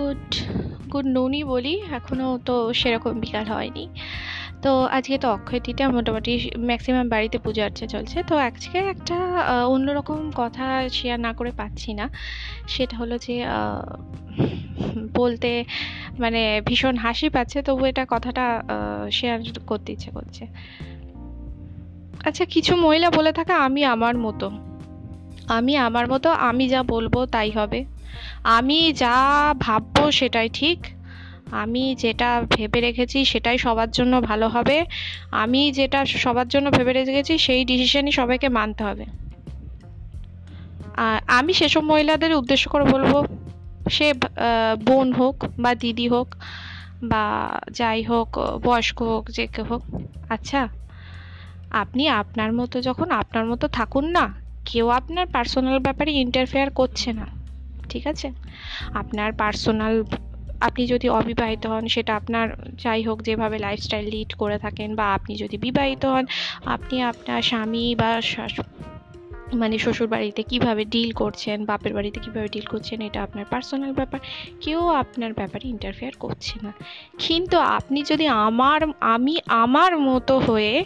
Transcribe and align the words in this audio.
Good 0.00 0.34
good 0.92 1.06
নুনই 1.06 1.44
বলি 1.44 1.74
এখনও 1.90 2.38
তো 2.44 2.54
সেরকম 2.74 3.12
বিকাল 3.20 3.44
হয়নি। 3.44 3.88
তো 4.62 4.70
আজকে 4.84 5.18
তো 5.18 5.28
অক্ষয় 5.30 5.60
তৃতীয়া 5.60 5.88
মোটামুটি 5.90 6.50
ম্যাক্সিমাম 6.58 7.08
বাড়িতে 7.08 7.38
পুজো 7.38 7.62
আর্চা 7.64 7.86
চলছে। 7.86 8.22
তো 8.22 8.36
আজকে 8.36 8.78
একটা 8.78 9.18
অন্যরকম 9.66 10.30
কথা 10.34 10.88
শেয়ার 10.92 11.20
না 11.20 11.32
করে 11.32 11.50
পাচ্ছি 11.56 11.92
না। 11.92 12.10
সেটা 12.68 12.96
হলো 12.96 13.18
যে 13.18 13.44
বলতে 15.14 15.64
মানে 16.18 16.62
ভীষণ 16.66 16.96
হাসি 16.96 17.28
পাচ্ছে, 17.28 17.62
তবু 17.62 17.84
এটা 17.84 18.06
কথাটা 18.08 18.62
শেয়ার 19.12 19.38
করতে 19.66 19.92
ইচ্ছে 19.92 20.10
করছে। 20.10 20.46
আচ্ছা 22.24 22.44
কিছু 22.44 22.76
মহিলা 22.76 23.10
বলে 23.10 23.32
থাকে 23.32 23.52
আমি 23.52 23.84
আমার 23.84 24.18
মতো। 24.18 24.50
আমি 25.48 25.76
আমার 25.76 26.08
মতো, 26.08 26.28
আমি 26.30 26.68
যা 26.68 26.82
বলব 26.82 27.14
তাই 27.24 27.50
হবে। 27.50 27.84
আমি 28.44 28.92
যা 28.92 29.54
ভাববো 29.58 30.10
সেটাই 30.10 30.48
ঠিক। 30.48 30.86
আমি 31.50 31.94
যেটা 31.94 32.42
ভেবে 32.50 32.80
রেখেছি 32.80 33.24
সেটাই 33.24 33.58
সবার 33.58 33.90
জন্য 33.90 34.20
ভালো 34.20 34.48
হবে। 34.48 34.84
আমি 35.30 35.72
যেটা 35.72 36.04
সবার 36.06 36.48
জন্য 36.48 36.70
ভেবে 36.70 36.92
রেখেছি 36.92 37.38
সেই 37.38 37.64
ডিসিশনই 37.64 38.12
সবাইকে 38.12 38.48
মানতে 38.48 38.84
হবে। 38.84 39.04
আমি 41.26 41.52
সেসব 41.52 41.80
মহিলাদের 41.80 42.34
উদ্দেশ্য 42.34 42.70
করে 42.70 42.84
বলব, 42.84 43.26
সে 43.90 44.14
বোন 44.84 45.12
হোক 45.12 45.44
বা 45.58 45.74
দিদি 45.74 46.08
হোক 46.08 46.34
বা 47.02 47.24
যাই 47.70 48.02
হোক, 48.02 48.38
বয়স্ক 48.38 49.02
হোক, 49.02 49.30
যে 49.30 49.46
কেউ 49.46 49.64
হোক। 49.64 49.82
আচ্ছা 50.28 50.68
আপনি 51.70 52.08
আপনার 52.08 52.52
মতো, 52.52 52.80
যখন 52.80 53.10
আপনার 53.10 53.46
মতো 53.46 53.68
থাকুন 53.68 54.04
না, 54.04 54.34
কেউ 54.64 54.88
আপনার 54.88 55.26
পার্সোনাল 55.26 55.78
ব্যাপারে 55.78 56.12
ইন্টারফেয়ার 56.12 56.70
করছে 56.70 57.12
না। 57.12 57.39
ঠিক 57.90 58.06
আছে? 58.06 58.30
আপনার 58.94 59.32
পার্সোনাল 59.32 60.04
আপনি 60.60 60.86
যদি 60.86 61.08
অবিবাহিত 61.08 61.66
হন, 61.66 61.86
সেটা 61.86 62.16
আপনার 62.16 62.48
যাই 62.74 63.02
হোক 63.02 63.22
যেভাবে 63.22 63.58
লাইফস্টাইল 63.58 64.08
লিড 64.10 64.34
করে 64.34 64.58
থাকেন 64.58 64.94
বা 64.94 65.14
আপনি 65.14 65.36
যদি 65.36 65.56
বিবাহিত 65.56 66.04
হন, 66.04 66.26
আপনি 66.66 67.02
আপনার 67.02 67.42
স্বামী 67.42 67.94
বা 67.94 68.20
মানে 69.54 69.78
শ্বশুর 69.78 70.08
বাড়িতে 70.08 70.42
কীভাবে 70.42 70.84
ডিল 70.84 71.10
করছেন, 71.10 71.64
বাপের 71.64 71.94
বাড়িতে 71.94 72.20
কীভাবে 72.20 72.48
ডিল 72.48 72.64
করছেন, 72.64 73.00
এটা 73.00 73.22
আপনার 73.22 73.44
পার্সোনাল 73.50 73.92
ব্যাপার। 73.92 74.20
কেউ 74.60 74.88
আপনার 74.88 75.32
ব্যাপারে 75.32 75.68
ইন্টারফেয়ার 75.68 76.12
করছে 76.20 76.58
না। 76.62 76.72
কিন্তু 77.18 77.58
আপনি 77.58 78.02
যদি 78.02 78.26
আমার, 78.26 78.80
আমি 79.00 79.38
আমার 79.48 79.98
মতো 79.98 80.38
হয়ে 80.38 80.84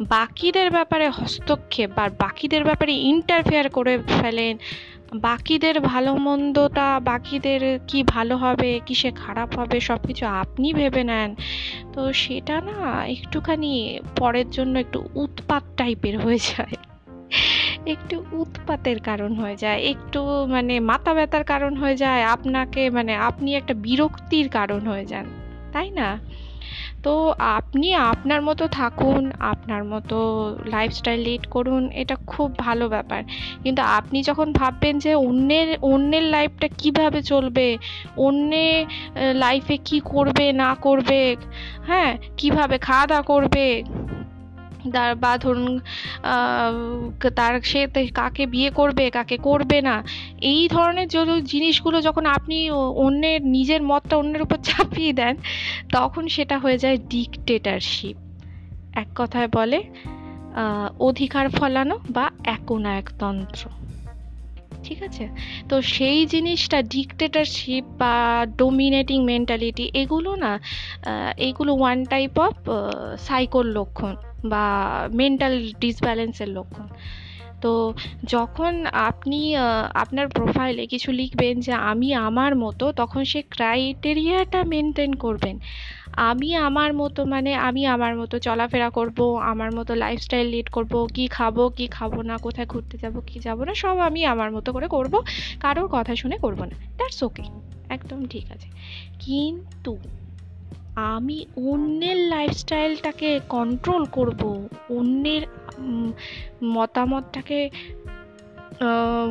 বাকিদের 0.00 0.70
ব্যাপারে 0.70 1.08
হস্তক্ষেপ 1.08 1.90
বা 1.96 2.08
বাকিদের 2.18 2.64
ব্যাপারে 2.64 2.92
ইন্টারফেয়ার 2.92 3.68
করে 3.68 3.98
ফেলেন 4.20 4.56
বাকিদের 5.14 5.80
ভালো 5.80 6.14
মন্দটা, 6.14 7.00
বাকিদের 7.00 7.78
কি 7.88 8.02
ভালো 8.02 8.36
হবে, 8.36 8.80
কিসে 8.86 9.10
খারাপ 9.10 9.58
হবে 9.58 9.80
সব 9.80 9.98
কিছু 10.06 10.26
আপনি 10.26 10.72
ভেবে 10.72 11.04
নেন। 11.04 11.34
তো 11.92 12.12
সেটা 12.12 12.60
না 12.60 13.04
একটুখানি 13.04 13.98
পরের 14.16 14.50
জন্য 14.50 14.78
একটু 14.78 15.08
উৎপাত 15.14 15.62
টাইপের 15.76 16.20
হয়ে 16.20 16.38
যায়। 16.38 16.76
একটু 17.86 18.24
উৎপাতের 18.32 19.00
কারণ 19.00 19.34
হয়ে 19.34 19.56
যায়, 19.56 19.80
একটু 19.82 20.46
মানে 20.46 20.80
মাথা 20.80 21.14
ব্যথার 21.14 21.44
কারণ 21.44 21.76
হয়ে 21.76 21.96
যায়, 21.96 22.22
আপনাকে 22.22 22.90
মানে 22.90 23.14
আপনি 23.14 23.54
একটা 23.54 23.74
বিরক্তির 23.74 24.48
কারণ 24.48 24.80
হয়ে 24.86 25.04
যান, 25.04 25.24
তাই 25.72 25.90
না? 25.90 26.18
তো 27.08 27.16
আপনি 27.58 27.88
আপনার 27.94 28.40
মতো 28.42 28.64
থাকুন, 28.68 29.22
আপনার 29.52 29.82
মতো 29.84 30.18
লাইফস্টাইল 30.66 31.20
লিড 31.20 31.44
করুন, 31.46 31.82
এটা 31.92 32.16
খুব 32.26 32.48
ভালো 32.58 32.84
ব্যাপার। 32.88 33.20
কিন্তু 33.62 33.82
আপনি 33.82 34.18
যখন 34.22 34.48
ভাববেন 34.52 34.94
যে 34.98 35.12
অন্যের 35.14 35.68
অন্যের 35.82 36.22
লাইফটা 36.22 36.68
কীভাবে 36.78 37.20
চলবে, 37.22 37.68
অন্যে 38.16 38.68
লাইফে 39.34 39.76
কি 39.84 39.98
করবে, 40.04 40.46
না 40.52 40.70
করবে 40.74 41.36
হ্যাঁ 41.86 42.12
কীভাবে 42.36 42.76
খাওয়া 42.78 43.06
দাওয়া 43.06 43.22
করবে 43.22 43.66
তার 44.92 45.14
বা 45.14 45.38
ধরুন 45.38 45.80
তার 47.36 47.60
সে 47.60 47.86
কাকে 48.14 48.46
বিয়ে 48.46 48.70
করবে, 48.70 49.10
কাকে 49.10 49.36
করবে 49.36 49.80
না, 49.80 50.04
এই 50.42 50.68
ধরনের 50.68 51.08
যদি 51.08 51.42
জিনিসগুলো 51.42 52.00
যখন 52.00 52.26
আপনি 52.26 52.70
অন্যের, 52.70 53.40
নিজের 53.46 53.82
মতটা 53.82 54.16
অন্যের 54.16 54.42
উপর 54.42 54.56
চাপিয়ে 54.68 55.12
দেন, 55.12 55.36
তখন 55.92 56.28
সেটা 56.28 56.58
হয়ে 56.58 56.78
যায় 56.78 56.98
ডিকটেটারশিপ 57.10 58.16
এক 58.94 59.08
কথায় 59.16 59.48
বলে 59.52 59.82
অধিকার 61.00 61.48
ফলানো 61.48 61.98
বা 62.10 62.30
একনায়কতন্ত্র। 62.44 63.62
ঠিক 64.84 64.98
আছে? 65.02 65.24
তো 65.68 65.74
সেই 65.94 66.18
জিনিসটা 66.26 66.78
ডিকটেটারশিপ 66.94 67.84
বা 67.98 68.14
ডোমিনেটিং 68.58 69.18
মেন্টালিটি 69.24 69.84
এগুলো 69.94 70.30
না 70.36 70.52
এগুলো 71.48 71.72
ওয়ান 71.74 71.98
টাইপ 72.04 72.34
অফ 72.38 72.54
সাইকোর 73.18 73.64
লক্ষণ 73.76 74.14
বা 74.44 74.64
মেন্টাল 75.12 75.54
ডিসব্যালেন্সের 75.80 76.50
লক্ষণ। 76.56 76.88
তো 77.62 77.72
যখন 78.24 78.72
আপনি 79.08 79.38
আপনার 79.94 80.26
প্রোফাইলে 80.28 80.82
কিছু 80.86 81.10
লিখবেন 81.12 81.54
যে 81.60 81.72
আমি 81.90 82.08
আমার 82.28 82.52
মতো, 82.56 82.84
তখন 82.92 83.22
সে 83.24 83.40
ক্রাইটেরিয়াটা 83.54 84.60
মেনটেন 84.64 85.12
করবেন। 85.14 85.56
আমি 86.18 86.54
আমার 86.54 86.94
মতো 86.94 87.24
মানে 87.24 87.54
আমি 87.54 87.86
আমার 87.86 88.16
মতো 88.16 88.38
চলাফেরা 88.38 88.90
করব, 88.90 89.18
আমার 89.38 89.72
মতো 89.72 89.94
লাইফস্টাইল 89.94 90.46
লিড 90.46 90.68
করব, 90.68 91.08
কি 91.14 91.26
খাব 91.26 91.68
কি 91.68 91.86
খাব 91.86 92.20
না, 92.20 92.38
কোথায় 92.38 92.66
ঘুরতে 92.66 92.98
যাব, 93.02 93.20
কি 93.26 93.40
যাব 93.40 93.64
না, 93.64 93.74
সব 93.74 93.98
আমি 93.98 94.24
আমার 94.24 94.52
মতো 94.52 94.72
করে 94.72 94.88
করব, 94.88 95.14
কারোর 95.60 95.88
কথা 95.92 96.16
শুনে 96.16 96.36
করব 96.36 96.60
না। 96.64 96.74
দ্যাটস 96.96 97.22
ওকে 97.22 97.42
একদম 97.88 98.26
ঠিক 98.26 98.46
আছে। 98.52 98.68
কিন্তু 99.18 99.98
আমি 100.94 101.46
অন্যের 101.56 102.16
লাইফস্টাইলটাকে 102.16 103.40
কন্ট্রোল 103.48 104.04
করব, 104.04 104.68
অন্যের 104.90 105.42
মতামতটাকে 106.64 107.70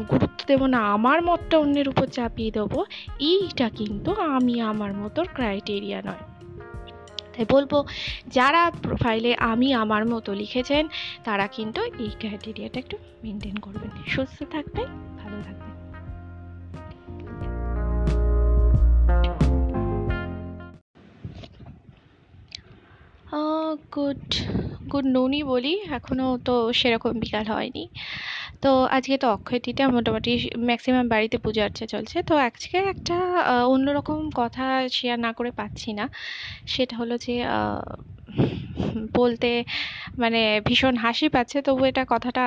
গুরুত্ব 0.10 0.40
দেবো 0.48 0.66
না, 0.68 0.80
আমার 0.80 1.22
মতটা 1.22 1.56
অন্যের 1.60 1.90
উপর 1.90 2.06
চাপিয়ে 2.08 2.52
দেবো, 2.52 2.86
এইটা 3.20 3.70
কিন্তু 3.70 4.12
আমি 4.14 4.62
আমার 4.62 4.94
মতো 4.94 5.20
ক্রাইটেরিয়া 5.34 6.02
নয়। 6.02 6.37
তাই 7.38 7.46
বলব, 7.56 7.72
যারা 8.38 8.62
প্রোফাইলে 8.84 9.32
আমি 9.52 9.68
আমার 9.84 10.04
মতো 10.14 10.30
লিখেছেন, 10.34 10.84
তারা 11.24 11.46
কিন্তু 11.48 11.80
এই 12.04 12.12
ক্রাইটেরিয়াটা 12.20 12.78
একটু 12.84 12.96
মেনটেন 13.24 13.58
করবেন। 13.66 13.92
সুস্থ 14.14 14.38
থাকবেন, 14.54 14.88
ভালো 15.22 15.38
থাকবেন। 15.48 15.74
গুড 23.96 24.28
গুড 24.92 25.06
নুনই 25.16 25.42
বলি 25.44 25.74
এখনও 25.98 26.28
তো 26.48 26.56
সেরকম 26.80 27.14
বিকাল 27.24 27.46
হয়নি। 27.54 27.84
তো 28.64 28.68
আজকে 28.90 29.16
তো 29.18 29.28
অক্ষয় 29.30 29.60
তৃতীয়া 29.66 29.88
মোটামুটি 29.90 30.32
ম্যাক্সিমাম 30.70 31.06
বাড়িতে 31.14 31.38
পুজো 31.46 31.62
আর্চা 31.64 31.86
চলছে। 31.94 32.18
তো 32.24 32.34
আজকে 32.48 32.78
একটা 32.94 33.16
অন্যরকম 33.68 34.20
কথা 34.36 34.64
শেয়ার 34.92 35.18
না 35.20 35.32
করে 35.34 35.52
পাচ্ছি 35.52 35.90
না। 35.94 36.06
সেটা 36.66 36.94
হলো 37.02 37.16
যে 37.18 37.34
বলতে 39.18 39.50
মানে 40.18 40.40
ভীষণ 40.68 40.96
হাসি 40.98 41.26
পাচ্ছে, 41.36 41.58
তবু 41.62 41.82
এটা 41.86 42.04
কথাটা 42.14 42.44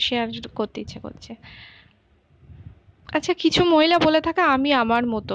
শেয়ার 0.00 0.26
করতে 0.54 0.78
ইচ্ছে 0.80 0.98
করছে। 1.00 1.32
আচ্ছা 3.08 3.32
কিছু 3.34 3.60
মহিলা 3.64 3.96
বলে 3.98 4.20
থাকে 4.20 4.42
আমি 4.54 4.70
আমার 4.74 5.04
মতো। 5.06 5.34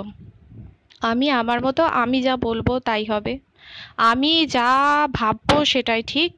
আমি 1.01 1.27
আমার 1.41 1.59
মতো, 1.61 1.81
আমি 2.01 2.17
যা 2.21 2.33
বলব 2.39 2.67
তাই 2.85 3.03
হবে। 3.05 3.33
আমি 4.03 4.31
যা 4.47 4.69
ভাববো 5.13 5.57
সেটাই 5.65 6.01
ঠিক। 6.07 6.31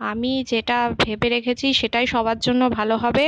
আমি 0.00 0.32
যেটা 0.50 0.78
ভেবে 1.04 1.28
রেখেছি 1.28 1.66
সেটাই 1.80 2.06
সবার 2.14 2.38
জন্য 2.38 2.62
ভালো 2.78 2.94
হবে। 2.96 3.26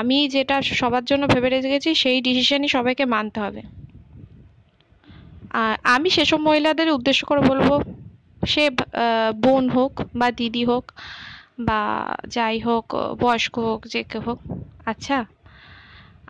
আমি 0.00 0.18
যেটা 0.34 0.56
সবার 0.80 1.04
জন্য 1.04 1.22
ভেবে 1.34 1.48
রেখেছি 1.48 1.90
সেই 2.02 2.18
ডিসিশনই 2.26 2.70
সবাইকে 2.76 3.04
মানতে 3.14 3.38
হবে। 3.44 3.62
আমি 5.94 6.08
সেসব 6.16 6.40
মহিলাদের 6.48 6.88
উদ্দেশ্য 6.96 7.20
করে 7.30 7.42
বলব, 7.50 7.68
সে 8.42 8.64
বোন 9.44 9.64
হোক 9.76 9.92
বা 10.20 10.28
দিদি 10.38 10.62
হোক 10.70 10.84
বা 11.66 11.80
যাই 12.34 12.56
হোক, 12.66 12.86
বয়স্ক 13.22 13.54
হোক, 13.66 13.80
যে 13.92 14.00
কেউ 14.10 14.22
হোক। 14.28 14.38
আচ্ছা 14.86 15.18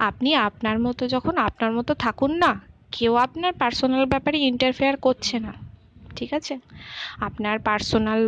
আপনি 0.08 0.30
আপনার 0.48 0.76
মতো 0.86 1.02
যখন 1.14 1.34
আপনার 1.48 1.70
মতো 1.78 1.92
থাকুন 2.04 2.32
না, 2.44 2.52
কেউ 2.96 3.12
আপনার 3.26 3.52
পার্সোনাল 3.62 4.04
ব্যাপারে 4.12 4.38
ইন্টারফেয়ার 4.50 4.96
করছে 5.06 5.36
না। 5.46 5.52
ঠিক 6.16 6.30
আছে? 6.38 6.54
আপনার 7.26 7.56
পার্সোনাল 7.68 8.20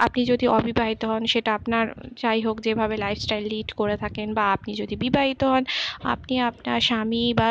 আপনি 0.00 0.20
যদি 0.26 0.46
অবিবাহিত 0.50 1.02
হন, 1.04 1.22
সেটা 1.26 1.50
আপনার 1.54 1.84
যাই 2.16 2.40
হোক 2.42 2.56
যেভাবে 2.60 2.94
লাইফস্টাইল 2.96 3.44
লিড 3.48 3.68
করে 3.72 3.96
থাকেন 3.96 4.28
বা 4.34 4.44
আপনি 4.52 4.70
যদি 4.74 4.94
বিবাহিত 4.96 5.40
হন, 5.44 5.62
আপনি 6.06 6.34
আপনার 6.48 6.78
স্বামী 6.80 7.24
বা 7.34 7.48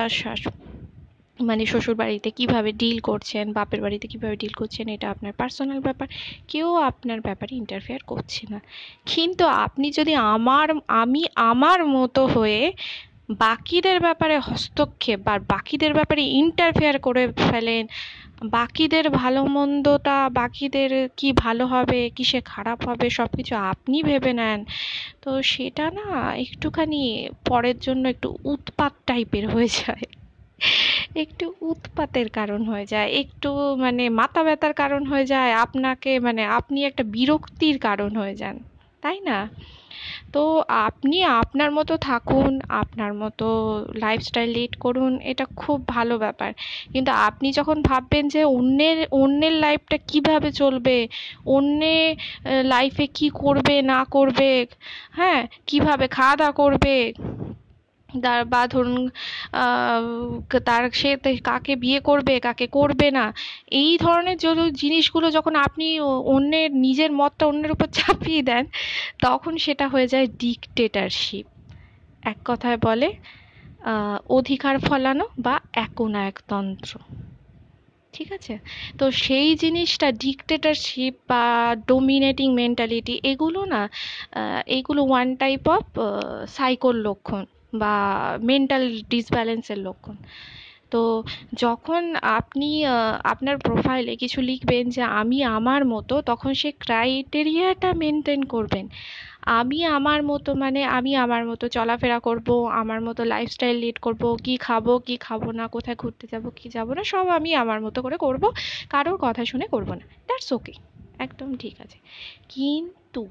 মানে 1.40 1.64
শ্বশুর 1.66 1.96
বাড়িতে 1.96 2.30
কীভাবে 2.32 2.72
ডিল 2.74 2.98
করছেন, 3.02 3.46
বাপের 3.54 3.82
বাড়িতে 3.82 4.06
কীভাবে 4.08 4.36
ডিল 4.36 4.54
করছেন, 4.54 4.86
এটা 4.90 5.08
আপনার 5.12 5.34
পার্সোনাল 5.34 5.80
ব্যাপার। 5.80 6.08
কেউ 6.50 6.68
আপনার 6.90 7.20
ব্যাপারে 7.22 7.54
ইন্টারফেয়ার 7.56 8.02
করছে 8.08 8.44
না। 8.50 8.60
কিন্তু 9.08 9.44
আপনি 9.66 9.88
যদি 9.92 10.14
আমার, 10.34 10.68
আমি 10.96 11.22
আমার 11.46 11.80
মতো 11.96 12.22
হয়ে 12.28 12.62
বাকিদের 13.44 13.98
ব্যাপারে 14.00 14.36
হস্তক্ষেপ 14.40 15.20
বা 15.24 15.34
বাকিদের 15.48 15.92
ব্যাপারে 15.94 16.22
ইন্টারফেয়ার 16.42 16.96
করে 17.00 17.24
ফেলেন 17.44 17.84
বাকিদের 18.42 19.10
ভালো 19.12 19.42
মন্দটা, 19.46 20.30
বাকিদের 20.30 20.92
কি 21.18 21.30
ভালো 21.34 21.64
হবে, 21.68 22.10
কিসে 22.10 22.40
খারাপ 22.42 22.80
হবে 22.90 23.10
সব 23.10 23.30
কিছু 23.36 23.56
আপনি 23.56 24.04
ভেবে 24.04 24.34
নেন। 24.34 24.60
তো 25.22 25.42
সেটা 25.44 25.86
না 25.92 26.08
একটুখানি 26.36 27.02
পরের 27.46 27.78
জন্য 27.80 28.08
একটু 28.10 28.30
উৎপাত 28.46 28.94
টাইপের 29.06 29.46
হয়ে 29.50 29.68
যায়। 29.68 30.06
একটু 31.16 31.46
উৎপাতের 31.62 32.30
কারণ 32.30 32.62
হয়ে 32.66 32.86
যায়, 32.86 33.10
একটু 33.12 33.50
মানে 33.76 34.10
মাথা 34.10 34.42
ব্যথার 34.44 34.74
কারণ 34.74 35.06
হয়ে 35.06 35.26
যায়, 35.26 35.52
আপনাকে 35.54 36.20
মানে 36.20 36.44
আপনি 36.46 36.80
একটা 36.86 37.04
বিরক্তির 37.04 37.80
কারণ 37.80 38.12
হয়ে 38.16 38.36
যান, 38.36 38.56
তাই 39.04 39.18
না? 39.22 39.38
তো 40.36 40.44
আপনি 40.86 41.18
আপনার 41.42 41.70
মতো 41.72 41.94
থাকুন, 41.98 42.52
আপনার 42.82 43.12
মতো 43.14 43.48
লাইফস্টাইল 43.96 44.50
লিড 44.50 44.74
করুন, 44.76 45.12
এটা 45.22 45.46
খুব 45.56 45.78
ভালো 45.88 46.16
ব্যাপার। 46.18 46.52
কিন্তু 46.94 47.12
আপনি 47.28 47.48
যখন 47.52 47.78
ভাববেন 47.82 48.26
যে 48.28 48.42
অন্যের 48.58 48.98
অন্যের 49.14 49.56
লাইফটা 49.56 49.98
কীভাবে 50.08 50.50
চলবে, 50.52 50.98
অন্যে 51.48 51.98
লাইফে 52.64 53.06
কি 53.08 53.28
করবে, 53.42 53.76
না 53.84 54.00
করবে 54.06 54.52
হ্যাঁ 55.14 55.42
কীভাবে 55.68 56.06
খাওয়া 56.08 56.36
দাওয়া 56.36 56.56
করবে 56.62 56.96
তার 58.24 58.42
বা 58.54 58.62
ধরুন 58.68 59.02
তার 60.68 60.84
সে 61.02 61.10
কাকে 61.44 61.74
বিয়ে 61.84 62.00
করবে, 62.00 62.34
কাকে 62.40 62.68
করবে 62.78 63.08
না, 63.12 63.26
এই 63.82 63.92
ধরনের 63.98 64.38
যদি 64.38 64.64
জিনিসগুলো 64.82 65.28
যখন 65.32 65.54
আপনি 65.68 65.88
অন্যের, 66.36 66.70
নিজের 66.86 67.12
মতটা 67.12 67.44
অন্যের 67.52 67.72
উপর 67.72 67.88
চাপিয়ে 68.00 68.42
দেন, 68.42 68.64
তখন 69.22 69.54
সেটা 69.58 69.86
হয়ে 69.88 70.08
যায় 70.08 70.28
ডিকটেটারশিপ 70.44 71.46
এক 72.24 72.40
কথায় 72.46 72.80
বলে 72.84 73.10
অধিকার 74.30 74.76
ফলানো 74.80 75.26
বা 75.38 75.56
একনায়কতন্ত্র। 75.86 76.92
ঠিক 78.14 78.30
আছে? 78.32 78.56
তো 78.98 79.06
সেই 79.26 79.50
জিনিসটা 79.56 80.08
ডিকটেটারশিপ 80.24 81.14
বা 81.30 81.44
ডোমিনেটিং 81.88 82.48
মেন্টালিটি 82.54 83.16
এগুলো 83.32 83.62
না 83.66 83.82
এগুলো 84.78 85.02
ওয়ান 85.04 85.28
টাইপ 85.36 85.64
অফ 85.76 85.86
সাইকোর 86.48 86.96
লক্ষণ 87.08 87.44
বা 87.80 87.94
মেন্টাল 88.44 88.84
ডিসব্যালেন্সের 89.10 89.80
লক্ষণ। 89.80 90.18
তো 90.92 91.02
যখন 91.56 92.02
আপনি 92.40 92.70
আপনার 93.24 93.56
প্রোফাইলে 93.58 94.14
কিছু 94.16 94.40
লিখবেন 94.42 94.84
যে 94.90 95.02
আমি 95.22 95.38
আমার 95.58 95.82
মতো, 95.86 96.16
তখন 96.22 96.52
সে 96.54 96.70
ক্রাইটেরিয়াটা 96.80 97.90
মেনটেন 97.94 98.42
করবেন। 98.44 98.86
আমি 99.60 99.80
আমার 99.98 100.20
মতো 100.24 100.50
মানে 100.56 100.82
আমি 100.98 101.12
আমার 101.16 101.44
মতো 101.46 101.66
চলাফেরা 101.68 102.20
করব, 102.20 102.48
আমার 102.82 103.00
মতো 103.02 103.22
লাইফস্টাইল 103.24 103.76
লিড 103.78 103.98
করব, 104.00 104.24
কি 104.44 104.54
খাব 104.58 104.86
কি 105.08 105.16
খাব 105.18 105.42
না, 105.52 105.66
কোথায় 105.68 105.98
ঘুরতে 105.98 106.26
যাব, 106.32 106.44
কি 106.56 106.66
যাব 106.70 106.88
না, 106.94 107.04
সব 107.04 107.26
আমি 107.28 107.52
আমার 107.56 107.80
মতো 107.82 108.00
করে 108.02 108.18
করব, 108.18 108.44
কারোর 108.90 109.18
কথা 109.22 109.44
শুনে 109.46 109.66
করব 109.68 109.90
না। 109.90 110.04
দ্যাটস 110.28 110.50
ওকে 110.54 110.74
একদম 111.20 111.50
ঠিক 111.56 111.76
আছে। 111.82 111.98
কিন্তু 112.50 113.22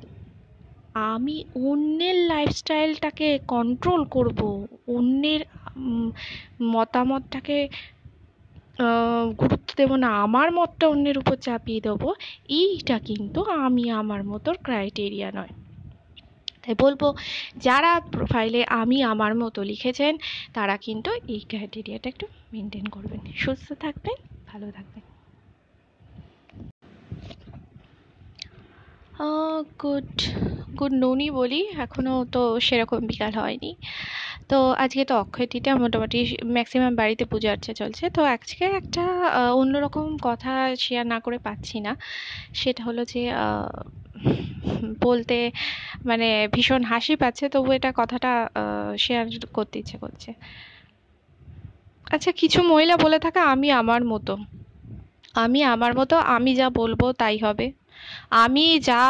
আমি 0.94 1.36
অন্যের 1.54 2.16
লাইফস্টাইলটাকে 2.26 3.38
কন্ট্রোল 3.48 4.04
করব, 4.04 4.40
অন্যের 4.88 5.40
মতামতটাকে 6.62 7.58
গুরুত্ব 9.40 9.70
দেবো 9.76 9.94
না, 9.96 10.08
আমার 10.16 10.48
মতটা 10.52 10.84
অন্যের 10.88 11.16
উপর 11.18 11.36
চাপিয়ে 11.36 11.80
দেবো, 11.80 12.08
এইটা 12.60 12.98
কিন্তু 12.98 13.40
আমি 13.66 13.90
আমার 13.90 14.24
মতোর 14.24 14.56
ক্রাইটেরিয়া 14.62 15.30
নয়। 15.32 15.52
তাই 16.62 16.74
বলব, 16.78 17.02
যারা 17.56 18.00
প্রোফাইলে 18.12 18.60
আমি 18.80 18.98
আমার 19.02 19.32
মতো 19.34 19.60
লিখেছেন, 19.62 20.12
তারা 20.52 20.76
কিন্তু 20.76 21.10
এই 21.28 21.40
ক্রাইটেরিয়াটা 21.40 22.08
একটু 22.08 22.26
মেনটেন 22.52 22.86
করবেন। 22.86 23.20
সুস্থ 23.34 23.68
থাকবেন, 23.80 24.16
ভালো 24.46 24.66
থাকবেন। 24.70 25.13
গুড 29.82 30.08
গুড 30.72 30.92
নুনই 31.02 31.28
বলি। 31.30 31.56
এখনও 31.78 32.14
তো 32.32 32.38
সেরকম 32.66 33.00
বিকাল 33.10 33.32
হয়নি। 33.40 33.70
তো 34.50 34.54
আজকে 34.82 35.02
তো 35.04 35.14
অক্ষয় 35.16 35.46
তৃতীয়া 35.52 35.74
মোটামুটি 35.82 36.18
ম্যাক্সিমাম 36.56 36.92
বাড়িতে 37.00 37.24
পুজো 37.32 37.48
আর্চা 37.54 37.72
চলছে। 37.80 38.04
তো 38.10 38.20
আজকে 38.34 38.64
একটা 38.80 39.02
অন্যরকম 39.60 40.06
কথা 40.22 40.50
শেয়ার 40.84 41.06
না 41.12 41.18
করে 41.24 41.38
পাচ্ছি 41.46 41.76
না। 41.86 41.92
সেটা 42.54 42.82
হলো 42.88 43.02
যে 43.12 43.20
বলতে 45.04 45.36
মানে 46.04 46.26
ভীষণ 46.54 46.82
হাসি 46.92 47.14
পাচ্ছে, 47.22 47.44
তবু 47.54 47.68
এটা 47.78 47.90
কথাটা 48.00 48.30
শেয়ার 48.98 49.24
করতে 49.56 49.76
ইচ্ছে 49.82 49.96
করছে। 50.04 50.30
আচ্ছা 52.06 52.30
কিছু 52.40 52.58
মহিলা 52.72 52.94
বলে 52.96 53.18
থাকে, 53.18 53.40
আমি 53.52 53.68
আমার 53.74 54.02
মতো। 54.12 54.32
আমি 55.34 55.60
আমার 55.74 55.92
মতো, 56.00 56.14
আমি 56.36 56.50
যা 56.60 56.66
বলব 56.72 57.00
তাই 57.18 57.36
হবে। 57.38 57.66
আমি 58.44 58.64
যা 58.88 59.02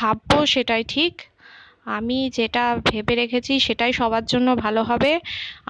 ভাববো 0.00 0.38
সেটাই 0.46 0.84
ঠিক। 0.94 1.14
আমি 1.96 2.18
যেটা 2.38 2.64
ভেবে 2.90 3.14
রেখেছি 3.14 3.52
সেটাই 3.66 3.92
সবার 4.00 4.24
জন্য 4.32 4.48
ভালো 4.64 4.82
হবে। 4.90 5.12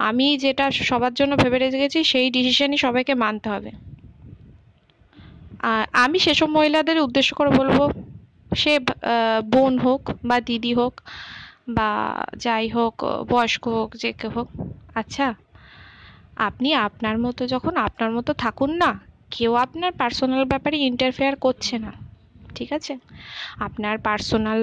আমি 0.09 0.27
যেটা 0.37 0.65
সবার 0.89 1.13
জন্য 1.13 1.31
ভেবে 1.35 1.57
রেখেছি 1.59 1.99
সেই 2.11 2.27
ডিসিশনই 2.35 2.79
সবাইকে 2.85 3.13
মানতে 3.23 3.47
হবে। 3.49 3.71
আমি 6.03 6.17
সেসব 6.25 6.49
মহিলাদের 6.57 6.97
উদ্দেশ্য 7.05 7.29
করে 7.39 7.51
বলব, 7.59 7.79
সে 8.51 8.73
বোন 9.53 9.73
হোক 9.85 10.01
বা 10.29 10.37
দিদি 10.47 10.73
হোক 10.79 10.93
বা 11.77 11.89
যাই 12.45 12.65
হোক, 12.75 12.95
বয়স্ক 13.31 13.63
হোক, 13.75 13.89
যে 14.01 14.09
কেউ 14.19 14.31
হোক। 14.37 14.47
আচ্ছা 14.95 15.27
আপনি 16.47 16.69
আপনার 16.87 17.15
মতো, 17.25 17.41
যখন 17.53 17.73
আপনার 17.87 18.11
মতো 18.17 18.31
থাকুন 18.43 18.71
না, 18.83 18.91
কেউ 19.35 19.51
আপনার 19.65 19.91
পার্সোনাল 20.01 20.43
ব্যাপারে 20.51 20.77
ইন্টারফেয়ার 20.89 21.35
করছে 21.45 21.75
না। 21.85 21.91
ঠিক 22.55 22.69
আছে? 22.73 22.93
আপনার 23.59 23.95
পার্সোনাল 23.99 24.59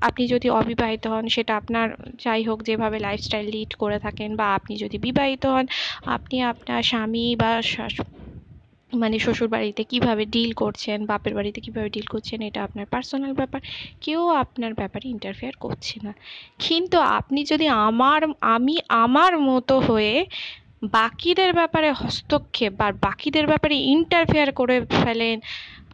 আপনি 0.00 0.24
যদি 0.28 0.48
অবিবাহিত 0.50 1.04
হন, 1.06 1.24
সেটা 1.28 1.52
আপনার 1.56 1.86
যাই 2.18 2.42
হোক 2.44 2.58
যেভাবে 2.62 2.98
লাইফস্টাইল 2.98 3.46
লিড 3.50 3.70
করে 3.74 3.98
থাকেন 3.98 4.30
বা 4.36 4.46
আপনি 4.54 4.74
যদি 4.76 4.96
বিবাহিত 4.98 5.42
হন, 5.46 5.66
আপনি 6.08 6.36
আপনার 6.42 6.80
স্বামী 6.82 7.26
বা 7.36 7.50
মানে 8.92 9.16
শ্বশুর 9.18 9.48
বাড়িতে 9.48 9.82
কীভাবে 9.84 10.24
ডিল 10.26 10.50
করছেন, 10.54 10.98
বাপের 11.06 11.34
বাড়িতে 11.34 11.58
কীভাবে 11.60 11.88
ডিল 11.88 12.06
করছেন, 12.06 12.38
এটা 12.42 12.60
আপনার 12.64 12.86
পার্সোনাল 12.86 13.32
ব্যাপার। 13.32 13.60
কেউ 14.00 14.20
আপনার 14.34 14.72
ব্যাপারে 14.74 15.06
ইন্টারফেয়ার 15.08 15.54
করছে 15.60 15.96
না। 16.02 16.12
কিন্তু 16.58 16.96
আপনি 17.18 17.40
যদি 17.44 17.66
আমার, 17.80 18.20
আমি 18.48 18.74
আমার 18.98 19.32
মতো 19.40 19.74
হয়ে 19.80 20.14
বাকিদের 20.92 21.50
ব্যাপারে 21.52 21.88
হস্তক্ষেপ 21.92 22.72
বা 22.72 22.88
বাকিদের 23.00 23.46
ব্যাপারে 23.46 23.74
ইন্টারফেয়ার 23.94 24.52
করে 24.52 24.76
ফেলেন 24.96 25.36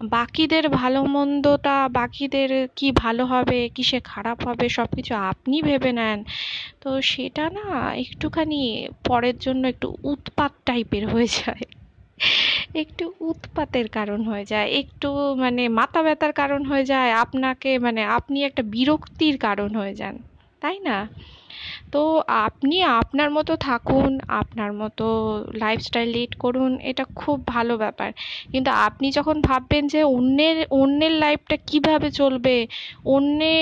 বাকিদের 0.00 0.68
ভালো 0.70 1.00
মন্দটা, 1.04 1.88
বাকিদের 1.88 2.50
কি 2.76 2.92
ভালো 2.92 3.24
হবে, 3.26 3.68
কিসে 3.68 3.98
খারাপ 4.04 4.38
হবে 4.48 4.66
সব 4.68 4.88
কিছু 4.94 5.14
আপনি 5.30 5.56
ভেবে 5.62 5.92
নেন। 5.92 6.18
তো 6.80 7.00
সেটা 7.02 7.44
না 7.50 7.66
একটুখানি 8.04 8.60
পরের 9.04 9.36
জন্য 9.38 9.62
একটু 9.68 9.88
উৎপাত 10.04 10.52
টাইপের 10.64 11.04
হয়ে 11.08 11.26
যায়। 11.26 11.64
একটু 12.74 13.04
উৎপাতের 13.20 13.88
কারণ 13.88 14.20
হয়ে 14.24 14.44
যায়, 14.44 14.68
একটু 14.70 15.08
মানে 15.34 15.68
মাথা 15.68 16.00
ব্যথার 16.02 16.32
কারণ 16.32 16.60
হয়ে 16.64 16.84
যায়, 16.84 17.10
আপনাকে 17.24 17.70
মানে 17.78 18.02
আপনি 18.18 18.38
একটা 18.44 18.62
বিরক্তির 18.62 19.38
কারণ 19.38 19.70
হয়ে 19.74 19.94
যান, 19.94 20.14
তাই 20.62 20.76
না? 20.80 20.96
তো 21.94 22.02
আপনি 22.44 22.76
আপনার 23.00 23.28
মতো 23.30 23.52
থাকুন, 23.66 24.10
আপনার 24.40 24.70
মতো 24.72 25.06
লাইফস্টাইল 25.54 26.08
লিড 26.08 26.32
করুন, 26.34 26.70
এটা 26.80 27.04
খুব 27.16 27.38
ভালো 27.46 27.74
ব্যাপার। 27.76 28.10
কিন্তু 28.52 28.70
আপনি 28.86 29.06
যখন 29.10 29.36
ভাববেন 29.40 29.84
যে 29.86 30.00
অন্যের 30.16 30.56
অন্যের 30.72 31.14
লাইফটা 31.14 31.56
কীভাবে 31.66 32.08
চলবে, 32.10 32.56
অন্যে 33.06 33.56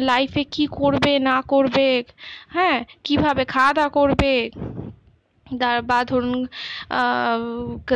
লাইফে 0.00 0.42
কি 0.44 0.64
করবে, 0.80 1.12
না 1.20 1.36
করবে 1.48 1.88
হ্যাঁ 2.50 2.78
কীভাবে 3.04 3.42
খাওয়া 3.44 3.72
দাওয়া 3.72 3.92
করবে 3.98 4.32
বা 5.90 5.98
ধরুন 6.04 6.38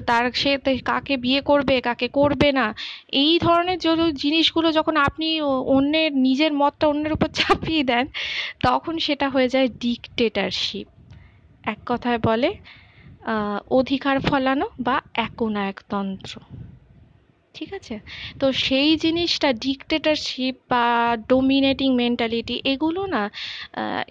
তার 0.08 0.24
সে 0.42 0.50
কাকে 0.90 1.14
বিয়ে 1.24 1.40
করবে, 1.40 1.74
কাকে 1.80 2.08
করবে 2.18 2.48
না, 2.52 2.66
এই 3.22 3.32
ধরনের 3.38 3.78
যদি 3.78 4.04
জিনিসগুলো 4.24 4.68
যখন 4.72 4.94
আপনি 5.08 5.28
অন্যের, 5.76 6.10
নিজের 6.26 6.52
মতটা 6.52 6.84
অন্যের 6.92 7.12
উপর 7.12 7.28
চাপিয়ে 7.40 7.82
দেন, 7.84 8.04
তখন 8.62 8.94
সেটা 8.98 9.26
হয়ে 9.28 9.48
যায় 9.48 9.68
ডিকটেটারশিপ 9.84 10.86
এক 11.64 11.80
কথায় 11.86 12.20
বলে 12.28 12.50
অধিকার 13.70 14.16
ফলানো 14.20 14.66
বা 14.78 14.96
একনায়কতন্ত্র। 15.26 16.34
ঠিক 17.54 17.70
আছে? 17.74 17.96
তো 18.40 18.46
সেই 18.66 18.90
জিনিসটা 18.96 19.48
ডিকটেটারশিপ 19.64 20.54
বা 20.70 20.86
ডোমিনেটিং 21.28 21.88
মেন্টালিটি 21.94 22.56
এগুলো 22.72 23.02
না 23.06 23.22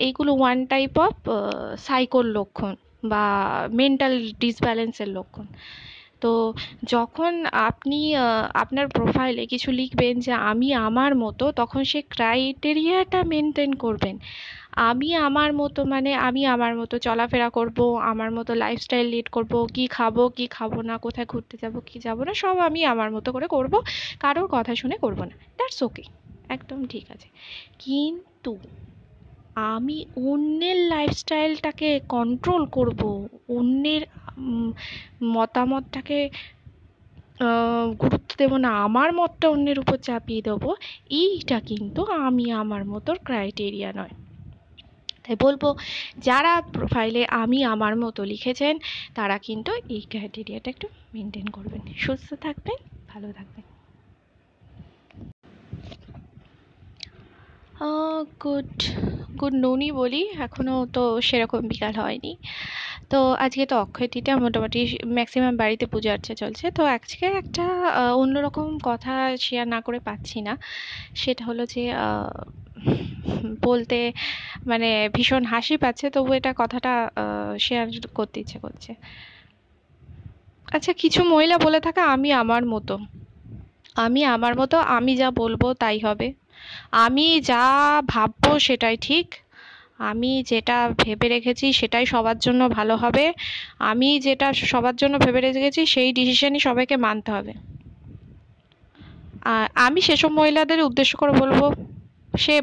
এগুলো 0.08 0.32
ওয়ান 0.34 0.58
টাইপ 0.66 0.94
অফ 1.00 1.16
সাইকোর 1.88 2.26
লক্ষণ 2.38 2.74
বা 3.10 3.24
মেন্টাল 3.72 4.14
ডিসব্যালেন্সের 4.40 5.10
লক্ষণ। 5.10 5.48
তো 6.22 6.32
যখন 6.86 7.34
আপনি 7.70 8.00
আপনার 8.54 8.86
প্রোফাইলে 8.88 9.44
কিছু 9.46 9.70
লিখবেন 9.72 10.14
যে 10.20 10.34
আমি 10.52 10.68
আমার 10.88 11.12
মতো, 11.16 11.46
তখন 11.52 11.82
সে 11.84 12.00
ক্রাইটেরিয়াটা 12.10 13.20
মেনটেন 13.24 13.72
করবেন। 13.74 14.16
আমি 14.90 15.10
আমার 15.28 15.50
মতো 15.54 15.80
মানে 15.86 16.12
আমি 16.28 16.42
আমার 16.46 16.74
মতো 16.76 16.96
চলাফেরা 16.98 17.50
করব, 17.50 17.78
আমার 18.12 18.30
মতো 18.32 18.52
লাইফস্টাইল 18.54 19.06
লিড 19.08 19.28
করব, 19.30 19.54
কি 19.76 19.84
খাব 19.88 20.16
কি 20.38 20.46
খাব 20.48 20.72
না, 20.82 20.96
কোথায় 20.98 21.28
ঘুরতে 21.28 21.56
যাব, 21.62 21.76
কি 21.86 21.98
যাব 22.00 22.18
না, 22.24 22.34
সব 22.34 22.56
আমি 22.60 22.82
আমার 22.86 23.10
মতো 23.12 23.30
করে 23.32 23.48
করব, 23.48 23.74
কারোর 24.20 24.48
কথা 24.52 24.74
শুনে 24.76 24.96
করব 24.98 25.20
না। 25.30 25.36
দ্যাটস 25.58 25.80
ওকে 25.84 26.04
একদম 26.50 26.80
ঠিক 26.86 27.06
আছে। 27.12 27.28
কিন্তু 27.80 28.52
আমি 29.56 29.98
অন্যের 30.16 30.78
লাইফস্টাইলটাকে 30.90 32.00
কন্ট্রোল 32.10 32.66
করব, 32.68 33.02
অন্যের 33.50 34.04
মতামতটাকে 35.24 36.20
গুরুত্ব 38.02 38.32
দেবো 38.38 38.58
না, 38.58 38.70
আমার 38.78 39.10
মতটা 39.14 39.50
অন্যের 39.50 39.78
উপর 39.80 39.98
চাপিয়ে 39.98 40.42
দেবো, 40.42 40.70
এইটা 41.10 41.60
কিন্তু 41.60 42.02
আমি 42.28 42.52
আমার 42.52 42.86
মতোর 42.86 43.18
ক্রাইটেরিয়া 43.24 43.92
নয়। 43.94 44.14
তাই 45.26 45.36
বলব, 45.42 45.64
যারা 46.18 46.62
প্রোফাইলে 46.74 47.22
আমি 47.26 47.60
আমার 47.64 47.94
মতো 47.96 48.22
লিখেছেন, 48.24 48.80
তারা 49.16 49.38
কিন্তু 49.38 49.72
এই 49.90 50.02
ক্রাইটেরিয়াটা 50.02 50.70
একটু 50.70 50.88
মেনটেন 51.14 51.48
করবেন। 51.48 51.82
সুস্থ 51.96 52.30
থাকবেন, 52.34 52.78
ভালো 53.08 53.28
থাকবেন। 53.34 53.75
গুড 58.44 58.70
গুড 59.40 59.54
নুনই 59.64 59.90
বলি। 59.92 60.18
এখনও 60.40 60.76
তো 60.94 61.00
সেরকম 61.22 61.62
বিকাল 61.72 61.94
হয়নি। 62.02 62.32
তো 63.12 63.16
আজকে 63.46 63.64
তো 63.66 63.76
অক্ষয় 63.78 64.08
তৃতীয়া 64.14 64.36
মোটামুটি 64.46 64.80
ম্যাক্সিমাম 65.18 65.54
বাড়িতে 65.62 65.86
পুজো 65.94 66.10
আর্চা 66.16 66.34
চলছে। 66.42 66.66
তো 66.72 66.82
আজকে 66.96 67.26
একটা 67.42 67.64
অন্যরকম 68.22 68.68
কথা 68.84 69.12
শেয়ার 69.46 69.68
না 69.74 69.80
করে 69.82 70.00
পাচ্ছি 70.08 70.38
না। 70.48 70.54
সেটা 71.16 71.44
হলো 71.50 71.64
যে 71.74 71.82
বলতে 73.66 73.98
মানে 74.68 74.88
ভীষণ 75.16 75.44
হাসি 75.54 75.76
পাচ্ছে, 75.84 76.06
তবু 76.16 76.30
এটা 76.40 76.52
কথাটা 76.62 76.92
শেয়ার 77.60 77.86
করতে 78.16 78.38
ইচ্ছে 78.44 78.58
করছে। 78.66 78.92
আচ্ছা 80.68 80.92
কিছু 81.02 81.22
মহিলা 81.34 81.56
বলে 81.58 81.80
থাকে, 81.80 82.02
আমি 82.14 82.30
আমার 82.36 82.64
মতো। 82.74 82.94
আমি 83.96 84.22
আমার 84.36 84.54
মতো, 84.62 84.76
আমি 84.98 85.12
যা 85.22 85.30
বলব 85.34 85.62
তাই 85.82 85.98
হবে। 86.08 86.28
আমি 87.06 87.28
যা 87.52 87.64
ভাববো 88.14 88.52
সেটাই 88.60 88.98
ঠিক। 89.08 89.28
আমি 90.10 90.32
যেটা 90.52 90.78
ভেবে 91.04 91.28
রেখেছি 91.36 91.66
সেটাই 91.80 92.06
সবার 92.14 92.38
জন্য 92.46 92.62
ভালো 92.70 92.96
হবে। 92.96 93.26
আমি 93.92 94.10
যেটা 94.20 94.48
সবার 94.72 94.96
জন্য 94.96 95.16
ভেবে 95.26 95.40
রেখেছি 95.42 95.82
সেই 95.86 96.10
ডিসিশনই 96.14 96.62
সবাইকে 96.68 96.96
মানতে 97.06 97.30
হবে। 97.32 97.54
আমি 99.86 100.00
সেসব 100.08 100.32
মহিলাদের 100.40 100.80
উদ্দেশ্য 100.88 101.14
করে 101.22 101.34
বলব, 101.42 101.62
সে 102.34 102.56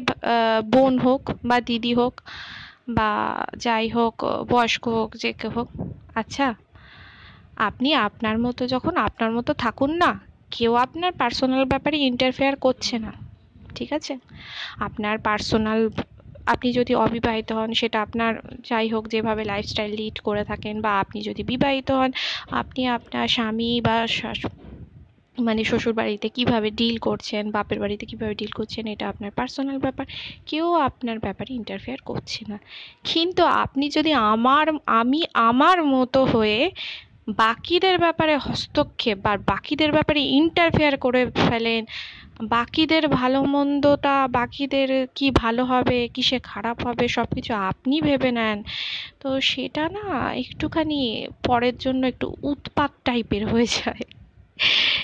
বোন 0.73 0.93
হোক 1.05 1.21
বা 1.45 1.57
দিদি 1.61 1.93
হোক 1.99 2.13
বা 2.97 3.09
যাই 3.65 3.87
হোক, 3.95 4.15
বয়স্ক 4.51 4.83
হোক, 4.97 5.09
যে 5.21 5.29
কেউ 5.39 5.51
হোক। 5.57 5.69
আচ্ছা 6.15 6.47
আপনি 7.67 7.89
আপনার 8.07 8.37
মতো, 8.45 8.61
যখন 8.67 8.93
আপনার 9.07 9.31
মতো 9.37 9.51
থাকুন 9.63 9.91
না, 10.03 10.11
কেউ 10.55 10.71
আপনার 10.85 11.11
পার্সোনাল 11.21 11.63
ব্যাপারে 11.65 11.97
ইন্টারফেয়ার 12.09 12.55
করছে 12.65 12.95
না। 13.05 13.11
ঠিক 13.75 13.89
আছে? 13.93 14.13
আপনার 14.79 15.15
পার্সোনাল 15.19 15.79
আপনি 16.45 16.69
যদি 16.73 16.93
অবিবাহিত 16.95 17.49
হন, 17.51 17.69
সেটা 17.73 18.01
আপনার 18.01 18.31
যাই 18.63 18.87
হোক 18.89 19.03
যেভাবে 19.07 19.43
লাইফস্টাইল 19.43 19.91
লিড 19.95 20.19
করে 20.19 20.43
থাকেন 20.43 20.75
বা 20.81 20.91
আপনি 20.99 21.19
যদি 21.21 21.41
বিবাহিত 21.43 21.91
হন, 21.91 22.11
আপনি 22.51 22.81
আপনার 22.87 23.27
স্বামী 23.27 23.81
বা 23.81 23.95
মানে 25.37 25.63
শ্বশুর 25.63 25.93
বাড়িতে 25.93 26.27
কীভাবে 26.29 26.69
ডিল 26.71 26.97
করছেন, 26.97 27.43
বাপের 27.51 27.79
বাড়িতে 27.79 28.05
কীভাবে 28.05 28.33
ডিল 28.35 28.51
করছেন, 28.51 28.83
এটা 28.87 29.05
আপনার 29.09 29.31
পার্সোনাল 29.31 29.77
ব্যাপার। 29.77 30.05
কেউ 30.45 30.65
আপনার 30.79 31.19
ব্যাপারে 31.19 31.51
ইন্টারফেয়ার 31.53 31.99
করছে 32.05 32.41
না। 32.47 32.57
কিন্তু 33.03 33.43
আপনি 33.63 33.89
যদি 33.89 34.11
আমার, 34.13 34.65
আমি 34.85 35.21
আমার 35.33 35.77
মতো 35.85 36.19
হয়ে 36.25 36.59
বাকিদের 37.37 37.97
ব্যাপারে 37.97 38.37
হস্তক্ষেপ 38.37 39.17
বা 39.17 39.37
বাকিদের 39.45 39.91
ব্যাপারে 39.91 40.21
ইন্টারফেয়ার 40.39 40.97
করে 40.97 41.21
ফেলেন 41.49 41.81
বাকিদের 42.39 43.03
ভালো 43.09 43.39
মন্দটা, 43.45 44.27
বাকিদের 44.29 44.89
কি 45.15 45.27
ভালো 45.33 45.63
হবে, 45.65 46.07
কিসে 46.13 46.37
খারাপ 46.43 46.77
হবে 46.87 47.05
সব 47.07 47.27
কিছু 47.35 47.53
আপনি 47.69 47.95
ভেবে 48.01 48.31
নেন। 48.31 48.57
তো 49.21 49.41
সেটা 49.41 49.83
না 49.89 50.05
একটুখানি 50.43 50.99
পরের 51.43 51.75
জন্য 51.77 52.01
একটু 52.07 52.27
উৎপাত 52.43 52.91
টাইপের 53.05 53.43
হয়ে 53.47 53.69
যায়। 53.77 54.03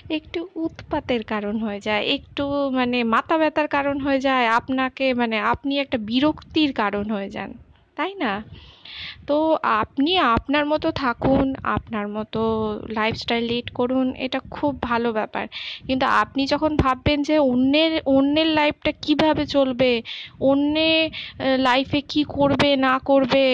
একটু 0.10 0.40
উৎপাতের 0.56 1.22
কারণ 1.24 1.56
হয়ে 1.60 1.80
যায়, 1.80 2.04
একটু 2.18 2.44
মানে 2.72 2.98
মাথা 3.04 3.36
ব্যথার 3.38 3.68
কারণ 3.68 3.98
হয়ে 4.00 4.20
যায়, 4.20 4.46
আপনাকে 4.60 5.06
মানে 5.14 5.38
আপনি 5.54 5.74
একটা 5.80 5.98
বিরক্তির 6.10 6.72
কারণ 6.74 7.06
হয়ে 7.12 7.30
যান, 7.30 7.50
তাই 7.98 8.12
না? 8.16 8.32
তো 9.30 9.38
আপনি 9.82 10.12
আপনার 10.36 10.64
মতো 10.66 10.88
থাকুন, 11.02 11.46
আপনার 11.76 12.06
মতো 12.08 12.42
লাইফস্টাইল 12.90 13.44
লিড 13.44 13.68
করুন, 13.72 14.08
এটা 14.16 14.40
খুব 14.52 14.74
ভালো 14.82 15.10
ব্যাপার। 15.14 15.46
কিন্তু 15.88 16.06
আপনি 16.22 16.42
যখন 16.48 16.72
ভাববেন 16.78 17.20
যে 17.24 17.36
অন্যের 17.52 17.92
অন্যের 18.08 18.50
লাইফটা 18.60 18.92
কীভাবে 19.02 19.44
চলবে, 19.46 19.92
অন্যে 20.42 20.92
লাইফে 21.58 22.00
কি 22.12 22.22
করবে, 22.38 22.70
না 22.78 22.94
করবে 23.06 23.46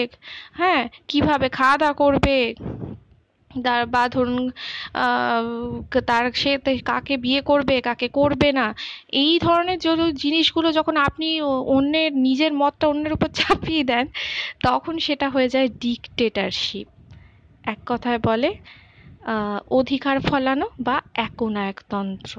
হ্যাঁ 0.54 0.82
কীভাবে 1.08 1.46
খাওয়া 1.48 1.76
দাওয়া 1.78 1.96
করবে 2.02 2.36
বা 3.94 4.02
ধরুন 4.08 4.42
তার 6.08 6.24
সে 6.42 6.52
কাকে 6.90 7.14
বিয়ে 7.24 7.40
করবে, 7.40 7.76
কাকে 7.80 8.08
করবে 8.18 8.48
না, 8.52 8.66
এই 9.22 9.32
ধরনের 9.38 9.78
জিনিসগুলো 10.24 10.68
যখন 10.72 10.94
আপনি 11.08 11.28
অন্যের, 11.76 12.10
নিজের 12.26 12.52
মতটা 12.52 12.86
অন্যের 12.88 13.16
উপর 13.16 13.28
চাপিয়ে 13.40 13.82
দেন, 13.84 14.04
তখন 14.64 14.94
সেটা 14.98 15.26
হয়ে 15.28 15.48
যায় 15.48 15.68
ডিকটেটারশিপ 15.84 16.86
এক 17.64 17.80
কথায় 17.86 18.20
বলে 18.28 18.50
অধিকার 19.70 20.16
ফলানো 20.20 20.66
বা 20.80 20.96
একনায়কতন্ত্র। 21.26 22.34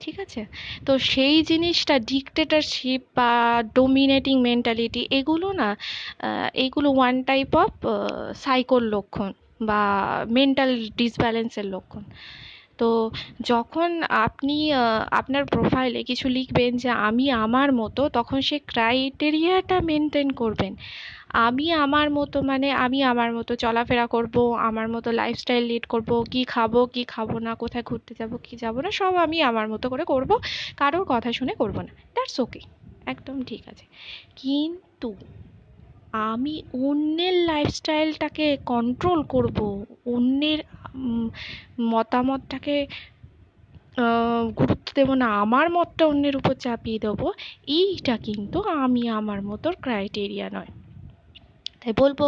ঠিক 0.00 0.16
আছে? 0.20 0.42
তো 0.86 0.92
সেই 1.12 1.36
জিনিসটা 1.42 1.94
ডিকটেটারশিপ 2.10 3.00
বা 3.16 3.32
ডোমিনেটিং 3.74 4.36
মেন্টালিটি 4.40 5.02
এগুলো 5.18 5.48
না 5.52 5.68
এগুলো 6.64 6.88
ওয়ান 6.90 7.14
টাইপ 7.22 7.50
অফ 7.56 7.72
সাইকোর 8.44 8.82
লক্ষণ 8.94 9.30
বা 9.66 9.80
মেন্টাল 10.30 10.70
ডিসব্যালেন্সের 10.96 11.66
লক্ষণ। 11.66 12.04
তো 12.78 12.88
যখন 13.42 13.90
আপনি 14.26 14.56
আপনার 15.12 15.42
প্রোফাইলে 15.44 16.00
কিছু 16.02 16.26
লিখবেন 16.28 16.70
যে 16.76 16.90
আমি 17.08 17.26
আমার 17.44 17.68
মতো, 17.72 18.02
তখন 18.08 18.38
সে 18.40 18.56
ক্রাইটেরিয়াটা 18.66 19.76
মেনটেন 19.80 20.28
করবেন। 20.32 20.72
আমি 21.46 21.66
আমার 21.84 22.06
মতো 22.10 22.36
মানে 22.42 22.68
আমি 22.84 22.98
আমার 23.02 23.30
মতো 23.34 23.52
চলাফেরা 23.56 24.06
করব, 24.06 24.36
আমার 24.68 24.86
মতো 24.88 25.08
লাইফস্টাইল 25.12 25.64
লিড 25.64 25.84
করব, 25.86 26.10
কি 26.32 26.40
খাব 26.44 26.72
কি 26.94 27.02
খাব 27.04 27.28
না, 27.38 27.52
কোথায় 27.54 27.84
ঘুরতে 27.84 28.12
যাব, 28.18 28.32
কি 28.44 28.54
যাব 28.56 28.74
না, 28.80 28.90
সব 28.92 29.12
আমি 29.16 29.38
আমার 29.42 29.66
মতো 29.68 29.86
করে 29.90 30.04
করব, 30.04 30.30
কারোর 30.76 31.04
কথা 31.08 31.30
শুনে 31.32 31.54
করব 31.54 31.76
না। 31.86 31.92
দ্যাটস 32.14 32.36
ওকে 32.40 32.60
একদম 33.06 33.36
ঠিক 33.42 33.62
আছে। 33.68 33.84
কিন্তু 34.36 35.08
আমি 36.14 36.54
অন্যের 36.72 37.34
লাইফস্টাইলটাকে 37.46 38.56
কন্ট্রোল 38.66 39.22
করব, 39.24 39.58
অন্যের 40.06 40.60
মতামতটাকে 41.80 42.76
গুরুত্ব 44.58 44.88
দেবো 44.94 45.14
না, 45.14 45.26
আমার 45.26 45.66
মতটা 45.70 46.06
অন্যের 46.06 46.34
উপর 46.36 46.54
চাপিয়ে 46.54 46.98
দেবো, 46.98 47.26
এইটা 47.66 48.14
কিন্তু 48.18 48.58
আমি 48.84 49.08
আমার 49.08 49.42
মতোর 49.42 49.74
ক্রাইটেরিয়া 49.80 50.48
নয়। 50.50 50.70
তাই 51.82 51.92
বলব, 51.98 52.20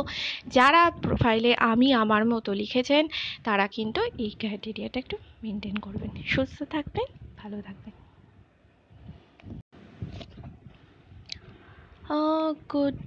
যারা 0.46 0.90
প্রোফাইলে 1.02 1.50
আমি 1.54 1.88
আমার 1.92 2.22
মতো 2.24 2.50
লিখেছেন, 2.52 3.04
তারা 3.44 3.66
কিন্তু 3.66 4.00
এই 4.18 4.30
ক্রাইটেরিয়াটা 4.30 4.98
একটু 4.98 5.16
মেনটেন 5.42 5.76
করবেন। 5.76 6.10
সুস্থ 6.24 6.58
থাকবেন, 6.62 7.08
ভালো 7.38 7.58
থাকবেন। 7.62 8.03
গুড 12.70 12.98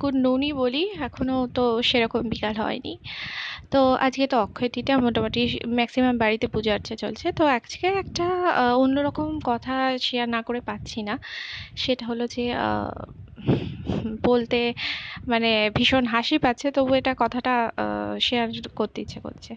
গুড 0.00 0.14
নুনই 0.24 0.50
বলি। 0.52 0.78
এখনও 1.00 1.36
তো 1.54 1.60
সেরকম 1.82 2.22
বিকাল 2.32 2.54
হয়নি। 2.62 2.92
তো 3.72 3.76
আজকে 4.06 4.24
তো 4.26 4.36
অক্ষয় 4.38 4.68
তৃতীয়া 4.74 4.96
মোটামুটি 5.06 5.40
ম্যাক্সিমাম 5.78 6.14
বাড়িতে 6.22 6.46
পুজো 6.54 6.70
আর্চা 6.76 6.94
চলছে। 6.96 7.26
তো 7.38 7.42
আজকে 7.56 7.86
একটা 8.02 8.24
অন্যরকম 8.82 9.28
কথা 9.50 9.74
শেয়ার 10.06 10.28
না 10.28 10.40
করে 10.42 10.60
পাচ্ছি 10.68 10.98
না। 11.08 11.14
সেটা 11.76 12.04
হলো 12.10 12.24
যে 12.34 12.42
বলতে 14.28 14.58
মানে 15.28 15.48
ভীষণ 15.76 16.04
হাসি 16.14 16.36
পাচ্ছে, 16.44 16.66
তবু 16.76 16.92
এটা 17.00 17.12
কথাটা 17.22 17.54
শেয়ার 18.20 18.46
করতে 18.76 18.98
ইচ্ছে 19.04 19.18
করছে। 19.26 19.52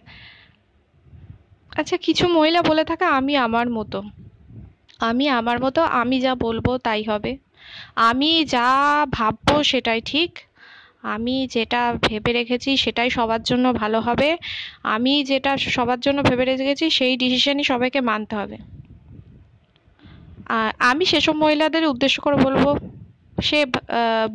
আচ্ছা 1.72 1.96
কিছু 2.06 2.26
মহিলা 2.30 2.62
বলে 2.64 2.84
থাকে, 2.86 3.06
আমি 3.18 3.34
আমার 3.40 3.68
মতো। 3.78 3.98
আমি 5.02 5.26
আমার 5.40 5.58
মতো, 5.66 5.82
আমি 6.02 6.18
যা 6.26 6.34
বলব 6.38 6.68
তাই 6.86 7.02
হবে। 7.12 7.32
আমি 8.10 8.32
যা 8.56 8.68
ভাববো 9.18 9.56
সেটাই 9.64 10.02
ঠিক। 10.12 10.32
আমি 11.14 11.36
যেটা 11.56 11.82
ভেবে 12.08 12.32
রেখেছি 12.34 12.70
সেটাই 12.78 13.10
সবার 13.18 13.42
জন্য 13.44 13.66
ভালো 13.74 14.00
হবে। 14.08 14.30
আমি 14.96 15.14
যেটা 15.24 15.52
সবার 15.76 16.00
জন্য 16.00 16.20
ভেবে 16.30 16.44
রেখেছি 16.46 16.86
সেই 16.90 17.14
ডিসিশনই 17.18 17.66
সবাইকে 17.72 18.00
মানতে 18.02 18.34
হবে। 18.36 18.58
আমি 20.90 21.04
সেসব 21.12 21.36
মহিলাদের 21.44 21.84
উদ্দেশ্য 21.94 22.18
করে 22.22 22.38
বলব, 22.46 22.66
সে 23.48 23.60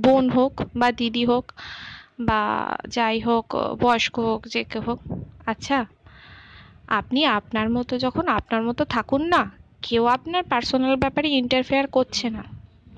বোন 0.04 0.24
হোক 0.30 0.52
বা 0.76 0.88
দিদি 0.92 1.24
হোক 1.30 1.46
বা 2.28 2.40
যাই 2.96 3.18
হোক, 3.20 3.46
বয়স্ক 3.82 4.14
হোক, 4.28 4.40
যে 4.52 4.60
কেউ 4.70 4.82
হোক। 4.88 5.00
আচ্ছা 5.46 5.78
আপনি 6.98 7.20
আপনার 7.38 7.68
মতো, 7.76 7.92
যখন 7.98 8.24
আপনার 8.38 8.62
মতো 8.68 8.82
থাকুন 8.94 9.22
না, 9.34 9.42
কেউ 9.86 10.02
আপনার 10.16 10.42
পার্সোনাল 10.52 10.94
ব্যাপারে 10.96 11.28
ইন্টারফেয়ার 11.40 11.86
করছে 11.96 12.26
না। 12.36 12.42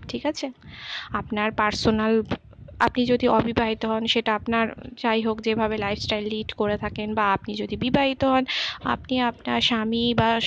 ঠিক 0.08 0.26
আছে? 0.26 0.46
আপনার 1.12 1.48
পার্সোনাল 1.52 2.22
আপনি 2.80 3.06
যদি 3.06 3.28
অবিবাহিত 3.28 3.82
হন, 3.86 4.06
সেটা 4.06 4.34
আপনার 4.34 4.64
যাই 5.02 5.20
হোক 5.22 5.36
যেভাবে 5.40 5.76
লাইফস্টাইল 5.78 6.25
লিড 6.28 6.52
করে 6.52 6.76
থাকেন 6.78 7.14
বা 7.14 7.25
আপনি 7.32 7.54
যদি 7.54 7.76
বিবাহিত 7.76 8.25
হন, 8.25 8.44
আপনি 8.84 9.14
আপনার 9.20 9.60
স্বামী 9.60 10.14
বা 10.14 10.40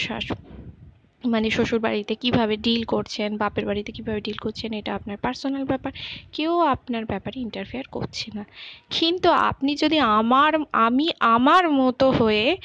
মানে 1.23 1.49
শ্বশুর 1.49 1.79
বাড়িতে 1.79 2.15
কীভাবে 2.15 2.57
ডিল 2.57 2.83
করছেন, 2.83 3.37
বাপের 3.37 3.65
বাড়িতে 3.65 3.91
কীভাবে 3.91 4.21
ডিল 4.21 4.37
করছেন, 4.37 4.73
এটা 4.73 4.95
আপনার 4.95 5.17
পার্সোনাল 5.17 5.63
ব্যাপার। 5.63 5.91
কেউ 6.31 6.59
আপনার 6.59 7.05
ব্যাপারে 7.05 7.39
ইন্টারফেয়ার 7.39 7.85
করছে 7.91 8.27
না। 8.35 8.43
কিন্তু 8.89 9.29
আপনি 9.31 9.75
যদি 9.75 9.99
আমার, 9.99 10.53
আমি 10.71 11.07
আমার 11.19 11.69
মতো 11.71 12.11
হয়ে 12.11 12.57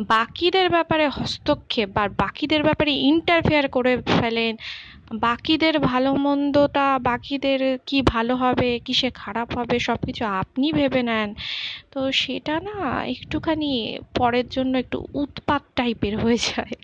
বাকিদের 0.00 0.70
ব্যাপারে 0.70 1.08
হস্তক্ষেপ 1.08 1.88
বা 1.94 2.08
বাকিদের 2.08 2.62
ব্যাপারে 2.62 2.92
ইন্টারফেয়ার 2.92 3.68
করে 3.68 3.92
ফেলেন 4.20 4.56
বাকিদের 5.10 5.78
ভালো 5.80 6.10
মন্দটা, 6.16 6.98
বাকিদের 6.98 7.60
কি 7.86 8.02
ভালো 8.02 8.34
হবে, 8.36 8.78
কিসে 8.84 9.08
খারাপ 9.14 9.48
হবে 9.58 9.76
সব 9.80 9.98
কিছু 10.06 10.24
আপনি 10.24 10.66
ভেবে 10.72 11.02
নেন। 11.02 11.28
তো 11.92 12.12
সেটা 12.12 12.54
না 12.60 12.76
একটুখানি 13.14 13.70
পরের 14.14 14.46
জন্য 14.48 14.72
একটু 14.78 14.98
উৎপাত 15.14 15.62
টাইপের 15.76 16.14
হয়ে 16.18 16.36
যায়। 16.36 16.74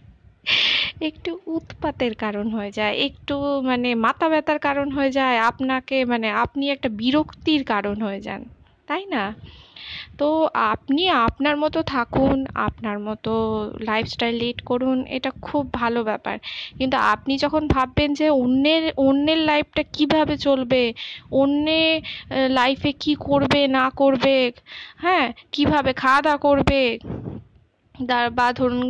একটু 1.00 1.30
উৎপাতের 1.46 2.14
কারণ 2.14 2.46
হয়ে 2.50 2.70
যায়, 2.70 2.94
একটু 2.98 3.34
মানে 3.62 3.94
মাথা 3.94 4.26
ব্যথার 4.28 4.58
কারণ 4.58 4.88
হয়ে 4.90 5.10
যায়, 5.10 5.36
আপনাকে 5.38 6.04
মানে 6.04 6.28
আপনি 6.44 6.64
একটা 6.70 6.88
বিরক্তির 6.88 7.64
কারণ 7.64 7.96
হয়ে 8.02 8.20
যান, 8.20 8.40
তাই 8.88 9.04
না? 9.06 9.22
তো 10.20 10.28
আপনি 10.72 11.02
আপনার 11.26 11.56
মতো 11.56 11.78
থাকুন, 11.86 12.36
আপনার 12.66 12.96
মতো 12.98 13.32
লাইফস্টাইল 13.80 14.34
লিড 14.34 14.58
করুন, 14.62 14.98
এটা 15.06 15.30
খুব 15.42 15.64
ভালো 15.72 16.00
ব্যাপার। 16.04 16.36
কিন্তু 16.78 16.96
আপনি 17.12 17.32
যখন 17.38 17.62
ভাববেন 17.68 18.10
যে 18.14 18.26
অন্যের 18.42 18.84
অন্যের 18.98 19.40
লাইফটা 19.50 19.82
কীভাবে 19.92 20.34
চলবে, 20.38 20.82
অন্যে 21.32 21.82
লাইফে 22.50 22.90
কি 23.02 23.12
করবে, 23.28 23.60
না 23.68 23.84
করবে 23.96 24.36
হ্যাঁ 24.98 25.26
কীভাবে 25.52 25.90
খাওয়া 25.92 26.20
দাওয়া 26.22 26.38
করবে 26.38 26.80
বা 28.38 28.46
ধরুন 28.52 28.86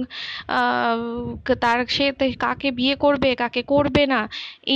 তার 1.63 1.79
সে 1.97 2.07
কাকে 2.41 2.69
বিয়ে 2.79 2.95
করবে, 2.95 3.31
কাকে 3.35 3.63
করবে 3.73 4.03
না, 4.07 4.21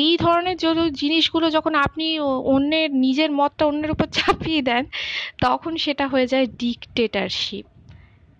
এই 0.00 0.12
ধরনের 0.16 0.56
জিনিসগুলো 1.02 1.46
যখন 1.50 1.72
আপনি 1.86 2.06
অন্যের, 2.54 2.90
নিজের 3.04 3.30
মতটা 3.32 3.64
অন্যের 3.66 3.94
উপর 3.94 4.06
চাপিয়ে 4.18 4.62
দেন, 4.62 4.84
তখন 5.42 5.72
সেটা 5.76 6.04
হয়ে 6.08 6.26
যায় 6.26 6.46
ডিকটেটারশিপ 6.62 7.64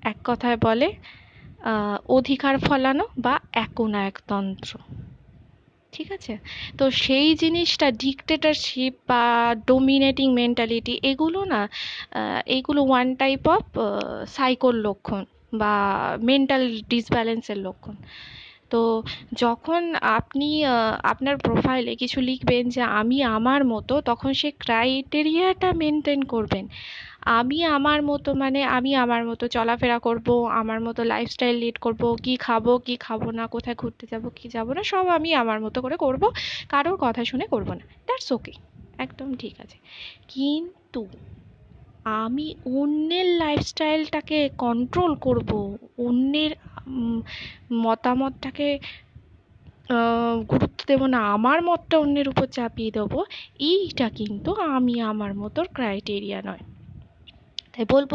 এক 0.03 0.19
কথায় 0.25 0.59
বলে 0.67 0.89
অধিকার 2.09 2.55
ফলানো 2.59 3.05
বা 3.19 3.35
একনায়কতন্ত্র। 3.65 4.73
ঠিক 5.93 6.09
আছে? 6.13 6.35
তো 6.79 6.85
সেই 7.05 7.29
জিনিসটা 7.35 7.87
ডিকটেটারশিপ 8.03 8.95
বা 9.09 9.25
ডোমিনেটিং 9.67 10.29
মেন্টালিটি 10.33 10.95
এগুলো 11.03 11.41
না 11.45 11.61
এগুলো 12.57 12.81
ওয়ান 12.83 13.09
টাইপ 13.15 13.43
অফ 13.49 13.65
সাইকোর 14.37 14.75
লক্ষণ 14.87 15.25
বা 15.59 15.73
মেন্টাল 16.23 16.63
ডিসব্যালেন্সের 16.89 17.59
লক্ষণ। 17.59 17.97
তো 18.71 18.81
যখন 19.35 19.83
আপনি 20.19 20.49
আপনার 21.05 21.37
প্রোফাইলে 21.39 21.93
কিছু 21.97 22.19
লিখবেন 22.21 22.63
যে 22.69 22.83
আমি 23.01 23.19
আমার 23.37 23.61
মতো, 23.65 23.95
তখন 24.01 24.31
সে 24.35 24.49
ক্রাইটেরিয়াটা 24.59 25.69
মেনটেন 25.75 26.21
করবেন। 26.25 26.65
আমি 27.39 27.59
আমার 27.77 28.01
মতো 28.03 28.31
মানে 28.35 28.61
আমি 28.77 28.91
আমার 28.95 29.23
মতো 29.27 29.45
চলাফেরা 29.49 29.99
করব, 29.99 30.29
আমার 30.61 30.79
মতো 30.81 31.01
লাইফস্টাইল 31.05 31.57
লিড 31.57 31.77
করব, 31.79 32.03
কি 32.25 32.33
খাব 32.37 32.65
কি 32.87 32.95
খাব 32.97 33.23
না, 33.31 33.45
কোথায় 33.47 33.77
ঘুরতে 33.77 34.05
যাব, 34.13 34.25
কি 34.37 34.47
যাব 34.49 34.67
না, 34.73 34.83
সব 34.85 35.07
আমি 35.09 35.31
আমার 35.35 35.59
মতো 35.61 35.79
করে 35.83 35.97
করব, 35.97 36.23
কারোর 36.69 36.97
কথা 37.01 37.23
শুনে 37.25 37.47
করব 37.47 37.69
না। 37.79 37.85
দ্যাটস 38.07 38.29
ওকে 38.33 38.53
একদম 38.99 39.29
ঠিক 39.35 39.55
আছে। 39.61 39.77
কিন্তু 40.29 41.01
আমি 42.05 42.55
অন্যের 42.65 43.27
লাইফস্টাইলটাকে 43.27 44.49
কন্ট্রোল 44.59 45.15
করব, 45.17 45.77
অন্যের 45.99 46.53
মতামতটাকে 47.73 48.79
গুরুত্ব 50.51 50.81
দেবো 50.87 51.07
না, 51.07 51.19
আমার 51.19 51.63
মতটা 51.63 51.99
অন্যের 51.99 52.29
উপর 52.29 52.47
চাপিয়ে 52.47 52.91
দেবো, 52.91 53.25
এইটা 53.59 54.11
কিন্তু 54.11 54.51
আমি 54.77 55.01
আমার 55.01 55.35
মতোর 55.35 55.67
ক্রাইটেরিয়া 55.75 56.43
নয়। 56.43 56.63
তাই 57.73 57.85
বলব, 57.91 58.13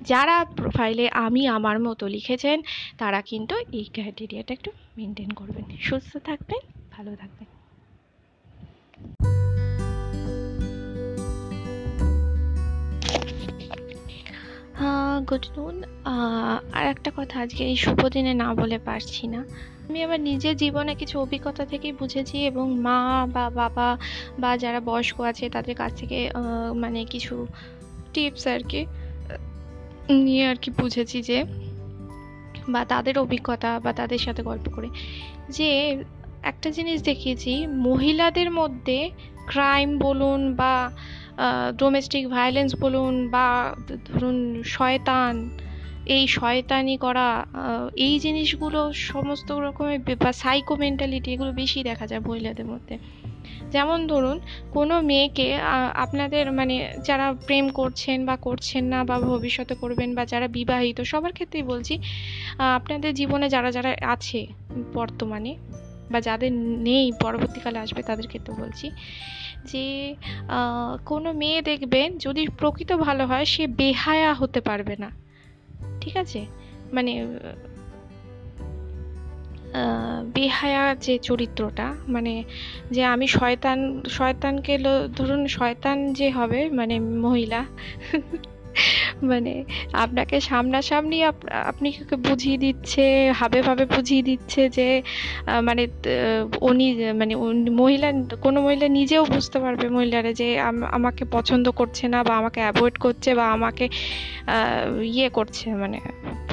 যারা 0.00 0.44
প্রোফাইলে 0.44 1.08
আমি 1.08 1.42
আমার 1.46 1.76
মতো 1.80 2.04
লিখেছেন, 2.06 2.62
তারা 2.98 3.20
কিন্তু 3.22 3.54
এই 3.72 3.84
ক্রাইটেরিয়াটা 3.84 4.52
একটু 4.54 4.70
মেনটেন 4.96 5.30
করবেন। 5.30 5.64
সুস্থ 5.80 6.16
থাকবেন, 6.16 6.60
ভালো 6.90 7.16
থাকবেন। 7.16 7.48
গুড 15.28 15.46
নুন 15.56 15.76
আর 16.78 16.84
একটা 16.94 17.10
কথা, 17.16 17.36
আজকে 17.44 17.62
এই 17.70 17.76
শুভ 17.84 18.00
দিনে 18.14 18.32
না 18.42 18.48
বলে 18.54 18.78
পারছি 18.78 19.24
না। 19.34 19.40
আমি 19.88 19.98
আমার 20.06 20.20
নিজের 20.20 20.54
জীবনে 20.56 20.92
কিছু 20.94 21.14
অভিজ্ঞতা 21.24 21.64
থেকেই 21.66 21.94
বুঝেছি 22.00 22.36
এবং 22.50 22.66
মা 22.86 22.98
বা 23.34 23.44
বাবা 23.60 23.88
বা 24.38 24.50
যারা 24.62 24.80
বয়স্ক 24.80 25.16
আছে, 25.30 25.44
তাদের 25.56 25.74
কাছ 25.74 25.90
থেকে 26.00 26.18
মানে 26.82 27.00
কিছু 27.04 27.34
টিপস 28.12 28.44
আর 28.54 28.62
কি 28.70 28.80
নিয়ে 30.24 30.44
আর 30.50 30.58
কি 30.62 30.70
বুঝেছি 30.80 31.18
যে, 31.22 31.38
বা 32.72 32.80
তাদের 32.92 33.14
অভিজ্ঞতা 33.18 33.70
বা 33.84 33.90
তাদের 33.92 34.20
সাথে 34.26 34.42
গল্প 34.42 34.66
করে। 34.76 34.88
যে 35.56 35.70
একটা 36.42 36.68
জিনিস 36.70 36.98
দেখিয়েছি, 37.02 37.52
মহিলাদের 37.88 38.48
মধ্যে 38.50 38.98
ক্রাইম 39.46 39.90
বলুন 39.98 40.40
বা 40.54 40.74
ডোমেস্টিক 41.78 42.24
ভায়োলেন্স 42.28 42.70
বলুন 42.80 43.14
বা 43.28 43.46
ধরুন 44.08 44.36
শয়তান, 44.76 45.34
এই 46.16 46.24
শয়তানি 46.38 46.96
করা 46.96 47.28
এই 48.06 48.14
জিনিসগুলো 48.18 48.80
সমস্ত 49.12 49.48
রকমের 49.64 50.00
বা 50.24 50.32
সাইকো 50.42 50.74
মেন্টালিটি 50.76 51.28
এগুলো 51.32 51.52
বেশি 51.52 51.78
দেখা 51.82 52.06
যায় 52.06 52.22
মহিলাদের 52.28 52.66
মধ্যে। 52.66 52.94
যেমন 53.72 53.98
ধরুন, 54.06 54.36
কোনো 54.72 54.94
মেয়েকে 55.00 55.46
আপনাদের 55.94 56.44
মানে 56.52 56.76
যারা 57.04 57.26
প্রেম 57.46 57.66
করছেন 57.68 58.18
বা 58.26 58.34
করছেন 58.36 58.84
না 58.84 58.98
বা 59.04 59.16
ভবিষ্যতে 59.20 59.74
করবেন 59.74 60.10
বা 60.14 60.22
যারা 60.32 60.46
বিবাহিত, 60.48 60.98
সবার 61.12 61.32
ক্ষেত্রেই 61.32 61.64
বলছি 61.72 61.94
আপনাদের 62.78 63.10
জীবনে 63.14 63.46
যারা 63.48 63.70
যারা 63.70 63.90
আছে 64.14 64.40
বর্তমানে 64.94 65.52
বা 66.12 66.18
যাদের 66.20 66.52
নেই, 66.88 67.06
পরবর্তীকালে 67.22 67.78
আসবে 67.78 68.02
তাদের 68.02 68.26
ক্ষেত্রে 68.26 68.52
বলছি 68.62 68.86
যে 69.72 70.14
কোনো 71.06 71.32
মেয়ে 71.32 71.60
দেখবেন 71.62 72.18
যদি 72.18 72.42
প্রকৃত 72.58 72.92
ভালো 72.92 73.26
হয়, 73.26 73.44
সে 73.44 73.66
বেহায়া 73.66 74.34
হতে 74.34 74.60
পারবে 74.60 74.96
না। 74.98 75.10
ঠিক 76.00 76.16
আছে? 76.16 76.40
মানে 76.92 77.12
বেহায়া 80.34 80.94
যে 80.94 81.18
চরিত্রটা 81.18 81.94
মানে 82.08 82.44
যে 82.90 83.02
আমি 83.04 83.26
শয়তান, 83.26 83.78
শয়তানকে 84.08 84.78
ধরুন 85.16 85.46
শয়তান 85.46 86.12
যে 86.12 86.30
হবে 86.30 86.60
মানে 86.70 87.00
মহিলা 87.00 87.60
মানে 89.22 89.64
আপনাকে 89.92 90.40
সামনাসামনি 90.40 91.24
আপনি 91.70 91.88
বুঝিয়ে 92.28 92.58
দিচ্ছে, 92.58 93.32
হাবে 93.32 93.62
ভাবে 93.62 93.84
বুঝিয়ে 93.86 94.22
দিচ্ছে 94.22 94.68
যে 94.68 95.02
মানে 95.62 95.82
উনি 96.60 96.86
মানে 97.12 97.34
মহিলা, 97.80 98.12
কোনো 98.40 98.60
মহিলা 98.62 98.88
নিজেও 98.88 99.24
বুঝতে 99.24 99.58
পারবে 99.60 99.88
মহিলারা 99.88 100.32
যে 100.32 100.60
আমাকে 100.60 101.24
পছন্দ 101.24 101.70
করছে 101.70 102.08
না 102.08 102.24
বা 102.24 102.36
আমাকে 102.36 102.60
অ্যাভয়েড 102.60 102.96
করছে 102.98 103.34
বা 103.34 103.44
আমাকে 103.52 103.88
ইয়ে 105.02 105.28
করছে 105.28 105.74
মানে 105.74 105.98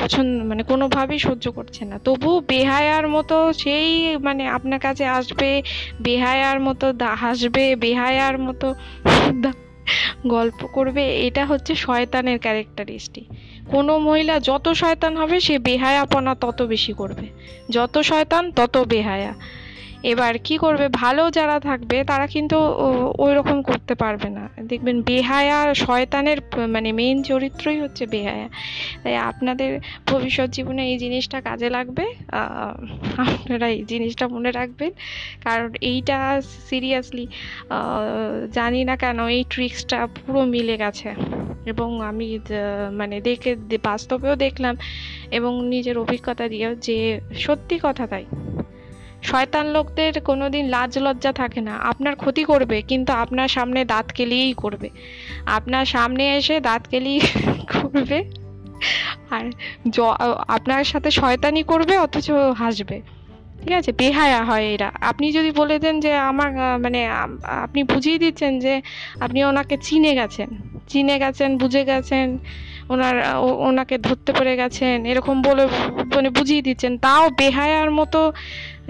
পছন্দ 0.02 0.44
মানে 0.44 0.64
কোনোভাবেই 0.64 1.20
সহ্য 1.20 1.52
করছে 1.52 1.86
না। 1.86 2.00
তবু 2.00 2.42
বেহায়ার 2.48 3.08
মতো 3.08 3.54
সেই 3.54 4.18
মানে 4.18 4.48
আপনার 4.48 4.80
কাছে 4.80 5.06
আসবে, 5.06 5.64
বেহায়ার 6.02 6.60
মতো 6.60 6.94
হাসবে, 7.16 7.76
বেহায়ার 7.76 8.40
মতো 8.40 8.68
গল্প 10.28 10.66
করবে, 10.66 11.28
এটা 11.28 11.46
হচ্ছে 11.46 11.76
শয়তানের 11.76 12.40
ক্যারেক্টারিস্টিক। 12.40 13.28
কোনো 13.68 13.98
মহিলা 13.98 14.40
যত 14.40 14.70
শয়তান 14.70 15.18
হবে, 15.18 15.40
সে 15.40 15.60
বেহায়াপনা 15.60 16.36
তত 16.36 16.62
বেশি 16.62 16.94
করবে। 16.94 17.28
যত 17.70 17.98
শয়তান, 18.02 18.52
তত 18.52 18.78
বেহায়া। 18.78 19.34
এবার 20.04 20.38
কি 20.38 20.58
করবে? 20.58 20.88
ভালো 20.90 21.32
যারা 21.32 21.60
থাকবে, 21.60 22.04
তারা 22.04 22.28
কিন্তু 22.28 22.58
ওই 23.18 23.36
রকম 23.36 23.62
করতে 23.62 23.96
পারবে 23.96 24.30
না। 24.30 24.50
দেখবেন 24.62 25.02
বেহায়া 25.02 25.74
শয়তানের 25.74 26.38
মানে 26.68 26.92
মেইন 26.92 27.24
চরিত্রই 27.24 27.80
হচ্ছে 27.80 28.06
বেহায়া। 28.06 28.50
তাই 29.04 29.16
আপনাদের 29.18 29.80
ভবিষ্যৎ 30.08 30.50
জীবনে 30.50 30.82
এই 30.92 30.98
জিনিসটা 30.98 31.42
কাজে 31.42 31.70
লাগবে? 31.70 32.06
আপনারা 33.18 33.68
এই 33.70 33.84
জিনিসটা 33.84 34.28
মনে 34.28 34.52
রাখবেন। 34.52 34.92
কারণ 35.44 35.74
এইটা 35.82 36.42
সিরিয়াসলি 36.70 37.28
জানি 38.54 38.84
না 38.84 38.96
কেন 38.96 39.28
এই 39.28 39.44
ট্রিক্সটা 39.50 40.08
পুরো 40.16 40.42
মিলে 40.44 40.78
গেছে। 40.78 41.10
এবং 41.66 42.02
আমি 42.02 42.40
মানে 42.92 43.22
দেখে, 43.22 43.56
বাস্তবেও 43.84 44.36
দেখলাম 44.36 44.76
এবং 45.32 45.68
নিজের 45.68 45.98
অভিজ্ঞতা 45.98 46.48
দিয়েও 46.48 46.76
যে 46.76 47.20
সত্যি 47.36 47.80
কথা 47.84 48.08
তাই। 48.08 48.26
শয়তান 49.26 49.68
লোকদের 49.68 50.22
কোনোদিন 50.22 50.66
লাজ 50.66 51.00
লজ্জা 51.00 51.32
থাকে 51.34 51.62
না। 51.62 51.76
আপনার 51.76 52.16
ক্ষতি 52.16 52.44
করবে, 52.44 52.82
কিন্তু 52.82 53.14
আপনার 53.14 53.48
সামনে 53.48 53.86
দাঁত 53.86 54.12
কেলিয়েই 54.12 54.54
করবে। 54.54 54.90
আপনার 55.46 55.86
সামনে 55.86 56.36
এসে 56.36 56.60
দাঁত 56.60 56.88
কেলিয়ে 56.88 57.20
করবে। 57.74 58.24
আর 59.30 59.52
জ, 59.90 60.02
আপনার 60.48 60.84
সাথে 60.84 61.12
শয়তানি 61.12 61.64
করবে, 61.64 61.98
অথচ 61.98 62.32
হাসবে। 62.58 63.02
ঠিক 63.64 63.74
আছে? 63.74 63.92
বেহায়া 63.92 64.46
হয় 64.46 64.66
এরা। 64.66 64.92
আপনি 65.02 65.32
যদি 65.32 65.52
বলে 65.52 65.80
দেন 65.80 66.00
যে 66.00 66.14
আমার 66.14 66.80
মানে 66.80 67.08
আপনি 67.44 67.84
বুঝিয়ে 67.84 68.18
দিচ্ছেন 68.18 68.60
যে 68.60 68.82
আপনি 69.20 69.44
ওনাকে 69.44 69.78
চিনে 69.78 70.16
গেছেন। 70.16 70.48
চিনে 70.88 71.20
গেছেন, 71.20 71.58
বুঝে 71.58 71.86
গেছেন। 71.86 72.38
ওনার 72.90 73.16
ওনাকে 73.68 73.98
ধরতে 73.98 74.32
পেরে 74.34 74.54
গেছেন, 74.58 75.06
এরকম 75.06 75.42
বলে 75.42 75.64
মানে 76.16 76.30
বুঝিয়ে 76.30 76.62
দিচ্ছেন। 76.62 76.98
তাও 76.98 77.30
বেহায়ার 77.30 77.92
মতো 77.92 78.20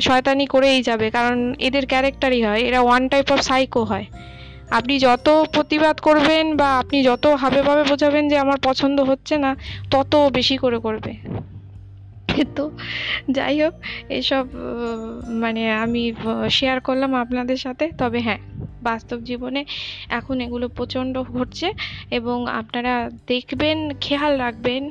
শয়তানি 0.02 0.46
করেই 0.46 0.82
যাবে, 0.82 1.08
কারণ 1.12 1.38
এদের 1.60 1.86
ক্যারেক্টারই 1.86 2.42
হয়, 2.44 2.62
এরা 2.62 2.80
ওয়ান 2.82 3.04
টাইপ 3.08 3.32
অফ 3.32 3.40
সাইকো 3.42 3.84
হয়। 3.84 4.06
আপনি 4.72 4.94
যত 5.00 5.28
প্রতিবাদ 5.54 5.96
করবেন 6.00 6.46
বা 6.58 6.70
আপনি 6.80 6.98
যত 7.04 7.26
হাবে 7.28 7.62
বোঝাবেন 7.92 8.24
যে 8.28 8.38
আমার 8.38 8.60
পছন্দ 8.64 8.98
হচ্ছে 9.02 9.38
না, 9.38 9.56
তত 9.92 10.14
বেশি 10.34 10.58
করে 10.58 10.80
করবে। 10.80 11.12
তো। 12.58 12.64
যাই 13.30 13.56
হোক, 13.62 13.76
এসব 14.12 14.46
মানে 15.44 15.64
আমি 15.84 16.02
শেয়ার 16.50 16.78
করলাম 16.82 17.12
আপনাদের 17.24 17.60
সাথে। 17.66 17.86
তবে 17.98 18.20
হ্যাঁ 18.20 18.42
বাস্তব 18.84 19.18
জীবনে 19.24 19.62
এখন 20.10 20.36
এগুলো 20.42 20.66
প্রচণ্ড 20.78 21.16
ঘটছে 21.32 21.68
এবং 22.12 22.38
আপনারা 22.62 22.94
দেখবেন, 23.28 23.78
খেয়াল 24.02 24.34
রাখবেন। 24.40 24.84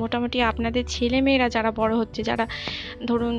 মোটামুটি 0.00 0.38
আপনাদের 0.50 0.84
ছেলেমেয়েরা 0.94 1.46
যারা 1.56 1.70
বড় 1.80 1.92
হচ্ছে, 2.00 2.20
যারা 2.30 2.44
ধরুন 3.10 3.36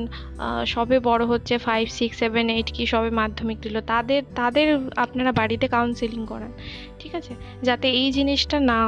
সবে 0.74 0.96
বড় 1.08 1.22
হচ্ছে 1.32 1.54
ফাইভ 1.66 1.86
সিক্স 1.98 2.16
সেভেন 2.22 2.46
এইট 2.56 2.68
কি 2.76 2.84
সবে 2.92 3.10
মাধ্যমিক 3.20 3.58
দিল, 3.64 3.76
তাদের 3.92 4.20
তাদের 4.40 4.66
আপনারা 5.04 5.30
বাড়িতে 5.40 5.66
কাউন্সিলিং 5.76 6.22
করান, 6.32 6.52
ঠিক 7.00 7.12
আছে? 7.18 7.32
যাতে 7.68 7.86
এই 8.00 8.08
জিনিসটা 8.18 8.56
না, 8.70 8.80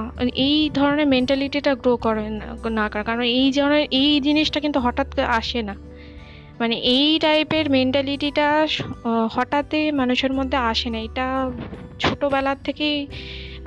এই 0.47 0.57
ধরনের 0.79 1.09
মেন্টালিটিটা 1.15 1.73
গ্রো 1.83 1.93
করে 2.07 2.25
না 2.79 2.85
করে 2.93 3.05
কারণ 3.11 3.25
এই 3.41 3.49
ধরনের 3.57 3.85
এই 4.03 4.13
জিনিসটা 4.27 4.59
কিন্তু 4.65 4.79
হঠাৎ 4.85 5.09
আসে 5.41 5.61
না। 5.71 5.77
মানে 6.61 6.77
এই 6.97 7.09
টাইপের 7.25 7.67
মেন্টালিটিটা 7.77 8.49
হঠাৎই 9.35 9.85
মানুষের 10.01 10.33
মধ্যে 10.39 10.59
আসে 10.71 10.89
না। 10.95 10.99
এটা 11.09 11.27
ছোটোবেলার 12.03 12.59
থেকেই 12.67 12.99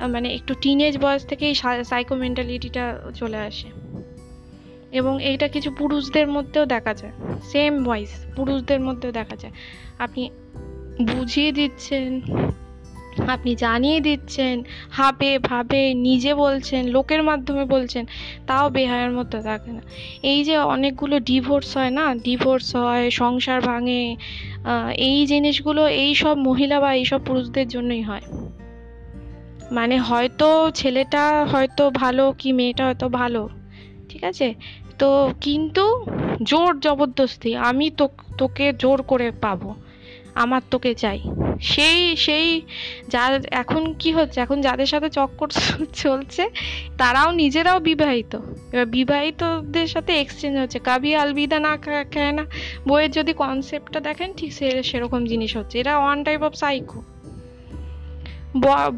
মানে 0.06 0.34
একটু 0.34 0.54
টিনেজ 0.54 0.98
বয়স 0.98 1.26
থেকেই 1.26 1.54
সাইকো 1.84 2.14
মেন্টালিটিটা 2.14 3.00
চলে 3.14 3.36
আসে। 3.36 3.68
এবং 4.92 5.24
এইটা 5.24 5.48
কিছু 5.48 5.70
পুরুষদের 5.70 6.28
মধ্যেও 6.28 6.66
দেখা 6.66 6.94
যায়। 6.94 7.12
সেম 7.42 7.84
ভয়েস 7.84 8.26
পুরুষদের 8.36 8.80
মধ্যেও 8.80 9.12
দেখা 9.12 9.36
যায়। 9.36 9.52
আপনি 9.98 10.30
বুঝিয়ে 11.02 11.52
দিচ্ছেন, 11.52 12.20
আপনি 13.28 13.54
জানিয়ে 13.54 14.00
দিচ্ছেন, 14.00 14.62
হাবে 14.90 15.38
ভাবে 15.38 15.94
নিজে 15.94 16.34
বলছেন, 16.34 16.86
লোকের 16.86 17.22
মাধ্যমে 17.22 17.64
বলছেন, 17.64 18.06
তাও 18.46 18.70
বেহায়ার 18.70 19.10
মধ্যে 19.10 19.42
থাকে 19.42 19.72
না। 19.72 19.80
এই 20.22 20.44
যে 20.44 20.58
অনেকগুলো 20.58 21.20
ডিভোর্স 21.20 21.76
হয় 21.76 21.90
না? 21.90 22.14
ডিভোর্স 22.14 22.76
হয়, 22.76 23.10
সংসার 23.10 23.60
ভাঙে 23.60 24.16
এই 24.96 25.26
জিনিসগুলো 25.26 25.88
এই 25.88 26.14
সব 26.14 26.38
মহিলা 26.38 26.80
বা 26.80 26.94
এইসব 26.94 27.20
পুরুষদের 27.24 27.68
জন্যই 27.68 28.02
হয়। 28.02 28.22
মানে 29.72 29.98
হয়তো 29.98 30.70
ছেলেটা 30.74 31.44
হয়তো 31.44 31.90
ভালো 31.90 32.34
কি 32.38 32.52
মেয়েটা 32.52 32.84
হয়তো 32.84 33.08
ভালো, 33.08 33.48
ঠিক 34.08 34.24
আছে? 34.24 34.54
তো 34.98 35.32
কিন্তু 35.40 36.04
জোর 36.42 36.80
জবরদস্তি, 36.80 37.56
আমি 37.56 37.90
তো 37.90 38.08
তোকে 38.38 38.72
জোর 38.72 39.02
করে 39.02 39.30
পাবো, 39.30 39.74
আমার 40.34 40.62
তোকে 40.70 40.94
চাই। 40.94 41.20
সেই 41.60 42.16
সেই 42.16 42.62
যার 43.08 43.40
এখন 43.50 43.94
কি 43.94 44.12
হচ্ছে? 44.12 44.40
এখন 44.40 44.60
যাদের 44.60 44.86
সাথে 44.86 45.10
চক্কর 45.10 45.48
চলছে, 45.94 46.50
তারাও 46.98 47.30
নিজেরাও 47.30 47.80
বিবাহিত। 47.80 48.38
এবার 48.72 48.86
বিবাহিতদের 48.86 49.86
সাথে 49.86 50.20
এক্সচেঞ্জ 50.20 50.58
হচ্ছে। 50.58 50.78
কাবি 50.78 51.14
আলবিদা 51.14 51.60
না 51.60 51.76
খায় 51.76 52.32
না। 52.32 52.44
বইয়ের 52.88 53.10
যদি 53.10 53.32
কনসেপ্টটা 53.32 54.00
দেখেন, 54.00 54.32
ঠিক 54.36 54.52
সে, 54.52 54.82
সেরকম 54.82 55.26
জিনিস 55.26 55.56
হচ্ছে। 55.56 55.78
এরা 55.78 55.98
ওয়ান 55.98 56.24
টাইপ 56.24 56.42
অফ 56.42 56.54
সাইকো 56.54 57.02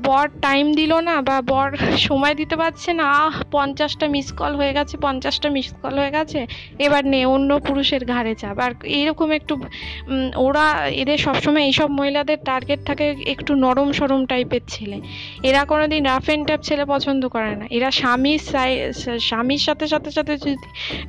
বর 0.02 0.28
টাইম 0.42 0.74
দিল 0.74 0.94
না 0.94 1.22
বা 1.22 1.42
বর 1.42 1.76
সময় 1.96 2.34
দিতে 2.34 2.56
পারছে 2.56 2.92
না, 2.92 3.04
আহ, 3.04 3.42
পঞ্চাশটা 3.50 4.08
মিস 4.08 4.32
কল 4.32 4.56
হয়ে 4.56 4.72
গেছে, 4.72 4.96
পঞ্চাশটা 4.96 5.50
মিস 5.50 5.74
কল 5.82 5.98
হয়ে 5.98 6.10
গেছে, 6.10 6.46
এবার 6.78 7.06
নে, 7.06 7.26
অন্য 7.26 7.58
পুরুষের 7.58 8.04
ঘাড়ে 8.04 8.34
চাপ। 8.34 8.58
আর 8.58 8.70
এইরকম 8.84 9.30
একটু 9.30 9.62
ওরা 10.36 10.88
এদের 10.88 11.18
সবসময় 11.18 11.62
এইসব 11.62 11.90
মহিলাদের 11.90 12.36
টার্গেট 12.44 12.84
থাকে 12.86 13.14
একটু 13.26 13.54
নরম 13.54 13.92
সরম 13.92 14.26
টাইপের 14.26 14.60
ছেলে। 14.68 15.00
এরা 15.42 15.64
কোনো 15.64 15.88
দিন 15.88 16.04
রাফ 16.04 16.24
অ্যান্ড 16.24 16.48
টাপ 16.48 16.60
ছেলে 16.62 16.84
পছন্দ 16.84 17.28
করে 17.28 17.56
না। 17.56 17.66
এরা 17.70 17.90
স্বামীর 17.90 18.38
স্বামীর 19.20 19.58
সাথে 19.58 19.86
সাথে 19.86 20.10
সাথে 20.10 20.36
যদি 20.36 20.56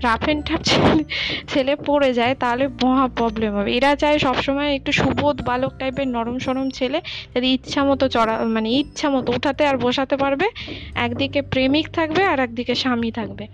রাফ 0.04 0.24
অ্যান্ড 0.24 0.50
টাপ 0.50 0.60
ছেলে 0.64 1.04
ছেলে 1.48 1.76
পড়ে 1.76 2.14
যায়, 2.14 2.36
তাহলে 2.36 2.68
মহা 2.84 3.08
প্রবলেম 3.08 3.56
হবে। 3.56 3.74
এরা 3.74 3.96
চায় 3.96 4.20
সবসময় 4.20 4.76
একটু 4.76 4.92
সুবোধ 4.92 5.42
বালক 5.42 5.74
টাইপের 5.80 6.08
নরম 6.08 6.40
সরম 6.40 6.70
ছেলে, 6.70 7.02
যাতে 7.34 7.48
ইচ্ছা 7.48 7.84
মতো 7.84 8.08
চড়া 8.08 8.33
মানে 8.48 8.70
ইচ্ছা 8.72 9.10
মতো 9.10 9.30
উঠাতে 9.34 9.66
আর 9.66 9.78
বসাতে 9.78 10.16
পারবে। 10.18 10.48
একদিকে 10.96 11.42
প্রেমিক 11.42 11.86
থাকবে 11.90 12.22
আর 12.24 12.40
একদিকে 12.40 12.74
স্বামী 12.76 13.12
থাকবে। 13.12 13.46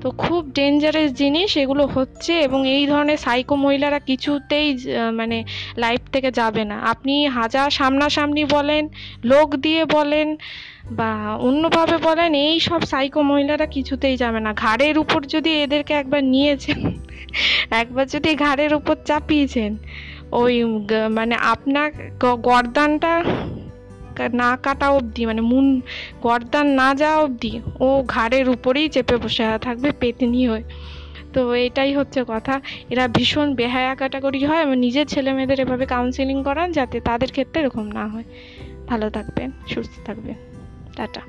তো 0.00 0.10
খুব 0.10 0.42
ডেঞ্জারাস 0.52 1.10
জিনিস 1.12 1.56
এগুলো 1.56 1.84
হচ্ছে 1.86 2.32
এবং 2.40 2.68
এই 2.68 2.86
ধরনের 2.86 3.16
সাইকো 3.16 3.54
মহিলারা 3.56 3.98
কিছুতেই 3.98 4.68
মানে 5.12 5.44
লাইফ 5.76 6.00
থেকে 6.12 6.30
যাবে 6.30 6.64
না। 6.64 6.76
আপনি 6.92 7.14
হাজার 7.28 7.68
সামনাসামনি 7.70 8.44
বলেন, 8.44 8.88
লোক 9.24 9.48
দিয়ে 9.56 9.82
বলেন 9.84 10.36
বা 10.90 11.10
অন্যভাবে 11.40 11.96
বলেন, 11.98 12.30
এই 12.34 12.60
সব 12.60 12.80
সাইকো 12.80 13.20
মহিলারা 13.22 13.66
কিছুতেই 13.66 14.16
যাবে 14.16 14.40
না। 14.40 14.50
ঘাড়ের 14.52 14.98
উপর 14.98 15.20
যদি 15.24 15.50
এদেরকে 15.62 15.92
একবার 15.94 16.24
নিয়েছেন, 16.24 16.80
একবার 17.80 18.06
যদি 18.06 18.30
ঘাড়ের 18.34 18.74
উপর 18.74 18.96
চাপিয়েছেন, 19.04 19.76
ওই 20.32 20.54
মানে 21.10 21.34
আপনার 21.34 21.90
গরদানটা 22.42 23.12
না 24.20 24.56
কাটা 24.56 24.90
অবধি 24.90 25.26
মানে 25.26 25.40
মুন, 25.40 25.80
গর্দান 26.22 26.66
না 26.66 26.94
যাওয়া 26.94 27.18
অবধি, 27.18 27.60
ও 27.80 28.04
ঘাড়ের 28.08 28.48
উপরেই 28.48 28.88
চেপে 28.88 29.16
বসে 29.16 29.44
থাকবে 29.60 29.92
পেতনি 29.92 30.48
হয়ে। 30.48 30.62
তো 31.32 31.54
এটাই 31.54 31.94
হচ্ছে 31.94 32.24
কথা। 32.28 32.60
এরা 32.90 33.08
ভীষণ 33.08 33.54
বেহায়া 33.54 33.94
ক্যাটাগরি 33.94 34.44
হয়। 34.44 34.62
এবং 34.62 34.76
নিজের 34.76 35.06
ছেলে 35.06 35.32
মেয়েদের 35.32 35.60
এভাবে 35.60 35.86
কাউন্সিলিং 35.86 36.44
করান 36.44 36.72
যাতে 36.72 37.00
তাদের 37.00 37.30
ক্ষেত্রে 37.30 37.62
এরকম 37.62 37.82
না 37.82 38.06
হয়। 38.06 38.24
ভালো 38.86 39.10
থাকবেন, 39.10 39.50
সুস্থ 39.74 40.06
থাকবেন। 40.06 40.34
টাটা। 40.96 41.20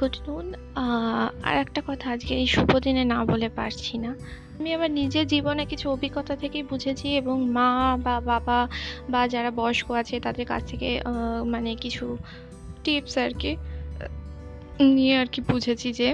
গুড 0.00 0.16
নুন 0.26 0.46
আর 1.48 1.54
একটা 1.64 1.80
কথা 1.88 2.06
আজকে 2.14 2.32
এই 2.34 2.46
শুভ 2.46 2.70
দিনে 2.84 3.04
না 3.12 3.18
বলে 3.24 3.48
পারছি 3.48 3.94
না। 3.98 4.10
আমি 4.58 4.68
আমার 4.76 4.90
নিজের 4.90 5.26
জীবনে 5.26 5.62
কিছু 5.66 5.86
অভিজ্ঞতা 5.90 6.34
থেকেই 6.36 6.62
বুঝেছি 6.62 7.08
এবং 7.16 7.36
মা 7.50 7.70
বা 8.04 8.14
বাবা 8.30 8.58
বা 9.12 9.20
যারা 9.28 9.50
বয়স্ক 9.50 9.88
আছে 10.00 10.16
তাদের 10.20 10.46
কাছ 10.46 10.62
থেকে 10.70 10.88
মানে 11.52 11.70
কিছু 11.84 12.04
টিপস 12.84 13.14
আর 13.24 13.32
কি, 13.38 13.52
নিয়ে 14.94 15.14
আর 15.18 15.28
কি 15.32 15.40
বুঝেছি 15.50 15.88
যে, 15.92 16.08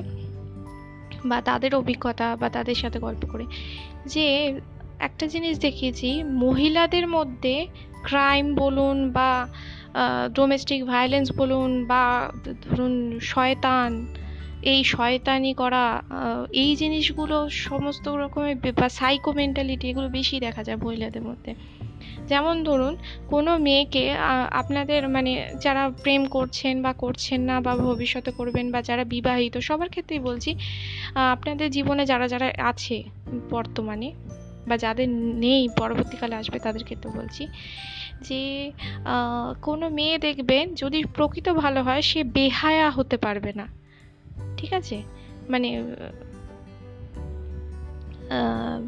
বা 1.25 1.38
তাদের 1.40 1.73
অভিজ্ঞতা 1.75 2.29
বা 2.40 2.49
তাদের 2.49 2.77
সাথে 2.83 2.99
গল্প 2.99 3.23
করে। 3.33 3.45
যে 4.07 4.27
একটা 4.99 5.25
জিনিস 5.27 5.55
দেখিয়েছি, 5.59 6.09
মহিলাদের 6.45 7.07
মধ্যে 7.09 7.55
ক্রাইম 8.03 8.47
বলুন 8.55 8.97
বা 9.12 9.31
ডোমেস্টিক 10.35 10.81
ভায়োলেন্স 10.85 11.29
বলুন 11.37 11.71
বা 11.87 12.05
ধরুন 12.63 12.95
শয়তান, 13.23 13.91
এই 14.73 14.81
শয়তানি 14.85 15.53
করা 15.55 15.85
এই 16.53 16.71
জিনিসগুলো 16.77 17.37
সমস্ত 17.51 18.09
রকমের 18.23 18.57
বা 18.81 18.89
সাইকো 18.89 19.31
মেন্টালিটি 19.33 19.85
এগুলো 19.89 20.09
বেশি 20.09 20.37
দেখা 20.41 20.63
যায় 20.65 20.79
মহিলাদের 20.85 21.23
মধ্যে। 21.23 21.53
যেমন 22.29 22.57
ধরুন, 22.65 22.95
কোনো 23.29 23.53
মেয়েকে 23.59 24.03
আপনাদের 24.51 25.01
মানে 25.09 25.33
যারা 25.61 25.83
প্রেম 26.03 26.23
করছেন 26.27 26.75
বা 26.83 26.93
করছেন 26.93 27.41
না 27.41 27.57
বা 27.61 27.73
ভবিষ্যতে 27.77 28.31
করবেন 28.31 28.67
বা 28.73 28.81
যারা 28.83 29.05
বিবাহিত, 29.05 29.55
সবার 29.59 29.89
ক্ষেত্রেই 29.89 30.19
বলছি 30.19 30.51
আপনাদের 31.35 31.69
জীবনে 31.71 32.03
যারা 32.07 32.27
যারা 32.29 32.49
আছে 32.59 32.97
বর্তমানে 33.51 34.09
বা 34.69 34.77
যাদের 34.77 35.09
নেই, 35.45 35.63
পরবর্তীকালে 35.79 36.35
আসবে 36.35 36.59
তাদের 36.59 36.85
ক্ষেত্রে 36.85 37.11
বলছি 37.19 37.43
যে 38.23 38.73
কোনো 39.63 39.89
মেয়ে 39.89 40.17
দেখবেন 40.19 40.75
যদি 40.75 41.05
প্রকৃত 41.15 41.49
ভালো 41.49 41.83
হয়, 41.83 42.03
সে 42.03 42.25
বেহায়া 42.25 42.91
হতে 42.91 43.17
পারবে 43.17 43.53
না। 43.53 43.67
ঠিক 44.57 44.73
আছে? 44.73 45.03
মানে 45.49 45.69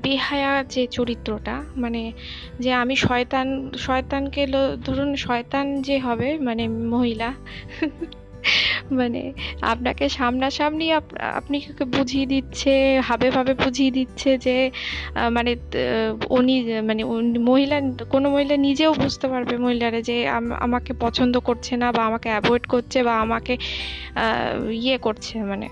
বেহায়া 0.03 0.65
যে 0.65 0.87
চরিত্রটা 0.87 1.65
মানে 1.77 2.13
যে 2.61 2.73
আমি 2.73 2.97
শয়তান, 2.97 3.73
শয়তানকে 3.79 4.47
ধরুন 4.85 5.17
শয়তান 5.17 5.83
যে 5.83 5.99
হবে 5.99 6.39
মানে 6.39 6.69
মহিলা 6.69 7.31
মানে 8.99 9.23
আপনাকে 9.73 10.05
সামনাসামনি 10.09 10.87
আপনি 11.41 11.57
বুঝিয়ে 11.97 12.27
দিচ্ছে, 12.27 12.73
হাবে 13.09 13.29
ভাবে 13.31 13.53
বুঝিয়ে 13.55 13.91
দিচ্ছে 13.91 14.31
যে 14.39 14.57
মানে 15.31 15.51
উনি 16.31 16.55
মানে 16.89 17.03
মহিলা, 17.51 17.77
কোনো 18.11 18.27
মহিলা 18.31 18.57
নিজেও 18.57 18.93
বুঝতে 18.95 19.27
পারবে 19.29 19.55
মহিলারা 19.57 20.01
যে 20.01 20.17
আমাকে 20.67 20.93
পছন্দ 21.01 21.35
করছে 21.39 21.73
না 21.77 21.93
বা 21.93 22.03
আমাকে 22.07 22.29
অ্যাভয়েড 22.29 22.65
করছে 22.67 22.99
বা 23.03 23.15
আমাকে 23.21 23.55
ইয়ে 24.85 24.97
করছে 24.99 25.35
মানে 25.43 25.67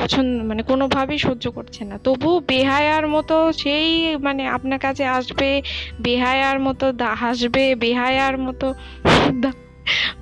পছন্দ 0.00 0.30
মানে 0.44 0.62
কোনোভাবেই 0.62 1.18
সহ্য 1.18 1.44
করছে 1.50 1.82
না। 1.84 1.98
তবু 2.04 2.30
বেহায়ার 2.48 3.06
মতো 3.08 3.36
সেই 3.52 3.88
মানে 4.16 4.42
আপনার 4.46 4.78
কাছে 4.78 5.04
আসবে, 5.18 5.50
বেহায়ার 6.00 6.58
মতো 6.60 6.86
হাসবে, 7.22 7.64
বেহায়ার 7.74 8.38
মতো 8.38 8.66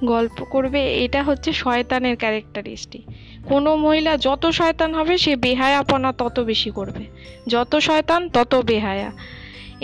গল্প 0.04 0.44
করবে, 0.44 1.04
এটা 1.04 1.22
হচ্ছে 1.22 1.52
শয়তানের 1.52 2.16
ক্যারেক্টারিস্টিক। 2.16 3.04
কোনো 3.44 3.76
মহিলা 3.76 4.16
যত 4.16 4.46
শয়তান 4.46 4.94
হবে, 4.94 5.18
সে 5.18 5.36
বেহায়াপনা 5.36 6.12
তত 6.12 6.40
বেশি 6.40 6.70
করবে। 6.70 7.04
যত 7.46 7.76
শয়তান, 7.76 8.28
তত 8.28 8.54
বেহায়া। 8.54 9.12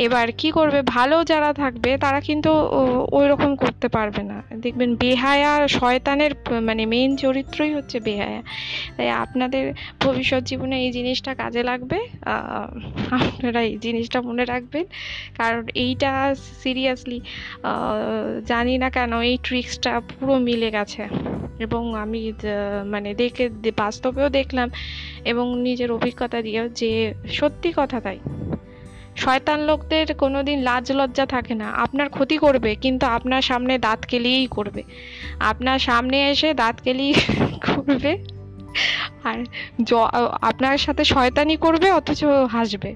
এবার 0.04 0.26
কি 0.40 0.48
করবে? 0.50 0.80
ভালো 0.96 1.16
যারা 1.24 1.50
থাকবে, 1.52 1.90
তারা 2.04 2.20
কিন্তু 2.20 2.50
ওই 3.18 3.26
রকম 3.28 3.50
করতে 3.56 3.86
পারবে 3.88 4.22
না। 4.22 4.38
দেখবেন 4.64 4.90
বেহায়া 5.02 5.52
শয়তানের 5.68 6.32
মানে 6.68 6.82
মেইন 6.86 7.10
চরিত্রই 7.16 7.72
হচ্ছে 7.74 7.96
বেহায়া। 8.00 8.42
তাই 8.96 9.08
আপনাদের 9.24 9.64
ভবিষ্যৎ 10.00 10.42
জীবনে 10.50 10.76
এই 10.84 10.90
জিনিসটা 10.92 11.32
কাজে 11.34 11.62
লাগবে। 11.62 11.98
আপনারা 13.20 13.60
এই 13.68 13.76
জিনিসটা 13.86 14.18
মনে 14.28 14.44
রাখবেন। 14.44 14.84
কারণ 15.36 15.62
এইটা 15.74 16.10
সিরিয়াসলি 16.62 17.18
জানি 18.46 18.74
না 18.78 18.88
কেন 18.90 19.12
এই 19.30 19.36
ট্রিক্সটা 19.42 19.92
পুরো 20.00 20.34
মিলে 20.48 20.68
গেছে। 20.70 21.02
এবং 21.64 21.82
আমি 22.02 22.22
মানে 22.84 23.10
দেখে, 23.14 23.44
বাস্তবেও 23.76 24.28
দেখলাম 24.38 24.68
এবং 25.24 25.46
নিজের 25.60 25.90
অভিজ্ঞতা 25.92 26.38
দিয়েও 26.42 26.66
যে 26.80 26.90
সত্যি 27.38 27.70
কথা 27.76 27.98
তাই। 28.00 28.18
শয়তান 29.16 29.60
লোকদের 29.60 30.14
কোনোদিন 30.14 30.62
লাজ 30.62 30.92
লজ্জা 30.92 31.26
থাকে 31.26 31.54
না। 31.54 31.70
আপনার 31.70 32.08
ক্ষতি 32.08 32.38
করবে, 32.38 32.74
কিন্তু 32.74 33.06
আপনার 33.06 33.42
সামনে 33.42 33.78
দাঁত 33.78 34.06
কেলিয়েই 34.06 34.46
করবে। 34.46 34.82
আপনার 35.40 35.78
সামনে 35.78 36.30
এসে 36.30 36.54
দাঁত 36.54 36.80
কেলিয়ে 36.80 37.14
করবে। 37.66 38.18
আর 39.24 39.44
জ, 39.82 39.94
আপনার 40.42 40.78
সাথে 40.78 41.04
শয়তানি 41.04 41.56
করবে, 41.56 41.90
অথচ 41.90 42.24
হাসবে। 42.24 42.94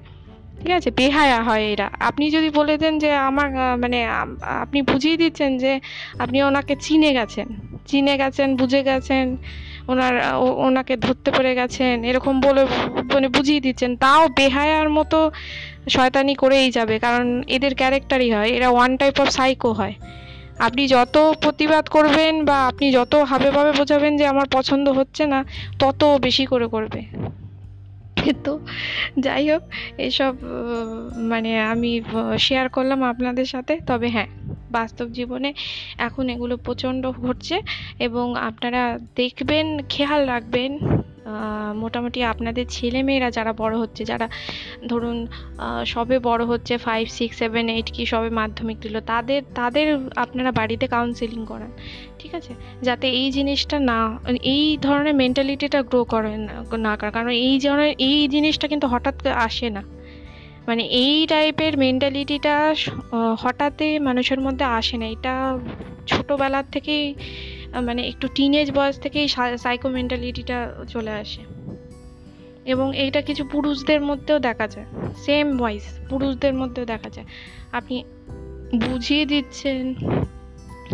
ঠিক 0.61 0.71
আছে? 0.71 0.91
বেহায়া 0.91 1.43
হয় 1.43 1.63
এরা। 1.63 1.89
আপনি 1.99 2.31
যদি 2.31 2.49
বলে 2.49 2.77
দেন 2.77 2.99
যে 2.99 3.13
আমার 3.13 3.77
মানে 3.77 4.05
আপনি 4.41 4.81
বুঝিয়ে 4.81 5.17
দিচ্ছেন 5.17 5.57
যে 5.57 5.79
আপনি 6.19 6.43
ওনাকে 6.43 6.75
চিনে 6.75 7.13
গেছেন। 7.13 7.47
চিনে 7.85 8.17
গেছেন, 8.17 8.55
বুঝে 8.55 8.83
গেছেন। 8.83 9.37
ওনার 9.87 10.13
ওনাকে 10.39 10.97
ধরতে 10.97 11.31
পেরে 11.31 11.55
গেছেন, 11.55 12.03
এরকম 12.03 12.41
বলে 12.41 12.65
মানে 13.13 13.27
বুঝিয়ে 13.27 13.61
দিচ্ছেন। 13.61 13.95
তাও 13.95 14.27
বেহায়ার 14.27 14.89
মতো 14.89 15.31
শয়তানি 15.89 16.35
করেই 16.35 16.71
যাবে, 16.71 16.99
কারণ 16.99 17.43
এদের 17.47 17.75
ক্যারেক্টারই 17.75 18.31
হয়, 18.31 18.49
এরা 18.49 18.69
ওয়ান 18.69 18.97
টাইপ 18.97 19.19
অফ 19.19 19.29
সাইকো 19.29 19.71
হয়। 19.73 19.93
আপনি 20.59 20.87
যত 20.87 21.33
প্রতিবাদ 21.41 21.87
করবেন 21.87 22.45
বা 22.45 22.67
আপনি 22.67 22.91
যত 22.91 23.15
হাবে 23.15 23.51
ভাবে 23.51 23.71
বোঝাবেন 23.71 24.17
যে 24.17 24.25
আমার 24.27 24.47
পছন্দ 24.51 24.89
হচ্ছে 24.89 25.25
না, 25.25 25.45
তত 25.79 26.01
বেশি 26.21 26.45
করে 26.45 26.67
করবে। 26.67 27.01
তো। 28.45 28.53
যাই 29.19 29.43
হোক, 29.51 29.63
এসব 29.99 30.33
মানে 31.31 31.51
আমি 31.73 31.91
শেয়ার 32.39 32.67
করলাম 32.69 32.99
আপনাদের 33.03 33.47
সাথে। 33.47 33.73
তবে 33.87 34.07
হ্যাঁ 34.09 34.29
বাস্তব 34.71 35.07
জীবনে 35.11 35.49
এখন 35.99 36.25
এগুলো 36.29 36.55
প্রচণ্ড 36.65 37.03
ঘটছে 37.19 37.55
এবং 37.99 38.25
আপনারা 38.49 38.81
দেখবেন, 39.15 39.65
খেয়াল 39.89 40.21
রাখবেন। 40.27 40.71
মোটামুটি 41.83 42.19
আপনাদের 42.33 42.65
ছেলেমেয়েরা 42.75 43.29
যারা 43.37 43.51
বড় 43.61 43.75
হচ্ছে, 43.81 44.01
যারা 44.11 44.27
ধরুন 44.91 45.17
সবে 45.93 46.17
বড় 46.29 46.41
হচ্ছে 46.51 46.73
ফাইভ 46.87 47.05
সিক্স 47.17 47.35
সেভেন 47.41 47.65
এইট 47.75 47.87
কি 47.95 48.03
সবে 48.11 48.29
মাধ্যমিক 48.39 48.77
দিল, 48.83 48.95
তাদের 49.11 49.41
তাদের 49.59 49.87
আপনারা 50.23 50.51
বাড়িতে 50.59 50.85
কাউন্সেলিং 50.95 51.41
করান, 51.51 51.71
ঠিক 52.19 52.31
আছে? 52.39 52.53
যাতে 52.87 53.07
এই 53.19 53.27
জিনিসটা 53.37 53.77
না, 53.91 53.99
এই 54.53 54.63
ধরনের 54.85 55.15
মেন্টালিটিটা 55.21 55.79
গ্রো 55.89 56.01
করে 56.13 56.31
না 56.87 56.93
করে 56.99 57.11
কারণ 57.17 57.31
এই 57.47 57.55
ধরনের, 57.63 57.93
এই 58.09 58.19
জিনিসটা 58.35 58.65
কিন্তু 58.71 58.87
হঠাৎ 58.93 59.15
আসে 59.47 59.67
না। 59.77 59.83
মানে 60.67 60.83
এই 61.03 61.15
টাইপের 61.31 61.73
মেন্টালিটিটা 61.85 62.55
হঠাৎই 63.43 63.91
মানুষের 64.07 64.39
মধ্যে 64.45 64.65
আসে 64.79 64.95
না। 65.01 65.07
এটা 65.15 65.33
ছোটোবেলার 66.11 66.65
থেকেই 66.75 67.05
মানে 67.79 68.07
একটু 68.07 68.27
টিনেজ 68.35 68.71
বয়স 68.71 68.99
থেকেই 68.99 69.27
সাইকো 69.57 69.89
মেন্টালিটিটা 69.89 70.73
চলে 70.87 71.11
আসে। 71.11 71.41
এবং 72.65 72.97
এইটা 72.97 73.21
কিছু 73.21 73.45
পুরুষদের 73.45 74.01
মধ্যেও 74.01 74.39
দেখা 74.39 74.67
যায়। 74.67 74.85
সেম 75.15 75.57
ভয়েস 75.57 75.99
পুরুষদের 76.09 76.53
মধ্যেও 76.53 76.85
দেখা 76.85 77.09
যায়। 77.09 77.25
আপনি 77.71 78.03
বুঝিয়ে 78.75 79.25
দিচ্ছেন, 79.25 79.93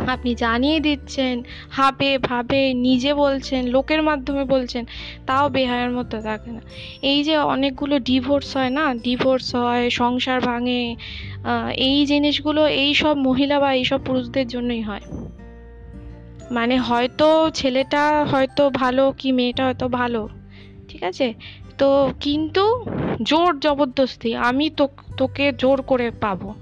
আপনি 0.08 0.36
জানিয়ে 0.36 0.80
দিচ্ছেন, 0.80 1.44
হাবে 1.70 2.18
ভাবে 2.18 2.74
নিজে 2.74 3.14
বলছেন, 3.14 3.68
লোকের 3.68 4.04
মাধ্যমে 4.04 4.44
বলছেন, 4.44 4.86
তাও 5.26 5.50
বেহায়ের 5.50 5.92
মতো 5.92 6.22
থাকে 6.22 6.52
না। 6.52 6.62
এই 7.02 7.24
যে 7.24 7.38
অনেকগুলো 7.38 8.00
ডিভোর্স 8.00 8.58
হয় 8.58 8.70
না? 8.70 8.94
ডিভোর্স 8.94 9.56
হয়, 9.56 9.90
সংসার 9.90 10.42
ভাঙে 10.42 10.96
এই 11.76 12.06
জিনিসগুলো 12.06 12.68
এই 12.68 12.94
সব 12.94 13.18
মহিলা 13.18 13.60
বা 13.60 13.74
এইসব 13.74 14.00
পুরুষদের 14.06 14.48
জন্যই 14.48 14.82
হয়। 14.82 15.02
মানে 16.52 16.78
হয়তো 16.78 17.52
ছেলেটা 17.54 18.24
হয়তো 18.24 18.70
ভালো 18.70 19.14
কি 19.18 19.32
মেয়েটা 19.32 19.66
হয়তো 19.66 19.88
ভালো, 19.88 20.30
ঠিক 20.88 21.04
আছে? 21.04 21.34
তো 21.78 22.14
কিন্তু 22.20 22.86
জোর 23.22 23.60
জবরদস্তি, 23.60 24.36
আমি 24.36 24.70
তো 24.70 24.88
তোকে 25.18 25.52
জোর 25.52 25.82
করে 25.82 26.12
পাবো, 26.12 26.54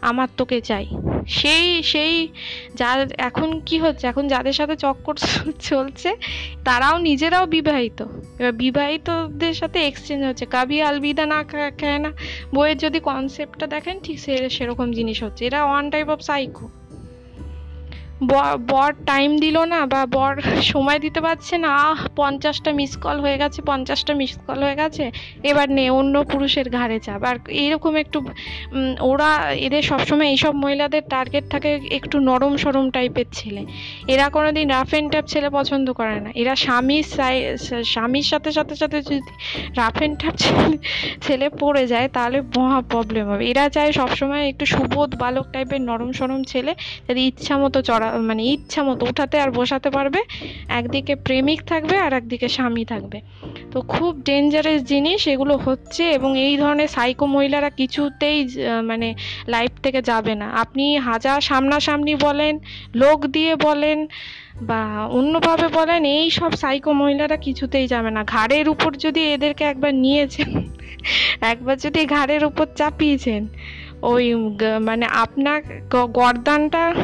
আমার 0.00 0.28
তোকে 0.36 0.60
চাই। 0.60 0.86
সেই 1.26 1.82
সেই 1.82 2.28
যার 2.74 3.06
এখন 3.18 3.60
কি 3.60 3.78
হচ্ছে? 3.78 4.06
এখন 4.06 4.28
যাদের 4.28 4.52
সাথে 4.52 4.76
চক্কর 4.76 5.14
চলছে, 5.60 6.16
তারাও 6.64 6.98
নিজেরাও 6.98 7.46
বিবাহিত। 7.46 8.02
এবার 8.38 8.52
বিবাহিতদের 8.52 9.54
সাথে 9.54 9.86
এক্সচেঞ্জ 9.86 10.24
হচ্ছে। 10.24 10.46
কাবি 10.46 10.82
আলবিদা 10.82 11.26
না 11.26 11.44
খায় 11.44 11.98
না। 11.98 12.12
বইয়ের 12.54 12.78
যদি 12.78 13.00
কনসেপ্টটা 13.00 13.66
দেখেন, 13.66 14.00
ঠিক 14.02 14.18
সে, 14.18 14.50
সেরকম 14.50 14.92
জিনিস 14.92 15.22
হচ্ছে। 15.22 15.46
এরা 15.46 15.64
ওয়ান 15.64 15.90
টাইপ 15.90 16.08
অফ 16.08 16.20
সাইকো 16.20 16.68
বর 18.68 18.92
টাইম 19.06 19.38
দিল 19.38 19.58
না 19.64 19.86
বা 19.86 20.06
বর 20.06 20.40
সময় 20.62 20.98
দিতে 20.98 21.20
পারছে 21.20 21.58
না। 21.58 21.68
আহ, 21.68 22.06
পঞ্চাশটা 22.16 22.72
মিস 22.72 22.96
কল 22.96 23.20
হয়ে 23.20 23.38
গেছে, 23.38 23.62
পঞ্চাশটা 23.62 24.14
মিস 24.14 24.38
কল 24.46 24.62
হয়ে 24.62 24.74
গেছে। 24.74 25.10
এবার 25.42 25.70
নে, 25.70 25.90
অন্য 25.90 26.24
পুরুষের 26.24 26.70
ঘাড়ে 26.70 27.00
চাপ। 27.00 27.24
আর 27.24 27.36
এইরকম 27.48 27.96
একটু 27.96 28.26
ওরা 29.00 29.50
এদের 29.50 29.82
সবসময় 29.82 30.26
এইসব 30.26 30.54
মহিলাদের 30.54 31.02
টার্গেট 31.10 31.44
থাকে 31.50 31.80
একটু 31.90 32.20
নরম 32.20 32.56
সরম 32.56 32.90
টাইপের 32.90 33.24
ছেলে। 33.32 33.66
এরা 34.08 34.28
কোনোদিন 34.28 34.70
রাফ 34.70 34.90
অ্যান্ড 34.90 35.10
ট্যাপ 35.10 35.24
ছেলে 35.26 35.50
পছন্দ 35.50 35.92
করে 35.92 36.20
না। 36.20 36.30
এরা 36.34 36.56
স্বামীর 36.56 37.04
স্বামীর 37.84 38.22
সাথে 38.22 38.52
সাথে 38.52 38.74
সাথে 38.74 39.02
যদি 39.02 39.20
রাফ 39.76 39.96
অ্যান্ড 39.96 40.18
ট্যাপ 40.18 40.34
ছেলে 40.36 40.78
ছেলে 41.20 41.48
পড়ে 41.48 41.86
যায়, 41.86 42.08
তাহলে 42.08 42.42
মহা 42.56 42.80
প্রবলেম 42.80 43.28
হবে। 43.28 43.46
এরা 43.50 43.68
চায় 43.68 43.92
সবসময় 43.92 44.48
একটু 44.48 44.66
সুবোধ 44.66 45.16
বালক 45.16 45.46
টাইপের 45.52 45.80
নরম 45.80 46.12
সরম 46.12 46.44
ছেলে, 46.44 46.74
যাতে 47.08 47.20
ইচ্ছা 47.20 47.58
মতো 47.58 47.82
চড়া 47.82 48.13
মানে 48.22 48.42
ইচ্ছা 48.44 48.82
মতো 48.82 49.06
উঠাতে 49.06 49.40
আর 49.40 49.50
বসাতে 49.50 49.90
পারবে। 49.90 50.20
একদিকে 50.68 51.14
প্রেমিক 51.16 51.60
থাকবে 51.62 51.96
আর 51.98 52.12
একদিকে 52.12 52.48
স্বামী 52.48 52.84
থাকবে। 52.84 53.20
তো 53.72 53.80
খুব 53.82 54.22
ডেঞ্জারাস 54.22 54.82
জিনিস 54.82 55.28
এগুলো 55.28 55.56
হচ্ছে 55.56 56.10
এবং 56.10 56.38
এই 56.38 56.56
ধরনের 56.56 56.88
সাইকো 56.88 57.26
মহিলারা 57.26 57.70
কিছুতেই 57.70 58.48
মানে 58.82 59.14
লাইফ 59.48 59.72
থেকে 59.82 60.02
যাবে 60.02 60.34
না। 60.34 60.46
আপনি 60.50 60.98
হাজার 60.98 61.40
সামনাসামনি 61.40 62.14
বলেন, 62.14 62.58
লোক 62.94 63.26
দিয়ে 63.26 63.56
বলেন 63.56 64.06
বা 64.62 65.06
অন্যভাবে 65.10 65.68
বলেন, 65.68 66.04
এই 66.04 66.30
সব 66.30 66.52
সাইকো 66.52 66.92
মহিলারা 66.92 67.36
কিছুতেই 67.36 67.86
যাবে 67.86 68.10
না। 68.10 68.24
ঘাড়ের 68.24 68.68
উপর 68.68 68.90
যদি 68.94 69.20
এদেরকে 69.32 69.64
একবার 69.64 69.94
নিয়েছেন, 69.94 70.50
একবার 71.52 71.76
যদি 71.78 72.06
ঘাড়ের 72.06 72.44
উপর 72.44 72.66
চাপিয়েছেন, 72.76 73.46
ওই 74.02 74.34
মানে 74.80 75.06
আপনার 75.06 75.62
গরদানটা 75.90 76.94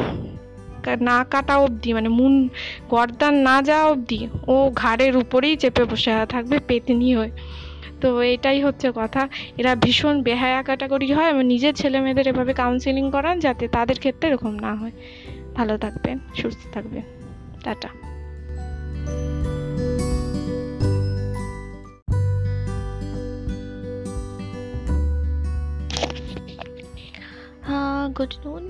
না 0.87 1.23
কাটা 1.23 1.57
অবধি 1.57 1.93
মানে 1.93 2.09
মুন 2.09 2.49
গর্দান 2.89 3.33
না 3.33 3.61
যাওয়া 3.61 3.85
অবধি, 3.85 4.27
ও 4.47 4.71
ঘাড়ের 4.75 5.17
উপরেই 5.17 5.55
চেপে 5.55 5.83
বসে 5.83 6.11
থাকবে 6.29 6.59
পেতনি 6.67 7.15
হয়ে। 7.15 7.31
তো 8.01 8.21
এটাই 8.21 8.61
হচ্ছে 8.61 8.91
কথা। 8.95 9.29
এরা 9.57 9.75
ভীষণ 9.75 10.23
বেহায়া 10.23 10.63
ক্যাটাগরি 10.63 11.13
হয়। 11.13 11.29
এবং 11.29 11.43
নিজের 11.43 11.73
ছেলে 11.73 11.99
মেয়েদের 11.99 12.27
এভাবে 12.27 12.53
কাউন্সিলিং 12.53 13.11
করান 13.11 13.39
যাতে 13.39 13.67
তাদের 13.67 13.97
ক্ষেত্রে 13.97 14.29
এরকম 14.29 14.55
না 14.55 14.75
হয়। 14.75 14.91
ভালো 15.55 15.77
থাকবেন, 15.77 16.19
সুস্থ 16.35 16.73
থাকবেন। 16.73 17.01
টাটা। 17.63 17.89
গুড 28.17 28.33
নুন 28.43 28.63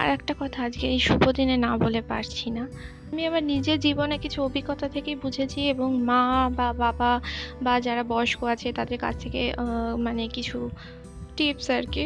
আর 0.00 0.08
একটা 0.16 0.32
কথা 0.40 0.58
আজকে 0.64 0.84
এই 0.94 1.00
শুভ 1.06 1.22
দিনে 1.30 1.56
না 1.56 1.70
বলে 1.76 2.00
পারছি 2.02 2.46
না। 2.50 2.64
আমি 3.10 3.22
আমার 3.26 3.44
নিজের 3.44 3.78
জীবনে 3.80 4.16
কিছু 4.18 4.38
অভিজ্ঞতা 4.42 4.86
থেকেই 4.88 5.16
বুঝেছি 5.16 5.60
এবং 5.68 5.88
মা 6.04 6.22
বা 6.56 6.68
বাবা 6.72 7.10
বা 7.62 7.74
যারা 7.80 8.02
বয়স্ক 8.02 8.40
আছে 8.44 8.68
তাদের 8.72 8.98
কাছ 8.98 9.14
থেকে 9.22 9.42
মানে 9.98 10.22
কিছু 10.28 10.58
টিপস 11.36 11.68
আর 11.70 11.84
কি, 11.94 12.04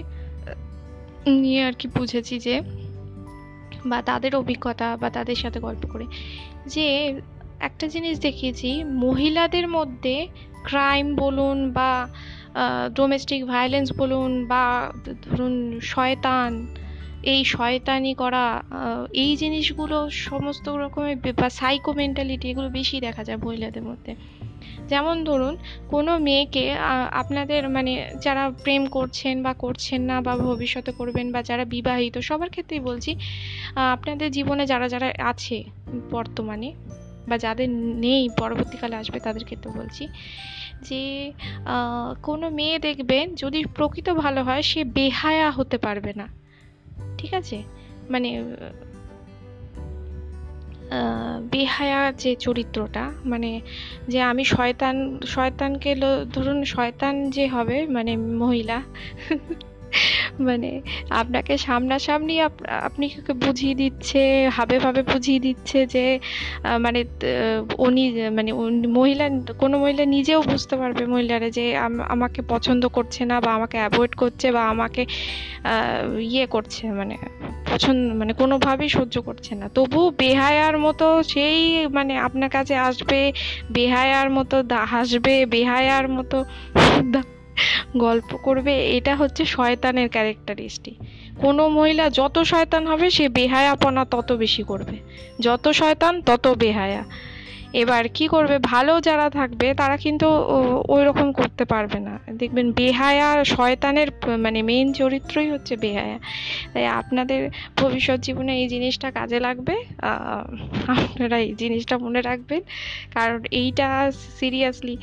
নিয়ে 1.43 1.61
আর 1.65 1.73
কি 1.73 1.87
বুঝেছি 1.89 2.35
যে, 2.39 2.55
বা 3.87 3.99
তাদের 4.03 4.33
অভিজ্ঞতা 4.37 4.89
বা 4.97 5.09
তাদের 5.11 5.39
সাথে 5.43 5.59
গল্প 5.61 5.83
করে। 5.93 6.07
যে 6.67 6.87
একটা 7.61 7.87
জিনিস 7.87 8.15
দেখিয়েছি, 8.19 8.71
মহিলাদের 9.05 9.67
মধ্যে 9.69 10.17
ক্রাইম 10.65 11.07
বলুন 11.17 11.59
বা 11.73 11.91
ডোমেস্টিক 12.95 13.41
ভায়োলেন্স 13.47 13.89
বলুন 13.99 14.31
বা 14.47 14.65
ধরুন 15.23 15.55
শয়তান, 15.93 16.51
এই 17.33 17.41
শয়তানি 17.45 18.13
করা 18.15 18.45
এই 19.23 19.31
জিনিসগুলো 19.37 19.99
সমস্ত 20.29 20.67
রকমের 20.83 21.17
বা 21.43 21.49
সাইকো 21.51 21.91
মেন্টালিটি 21.93 22.47
এগুলো 22.49 22.69
বেশি 22.69 22.97
দেখা 23.01 23.23
যায় 23.25 23.39
মহিলাদের 23.45 23.83
মধ্যে। 23.83 24.13
যেমন 24.89 25.17
ধরুন, 25.25 25.55
কোনো 25.89 26.13
মেয়েকে 26.19 26.65
আপনাদের 27.13 27.63
মানে 27.69 27.93
যারা 28.23 28.45
প্রেম 28.65 28.83
করছেন 28.87 29.35
বা 29.43 29.53
করছেন 29.55 30.01
না 30.03 30.17
বা 30.21 30.33
ভবিষ্যতে 30.37 30.93
করবেন 30.93 31.27
বা 31.33 31.41
যারা 31.43 31.65
বিবাহিত, 31.65 32.15
সবার 32.19 32.51
ক্ষেত্রেই 32.51 32.81
বলছি 32.81 33.11
আপনাদের 33.95 34.29
জীবনে 34.31 34.65
যারা 34.67 34.87
যারা 34.89 35.09
আছে 35.33 35.57
বর্তমানে 36.11 36.71
বা 37.29 37.37
যাদের 37.39 37.69
নেই, 38.05 38.23
পরবর্তীকালে 38.39 38.97
আসবে 38.97 39.19
তাদের 39.21 39.45
ক্ষেত্রে 39.45 39.71
বলছি 39.79 40.05
যে 40.83 41.33
কোনো 42.23 42.51
মেয়ে 42.51 42.79
দেখবেন 42.79 43.35
যদি 43.35 43.65
প্রকৃত 43.75 44.11
ভালো 44.11 44.43
হয়, 44.43 44.63
সে 44.63 44.85
বেহায়া 44.85 45.51
হতে 45.51 45.79
পারবে 45.79 46.13
না। 46.17 46.27
ঠিক 47.19 47.35
আছে? 47.35 47.63
মানে 48.11 48.55
বেহায়া 51.51 52.13
যে 52.13 52.37
চরিত্রটা 52.37 53.11
মানে 53.25 53.61
যে 54.09 54.23
আমি 54.23 54.45
শয়তান, 54.45 55.21
শয়তানকে 55.27 55.95
ধরুন 56.33 56.65
শয়তান 56.65 57.31
যে 57.31 57.47
হবে 57.47 57.87
মানে 57.87 58.17
মহিলা 58.17 58.83
মানে 60.49 60.71
আপনাকে 61.21 61.53
সামনাসামনি 61.67 62.35
আপনি 62.89 63.07
বুঝিয়ে 63.45 63.75
দিচ্ছে, 63.75 64.23
হাবে 64.57 64.77
ভাবে 64.79 65.03
বুঝিয়ে 65.03 65.41
দিচ্ছে 65.47 65.79
যে 65.87 66.05
মানে 66.85 67.01
উনি 67.87 68.05
মানে 68.37 68.51
মহিলা, 68.99 69.27
কোনো 69.59 69.75
মহিলা 69.79 70.05
নিজেও 70.17 70.41
বুঝতে 70.43 70.75
পারবে 70.77 71.03
মহিলারা 71.07 71.49
যে 71.51 71.65
আমাকে 72.15 72.41
পছন্দ 72.49 72.83
করছে 72.97 73.23
না 73.25 73.37
বা 73.41 73.51
আমাকে 73.59 73.77
অ্যাভয়েড 73.79 74.13
করছে 74.23 74.47
বা 74.53 74.63
আমাকে 74.69 75.03
ইয়ে 76.33 76.47
করছে 76.47 76.83
মানে 76.91 77.15
পছন্দ 77.71 78.01
মানে 78.21 78.33
কোনোভাবেই 78.33 78.91
সহ্য 78.99 79.17
করছে 79.21 79.53
না। 79.55 79.67
তবু 79.77 80.01
বেহায়ার 80.19 80.77
মতো 80.79 81.07
সেই 81.23 81.59
মানে 81.97 82.15
আপনার 82.27 82.51
কাছে 82.51 82.75
আসবে, 82.89 83.21
বেহায়ার 83.73 84.29
মতো 84.31 84.57
হাসবে, 84.93 85.35
বেহায়ার 85.47 86.07
মতো 86.09 86.39
গল্প 87.97 88.37
করবে, 88.37 88.97
এটা 88.97 89.17
হচ্ছে 89.17 89.45
শয়তানের 89.45 90.09
ক্যারেক্টারিস্টিক। 90.09 90.95
কোনো 91.37 91.69
মহিলা 91.69 92.11
যত 92.11 92.39
শয়তান 92.39 92.87
হবে, 92.87 93.11
সে 93.11 93.29
বেহায়াপনা 93.29 94.05
তত 94.05 94.33
বেশি 94.33 94.63
করবে। 94.63 94.97
যত 95.41 95.69
শয়তান, 95.69 96.23
তত 96.23 96.49
বেহায়া। 96.49 97.05
এবার 97.73 98.09
কি 98.09 98.27
করবে? 98.29 98.59
ভালো 98.59 99.01
যারা 99.01 99.31
থাকবে, 99.31 99.75
তারা 99.75 99.97
কিন্তু 99.97 100.27
ওই 100.89 101.05
রকম 101.05 101.33
করতে 101.33 101.65
পারবে 101.65 101.99
না। 102.01 102.15
দেখবেন 102.39 102.73
বেহায়া 102.73 103.45
শয়তানের 103.45 104.09
মানে 104.39 104.63
মেইন 104.63 104.93
চরিত্রই 104.93 105.51
হচ্ছে 105.51 105.77
বেহায়া। 105.77 106.19
তাই 106.73 106.87
আপনাদের 106.87 107.51
ভবিষ্যৎ 107.77 108.21
জীবনে 108.21 108.53
এই 108.61 108.69
জিনিসটা 108.69 109.11
কাজে 109.11 109.41
লাগবে? 109.41 109.75
আপনারা 110.87 111.39
এই 111.39 111.53
জিনিসটা 111.55 111.99
মনে 111.99 112.21
রাখবেন। 112.21 112.63
কারণ 113.15 113.39
এইটা 113.51 114.11
সিরিয়াসলি 114.41 114.97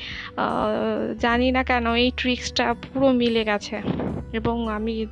জানি 1.19 1.51
না 1.51 1.63
কেন 1.63 1.95
এই 1.95 2.11
ট্রিক্সটা 2.17 2.65
পুরো 2.73 3.11
মিলে 3.11 3.43
গেছে। 3.43 3.77
এবং 4.33 4.69
আমি 4.69 5.05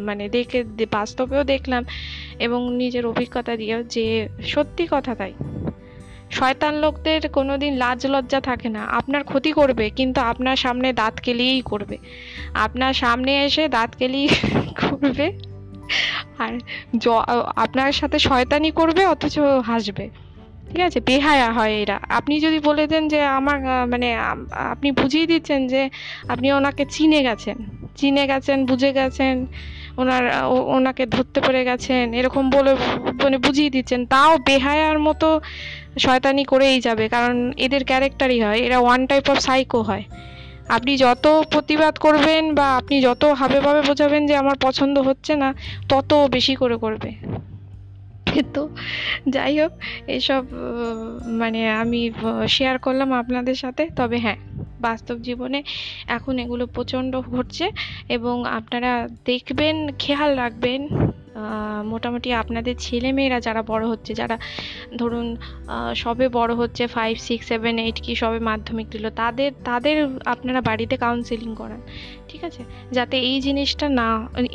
মানে 0.00 0.28
দেখে, 0.28 0.64
বাস্তবেও 0.92 1.44
দেখলাম 1.44 1.84
এবং 2.38 2.60
নিজের 2.76 3.06
অভিজ্ঞতা 3.06 3.56
দিয়েও 3.56 3.82
যে 3.82 4.28
সত্যি 4.46 4.86
কথা 4.90 5.14
তাই। 5.14 5.34
শয়তান 6.30 6.74
লোকদের 6.74 7.28
কোনোদিন 7.28 7.74
লাজ 7.74 8.06
লজ্জা 8.06 8.40
থাকে 8.40 8.68
না। 8.68 8.84
আপনার 8.84 9.24
ক্ষতি 9.24 9.52
করবে, 9.52 9.90
কিন্তু 9.90 10.20
আপনার 10.20 10.56
সামনে 10.56 10.92
দাঁত 10.92 11.20
কেলিয়েই 11.20 11.60
করবে। 11.60 11.98
আপনার 12.54 12.94
সামনে 12.94 13.44
এসে 13.44 13.68
দাঁত 13.68 13.96
কেলিয়ে 13.96 14.28
করবে। 14.80 15.38
আর 16.38 16.58
আপনার 17.56 17.92
সাথে 17.92 18.18
শয়তানি 18.18 18.70
করবে, 18.70 19.06
অথচ 19.06 19.38
হাসবে। 19.66 20.10
ঠিক 20.70 20.80
আছে? 20.80 21.00
বেহায়া 21.00 21.52
হয় 21.52 21.72
এরা। 21.72 22.00
আপনি 22.08 22.40
যদি 22.40 22.58
বলে 22.58 22.86
দেন 22.86 23.08
যে 23.08 23.22
আমার 23.22 23.60
মানে 23.86 24.14
আপনি 24.54 24.92
বুঝিয়ে 24.92 25.26
দিচ্ছেন 25.26 25.66
যে 25.66 25.90
আপনি 26.28 26.52
ওনাকে 26.52 26.84
চিনে 26.90 27.22
গেছেন। 27.22 27.56
চিনে 27.96 28.26
গেছেন, 28.26 28.66
বুঝে 28.66 28.92
গেছেন। 28.92 29.46
ওনার 30.00 30.24
ওনাকে 30.76 31.04
ধরতে 31.14 31.38
পেরে 31.46 31.62
গেছেন, 31.68 32.04
এরকম 32.20 32.44
বলে 32.56 32.72
মানে 33.22 33.38
বুঝিয়ে 33.46 33.70
দিচ্ছেন। 33.74 34.00
তাও 34.14 34.32
বেহায়ার 34.48 34.98
মতো 35.06 35.28
শয়তানি 36.04 36.44
করেই 36.52 36.78
যাবে, 36.86 37.04
কারণ 37.14 37.34
এদের 37.66 37.82
ক্যারেক্টারই 37.84 38.38
হয়, 38.42 38.60
এরা 38.66 38.78
ওয়ান 38.84 39.00
টাইপ 39.10 39.26
অফ 39.32 39.38
সাইকো 39.46 39.80
হয়। 39.82 40.04
আপনি 40.76 40.92
যত 41.04 41.24
প্রতিবাদ 41.52 41.94
করবেন 41.98 42.42
বা 42.54 42.66
আপনি 42.80 42.96
যত 43.06 43.22
হাবে 43.40 43.58
ভাবে 43.66 43.80
বোঝাবেন 43.88 44.22
যে 44.26 44.34
আমার 44.36 44.56
পছন্দ 44.66 44.96
হচ্ছে 44.98 45.32
না, 45.42 45.48
তত 45.88 46.10
বেশি 46.36 46.54
করে 46.54 46.76
করবে। 46.84 47.10
তো। 48.54 48.62
যাই 49.34 49.54
হোক, 49.60 49.72
এসব 50.08 50.42
মানে 51.40 51.60
আমি 51.82 52.00
শেয়ার 52.48 52.76
করলাম 52.78 53.08
আপনাদের 53.22 53.56
সাথে। 53.56 53.82
তবে 53.98 54.16
হ্যাঁ 54.24 54.38
বাস্তব 54.80 55.16
জীবনে 55.22 55.58
এখন 56.08 56.34
এগুলো 56.38 56.64
প্রচণ্ড 56.74 57.12
ঘটছে 57.28 57.66
এবং 58.08 58.36
আপনারা 58.58 58.90
দেখবেন, 59.26 59.74
খেয়াল 59.98 60.30
রাখবেন 60.42 60.80
মোটামুটি 61.92 62.28
আপনাদের 62.42 62.74
ছেলে 62.86 63.10
মেয়েরা 63.16 63.38
যারা 63.46 63.62
বড় 63.72 63.84
হচ্ছে, 63.92 64.12
যারা 64.20 64.36
ধরুন 65.00 65.26
সবে 66.02 66.26
বড় 66.38 66.52
হচ্ছে 66.60 66.82
ফাইভ 66.96 67.14
সিক্স 67.28 67.44
সেভেন 67.52 67.74
এইট 67.84 67.98
কি 68.04 68.12
সবে 68.22 68.40
মাধ্যমিক 68.50 68.86
দিল, 68.94 69.04
তাদের 69.20 69.50
তাদের 69.68 69.96
আপনারা 70.32 70.60
বাড়িতে 70.68 70.94
কাউন্সিলিং 71.04 71.50
করান, 71.60 71.80
ঠিক 72.30 72.42
আছে? 72.48 72.62
যাতে 72.96 73.16
এই 73.30 73.38
জিনিসটা 73.46 73.86
না, 74.00 74.08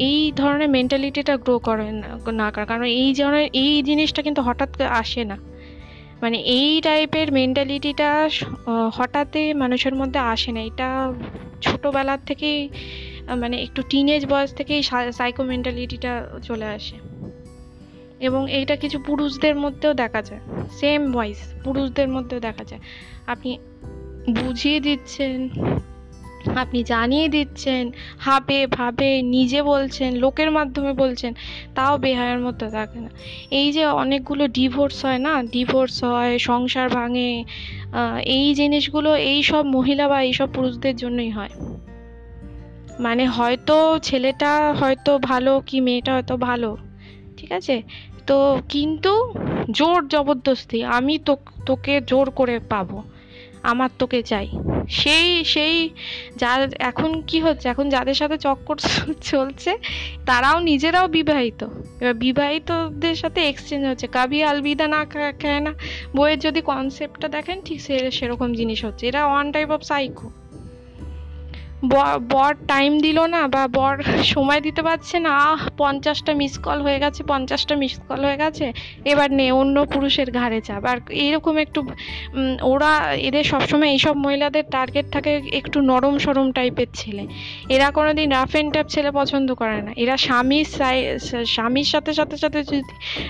এই 0.09 0.19
ধরনের 0.39 0.69
মেন্টালিটিটা 0.77 1.33
গ্রো 1.43 1.55
করেন 1.67 1.95
না 2.41 2.47
করে 2.53 2.65
কারণ 2.71 2.85
এই 3.01 3.09
ধরনের 3.19 3.47
এই 3.63 3.73
জিনিসটা 3.89 4.21
কিন্তু 4.27 4.41
হঠাৎ 4.47 4.71
আসে 5.01 5.23
না। 5.31 5.37
মানে 6.23 6.37
এই 6.59 6.71
টাইপের 6.87 7.27
মেন্টালিটিটা 7.39 8.09
হঠাৎই 8.97 9.47
মানুষের 9.63 9.93
মধ্যে 10.01 10.19
আসে 10.33 10.49
না, 10.55 10.61
এটা 10.69 10.89
ছোটোবেলার 11.65 12.21
থেকেই 12.29 12.59
মানে 13.27 13.61
একটু 13.61 13.81
টিনেজ 13.89 14.25
বয়স 14.25 14.53
থেকেই 14.53 14.83
সাইকো 15.11 15.43
মেন্টালিটিটা 15.43 16.27
চলে 16.43 16.65
আসে। 16.65 16.95
এবং 18.19 18.51
এইটা 18.51 18.75
কিছু 18.75 18.99
পুরুষদের 18.99 19.55
মধ্যেও 19.55 19.93
দেখা 19.93 20.21
যায়। 20.21 20.39
সেম 20.71 21.11
ভয়েস 21.11 21.53
পুরুষদের 21.63 22.07
মধ্যেও 22.07 22.39
দেখা 22.39 22.63
যায়। 22.63 22.81
আপনি 23.27 23.57
বুঝিয়ে 24.29 24.79
দিচ্ছেন, 24.79 25.49
আপনি 26.55 26.83
জানিয়ে 26.83 27.27
দিচ্ছেন, 27.27 27.91
হাবে 28.19 28.67
ভাবে 28.67 29.21
নিজে 29.21 29.63
বলছেন, 29.63 30.15
লোকের 30.15 30.51
মাধ্যমে 30.51 30.93
বলছেন, 30.93 31.33
তাও 31.75 31.97
বেহায়ের 31.97 32.39
মধ্যে 32.39 32.69
থাকে 32.69 32.99
না। 32.99 33.09
এই 33.51 33.71
যে 33.71 33.85
অনেকগুলো 33.85 34.47
ডিভোর্স 34.47 35.05
হয় 35.05 35.17
না? 35.17 35.43
ডিভোর্স 35.43 36.03
হয়, 36.03 36.39
সংসার 36.39 36.89
ভাঙে 36.89 37.43
এই 38.23 38.53
জিনিসগুলো 38.53 39.15
এই 39.15 39.43
সব 39.43 39.65
মহিলা 39.65 40.07
বা 40.07 40.21
এইসব 40.21 40.49
পুরুষদের 40.53 40.95
জন্যই 40.95 41.29
হয়। 41.29 41.49
মানে 42.99 43.27
হয়তো 43.27 43.99
ছেলেটা 44.03 44.73
হয়তো 44.73 45.17
ভালো 45.17 45.61
কি 45.65 45.81
মেয়েটা 45.81 46.13
হয়তো 46.13 46.37
ভালো, 46.37 46.77
ঠিক 47.37 47.51
আছে? 47.51 47.81
তো 48.27 48.61
কিন্তু 48.69 49.33
জোর 49.71 50.07
জবরদস্তি 50.07 50.83
আমি 50.83 51.17
তো, 51.17 51.37
তোকে 51.65 52.01
জোর 52.01 52.29
করে 52.29 52.59
পাবো, 52.59 53.03
আমার 53.63 53.89
তোকে 53.99 54.23
চাই। 54.23 54.49
সেই 54.89 55.45
সেই 55.45 55.89
যার 56.37 56.69
এখন 56.79 57.21
কি 57.21 57.39
হচ্ছে? 57.39 57.69
এখন 57.69 57.89
যাদের 57.89 58.13
সাথে 58.13 58.37
চক্কর 58.37 58.75
চলছে, 59.21 59.77
তারাও 60.25 60.59
নিজেরাও 60.59 61.07
বিবাহিত। 61.07 61.63
এবার 61.99 62.13
বিবাহিতদের 62.13 63.15
সাথে 63.15 63.47
এক্সচেঞ্জ 63.47 63.85
হচ্ছে। 63.85 64.07
কাবি 64.07 64.43
আলবিদা 64.43 64.87
না 64.87 65.05
খায় 65.05 65.59
না। 65.59 65.73
বইয়ের 66.15 66.39
যদি 66.39 66.61
কনসেপ্টটা 66.61 67.27
দেখেন, 67.27 67.61
ঠিক 67.65 67.81
সে, 67.81 68.11
সেরকম 68.11 68.53
জিনিস 68.53 68.85
হচ্ছে। 68.85 69.07
এরা 69.07 69.25
ওয়ান 69.25 69.51
টাইপ 69.51 69.71
অফ 69.71 69.81
সাইকো 69.81 70.42
বর 72.29 72.55
টাইম 72.67 72.99
দিল 72.99 73.19
না 73.25 73.47
বা 73.47 73.67
বর 73.67 74.03
সময় 74.23 74.61
দিতে 74.61 74.81
পারছে 74.81 75.19
না, 75.19 75.29
আহ, 75.29 75.69
পঞ্চাশটা 75.77 76.33
মিস 76.33 76.59
কল 76.59 76.81
হয়ে 76.81 76.99
গেছে, 76.99 77.23
পঞ্চাশটা 77.23 77.75
মিস 77.75 77.99
কল 78.07 78.25
হয়ে 78.25 78.37
গেছে, 78.37 78.73
এবার 79.05 79.31
নে, 79.31 79.51
অন্য 79.51 79.85
পুরুষের 79.85 80.31
ঘাড়ে 80.31 80.61
চাপ। 80.61 80.85
আর 80.85 80.97
এইরকম 81.09 81.57
একটু 81.57 81.89
ওরা 82.61 83.13
এদের 83.13 83.43
সবসময় 83.43 83.89
এইসব 83.89 84.17
মহিলাদের 84.17 84.63
টার্গেট 84.71 85.05
থাকে 85.11 85.41
একটু 85.51 85.81
নরম 85.81 86.17
সরম 86.17 86.51
টাইপের 86.51 86.87
ছেলে। 86.93 87.27
এরা 87.69 87.91
কোনোদিন 87.91 88.31
রাফ 88.31 88.51
অ্যান্ড 88.51 88.73
টাফ 88.73 88.87
ছেলে 88.87 89.11
পছন্দ 89.11 89.53
করে 89.53 89.81
না। 89.81 89.91
এরা 89.95 90.17
স্বামীর 90.17 90.65
স্বামীর 91.45 91.83
সাথে 91.83 92.13
সাথে 92.13 92.37
সাথে 92.37 92.63
যদি 92.63 92.81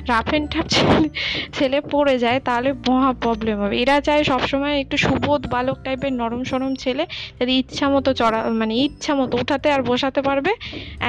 রাফ 0.10 0.30
অ্যান্ড 0.30 0.49
টাফ 0.54 0.68
ছেলে 0.68 1.10
ছেলে 1.54 1.82
পড়ে 1.82 2.20
যায়, 2.20 2.39
তাহলে 2.39 2.74
মহা 2.74 3.14
প্রবলেম 3.22 3.62
হবে। 3.62 3.78
এরা 3.78 4.01
চায় 4.01 4.24
সবসময় 4.24 4.80
একটু 4.80 4.97
সুবোধ 4.97 5.47
বালক 5.47 5.78
টাইপের 5.84 6.14
নরম 6.14 6.43
সরম 6.43 6.76
ছেলে 6.76 7.06
যাতে 7.39 7.51
ইচ্ছা 7.51 7.89
মতো 7.89 8.14
চড়া 8.14 8.43
মানে 8.60 8.74
ইচ্ছা 8.86 9.14
মতো 9.20 9.34
উঠাতে 9.41 9.68
আর 9.76 9.82
বসাতে 9.89 10.22
পারবে। 10.28 10.52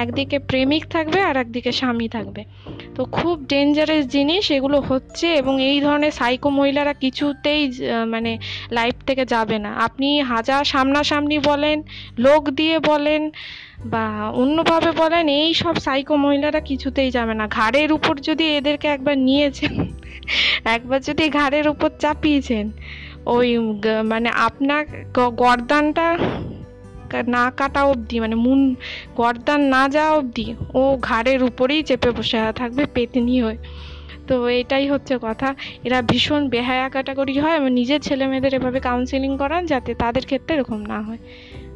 একদিকে 0.03 0.37
প্রেমিক 0.49 0.83
থাকবে 0.95 1.19
আর 1.29 1.35
একদিকে 1.43 1.71
স্বামী 1.79 2.07
থাকবে। 2.15 2.41
তো 2.95 3.01
খুব 3.17 3.35
ডেঞ্জারাস 3.51 4.03
জিনিস 4.15 4.43
এগুলো 4.57 4.77
হচ্ছে 4.89 5.27
এবং 5.41 5.53
এই 5.69 5.77
ধরনের 5.85 6.13
সাইকো 6.19 6.49
মহিলারা 6.57 6.93
কিছুতেই 7.03 7.61
মানে 8.13 8.31
লাইফ 8.77 8.95
থেকে 9.07 9.23
যাবে 9.33 9.57
না। 9.65 9.71
আপনি 9.87 10.07
হাজার 10.31 10.61
সামনাসামনি 10.73 11.37
বলেন, 11.49 11.77
লোক 12.25 12.43
দিয়ে 12.59 12.77
বলেন 12.91 13.21
বা 13.93 14.05
অন্যভাবে 14.41 14.91
বলেন, 15.01 15.25
এই 15.41 15.51
সব 15.61 15.75
সাইকো 15.85 16.13
মহিলারা 16.25 16.61
কিছুতেই 16.69 17.09
যাবে 17.17 17.33
না। 17.39 17.45
ঘাড়ের 17.57 17.89
উপর 17.97 18.13
যদি 18.29 18.45
এদেরকে 18.59 18.87
একবার 18.95 19.15
নিয়েছেন, 19.27 19.73
একবার 20.75 20.99
যদি 21.09 21.25
ঘাড়ের 21.39 21.65
উপর 21.73 21.89
চাপিয়েছেন, 22.03 22.65
ওই 23.35 23.49
মানে 24.11 24.29
আপনার 24.47 24.83
গরদানটা 25.41 26.07
না 27.23 27.51
কাটা 27.51 27.83
অবধি 27.83 28.19
মানে 28.19 28.35
মুন 28.35 28.75
গর্দান 29.15 29.61
না 29.61 29.89
যাওয়া 29.89 30.11
অবধি, 30.11 30.55
ও 30.73 30.97
ঘাড়ের 31.01 31.43
উপরেই 31.43 31.83
চেপে 31.83 32.11
বসে 32.11 32.37
থাকবে 32.55 32.85
পেতনি 32.85 33.41
হয়ে। 33.41 33.57
তো 34.27 34.47
এটাই 34.47 34.89
হচ্ছে 34.89 35.17
কথা। 35.21 35.55
এরা 35.83 36.01
ভীষণ 36.01 36.49
বেহায়া 36.49 36.89
ক্যাটাগরি 36.89 37.39
হয়। 37.39 37.55
এবং 37.55 37.71
নিজের 37.71 38.01
ছেলে 38.01 38.27
মেয়েদের 38.27 38.53
এভাবে 38.53 38.79
কাউন্সিলিং 38.79 39.37
করান 39.37 39.65
যাতে 39.65 39.93
তাদের 39.93 40.25
ক্ষেত্রে 40.25 40.55
এরকম 40.55 40.85
না 40.85 41.01
হয়। 41.01 41.17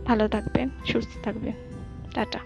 ভালো 0.05 0.27
থাকবেন, 0.27 0.69
সুস্থ 0.85 1.09
থাকবেন। 1.23 1.53
টাটা। 2.13 2.39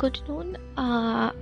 গুড 0.00 0.18
নুন 0.30 0.54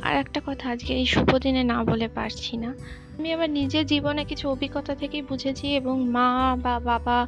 আর 0.02 0.14
একটা 0.16 0.40
কথা, 0.46 0.70
আজকে 0.70 0.92
এই 0.94 1.06
শুভ 1.06 1.30
দিনে 1.36 1.62
না 1.64 1.84
বলে 1.84 2.08
পারছি 2.08 2.54
না। 2.56 2.70
আমি 3.18 3.28
আমার 3.32 3.50
নিজের 3.50 3.86
জীবনে 3.86 4.22
কিছু 4.24 4.44
অভিজ্ঞতা 4.50 4.94
থেকেই 4.94 5.22
বুঝেছি 5.22 5.66
এবং 5.74 5.94
মা 6.10 6.56
বা 6.62 6.74
বাবা 6.80 7.18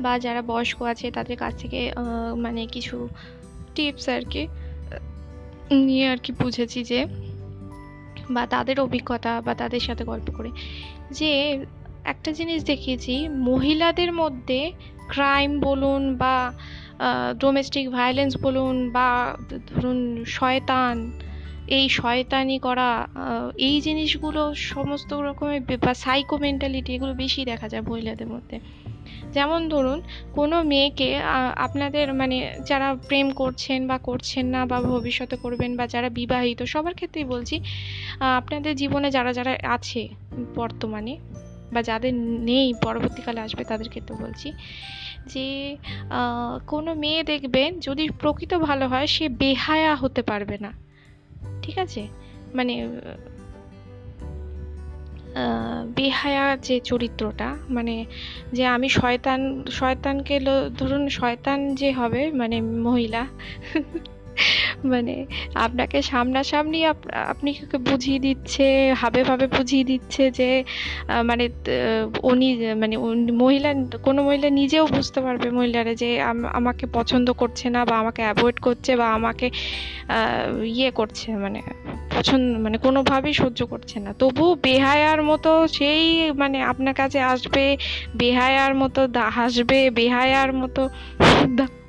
বা 0.00 0.12
যারা 0.18 0.42
বয়স্ক 0.42 0.82
আছে, 0.82 1.10
তাদের 1.10 1.36
কাছ 1.36 1.52
থেকে 1.60 1.92
মানে 2.36 2.66
কিছু 2.66 2.96
টিপস 3.74 4.08
আর 4.08 4.22
কি 4.30 4.42
নিয়ে 5.70 6.08
আর 6.08 6.16
কি 6.16 6.32
বুঝেছি 6.32 6.84
যে, 6.84 7.00
বা 8.30 8.46
তাদের 8.46 8.80
অভিজ্ঞতা 8.80 9.40
বা 9.40 9.54
তাদের 9.54 9.80
সাথে 9.80 10.04
গল্প 10.04 10.28
করে। 10.36 10.50
যে 11.10 11.30
একটা 12.04 12.30
জিনিস 12.32 12.64
দেখিয়েছি, 12.64 13.14
মহিলাদের 13.28 14.12
মধ্যে 14.12 14.72
ক্রাইম 15.08 15.60
বলুন 15.60 16.02
বা 16.16 16.52
ডোমেস্টিক 17.38 17.90
ভায়োলেন্স 17.90 18.36
বলুন 18.42 18.90
বা, 18.90 19.36
ধরুন 19.68 20.24
শয়তান 20.28 21.12
এই 21.76 21.86
শয়তানি 21.98 22.56
করা 22.58 22.88
এই 23.68 23.76
জিনিসগুলো 23.80 24.42
সমস্ত 24.72 25.10
রকমের 25.26 25.62
বা 25.86 25.92
সাইকো 26.04 26.34
মেন্টালিটি 26.44 26.90
এগুলো 26.96 27.12
বেশি 27.14 27.40
দেখা 27.50 27.66
যায় 27.68 27.84
মহিলাদের 27.88 28.28
মধ্যে। 28.34 28.56
যেমন 29.36 29.60
ধরুন, 29.68 29.98
কোনো 30.32 30.56
মেয়েকে 30.62 31.08
আপনাদের 31.66 32.06
মানে 32.20 32.36
যারা 32.66 32.88
প্রেম 33.08 33.26
করছেন 33.40 33.80
বা 33.90 33.96
করছেন 34.08 34.46
না 34.54 34.60
বা 34.66 34.78
ভবিষ্যতে 34.92 35.36
করবেন 35.36 35.70
বা 35.78 35.84
যারা 35.86 36.08
বিবাহিত, 36.20 36.60
সবার 36.72 36.94
ক্ষেত্রেই 36.94 37.26
বলছি 37.34 37.56
আপনাদের 38.38 38.72
জীবনে 38.76 39.08
যারা 39.10 39.30
যারা 39.32 39.52
আছে 39.76 40.02
বর্তমানে 40.54 41.14
বা 41.74 41.80
যাদের 41.82 42.14
নেই, 42.50 42.68
পরবর্তীকালে 42.84 43.40
আসবে 43.46 43.62
তাদের 43.64 43.88
ক্ষেত্রে 43.88 44.14
বলছি 44.24 44.48
যে 45.32 45.46
কোনো 46.66 46.90
মেয়ে 46.94 47.22
দেখবেন 47.22 47.70
যদি 47.80 48.04
প্রকৃত 48.22 48.52
ভালো 48.68 48.84
হয়, 48.88 49.08
সে 49.14 49.24
বেহায়া 49.40 49.92
হতে 49.94 50.22
পারবে 50.30 50.56
না। 50.64 50.70
ঠিক 51.62 51.78
আছে? 51.78 52.08
মানে 52.54 52.74
বেহায়া 55.96 56.56
যে 56.56 56.80
চরিত্রটা 56.80 57.56
মানে 57.70 58.06
যে 58.52 58.66
আমি 58.66 58.88
শয়তান, 58.88 59.64
শয়তানকে 59.70 60.40
ধরুন 60.78 61.08
শয়তান 61.08 61.74
যে 61.74 61.92
হবে 61.92 62.32
মানে 62.32 62.60
মহিলা 62.60 63.26
মানে 64.84 65.26
আপনাকে 65.54 66.02
সামনাসামনি 66.02 66.86
আপনি 67.32 67.54
বুঝিয়ে 67.84 68.18
দিচ্ছে, 68.18 68.92
হাবে 68.92 69.22
ভাবে 69.24 69.46
বুঝিয়ে 69.46 69.84
দিচ্ছে 69.84 70.30
যে 70.30 70.64
মানে 71.24 71.48
উনি 72.22 72.48
মানে 72.74 72.96
মহিলা, 73.32 73.74
কোনো 74.02 74.22
মহিলা 74.22 74.50
নিজেও 74.50 74.86
বুঝতে 74.86 75.20
পারবে 75.20 75.50
মহিলারা 75.50 75.94
যে 75.94 76.20
আমাকে 76.52 76.86
পছন্দ 76.92 77.32
করছে 77.32 77.70
না 77.70 77.84
বা 77.84 77.98
আমাকে 77.98 78.22
অ্যাভয়েড 78.22 78.60
করছে 78.60 78.96
বা 78.96 79.12
আমাকে 79.12 79.50
ইয়ে 80.64 80.90
করছে 80.90 81.36
মানে 81.36 81.60
পছন্দ 82.16 82.58
মানে 82.58 82.78
কোনোভাবেই 82.78 83.32
সহ্য 83.32 83.66
করছে 83.66 84.00
না। 84.00 84.12
তবু 84.12 84.54
বেহায়ার 84.62 85.22
মতো 85.22 85.68
সেই 85.68 86.32
মানে 86.32 86.62
আপনার 86.62 86.94
কাছে 86.94 87.20
আসবে, 87.20 87.76
বেহায়ার 88.16 88.74
মতো 88.74 89.00
হাসবে, 89.30 89.90
বেহায়ার 89.90 90.52
মতো 90.52 90.88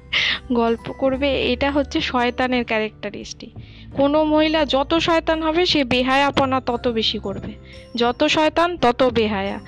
গল্প 0.53 0.91
করবে, 0.91 1.53
এটা 1.53 1.71
হচ্ছে 1.71 2.01
শয়তানের 2.01 2.63
ক্যারেক্টারিস্টিক 2.65 3.51
কোনো 3.93 4.23
মহিলা 4.23 4.65
যত 4.65 4.95
শয়তান 4.97 5.43
হবে, 5.43 5.65
সে 5.65 5.83
বেহায়াপনা 5.83 6.61
তত 6.61 6.87
বেশি 6.87 7.19
করবে। 7.19 7.53
যত 7.95 8.23
শয়তান, 8.23 8.77
তত 8.77 9.03
বেহায়া। 9.03 9.59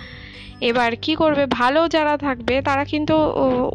এবার 0.62 0.96
কি 0.96 1.16
করবে? 1.16 1.46
ভালো 1.46 1.88
যারা 1.88 2.18
থাকবে, 2.18 2.62
তারা 2.62 2.86
কিন্তু 2.86 3.16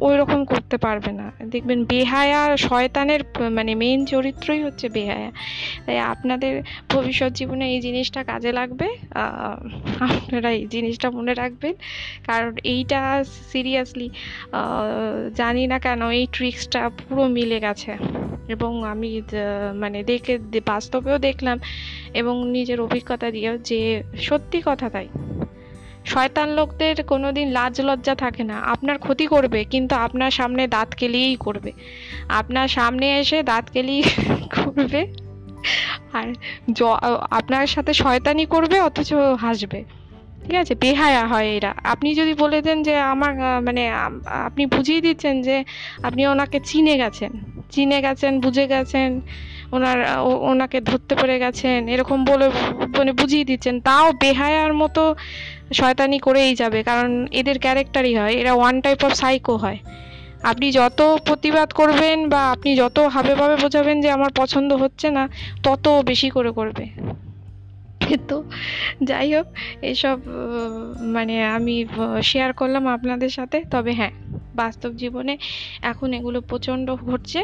ওই 0.01 0.16
রকম 0.16 0.45
করতে 0.45 0.76
পারবে 0.76 1.12
না। 1.12 1.33
দেখবেন 1.45 1.85
বেহায়া 1.85 2.57
শয়তানের 2.57 3.20
মানে 3.51 3.74
মেইন 3.74 4.05
চরিত্রই 4.05 4.62
হচ্ছে 4.62 4.89
বেহায়া। 4.89 5.33
তাই 5.87 5.99
আপনাদের 5.99 6.62
ভবিষ্যৎ 6.89 7.33
জীবনে 7.33 7.64
এই 7.74 7.81
জিনিসটা 7.81 8.24
কাজে 8.24 8.53
লাগবে? 8.53 8.89
আপনারা 10.01 10.51
এই 10.51 10.66
জিনিসটা 10.66 11.11
মনে 11.11 11.35
রাখবেন। 11.35 11.74
কারণ 12.26 12.53
এইটা 12.64 13.24
সিরিয়াসলি 13.53 14.11
জানি 15.35 15.66
না 15.66 15.78
কেন 15.78 16.11
এই 16.11 16.26
ট্রিক্সটা 16.33 16.89
পুরো 16.89 17.24
মিলে 17.26 17.61
গেছে। 17.61 17.93
এবং 18.49 18.85
আমি 18.85 19.22
মানে 19.74 20.03
দেখে, 20.03 20.39
বাস্তবেও 20.66 21.18
দেখলাম 21.18 21.59
এবং 22.14 22.51
নিজের 22.51 22.81
অভিজ্ঞতা 22.81 23.31
দিয়েও 23.31 23.59
যে 23.59 24.03
সত্যি 24.20 24.62
কথা 24.64 24.91
তাই। 24.91 25.09
শয়তান 26.11 26.49
লোকদের 26.49 26.97
কোনোদিন 27.03 27.49
লাজ 27.49 27.75
লজ্জা 27.81 28.15
থাকে 28.15 28.43
না। 28.45 28.57
আপনার 28.65 28.97
ক্ষতি 28.99 29.27
করবে, 29.27 29.61
কিন্তু 29.65 29.95
আপনার 29.97 30.31
সামনে 30.31 30.63
দাঁত 30.67 30.91
কেলিয়েই 30.95 31.37
করবে। 31.41 31.71
আপনার 32.29 32.69
সামনে 32.69 33.07
এসে 33.19 33.39
দাঁত 33.43 33.67
কেলিয়ে 33.71 34.03
করবে 34.57 35.01
আর 36.13 36.27
আপনার 37.31 37.67
সাথে 37.67 37.93
শয়তানি 37.95 38.45
করবে, 38.47 38.77
অথচ 38.81 39.11
হাসবে। 39.41 39.81
ঠিক 40.45 40.55
আছে? 40.55 40.75
বেহায়া 40.75 41.27
হয় 41.27 41.49
এরা। 41.57 41.73
আপনি 41.85 42.09
যদি 42.15 42.33
বলে 42.35 42.59
দেন 42.63 42.79
যে 42.83 42.95
আমার 43.13 43.33
মানে 43.63 43.83
আপনি 44.49 44.63
বুঝিয়ে 44.67 45.01
দিচ্ছেন 45.01 45.35
যে 45.43 45.57
আপনি 46.03 46.21
ওনাকে 46.27 46.59
চিনে 46.61 46.95
গেছেন। 46.97 47.33
চিনে 47.71 47.99
গেছেন, 48.03 48.33
বুঝে 48.41 48.65
গেছেন, 48.67 49.09
ওনার 49.73 49.99
ওনাকে 50.51 50.79
ধরতে 50.81 51.15
পেরে 51.15 51.37
গেছেন, 51.39 51.79
এরকম 51.89 52.19
বলে 52.25 52.47
মানে 52.99 53.13
বুঝিয়ে 53.13 53.45
দিচ্ছেন, 53.45 53.75
তাও 53.81 54.07
বেহায়ার 54.13 54.73
মতো 54.75 55.03
শয়তানি 55.75 56.18
করেই 56.18 56.55
যাবে, 56.55 56.83
কারণ 56.83 57.27
এদের 57.31 57.59
ক্যারেক্টারই 57.59 58.16
হয়, 58.16 58.35
এরা 58.35 58.53
ওয়ান 58.53 58.81
টাইপ 58.81 59.05
অফ 59.05 59.12
সাইকো 59.12 59.57
হয়। 59.57 59.79
আপনি 60.43 60.73
যত 60.73 61.01
প্রতিবাদ 61.25 61.73
করবেন 61.73 62.29
বা 62.29 62.51
আপনি 62.51 62.77
যত 62.77 62.99
হাবে 62.99 63.35
ভাবে 63.35 63.57
বোঝাবেন 63.57 64.01
যে 64.01 64.11
আমার 64.11 64.31
পছন্দ 64.37 64.73
হচ্ছে 64.73 65.11
না, 65.11 65.29
তত 65.62 65.89
বেশি 65.89 66.31
করে 66.31 66.51
করবে। 66.53 66.85
তো। 68.31 68.37
যাই 69.09 69.29
হোক, 69.35 69.47
এসব 69.93 70.19
মানে 71.17 71.35
আমি 71.57 71.75
শেয়ার 72.31 72.51
করলাম 72.61 72.85
আপনাদের 72.97 73.31
সাথে। 73.39 73.59
তবে 73.75 73.93
হ্যাঁ 74.01 74.15
বাস্তব 74.61 74.91
জীবনে 75.03 75.35
এখন 75.83 76.09
এগুলো 76.19 76.39
প্রচণ্ড 76.51 76.87
ঘটছে 77.09 77.41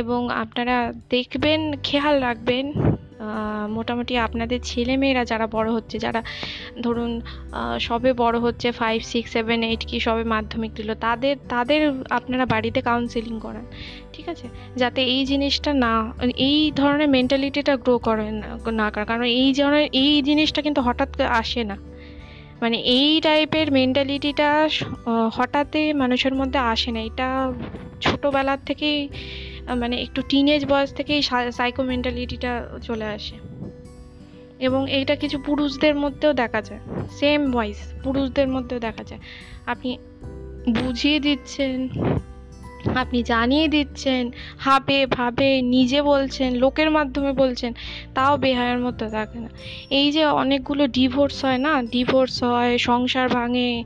এবং 0.00 0.20
আপনারা 0.42 0.76
দেখবেন, 1.14 1.60
খেয়াল 1.88 2.14
রাখবেন 2.26 2.66
মোটামুটি 3.76 4.14
আপনাদের 4.26 4.58
ছেলেমেয়েরা 4.70 5.22
যারা 5.32 5.46
বড় 5.56 5.68
হচ্ছে, 5.76 5.96
যারা 5.98 6.20
ধরুন 6.82 7.12
সবে 7.86 8.10
বড় 8.22 8.36
হচ্ছে 8.46 8.68
ফাইভ 8.80 8.98
সিক্স 9.12 9.30
সেভেন 9.36 9.60
এইট 9.62 9.82
কি 9.90 9.96
সবে 10.06 10.24
মাধ্যমিক 10.34 10.72
দিল, 10.78 10.90
তাদের 11.06 11.34
তাদের 11.54 11.80
আপনারা 12.18 12.44
বাড়িতে 12.54 12.80
কাউন্সেলিং 12.90 13.36
করান। 13.40 13.66
ঠিক 14.12 14.28
আছে? 14.28 14.48
যাতে 14.76 15.02
এই 15.02 15.24
জিনিসটা 15.24 15.74
না, 15.74 16.12
এই 16.36 16.72
ধরনের 16.74 17.08
মেন্টালিটিটা 17.08 17.76
গ্রো 17.76 17.98
করে 17.98 18.30
না 18.70 18.90
করে। 18.90 19.04
কারণ 19.04 19.22
এই 19.22 19.54
ধরনের, 19.54 19.88
এই 19.92 20.22
জিনিসটা 20.22 20.62
কিন্তু 20.62 20.80
হঠাৎ 20.80 21.20
আসে 21.20 21.64
না। 21.64 21.76
মানে 22.60 22.76
এই 22.76 23.20
টাইপের 23.20 23.72
মেন্টালিটিটা 23.72 24.68
হঠাৎই 25.32 25.92
মানুষের 25.92 26.34
মধ্যে 26.34 26.58
আসে 26.58 26.90
না। 26.90 27.00
এটা 27.00 27.52
ছোটোবেলার 28.00 28.58
থেকেই 28.66 29.08
মানে 29.76 30.02
একটু 30.02 30.22
টিনেজ 30.28 30.66
বয়স 30.66 30.94
থেকেই 30.94 31.22
সাইকো 31.52 31.82
মেন্টালিটিটা 31.82 32.68
চলে 32.82 33.04
আসে। 33.04 33.36
এবং 34.58 34.90
এইটা 34.90 35.16
কিছু 35.16 35.38
পুরুষদের 35.38 35.94
মধ্যেও 35.94 36.32
দেখা 36.32 36.62
যায়। 36.62 36.80
সেম 37.10 37.50
ভয়েস 37.50 37.92
পুরুষদের 38.04 38.48
মধ্যেও 38.48 38.78
দেখা 38.78 39.04
যায়। 39.04 39.20
আপনি 39.66 39.98
বুঝিয়ে 40.68 41.20
দিচ্ছেন 41.20 41.88
আপনি 42.94 43.22
জানিয়ে 43.22 43.68
দিচ্ছেন, 43.68 44.30
হাবে 44.58 45.06
ভাবে 45.06 45.62
নিজে 45.62 46.02
বলছেন, 46.02 46.54
লোকের 46.54 46.90
মাধ্যমে 46.90 47.32
বলছেন, 47.32 47.72
তাও 48.14 48.36
বেহায়ের 48.36 48.78
মতো 48.78 49.08
থাকে 49.08 49.38
না। 49.40 49.48
এই 49.90 50.12
যে 50.12 50.24
অনেকগুলো 50.24 50.86
ডিভোর্স 50.86 51.44
হয় 51.44 51.58
না? 51.58 51.82
ডিভোর্স 51.82 52.42
হয়, 52.42 52.78
সংসার 52.78 53.28
ভাঙে 53.28 53.84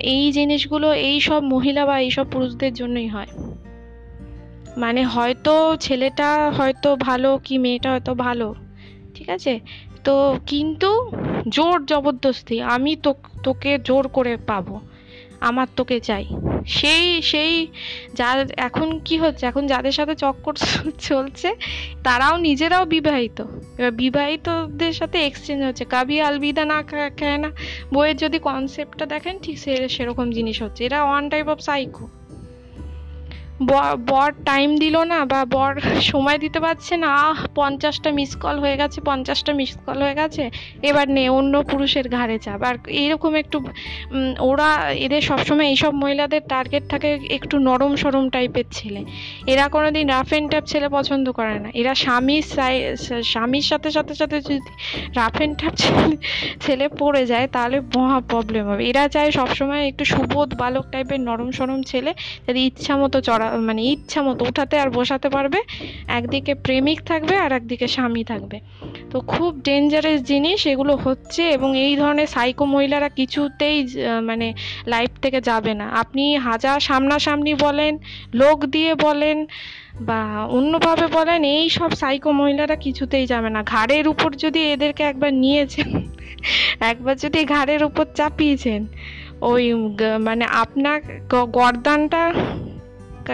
এই 0.00 0.32
জিনিসগুলো 0.32 0.92
এই 0.92 1.20
সব 1.20 1.42
মহিলা 1.42 1.86
বা 1.86 2.00
এইসব 2.00 2.26
পুরুষদের 2.30 2.74
জন্যই 2.74 3.08
হয়। 3.08 3.26
মানে 4.76 5.04
হয়তো 5.04 5.76
ছেলেটা 5.80 6.50
হয়তো 6.50 6.96
ভালো 6.96 7.38
কি 7.44 7.58
মেয়েটা 7.58 7.90
হয়তো 7.90 8.14
ভালো, 8.14 8.54
ঠিক 9.14 9.28
আছে? 9.30 9.60
তো 10.04 10.38
কিন্তু 10.46 11.10
জোর 11.48 11.84
জবরদস্তি 11.86 12.62
আমি 12.62 12.96
তো, 12.96 13.14
তোকে 13.42 13.78
জোর 13.78 14.08
করে 14.08 14.36
পাবো। 14.36 14.80
আমার 15.40 15.66
তোকে 15.76 16.00
চাই। 16.00 16.26
সেই 16.66 17.22
সেই 17.22 17.66
যা 18.14 18.46
এখন 18.56 18.98
কি 18.98 19.18
হচ্ছে? 19.18 19.46
এখন 19.46 19.66
যাদের 19.66 19.92
সাথে 19.92 20.14
চক্কর 20.14 20.54
চলছে, 20.98 21.54
তারাও 22.04 22.36
নিজেরাও 22.36 22.84
বিবাহিত। 22.84 23.44
এবার 23.78 23.90
বিবাহিতদের 23.90 24.92
সাথে 24.92 25.26
এক্সচেঞ্জ 25.26 25.64
হচ্ছে। 25.64 25.84
কাবি 25.84 26.20
আলবিদা 26.20 26.64
না 26.64 26.82
খায় 26.82 27.38
না। 27.38 27.50
বইয়ের 27.94 28.16
যদি 28.16 28.38
কনসেপ্টটা 28.38 29.06
দেখেন, 29.06 29.38
ঠিক 29.38 29.58
সে, 29.58 29.88
সেরকম 29.88 30.30
জিনিস 30.30 30.62
হচ্ছে। 30.62 30.84
এরা 30.84 31.04
ওয়ান 31.04 31.30
টাইপ 31.30 31.48
অফ 31.48 31.60
সাইকো 31.60 32.08
বর 34.06 34.32
টাইম 34.44 34.76
দিল 34.76 35.02
না 35.02 35.24
বা 35.24 35.44
বর 35.44 35.80
সময় 36.00 36.38
দিতে 36.38 36.60
পারছে 36.60 36.96
না। 36.96 37.06
আহ, 37.06 37.46
পঞ্চাশটা 37.54 38.10
মিস 38.10 38.36
কল 38.36 38.58
হয়ে 38.58 38.76
গেছে, 38.76 39.00
পঞ্চাশটা 39.00 39.52
মিস 39.52 39.78
কল 39.86 40.02
হয়ে 40.02 40.14
গেছে। 40.14 40.50
এবার 40.82 41.10
নে, 41.10 41.28
অন্য 41.28 41.62
পুরুষের 41.62 42.08
ঘাড়ে 42.08 42.38
চাপ। 42.38 42.62
আর 42.62 42.74
এরকম 42.86 43.34
একটু 43.34 43.64
ওরা, 44.40 44.90
এদের 44.90 45.20
সবসময় 45.20 45.66
এইসব 45.66 45.94
মহিলাদের 45.94 46.40
টার্গেট 46.48 46.82
থাকে 46.88 47.18
একটু 47.30 47.58
নরম 47.58 47.96
সরম 47.96 48.28
টাইপের 48.28 48.64
ছেলে। 48.70 49.04
এরা 49.46 49.68
কোনো 49.68 49.90
দিন 49.90 50.08
রাফ 50.08 50.28
অ্যান্ড 50.28 50.50
টাপ 50.50 50.64
ছেলে 50.64 50.88
পছন্দ 50.88 51.32
করে 51.32 51.58
না। 51.58 51.70
এরা 51.74 51.94
স্বামীর 51.94 52.42
স্বামীর 53.22 53.62
সাথে 53.62 53.90
সাথে 53.90 54.14
সাথে 54.14 54.40
যদি 54.40 54.60
রাফ 55.16 55.36
অ্যান্ড 55.36 55.62
টাপ 55.62 55.72
ছেলে 55.76 56.16
ছেলে 56.60 56.88
পড়ে 56.88 57.26
যায়, 57.26 57.48
তাহলে 57.48 57.80
মহা 57.96 58.20
প্রবলেম 58.20 58.68
হবে। 58.68 58.84
এরা 58.84 59.08
চায় 59.08 59.30
সবসময় 59.30 59.88
একটু 59.88 60.04
সুবোধ 60.04 60.54
বালক 60.54 60.84
টাইপের 60.92 61.20
নরম 61.20 61.50
সরম 61.50 61.82
ছেলে, 61.82 62.14
যাতে 62.46 62.60
ইচ্ছা 62.60 62.96
মতো 62.96 63.20
চড়া 63.20 63.47
মানে 63.56 63.82
ইচ্ছা 63.82 64.22
মতো 64.22 64.44
উঠাতে 64.44 64.78
আর 64.78 64.90
বসাতে 64.90 65.28
পারবে। 65.28 65.60
একদিকে 66.08 66.52
প্রেমিক 66.54 66.98
থাকবে 67.04 67.34
আর 67.36 67.52
একদিকে 67.52 67.86
স্বামী 67.88 68.24
থাকবে। 68.24 68.60
তো 69.10 69.20
খুব 69.20 69.50
ডেঞ্জারাস 69.62 70.20
জিনিস 70.22 70.66
এগুলো 70.66 70.96
হচ্ছে 70.96 71.42
এবং 71.50 71.78
এই 71.78 71.96
ধরনের 71.96 72.26
সাইকো 72.26 72.64
মহিলারা 72.64 73.08
কিছুতেই 73.08 73.78
মানে 74.22 74.54
লাইফ 74.86 75.10
থেকে 75.22 75.40
যাবে 75.40 75.74
না। 75.74 75.86
আপনি 75.92 76.36
হাজার 76.36 76.80
সামনাসামনি 76.80 77.54
বলেন, 77.54 77.98
লোক 78.34 78.58
দিয়ে 78.66 78.94
বলেন 78.94 79.46
বা 80.00 80.20
অন্যভাবে 80.48 81.06
বলেন, 81.06 81.44
এই 81.44 81.66
সব 81.68 81.90
সাইকো 81.90 82.30
মহিলারা 82.32 82.76
কিছুতেই 82.76 83.26
যাবে 83.26 83.50
না। 83.50 83.62
ঘাড়ের 83.62 84.08
উপর 84.08 84.30
যদি 84.34 84.60
এদেরকে 84.72 85.02
একবার 85.02 85.32
নিয়েছেন, 85.34 85.88
একবার 86.90 87.16
যদি 87.16 87.44
ঘাড়ের 87.44 87.84
উপর 87.84 88.04
চাপিয়েছেন, 88.14 88.86
ওই 89.40 89.64
মানে 90.20 90.44
আপনার 90.44 90.98
গরদানটা 91.28 92.22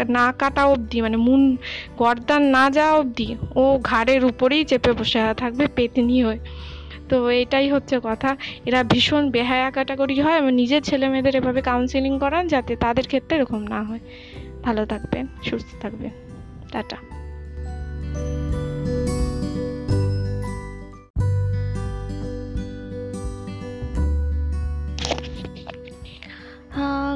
না 0.09 0.33
কাটা 0.33 0.65
অবধি 0.65 1.01
মানে 1.01 1.17
মুন, 1.17 1.57
গর্দান 1.99 2.43
না 2.43 2.71
যাওয়া 2.71 2.93
অবধি, 2.93 3.37
ও 3.55 3.81
ঘাড়ের 3.83 4.25
উপরেই 4.25 4.65
চেপে 4.65 4.93
বসে 4.93 5.19
থাকবে 5.37 5.67
পেতনি 5.67 6.25
হয়ে। 6.25 6.39
তো 7.09 7.31
এটাই 7.31 7.71
হচ্ছে 7.71 8.01
কথা। 8.03 8.37
এরা 8.67 8.83
ভীষণ 8.83 9.31
বেহায়া 9.31 9.71
ক্যাটাগরি 9.71 10.21
হয়। 10.21 10.39
এবং 10.39 10.53
নিজের 10.53 10.83
ছেলে 10.83 11.09
মেয়েদের 11.09 11.37
এভাবে 11.37 11.63
কাউন্সিলিং 11.63 12.19
করান 12.19 12.49
যাতে 12.49 12.77
তাদের 12.77 13.07
ক্ষেত্রে 13.07 13.37
এরকম 13.37 13.67
না 13.67 13.83
হয়। 13.83 13.99
ভালো 14.63 14.87
থাকবেন, 14.87 15.27
সুস্থ 15.45 15.83
থাকবেন। 15.83 16.11
টাটা। 16.73 16.97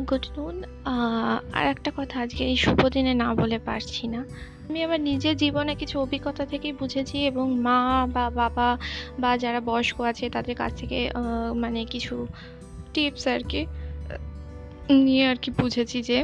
গুড 0.09 0.27
নুন 0.37 0.57
আর 1.59 1.65
একটা 1.75 1.91
কথা, 1.97 2.17
আজকে 2.25 2.43
এই 2.45 2.57
শুভ 2.57 2.81
দিনে 2.95 3.13
না 3.23 3.29
বলে 3.35 3.59
পারছি 3.59 4.05
না। 4.15 4.21
আমি 4.69 4.79
আমার 4.83 5.01
নিজের 5.01 5.35
জীবনে 5.37 5.73
কিছু 5.75 5.97
অভিজ্ঞতা 6.01 6.45
থেকেই 6.47 6.73
বুঝেছি 6.73 7.17
এবং 7.31 7.47
মা 7.67 7.79
বা 8.15 8.25
বাবা 8.31 8.69
বা 9.19 9.31
যারা 9.39 9.61
বয়স্ক 9.61 9.97
আছে, 10.11 10.25
তাদের 10.31 10.55
কাছ 10.55 10.73
থেকে 10.81 10.99
মানে 11.55 11.81
কিছু 11.85 12.15
টিপস 12.95 13.25
আর 13.35 13.43
কি, 13.49 13.61
নিয়ে 15.05 15.25
আর 15.27 15.39
কি 15.43 15.51
বুঝেছি 15.61 15.99
যে, 16.03 16.19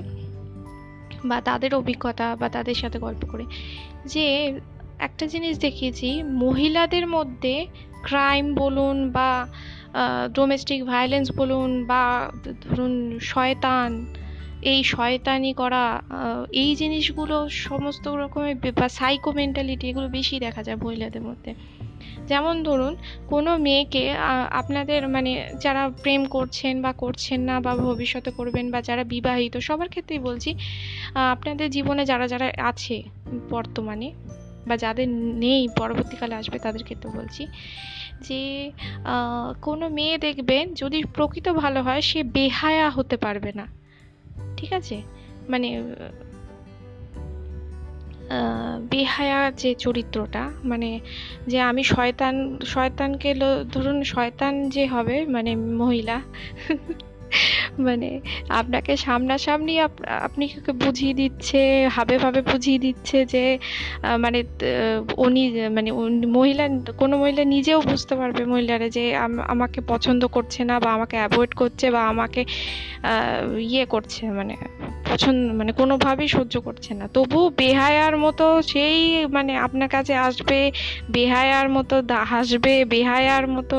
বা 1.25 1.37
তাদের 1.41 1.71
অভিজ্ঞতা 1.75 2.27
বা 2.41 2.49
তাদের 2.49 2.77
সাথে 2.83 2.99
গল্প 2.99 3.23
করে। 3.33 3.45
যে 4.07 4.27
একটা 4.99 5.25
জিনিস 5.27 5.55
দেখিয়েছি, 5.59 6.09
মহিলাদের 6.23 7.07
মধ্যে 7.07 7.55
ক্রাইম 8.03 8.47
বলুন 8.55 8.97
বা 9.11 9.31
ডোমেস্টিক 10.35 10.81
ভায়োলেন্স 10.85 11.29
বলুন 11.37 11.71
বা 11.85 12.03
ধরুন 12.65 12.95
শয়তান, 13.33 13.91
এই 14.73 14.81
শয়তানি 14.85 15.53
করা 15.53 15.85
এই 16.63 16.71
জিনিসগুলো 16.77 17.37
সমস্ত 17.69 18.05
রকমের 18.23 18.57
বা 18.81 18.89
সাইকো 18.99 19.31
মেন্টালিটি 19.33 19.85
এগুলো 19.89 20.09
বেশি 20.09 20.35
দেখা 20.39 20.63
যায় 20.63 20.79
মহিলাদের 20.85 21.23
মধ্যে। 21.23 21.53
যেমন 22.29 22.55
ধরুন, 22.63 22.93
কোনো 23.29 23.51
মেয়েকে 23.59 24.03
আপনাদের 24.51 25.01
মানে 25.09 25.33
যারা 25.61 25.83
প্রেম 26.03 26.23
করছেন 26.27 26.75
বা 26.83 26.93
করছেন 26.93 27.41
না 27.41 27.55
বা 27.61 27.73
ভবিষ্যতে 27.77 28.31
করবেন 28.31 28.67
বা 28.71 28.81
যারা 28.83 29.05
বিবাহিত, 29.05 29.55
সবার 29.69 29.89
ক্ষেত্রেই 29.89 30.23
বলছি 30.29 30.51
আপনাদের 31.35 31.67
জীবনে 31.71 32.03
যারা 32.05 32.27
যারা 32.29 32.47
আছে 32.71 32.97
বর্তমানে 33.51 34.09
বা 34.69 34.75
যাদের 34.77 35.09
নেই, 35.45 35.63
পরবর্তীকালে 35.79 36.35
আসবে 36.35 36.59
তাদের 36.59 36.83
ক্ষেত্রে 36.85 37.09
বলছি 37.19 37.43
যে 38.21 38.73
কোনো 39.63 39.89
মেয়ে 39.89 40.19
দেখবেন 40.19 40.75
যদি 40.75 41.05
প্রকৃত 41.05 41.49
ভালো 41.49 41.83
হয়, 41.83 42.01
সে 42.01 42.23
বেহায়া 42.23 42.91
হতে 42.91 43.17
পারবে 43.17 43.53
না। 43.53 43.67
ঠিক 44.57 44.73
আছে? 44.73 45.03
মানে 45.49 45.83
বেহায়া 48.91 49.51
যে 49.51 49.75
চরিত্রটা 49.75 50.51
মানে 50.65 51.01
যে 51.47 51.61
আমি 51.61 51.85
শয়তান, 51.85 52.59
শয়তানকে 52.65 53.35
ধরুন 53.73 54.03
শয়তান 54.03 54.69
যে 54.69 54.87
হবে 54.87 55.27
মানে 55.27 55.57
মহিলা 55.57 56.21
মানে 57.87 58.11
আপনাকে 58.61 58.93
সামনাসামনি 58.97 59.75
আপনি 60.29 60.45
বুঝিয়ে 60.85 61.15
দিচ্ছে, 61.15 61.61
হাবে 61.97 62.17
ভাবে 62.19 62.41
বুঝিয়ে 62.43 62.79
দিচ্ছে 62.79 63.19
যে 63.27 63.45
মানে 64.19 64.39
উনি 65.17 65.43
মানে 65.77 65.91
মহিলা, 66.37 66.65
কোনো 66.97 67.15
মহিলা 67.19 67.43
নিজেও 67.45 67.81
বুঝতে 67.81 68.15
পারবে 68.17 68.43
মহিলারা 68.45 68.89
যে 68.89 69.05
আমাকে 69.55 69.79
পছন্দ 69.93 70.23
করছে 70.27 70.61
না 70.65 70.75
বা 70.81 70.91
আমাকে 70.93 71.17
অ্যাভয়েড 71.17 71.53
করছে 71.55 71.87
বা 71.91 72.01
আমাকে 72.13 72.43
ইয়ে 73.71 73.85
করছে 73.85 74.23
মানে 74.31 74.55
পছন্দ 75.11 75.41
মানে 75.53 75.73
কোনোভাবেই 75.73 76.29
সহ্য 76.29 76.55
করছে 76.61 76.91
না। 76.95 77.05
তবু 77.15 77.41
বেহায়ার 77.59 78.15
মতো 78.17 78.63
সেই 78.63 79.27
মানে 79.27 79.53
আপনার 79.57 79.89
কাছে 79.89 80.15
আসবে, 80.29 80.61
বেহায়ার 81.11 81.69
মতো 81.71 81.95
হাসবে, 82.33 82.75
বেহায়ার 82.85 83.45
মতো 83.49 83.77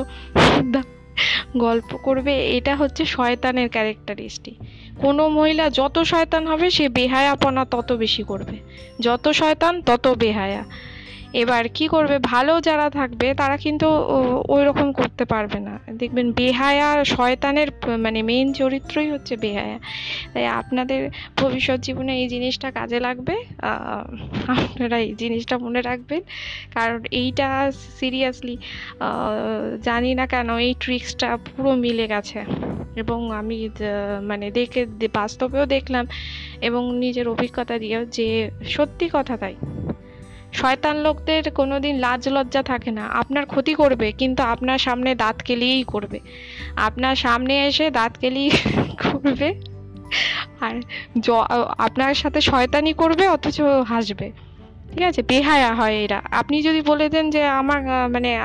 গল্প 1.57 1.97
করবে, 1.97 2.57
এটা 2.57 2.75
হচ্ছে 2.75 3.05
শয়তানের 3.05 3.69
ক্যারেক্টারিস্টিক। 3.69 4.55
কোনো 4.97 5.29
মহিলা 5.29 5.69
যত 5.69 5.99
শয়তান 5.99 6.47
হবে, 6.47 6.69
সে 6.69 6.89
বেহায়াপনা 6.89 7.65
তত 7.65 7.91
বেশি 7.91 8.23
করবে। 8.23 8.57
যত 8.99 9.29
শয়তান, 9.29 9.81
তত 9.81 10.07
বেহায়া। 10.07 10.65
এবার 11.41 11.63
কি 11.77 11.85
করবে? 11.87 12.15
ভালো 12.33 12.53
যারা 12.67 12.87
থাকবে, 12.89 13.27
তারা 13.41 13.55
কিন্তু 13.65 13.87
ওই 14.55 14.61
রকম 14.65 14.87
করতে 14.99 15.23
পারবে 15.33 15.59
না। 15.67 15.73
দেখবেন 16.01 16.27
বেহায়া 16.31 16.89
শয়তানের 17.15 17.69
মানে 18.05 18.19
মেইন 18.29 18.47
চরিত্রই 18.53 19.09
হচ্ছে 19.13 19.33
বেহায়া। 19.43 19.77
তাই 20.33 20.45
আপনাদের 20.61 21.01
ভবিষ্যৎ 21.41 21.79
জীবনে 21.87 22.11
এই 22.21 22.27
জিনিসটা 22.33 22.67
কাজে 22.71 22.99
লাগবে? 23.07 23.35
আপনারা 24.55 24.97
এই 25.05 25.11
জিনিসটা 25.21 25.55
মনে 25.65 25.81
রাখবেন। 25.89 26.21
কারণ 26.73 26.99
এইটা 27.21 27.47
সিরিয়াসলি 27.99 28.55
জানি 29.83 30.11
না 30.19 30.25
কেন 30.33 30.49
এই 30.67 30.73
ট্রিক্সটা 30.83 31.29
পুরো 31.45 31.71
মিলে 31.85 32.05
গেছে। 32.13 32.39
এবং 33.01 33.19
আমি 33.39 33.59
মানে 34.21 34.45
দেখে, 34.59 34.81
বাস্তবেও 35.13 35.65
দেখলাম 35.75 36.05
এবং 36.67 36.81
নিজের 37.03 37.25
অভিজ্ঞতা 37.33 37.75
দিয়েও 37.83 38.03
যে 38.17 38.27
সত্যি 38.75 39.05
কথা 39.13 39.35
তাই। 39.43 39.55
শয়তান 40.55 40.95
লোকদের 40.97 41.43
কোনোদিন 41.51 41.95
লাজ 41.95 42.29
লজ্জা 42.29 42.63
থাকে 42.63 42.91
না। 42.91 43.05
আপনার 43.05 43.45
ক্ষতি 43.45 43.73
করবে, 43.73 44.11
কিন্তু 44.11 44.43
আপনার 44.43 44.77
সামনে 44.77 45.15
দাঁত 45.15 45.37
কেলিয়েই 45.41 45.83
করবে। 45.83 46.19
আপনার 46.75 47.15
সামনে 47.15 47.53
এসে 47.65 47.85
দাঁত 47.89 48.17
কেলিয়ে 48.17 48.49
করবে। 49.03 49.49
আর 50.61 50.81
জ, 51.19 51.31
আপনার 51.77 52.13
সাথে 52.13 52.41
শয়তানি 52.41 52.93
করবে, 52.93 53.27
অথচ 53.27 53.61
হাসবে। 53.87 54.31
ঠিক 54.93 55.03
আছে? 55.03 55.21
বেহায়া 55.21 55.75
হয় 55.75 55.95
এরা। 55.95 56.21
আপনি 56.31 56.61
যদি 56.61 56.81
বলে 56.81 57.09
দেন 57.09 57.29
যে 57.29 57.43
আমার 57.43 57.81
মানে 58.09 58.37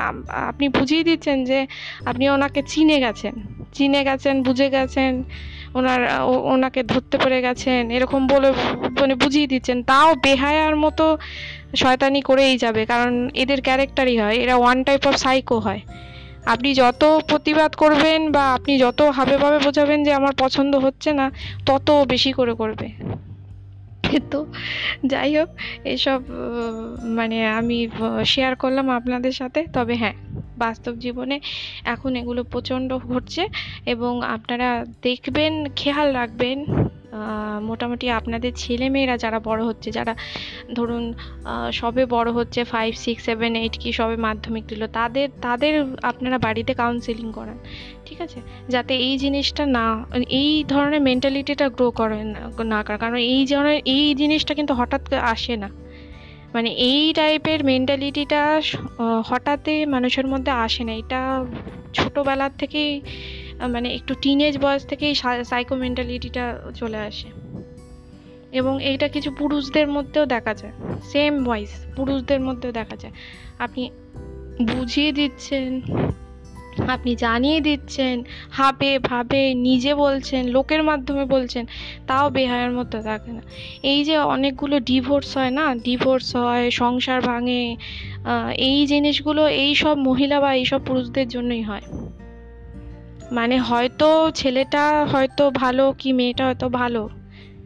আপনি 0.48 0.68
বুঝিয়ে 0.68 1.04
দিচ্ছেন 1.04 1.44
যে 1.44 1.66
আপনি 2.06 2.28
ওনাকে 2.28 2.62
চিনে 2.62 3.00
গেছেন। 3.00 3.34
চিনে 3.72 4.04
গেছেন, 4.04 4.42
বুঝে 4.42 4.68
গেছেন, 4.70 5.22
ওনার 5.74 6.00
ওনাকে 6.22 6.82
ধরতে 6.82 7.18
পেরে 7.18 7.42
গেছেন, 7.42 7.90
এরকম 7.90 8.26
বলে 8.26 8.52
মানে 9.00 9.14
বুঝিয়ে 9.14 9.46
দিচ্ছেন, 9.46 9.82
তাও 9.82 10.14
বেহায়ার 10.14 10.76
মতো 10.76 11.18
শয়তানি 11.76 12.22
করেই 12.22 12.58
যাবে, 12.58 12.86
কারণ 12.86 13.30
এদের 13.34 13.60
ক্যারেক্টারই 13.62 14.18
হয়, 14.18 14.36
এরা 14.36 14.56
ওয়ান 14.56 14.84
টাইপ 14.84 15.06
অফ 15.06 15.16
সাইকো 15.16 15.58
হয়। 15.58 15.80
আপনি 16.46 16.74
যত 16.74 17.20
প্রতিবাদ 17.28 17.74
করবেন 17.74 18.32
বা 18.32 18.54
আপনি 18.54 18.78
যত 18.78 19.02
হাবে 19.02 19.36
ভাবে 19.36 19.58
বোঝাবেন 19.58 20.04
যে 20.04 20.12
আমার 20.12 20.34
পছন্দ 20.38 20.76
হচ্ছে 20.76 21.12
না, 21.12 21.30
তত 21.66 21.90
বেশি 22.08 22.32
করে 22.32 22.54
করবে। 22.54 22.88
তো 24.30 24.46
যাই 25.04 25.36
হোক, 25.38 25.48
এসব 25.84 26.20
মানে 27.04 27.48
আমি 27.48 27.88
শেয়ার 28.24 28.56
করলাম 28.56 28.90
আপনাদের 28.90 29.32
সাথে। 29.32 29.66
তবে 29.72 29.94
হ্যাঁ 29.94 30.12
বাস্তব 30.58 30.94
জীবনে 30.98 31.40
এখন 31.84 32.16
এগুলো 32.16 32.44
প্রচণ্ড 32.44 32.94
ঘটছে 32.94 33.48
এবং 33.86 34.22
আপনারা 34.22 34.84
দেখবেন, 35.02 35.68
খেয়াল 35.76 36.14
রাখবেন। 36.14 36.64
মোটামুটি 37.68 38.06
আপনাদের 38.18 38.52
ছেলে 38.62 38.86
মেয়েরা 38.94 39.16
যারা 39.24 39.38
বড় 39.48 39.60
হচ্ছে, 39.68 39.88
যারা 39.98 40.12
ধরুন 40.78 41.04
সবে 41.80 42.02
বড় 42.16 42.28
হচ্ছে 42.38 42.60
ফাইভ 42.72 42.92
সিক্স 43.04 43.22
সেভেন 43.28 43.52
এইট 43.62 43.74
কি 43.82 43.90
সবে 43.98 44.16
মাধ্যমিক 44.26 44.64
দিল, 44.70 44.82
তাদের 44.98 45.28
তাদের 45.46 45.72
আপনারা 46.10 46.36
বাড়িতে 46.46 46.72
কাউন্সেলিং 46.82 47.28
করান, 47.38 47.58
ঠিক 48.06 48.18
আছে? 48.26 48.38
যাতে 48.74 48.92
এই 49.06 49.14
জিনিসটা 49.24 49.64
না, 49.76 49.86
এই 50.42 50.50
ধরনের 50.72 51.02
মেন্টালিটিটা 51.08 51.66
গ্রো 51.76 51.88
করে 52.00 52.18
না 52.72 52.80
করে 52.86 52.98
কারণ 53.04 53.18
এই 53.34 53.42
ধরনের 53.50 53.78
এই 53.96 54.06
জিনিসটা 54.20 54.52
কিন্তু 54.58 54.72
হঠাৎ 54.80 55.02
আসে 55.34 55.54
না। 55.64 55.70
মানে 56.54 56.70
এই 56.90 57.02
টাইপের 57.18 57.60
মেন্টালিটিটা 57.70 58.42
হঠাৎই 59.28 59.78
মানুষের 59.94 60.26
মধ্যে 60.32 60.52
আসে 60.66 60.82
না। 60.88 60.92
এটা 61.02 61.20
ছোটোবেলার 61.96 62.52
থেকেই 62.60 62.92
মানে 63.68 63.94
একটু 63.94 64.14
টিনেজ 64.14 64.58
বয়স 64.58 64.86
থেকেই 64.86 65.14
সাইকো 65.44 65.74
মেন্টালিটিটা 65.74 66.60
চলে 66.74 66.96
আসে। 66.96 67.28
এবং 68.52 68.84
এইটা 68.84 69.08
কিছু 69.08 69.30
পুরুষদের 69.30 69.88
মধ্যেও 69.88 70.26
দেখা 70.26 70.54
যায়। 70.54 70.72
সেম 71.02 71.44
ভয়েস 71.44 71.86
পুরুষদের 71.96 72.40
মধ্যেও 72.40 72.72
দেখা 72.72 72.96
যায়। 72.96 73.12
আপনি 73.58 73.90
বুঝিয়ে 74.62 75.12
দিচ্ছেন, 75.12 75.80
আপনি 76.88 77.14
জানিয়ে 77.14 77.60
দিচ্ছেন, 77.60 78.22
হাবে 78.50 78.98
ভাবে 78.98 79.54
নিজে 79.54 79.94
বলছেন, 79.94 80.46
লোকের 80.46 80.82
মাধ্যমে 80.82 81.24
বলছেন, 81.24 81.66
তাও 82.06 82.30
বেহায়ার 82.30 82.72
মধ্যে 82.72 83.02
থাকে 83.02 83.32
না। 83.32 83.42
এই 83.82 84.04
যে 84.04 84.18
অনেকগুলো 84.18 84.80
ডিভোর্স 84.80 85.36
হয় 85.36 85.50
না? 85.50 85.74
ডিভোর্স 85.74 86.36
হয়, 86.36 86.70
সংসার 86.70 87.20
ভাঙে 87.20 87.76
এই 88.56 88.86
জিনিসগুলো 88.86 89.48
এই 89.48 89.74
সব 89.74 89.98
মহিলা 89.98 90.40
বা 90.40 90.54
এইসব 90.54 90.80
পুরুষদের 90.86 91.28
জন্যই 91.28 91.62
হয়। 91.62 91.82
মানে 93.32 93.58
হয়তো 93.58 94.30
ছেলেটা 94.34 95.06
হয়তো 95.12 95.50
ভালো 95.50 95.94
কি 95.98 96.12
মেয়েটা 96.12 96.46
হয়তো 96.46 96.68
ভালো, 96.68 97.08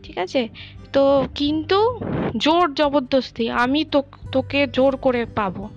ঠিক 0.02 0.18
আছে? 0.18 0.48
তো 0.92 1.26
কিন্তু 1.34 2.00
জোর 2.36 2.74
জবরদস্তি, 2.74 3.50
আমি 3.50 3.84
তো 3.84 4.02
তোকে 4.32 4.66
জোর 4.66 4.96
করে 4.96 5.24
পাবো, 5.24 5.68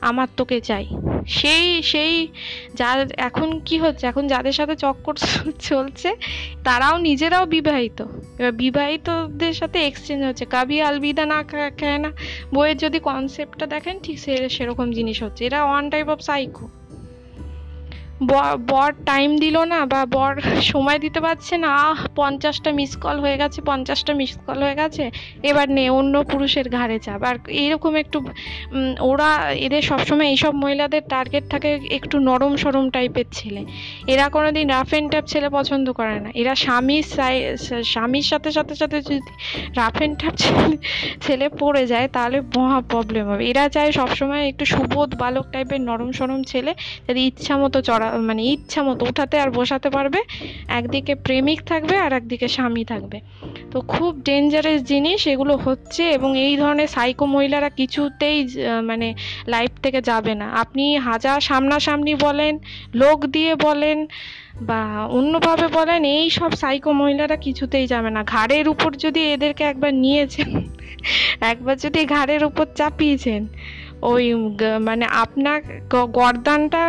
আমার 0.00 0.28
তোকে 0.36 0.60
চাই। 0.60 0.86
সেই 1.26 1.82
সেই 1.82 2.28
যার 2.74 3.12
এখন 3.16 3.60
কি 3.60 3.78
হচ্ছে? 3.78 4.06
এখন 4.06 4.26
যাদের 4.26 4.52
সাথে 4.52 4.76
চক্কর 4.76 5.14
চলছে, 5.60 6.16
তারাও 6.64 6.98
নিজেরাও 6.98 7.46
বিবাহিত। 7.46 8.04
এবার 8.38 8.52
বিবাহিতদের 8.52 9.52
সাথে 9.52 9.86
এক্সচেঞ্জ 9.86 10.24
হচ্ছে। 10.24 10.44
কাবি 10.44 10.82
আলবিদা 10.82 11.26
না 11.26 11.42
খায় 11.42 11.98
না। 11.98 12.12
বইয়ের 12.54 12.76
যদি 12.76 12.98
কনসেপ্টটা 12.98 13.66
দেখেন, 13.66 13.98
ঠিক 14.02 14.18
সে, 14.18 14.48
সেরকম 14.48 14.92
জিনিস 14.92 15.22
হচ্ছে। 15.22 15.44
এরা 15.44 15.64
ওয়ান 15.64 15.90
টাইপ 15.90 16.08
অফ 16.08 16.20
সাইকো 16.20 16.68
বর 18.68 18.92
টাইম 19.06 19.38
দিল 19.38 19.58
না 19.58 19.86
বা 19.86 20.06
বর 20.06 20.40
সময় 20.62 20.98
দিতে 20.98 21.20
পারছে 21.20 21.56
না, 21.56 21.68
আহ, 21.68 22.06
পঞ্চাশটা 22.16 22.72
মিস 22.72 22.96
কল 22.96 23.20
হয়ে 23.20 23.36
গেছে, 23.36 23.62
পঞ্চাশটা 23.62 24.14
মিস 24.14 24.38
কল 24.46 24.62
হয়ে 24.62 24.74
গেছে, 24.74 25.10
এবার 25.42 25.70
নে, 25.70 25.90
অন্য 25.90 26.22
পুরুষের 26.22 26.70
ঘাড়ে 26.70 26.98
চাপ। 26.98 27.22
আর 27.22 27.36
এইরকম 27.48 27.94
একটু 27.94 28.26
ওরা, 29.00 29.52
এদের 29.52 29.82
সবসময় 29.82 30.26
এইসব 30.26 30.54
মহিলাদের 30.54 31.02
টার্গেট 31.08 31.44
থাকে 31.50 31.78
একটু 31.90 32.18
নরম 32.18 32.56
সরম 32.56 32.90
টাইপের 32.90 33.24
ছেলে। 33.32 33.64
এরা 34.06 34.28
কোনো 34.28 34.52
দিন 34.52 34.68
রাফ 34.68 34.88
অ্যান্ড 34.90 35.12
টাপ 35.12 35.24
ছেলে 35.26 35.48
পছন্দ 35.48 35.92
করে 35.92 36.20
না। 36.20 36.30
এরা 36.34 36.54
স্বামীর 36.54 37.02
স্বামীর 37.84 38.22
সাথে 38.22 38.50
সাথে 38.50 38.74
সাথে 38.74 39.00
যদি 39.00 39.20
রাফ 39.76 39.96
অ্যান্ড 39.96 40.22
টাপ 40.22 40.32
ছেলে 40.36 40.76
ছেলে 41.20 41.48
পড়ে 41.48 41.86
যায়, 41.86 42.08
তাহলে 42.08 42.40
মহা 42.56 42.80
প্রবলেম 42.80 43.28
হবে। 43.28 43.46
এরা 43.46 43.68
চায় 43.68 43.92
সবসময় 43.92 44.48
একটু 44.48 44.64
সুবোধ 44.64 45.14
বালক 45.14 45.46
টাইপের 45.52 45.80
নরম 45.80 46.12
সরম 46.12 46.42
ছেলে 46.42 46.74
যাতে 47.08 47.20
ইচ্ছা 47.20 47.56
মতো 47.56 47.82
চড়া 47.82 48.05
মানে 48.20 48.42
ইচ্ছা 48.44 48.82
মতো 48.82 49.02
উঠাতে 49.06 49.36
আর 49.38 49.50
বসাতে 49.50 49.88
পারবে। 49.90 50.20
একদিকে 50.68 51.14
প্রেমিক 51.14 51.60
থাকবে 51.62 51.94
আর 51.96 52.12
একদিকে 52.12 52.48
স্বামী 52.48 52.84
থাকবে। 52.84 53.18
তো 53.70 53.80
খুব 53.80 54.12
ডেঞ্জারাস 54.22 54.80
জিনিস 54.82 55.26
এগুলো 55.26 55.56
হচ্ছে 55.56 56.02
এবং 56.10 56.38
এই 56.38 56.56
ধরনের 56.56 56.86
সাইকো 56.86 57.26
মহিলারা 57.26 57.70
কিছুতেই 57.70 58.48
মানে 58.84 59.14
লাইফ 59.46 59.72
থেকে 59.82 60.00
যাবে 60.02 60.34
না। 60.34 60.46
আপনি 60.52 60.84
হাজার 60.98 61.40
সামনাসামনি 61.40 62.14
বলেন, 62.14 62.58
লোক 62.94 63.18
দিয়ে 63.26 63.52
বলেন 63.54 64.06
বা 64.60 64.80
অন্যভাবে 65.10 65.66
বলেন, 65.68 66.04
এই 66.04 66.30
সব 66.30 66.50
সাইকো 66.52 66.90
মহিলারা 66.92 67.36
কিছুতেই 67.36 67.86
যাবে 67.86 68.10
না। 68.10 68.20
ঘাড়ের 68.24 68.68
উপর 68.68 68.90
যদি 68.94 69.20
এদেরকে 69.32 69.64
একবার 69.64 69.94
নিয়েছেন, 69.94 70.50
একবার 71.52 71.76
যদি 71.76 72.00
ঘাড়ের 72.06 72.44
উপর 72.44 72.66
চাপিয়েছেন, 72.74 73.42
ওই 74.02 74.24
মানে 74.80 75.06
আপনার 75.24 75.60
গরদানটা 76.12 76.82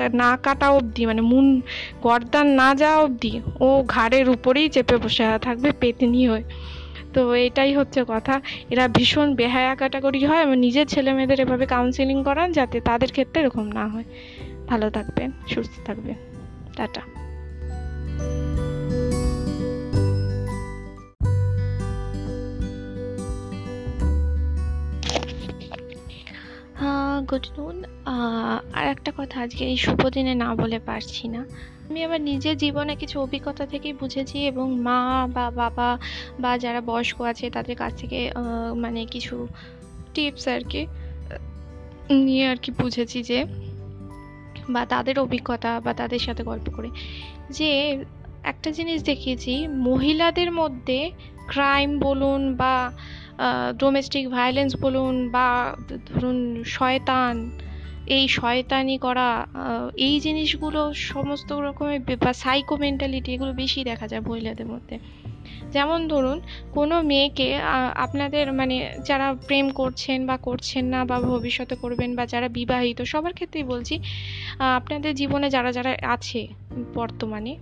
না 0.00 0.36
কাটা 0.36 0.70
অবধি 0.70 1.06
মানে 1.06 1.20
মুন, 1.20 1.62
গর্দান 2.02 2.46
না 2.46 2.74
যাওয়া 2.74 2.98
অবধি, 2.98 3.40
ও 3.60 3.84
ঘাড়ের 3.88 4.28
উপরেই 4.28 4.68
চেপে 4.68 4.96
বসে 4.96 5.24
থাকবে 5.42 5.72
পেতনি 5.80 6.28
হয়ে। 6.28 6.42
তো 7.14 7.34
এটাই 7.34 7.74
হচ্ছে 7.74 8.04
কথা। 8.08 8.40
এরা 8.70 8.88
ভীষণ 8.88 9.34
বেহায়া 9.34 9.74
ক্যাটাগরি 9.74 10.24
হয়। 10.24 10.42
এবং 10.42 10.56
নিজের 10.56 10.86
ছেলে 10.86 11.12
মেয়েদের 11.12 11.40
এভাবে 11.40 11.66
কাউন্সিলিং 11.66 12.24
করান 12.24 12.52
যাতে 12.52 12.80
তাদের 12.80 13.10
ক্ষেত্রে 13.10 13.42
এরকম 13.42 13.72
না 13.72 13.86
হয়। 13.86 14.04
ভালো 14.66 14.90
থাকবেন, 14.90 15.30
সুস্থ 15.54 15.86
থাকবেন। 15.86 16.14
টাটা। 16.76 17.00
গুড 27.30 27.46
নুন 27.58 27.76
আর 28.74 28.84
একটা 28.86 29.10
কথা, 29.16 29.36
আজকে 29.40 29.62
এই 29.64 29.76
শুভ 29.76 30.00
দিনে 30.08 30.34
না 30.34 30.48
বলে 30.54 30.78
পারছি 30.78 31.24
না। 31.28 31.40
আমি 31.88 32.00
আমার 32.04 32.20
নিজের 32.20 32.56
জীবনে 32.56 32.96
কিছু 32.96 33.16
অভিজ্ঞতা 33.20 33.64
থেকেই 33.66 33.92
বুঝেছি 33.92 34.38
এবং 34.46 34.66
মা 34.80 35.00
বা 35.34 35.50
বাবা 35.50 35.88
বা 36.40 36.58
যারা 36.58 36.80
বয়স্ক 36.80 37.18
আছে, 37.20 37.46
তাদের 37.50 37.76
কাছ 37.76 37.92
থেকে 38.00 38.18
মানে 38.76 39.00
কিছু 39.06 39.34
টিপস 40.14 40.48
আর 40.48 40.60
কি, 40.68 40.82
নিয়ে 42.10 42.44
আর 42.48 42.56
কি 42.56 42.70
বুঝেছি 42.70 43.18
যে, 43.22 43.38
বা 44.70 44.82
তাদের 44.86 45.18
অভিজ্ঞতা 45.18 45.80
বা 45.80 45.92
তাদের 45.94 46.18
সাথে 46.18 46.42
গল্প 46.42 46.66
করে। 46.76 46.88
যে, 47.50 47.70
একটা 48.42 48.68
জিনিস 48.70 48.98
দেখিয়েছি, 49.02 49.52
মহিলাদের 49.68 50.50
মধ্যে 50.52 51.10
ক্রাইম 51.46 51.90
বলুন 51.98 52.42
বা 52.56 52.74
ডোমেস্টিক 53.78 54.24
ভায়োলেন্স 54.30 54.72
বলুন 54.80 55.14
বা 55.30 55.48
ধরুন 56.06 56.38
শয়তান, 56.66 57.34
এই 58.16 58.24
শয়তানি 58.28 58.96
করা 58.98 59.28
এই 59.96 60.14
জিনিসগুলো 60.20 60.80
সমস্ত 60.94 61.50
রকমের 61.66 62.00
বা 62.24 62.32
সাইকো 62.32 62.74
মেন্টালিটি 62.76 63.30
এগুলো 63.32 63.52
বেশি 63.52 63.80
দেখা 63.84 64.06
যায় 64.08 64.22
মহিলাদের 64.28 64.66
মধ্যে। 64.66 64.96
যেমন 65.72 66.00
ধরুন, 66.08 66.38
কোনো 66.72 66.96
মেয়েকে 67.02 67.46
আপনাদের 67.96 68.52
মানে 68.52 68.76
যারা 69.04 69.26
প্রেম 69.46 69.66
করছেন 69.70 70.18
বা 70.26 70.36
করছেন 70.36 70.84
না 70.84 71.00
বা 71.04 71.16
ভবিষ্যতে 71.20 71.74
করবেন 71.74 72.10
বা 72.16 72.24
যারা 72.26 72.48
বিবাহিত, 72.48 72.98
সবার 73.02 73.32
ক্ষেত্রেই 73.32 73.66
বলছি 73.72 73.94
আপনাদের 74.78 75.12
জীবনে 75.14 75.46
যারা 75.50 75.70
যারা 75.72 75.92
আছে 76.02 76.40
বর্তমানে 76.94 77.52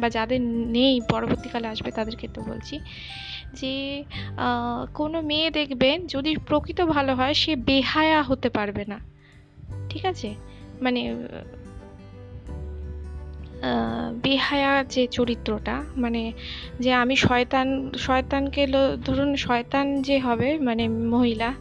বা 0.00 0.08
যাদের 0.08 0.40
নেই, 0.76 0.94
পরবর্তীকালে 1.10 1.66
আসবে 1.68 1.90
তাদের 1.90 2.16
ক্ষেত্রে 2.16 2.42
বলছি 2.50 2.74
যে 3.54 4.04
কোনো 4.94 5.20
মেয়ে 5.20 5.50
দেখবেন 5.50 6.06
যদি 6.06 6.36
প্রকৃত 6.46 6.80
ভালো 6.80 7.14
হয়, 7.14 7.34
সে 7.34 7.56
বেহায়া 7.56 8.22
হতে 8.22 8.48
পারবে 8.48 8.84
না। 8.88 8.98
ঠিক 9.88 10.04
আছে? 10.06 10.34
মানে 10.80 11.02
বেহায়া 14.22 14.84
যে 14.84 15.06
চরিত্রটা 15.06 15.84
মানে 15.96 16.32
যে 16.80 16.92
আমি 16.92 17.16
শয়তান, 17.16 17.92
শয়তানকে 17.98 18.66
ধরুন 19.04 19.36
শয়তান 19.36 20.02
যে 20.02 20.18
হবে 20.18 20.58
মানে 20.58 20.88
মহিলা 20.88 21.54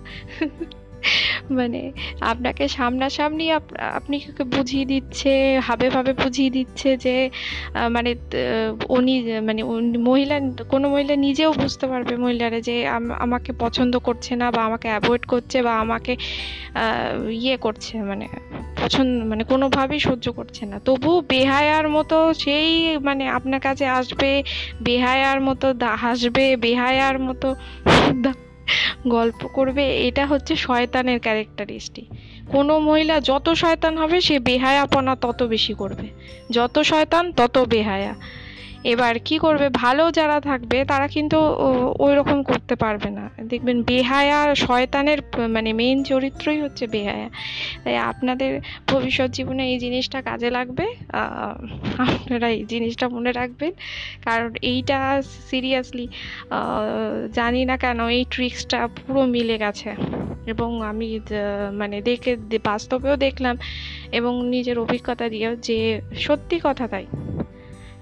মানে 1.52 1.91
আপনাকে 2.22 2.68
সামনাসামনি 2.68 3.52
আপনি 4.00 4.18
বুঝিয়ে 4.56 4.86
দিচ্ছে, 4.86 5.60
হাবে 5.60 5.89
ভাবে 5.89 6.14
বুঝিয়ে 6.14 6.50
দিচ্ছে 6.50 6.98
যে 6.98 7.30
মানে 7.91 8.16
উনি 8.89 9.14
মানে 9.41 9.64
মহিলা, 10.10 10.39
কোনো 10.70 10.89
মহিলা 10.89 11.16
নিজেও 11.16 11.54
বুঝতে 11.54 11.88
পারবে 11.88 12.16
মহিলারা 12.18 12.60
যে 12.60 12.88
আমাকে 13.20 13.54
পছন্দ 13.60 13.98
করছে 13.98 14.36
না 14.36 14.52
বা 14.52 14.66
আমাকে 14.66 14.88
অ্যাভয়েড 14.88 15.24
করছে 15.26 15.62
বা 15.62 15.80
আমাকে 15.80 16.18
ইয়ে 17.30 17.58
করছে 17.58 18.02
মানে 18.02 18.28
পছন্দ 18.82 19.24
মানে 19.24 19.44
কোনোভাবেই 19.44 20.00
সহ্য 20.00 20.32
করছে 20.32 20.66
না। 20.66 20.80
তবু 20.80 21.22
বেহায়ার 21.22 21.89
মতো 21.89 22.34
সেই 22.34 22.98
মানে 22.98 23.28
আপনার 23.28 23.60
কাছে 23.60 23.86
আসবে, 23.88 24.44
বেহায়ার 24.82 25.41
মতো 25.41 25.74
হাসবে, 25.98 26.56
বেহায়ার 26.56 27.20
মতো 27.20 27.56
গল্প 29.07 29.47
করবে, 29.47 30.07
এটা 30.07 30.26
হচ্ছে 30.26 30.55
শয়তানের 30.55 31.20
ক্যারেক্টারিস্টিক। 31.20 32.07
কোনো 32.47 32.80
মহিলা 32.80 33.20
যত 33.20 33.49
শয়তান 33.49 33.97
হবে, 33.97 34.22
সে 34.22 34.39
বেহায়াপনা 34.39 35.16
তত 35.16 35.43
বেশি 35.43 35.74
করবে। 35.74 36.07
যত 36.51 36.80
শয়তান, 36.80 37.34
তত 37.34 37.66
বেহায়া। 37.70 38.16
এবার 38.84 39.13
কি 39.27 39.36
করবে? 39.38 39.67
ভালো 39.84 40.03
যারা 40.11 40.38
থাকবে, 40.39 40.77
তারা 40.86 41.07
কিন্তু 41.07 41.38
ওই 42.05 42.13
রকম 42.15 42.39
করতে 42.43 42.75
পারবে 42.75 43.09
না। 43.09 43.25
দেখবেন 43.51 43.77
বেহায়া 43.84 44.39
শয়তানের 44.55 45.19
মানে 45.49 45.69
মেইন 45.73 45.99
চরিত্রই 46.03 46.59
হচ্ছে 46.61 46.88
বেহায়া। 46.88 47.29
তাই 47.84 47.97
আপনাদের 48.11 48.51
ভবিষ্যৎ 48.88 49.29
জীবনে 49.31 49.63
এই 49.71 49.77
জিনিসটা 49.79 50.19
কাজে 50.21 50.49
লাগবে। 50.49 50.86
আপনারা 52.07 52.47
এই 52.49 52.63
জিনিসটা 52.73 53.05
মনে 53.09 53.31
রাখবেন। 53.31 53.71
কারণ 54.25 54.49
এইটা 54.61 54.99
সিরিয়াসলি 55.49 56.05
জানি 57.34 57.61
না 57.65 57.75
কেন 57.77 57.99
এই 58.17 58.23
ট্রিক্সটা 58.29 58.79
পুরো 58.88 59.21
মিলে 59.36 59.55
গেছে। 59.57 59.89
এবং 60.51 60.69
আমি 60.89 61.09
মানে 61.71 61.97
দেখে, 62.01 62.31
বাস্তবেও 62.63 63.15
দেখলাম 63.25 63.55
এবং 64.11 64.34
নিজের 64.47 64.77
অভিজ্ঞতা 64.79 65.25
দিয়েও 65.29 65.53
যে 65.67 65.77
সত্যি 66.25 66.57
কথা 66.63 66.86
তাই। 66.88 67.05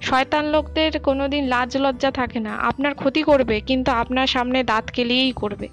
শয়তান 0.02 0.46
লোকদের 0.46 1.00
কোনোদিন 1.00 1.48
লাজ 1.48 1.78
লজ্জা 1.78 2.12
থাকে 2.12 2.40
না। 2.40 2.56
আপনার 2.56 2.94
ক্ষতি 2.96 3.24
করবে, 3.24 3.62
কিন্তু 3.62 3.92
আপনার 3.92 4.28
সামনে 4.28 4.64
দাঁত 4.64 4.92
কেলিয়েই 4.92 5.32
করবে। 5.32 5.68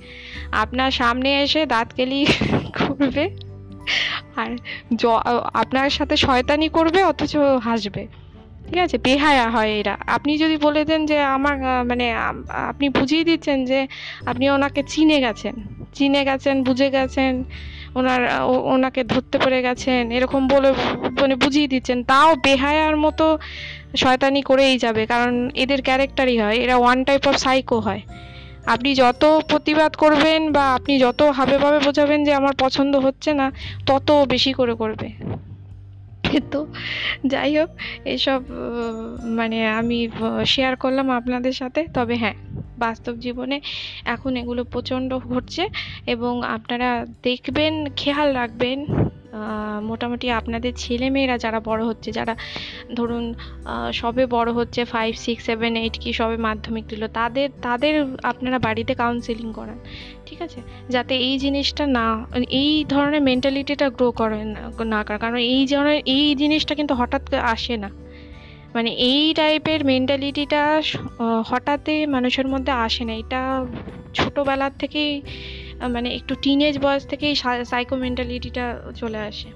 আপনার 0.53 0.91
সামনে 0.91 1.43
এসে 1.43 1.67
দাঁত 1.67 1.93
কেলিয়ে 1.97 2.27
করবে। 2.79 3.31
আর 4.37 4.57
জ, 4.95 5.07
আপনার 5.55 5.91
সাথে 5.91 6.17
শয়তানি 6.17 6.69
করবে, 6.69 7.03
অথচ 7.03 7.37
হাসবে। 7.37 8.07
ঠিক 8.69 8.79
আছে? 8.79 8.99
বেহায়া 8.99 9.51
হয় 9.51 9.71
এরা। 9.71 9.97
আপনি 10.07 10.39
যদি 10.39 10.57
বলে 10.57 10.85
দেন 10.85 11.07
যে 11.07 11.21
আমার 11.21 11.59
মানে 11.85 12.13
আপনি 12.69 12.89
বুঝিয়ে 12.89 13.25
দিচ্ছেন 13.25 13.65
যে 13.65 13.87
আপনি 14.27 14.51
ওনাকে 14.51 14.83
চিনে 14.83 15.21
গেছেন। 15.21 15.55
চিনে 15.95 16.25
গেছেন, 16.25 16.63
বুঝে 16.63 16.91
গেছেন, 16.91 17.45
ওনার 17.95 18.41
ওনাকে 18.65 19.05
ধরতে 19.05 19.39
পেরে 19.39 19.63
গেছেন, 19.63 20.11
এরকম 20.11 20.49
বলে 20.49 20.73
মানে 21.21 21.35
বুঝিয়ে 21.35 21.69
দিচ্ছেন, 21.69 22.05
তাও 22.05 22.35
বেহায়ার 22.35 22.97
মতো 22.97 23.39
শয়তানি 23.97 24.43
করেই 24.43 24.79
যাবে, 24.79 25.07
কারণ 25.07 25.51
এদের 25.55 25.83
ক্যারেক্টারই 25.83 26.37
হয়, 26.39 26.57
এরা 26.57 26.77
ওয়ান 26.77 27.05
টাইপ 27.05 27.27
অফ 27.29 27.37
সাইকো 27.37 27.81
হয়। 27.81 28.03
আপনি 28.67 28.95
যত 28.95 29.23
প্রতিবাদ 29.49 29.93
করবেন 29.97 30.53
বা 30.53 30.65
আপনি 30.75 30.99
যত 30.99 31.23
হাবে 31.23 31.59
ভাবে 31.59 31.79
বোঝাবেন 31.79 32.25
যে 32.25 32.33
আমার 32.35 32.55
পছন্দ 32.59 32.97
হচ্ছে 32.97 33.33
না, 33.35 33.53
তত 33.87 34.09
বেশি 34.29 34.53
করে 34.53 34.75
করবে। 34.75 35.09
তো 36.53 36.67
যাই 37.25 37.59
হোক, 37.59 37.71
এসব 38.05 38.41
মানে 39.39 39.69
আমি 39.69 40.09
শেয়ার 40.47 40.77
করলাম 40.77 41.11
আপনাদের 41.11 41.53
সাথে, 41.53 41.87
তবে 41.95 42.15
হ্যাঁ 42.17 42.35
বাস্তব 42.79 43.15
জীবনে 43.17 43.61
এখন 44.05 44.37
এগুলো 44.37 44.65
প্রচণ্ড 44.65 45.19
ঘটছে 45.19 45.69
এবং 46.07 46.43
আপনারা 46.45 47.07
দেখবেন, 47.23 47.87
খেয়াল 47.97 48.35
রাখবেন। 48.35 48.87
মোটামুটি 49.91 50.27
আপনাদের 50.41 50.73
ছেলেমেয়েরা 50.85 51.37
যারা 51.45 51.59
বড় 51.69 51.83
হচ্ছে, 51.91 52.09
যারা 52.19 52.35
ধরুন 52.99 53.25
সবে 54.01 54.25
বড় 54.37 54.51
হচ্ছে 54.59 54.81
ফাইভ 54.95 55.13
সিক্স 55.25 55.43
সেভেন 55.49 55.73
এইট 55.83 55.95
কি 56.03 56.11
সবে 56.21 56.37
মাধ্যমিক 56.47 56.85
দিল, 56.93 57.03
তাদের 57.19 57.49
তাদের 57.67 57.95
আপনারা 58.31 58.59
বাড়িতে 58.67 58.93
কাউন্সেলিং 59.03 59.49
করান, 59.59 59.79
ঠিক 60.27 60.39
আছে? 60.47 60.61
যাতে 60.95 61.15
এই 61.29 61.35
জিনিসটা 61.45 61.85
না, 61.99 62.07
এই 62.63 62.73
ধরনের 62.93 63.23
মেন্টালিটিটা 63.31 63.87
গ্রো 63.97 64.09
করে 64.21 64.41
না 64.93 65.01
কারণ 65.23 65.39
এই 65.55 65.63
ধরনের, 65.73 66.01
এই 66.17 66.27
জিনিসটা 66.43 66.73
কিন্তু 66.79 66.95
হঠাৎ 67.01 67.23
আসে 67.55 67.77
না। 67.85 67.91
মানে 68.77 68.91
এই 69.11 69.23
টাইপের 69.39 69.81
মেন্টালিটিটা 69.93 70.63
হঠাৎই 71.51 72.01
মানুষের 72.15 72.47
মধ্যে 72.53 72.73
আসে 72.87 73.03
না। 73.09 73.15
এটা 73.23 73.41
ছোটোবেলার 74.19 74.75
থেকেই 74.83 75.13
মানে 75.87 76.15
একটু 76.15 76.35
টিনেজ 76.43 76.79
বয়স 76.79 77.07
থেকেই 77.07 77.35
সাইকো 77.65 77.97
মেন্টালিটিটা 77.97 78.93
চলে 78.97 79.19
আসে। 79.19 79.49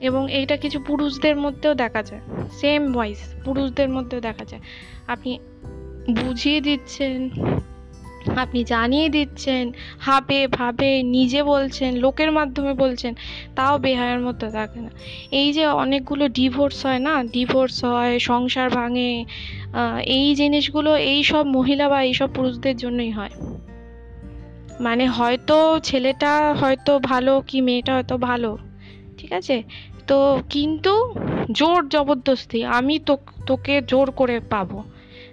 এবং 0.00 0.32
এইটা 0.32 0.56
কিছু 0.56 0.80
পুরুষদের 0.80 1.36
মধ্যেও 1.36 1.74
দেখা 1.74 2.02
যায়। 2.02 2.20
সেম 2.50 2.92
ভয়েস 2.92 3.18
পুরুষদের 3.44 3.88
মধ্যেও 3.88 4.20
দেখা 4.20 4.44
যায়। 4.44 4.62
আপনি 5.06 5.38
বুঝিয়ে 6.10 6.60
দিচ্ছেন, 6.60 7.30
আপনি 8.36 8.64
জানিয়ে 8.64 9.08
দিচ্ছেন, 9.08 9.72
হাবে 9.98 10.46
ভাবে 10.46 11.02
নিজে 11.02 11.42
বলছেন, 11.42 11.96
লোকের 11.96 12.32
মাধ্যমে 12.32 12.74
বলছেন, 12.74 13.14
তাও 13.56 13.78
বেহায়ের 13.78 14.20
মধ্যে 14.20 14.50
থাকে 14.50 14.80
না। 14.80 14.90
এই 15.30 15.52
যে 15.52 15.66
অনেকগুলো 15.66 16.28
ডিভোর্স 16.28 16.86
হয় 16.86 16.98
না? 16.98 17.24
ডিভোর্স 17.24 17.84
হয়, 17.84 18.18
সংসার 18.18 18.70
ভাঙে 18.70 19.24
এই 20.04 20.34
জিনিসগুলো 20.34 20.96
এই 20.96 21.22
সব 21.22 21.46
মহিলা 21.46 21.88
বা 21.88 22.02
এইসব 22.02 22.28
পুরুষদের 22.34 22.76
জন্যই 22.76 23.10
হয়। 23.10 23.30
মানে 24.80 25.04
হয়তো 25.08 25.80
ছেলেটা 25.82 26.54
হয়তো 26.54 26.98
ভালো 26.98 27.42
কি 27.46 27.60
মেয়েটা 27.60 27.94
হয়তো 27.94 28.16
ভালো, 28.18 28.58
ঠিক 29.18 29.32
আছে? 29.32 29.62
তো 30.06 30.18
কিন্তু 30.50 30.92
জোর 31.50 31.88
জবরদস্তি 31.88 32.64
আমি 32.64 32.98
তো 32.98 33.16
তোকে 33.46 33.74
জোর 33.80 34.10
করে 34.10 34.40
পাবো, 34.40 34.84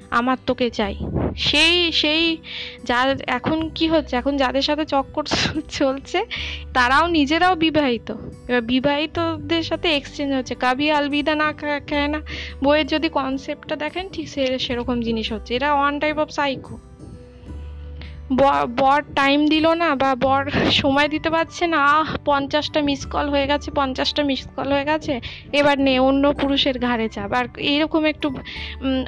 আমার 0.10 0.38
তোকে 0.46 0.70
চাই। 0.70 0.96
সেই 1.36 1.92
সেই 1.92 2.38
যার 2.84 3.22
এখন 3.28 3.70
কি 3.70 3.88
হচ্ছে? 3.88 4.16
এখন 4.16 4.38
যাদের 4.38 4.62
সাথে 4.62 4.86
চক্কর 4.86 5.24
চলছে 5.70 6.26
তারাও 6.74 7.08
নিজেরাও 7.08 7.56
বিবাহিত। 7.56 8.10
এবার 8.50 8.62
বিবাহিতদের 8.62 9.64
সাথে 9.64 9.88
এক্সচেঞ্জ 9.96 10.32
হচ্ছে। 10.36 10.56
কাবি 10.56 10.92
আলবিদা 10.92 11.36
না 11.36 11.50
খায় 11.90 12.08
না। 12.08 12.20
বইয়ের 12.64 12.88
যদি 12.88 13.10
কনসেপ্টটা 13.10 13.76
দেখেন 13.76 14.10
ঠিক 14.10 14.28
সে, 14.30 14.60
সেরকম 14.60 15.02
জিনিস 15.02 15.32
হচ্ছে। 15.32 15.56
এরা 15.56 15.74
ওয়ান 15.74 16.00
টাইপ 16.00 16.18
অফ 16.18 16.30
সাইকো 16.30 16.78
বর 18.78 19.02
টাইম 19.16 19.48
দিল 19.48 19.68
না 19.74 19.96
বা 19.96 20.16
বর 20.16 20.50
সময় 20.72 21.08
দিতে 21.08 21.30
পারছে 21.30 21.68
না, 21.68 21.78
আহ, 21.78 22.16
পঞ্চাশটা 22.26 22.82
মিস 22.82 23.06
কল 23.06 23.30
হয়ে 23.30 23.48
গেছে, 23.48 23.72
পঞ্চাশটা 23.72 24.24
মিস 24.24 24.48
কল 24.56 24.72
হয়ে 24.72 24.86
গেছে, 24.86 25.20
এবার 25.52 25.80
নে, 25.80 26.00
অন্য 26.00 26.34
পুরুষের 26.34 26.80
ঘাড়ে 26.80 27.10
চাপ। 27.10 27.34
আর 27.34 27.46
এইরকম 27.58 28.06
একটু 28.06 28.36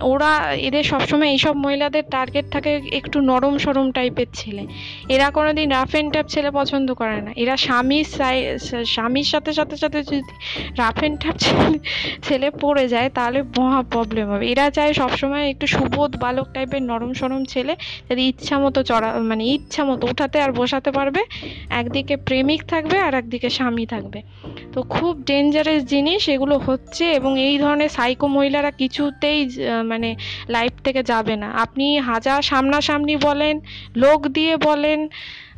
ওরা 0.01 0.51
এদের 0.51 0.83
সবসময় 0.83 1.29
এইসব 1.29 1.55
মহিলাদের 1.55 2.03
টার্গেট 2.11 2.45
থাকে 2.51 2.81
একটু 2.91 3.21
নরম 3.21 3.57
সরম 3.57 3.91
টাইপের 3.91 4.25
ছেলে। 4.33 4.67
এরা 5.09 5.29
কোনোদিন 5.29 5.71
রাফ 5.71 5.91
অ্যান্ড 5.91 6.11
ট্যাপ 6.11 6.25
ছেলে 6.27 6.51
পছন্দ 6.51 6.93
করে 6.93 7.21
না। 7.21 7.31
এরা 7.35 7.57
স্বামীর 7.57 8.05
স্বামীর 8.85 9.23
সাথে 9.23 9.53
সাথে 9.53 9.77
সাথে 9.77 10.03
যদি 10.03 10.21
রাফ 10.77 10.97
অ্যান্ড 10.99 11.19
ট্যাপ 11.19 11.35
ছেলে 11.37 11.79
ছেলে 12.23 12.49
পড়ে 12.49 12.87
যায়, 12.87 13.09
তাহলে 13.09 13.43
মহা 13.57 13.81
প্রবলেম 13.91 14.29
হবে। 14.29 14.51
এরা 14.51 14.69
চায় 14.69 14.93
সবসময় 14.93 15.49
একটু 15.49 15.67
সুবোধ 15.67 16.17
বালক 16.17 16.47
টাইপের 16.53 16.81
নরম 16.81 17.13
সরম 17.13 17.45
ছেলে, 17.45 17.75
যাতে 18.09 18.21
ইচ্ছা 18.21 18.59
মতো 18.59 18.83
চড়া 18.83 19.14
মানে 19.23 19.43
ইচ্ছা 19.45 19.83
মতো 19.85 20.07
উঠাতে 20.07 20.41
আর 20.41 20.51
বসাতে 20.51 20.91
পারবে। 20.91 21.21
একদিকে 21.69 22.17
প্রেমিক 22.17 22.61
থাকবে 22.63 22.97
আর 22.99 23.13
একদিকে 23.13 23.49
স্বামী 23.49 23.85
থাকবে। 23.85 24.21
তো 24.73 24.83
খুব 24.83 25.23
ডেঞ্জারাস 25.23 25.83
জিনিস 25.83 26.29
এগুলো 26.29 26.57
হচ্ছে 26.57 27.11
এবং 27.11 27.39
এই 27.39 27.57
ধরনের 27.57 27.89
সাইকো 27.89 28.27
মহিলারা 28.27 28.71
কিছুতেই 28.71 29.49
মানে 29.85 30.15
লাইফ 30.49 30.73
থেকে 30.83 31.03
যাবে 31.03 31.35
না। 31.35 31.47
আপনি 31.51 31.99
হাজার 31.99 32.41
সামনাসামনি 32.41 33.15
বলেন, 33.17 33.59
লোক 33.95 34.27
দিয়ে 34.27 34.57
বলেন 34.57 35.09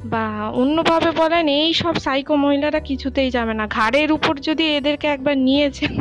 বা 0.05 0.51
অন্যভাবে 0.53 1.11
বলেন, 1.11 1.47
এই 1.47 1.73
সব 1.73 1.95
সাইকো 1.95 2.35
মহিলারা 2.35 2.79
কিছুতেই 2.79 3.29
যাবে 3.31 3.53
না। 3.53 3.67
ঘাড়ের 3.67 4.11
উপর 4.11 4.33
যদি 4.37 4.65
এদেরকে 4.75 5.07
একবার 5.07 5.37
নিয়েছেন, 5.37 5.93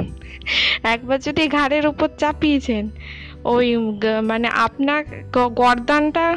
একবার 0.95 1.21
যদি 1.21 1.49
ঘাড়ের 1.49 1.87
উপর 1.87 2.09
চাপিয়েছেন, 2.19 2.91
ওই 3.45 3.77
মানে 4.23 4.49
আপনার 4.49 5.05
গরদানটা 5.33 6.37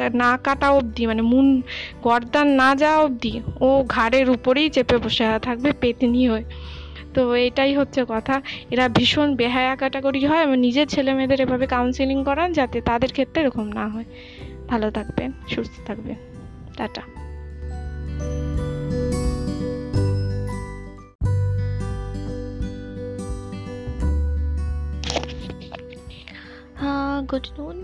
না 0.00 0.38
কাটা 0.44 0.70
অবধি 0.70 1.06
মানে 1.06 1.22
মুন 1.22 1.62
গর্দান 2.02 2.48
না 2.48 2.74
যাওয়া 2.74 2.98
অবধি, 2.98 3.40
ও 3.60 3.84
ঘাড়ের 3.88 4.30
উপরেই 4.30 4.70
চেপে 4.70 4.96
বসে 4.96 5.24
থাকবে 5.42 5.72
পেতনি 5.72 6.28
হয়ে। 6.28 6.44
তো 7.14 7.34
এটাই 7.34 7.74
হচ্ছে 7.74 8.04
কথা। 8.08 8.42
এরা 8.70 8.88
ভীষণ 8.88 9.36
বেহায়া 9.36 9.76
ক্যাটাগরি 9.76 10.26
হয়। 10.26 10.42
এবং 10.42 10.56
নিজের 10.56 10.88
ছেলে 10.88 11.14
মেয়েদের 11.14 11.40
এভাবে 11.40 11.66
কাউন্সিলিং 11.66 12.24
করান 12.24 12.52
যাতে 12.52 12.80
তাদের 12.80 13.10
ক্ষেত্রে 13.10 13.42
এরকম 13.42 13.68
না 13.68 13.88
হয়। 13.88 14.04
ভালো 14.68 14.90
থাকবেন, 14.90 15.32
সুস্থ 15.48 15.86
থাকবেন। 15.86 16.16
টাটা। 16.76 17.02
গুড 27.30 27.46
নুন 27.58 27.76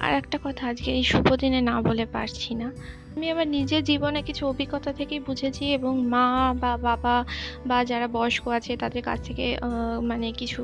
আর 0.00 0.12
একটা 0.14 0.38
কথা 0.44 0.62
আজকে 0.68 0.88
এই 0.92 1.04
শুভ 1.04 1.26
দিনে 1.34 1.60
না 1.60 1.74
বলে 1.82 2.04
পারছি 2.06 2.52
না। 2.54 2.68
আমি 3.16 3.26
আমার 3.30 3.48
নিজের 3.48 3.82
জীবনে 3.84 4.20
কিছু 4.22 4.42
অভিজ্ঞতা 4.46 4.90
থেকেই 4.92 5.20
বুঝেছি 5.20 5.64
এবং 5.72 5.92
মা 6.06 6.26
বা 6.60 6.72
বাবা 6.76 7.16
বা 7.66 7.78
যারা 7.84 8.06
বয়স্ক 8.08 8.44
আছে, 8.48 8.72
তাদের 8.76 9.02
কাছ 9.02 9.18
থেকে 9.26 9.46
মানে 10.02 10.28
কিছু 10.32 10.62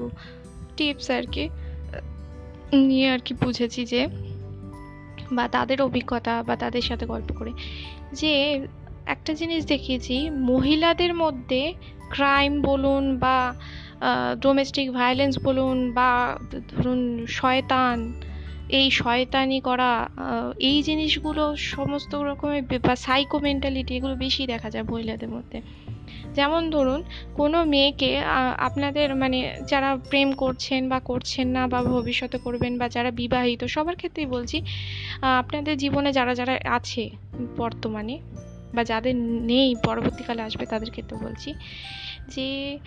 টিপস 0.76 1.08
আর 1.10 1.24
কি, 1.32 1.44
নিয়ে 2.72 3.06
আর 3.10 3.18
কি 3.18 3.32
বুঝেছি 3.34 3.80
যে, 3.86 4.02
বা 5.32 5.44
তাদের 5.48 5.78
অভিজ্ঞতা 5.82 6.34
বা 6.42 6.54
তাদের 6.56 6.82
সাথে 6.82 7.04
গল্প 7.06 7.28
করে। 7.38 7.52
যে, 8.12 8.32
একটা 9.06 9.32
জিনিস 9.34 9.62
দেখিয়েছি, 9.66 10.16
মহিলাদের 10.30 11.12
মধ্যে 11.14 11.62
ক্রাইম 12.10 12.52
বলুন 12.62 13.04
বা 13.18 13.36
ডোমেস্টিক 14.40 14.86
ভায়োলেন্স 14.92 15.34
বলুন 15.44 15.78
বা 15.92 16.10
ধরুন 16.68 17.00
শয়তান, 17.38 17.96
এই 18.78 18.86
শয়তানি 19.00 19.58
করা 19.60 19.90
এই 20.68 20.78
জিনিসগুলো 20.82 21.44
সমস্ত 21.74 22.12
রকমের 22.28 22.62
বা 22.88 22.94
সাইকো 22.96 23.36
মেন্টালিটি 23.38 23.92
এগুলো 23.96 24.14
বেশি 24.14 24.42
দেখা 24.46 24.68
যায় 24.70 24.84
মহিলাদের 24.90 25.28
মধ্যে। 25.28 25.58
যেমন 26.34 26.62
ধরুন, 26.70 27.00
কোনো 27.34 27.58
মেয়েকে 27.64 28.10
আপনাদের 28.58 29.08
মানে 29.14 29.38
যারা 29.68 29.90
প্রেম 30.10 30.28
করছেন 30.32 30.82
বা 30.88 30.98
করছেন 31.00 31.46
না 31.48 31.62
বা 31.72 31.80
ভবিষ্যতে 31.94 32.38
করবেন 32.38 32.72
বা 32.78 32.86
যারা 32.88 33.10
বিবাহিত, 33.10 33.60
সবার 33.64 33.96
ক্ষেত্রেই 33.96 34.26
বলছি 34.26 34.56
আপনাদের 35.40 35.74
জীবনে 35.78 36.10
যারা 36.12 36.32
যারা 36.34 36.54
আছে 36.78 37.04
বর্তমানে 37.56 38.16
বা 38.74 38.82
যাদের 38.84 39.14
নেই, 39.50 39.68
পরবর্তীকালে 39.84 40.42
আসবে 40.42 40.64
তাদের 40.66 40.90
ক্ষেত্রে 40.90 41.16
বলছি 41.26 41.50
যে 42.28 42.78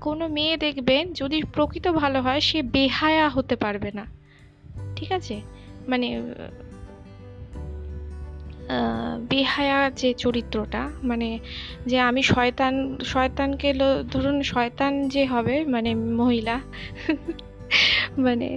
কোনো 0.00 0.28
মেয়ে 0.28 0.56
দেখবেন 0.56 1.12
যদি 1.12 1.42
প্রকৃত 1.42 1.88
ভালো 1.88 2.22
হয়, 2.22 2.40
সে 2.40 2.62
বেহায়া 2.62 3.28
হতে 3.28 3.56
পারবে 3.56 3.90
না। 3.94 4.06
ঠিক 4.96 5.12
আছে? 5.12 5.40
মানে 5.88 6.32
বেহায়া 9.28 9.90
যে 9.90 10.14
চরিত্রটা 10.14 10.90
মানে 11.02 11.38
যে 11.86 12.00
আমি 12.00 12.22
শয়তান, 12.22 12.98
শয়তানকে 13.04 13.74
ধরুন 14.10 14.42
শয়তান 14.42 15.08
যে 15.08 15.26
হবে 15.26 15.64
মানে 15.64 15.94
মহিলা 15.94 16.60
মানে 18.26 18.48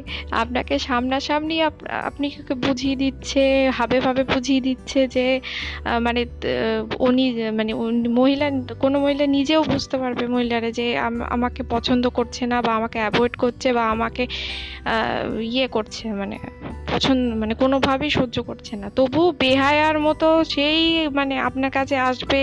আপনাকে 0.41 0.75
সামনাসামনি 0.87 1.55
আপনি 2.09 2.27
বুঝিয়ে 2.65 2.95
দিচ্ছে, 2.95 3.43
হাবে 3.77 3.97
ভাবে 3.99 4.23
বুঝিয়ে 4.33 4.61
দিচ্ছে 4.61 4.99
যে 5.07 5.25
মানে 6.05 6.21
উনি 7.07 7.25
মানে 7.59 7.71
মহিলা, 8.19 8.47
কোনো 8.79 8.97
মহিলা 9.03 9.25
নিজেও 9.37 9.61
বুঝতে 9.63 9.95
পারবে 9.97 10.23
মহিলারা 10.27 10.69
যে 10.71 10.85
আমাকে 11.35 11.61
পছন্দ 11.69 12.03
করছে 12.17 12.43
না 12.45 12.57
বা 12.61 12.71
আমাকে 12.79 12.97
অ্যাভয়েড 12.99 13.33
করছে 13.43 13.67
বা 13.73 13.83
আমাকে 13.89 14.23
ইয়ে 15.53 15.67
করছে 15.67 16.03
মানে 16.21 16.37
পছন্দ 16.91 17.23
মানে 17.41 17.53
কোনোভাবেই 17.53 18.11
সহ্য 18.19 18.37
করছে 18.49 18.73
না। 18.75 18.87
তবু 18.95 19.21
বেহায়ার 19.39 19.97
মতো 19.99 20.27
সেই 20.43 20.79
মানে 21.17 21.35
আপনার 21.47 21.71
কাছে 21.71 21.95
আসবে, 22.09 22.41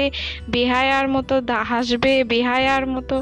বেহায়ার 0.51 1.07
মতো 1.09 1.35
হাসবে, 1.71 2.13
বেহায়ার 2.25 2.85
মতো 2.87 3.17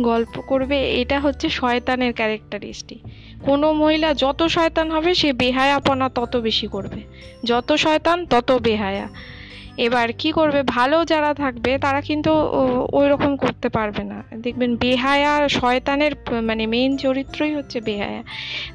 গল্প 0.00 0.40
করবে, 0.40 0.94
এটা 1.00 1.20
হচ্ছে 1.20 1.48
শয়তানের 1.48 2.12
ক্যারেক্টারিস্টিক। 2.12 2.98
কোনো 3.42 3.72
মহিলা 3.72 4.14
যত 4.14 4.42
শয়তান 4.42 4.90
হবে, 4.90 5.14
সে 5.14 5.32
বেহায়াপনা 5.32 6.08
তত 6.08 6.36
বেশি 6.36 6.66
করবে। 6.66 7.00
যত 7.44 7.72
শয়তান, 7.72 8.26
তত 8.26 8.52
বেহায়া। 8.52 9.08
এবার 9.76 10.12
কি 10.12 10.30
করবে? 10.32 10.62
ভালো 10.62 11.04
যারা 11.04 11.34
থাকবে, 11.34 11.78
তারা 11.78 12.00
কিন্তু 12.00 12.30
ওই 12.92 13.08
রকম 13.08 13.36
করতে 13.36 13.68
পারবে 13.68 14.02
না। 14.04 14.18
দেখবেন 14.42 14.76
বেহায়া 14.76 15.48
শয়তানের 15.48 16.12
মানে 16.42 16.66
মেন 16.66 16.96
চরিত্রই 16.96 17.54
হচ্ছে 17.54 17.80
বেহায়া। 17.80 18.22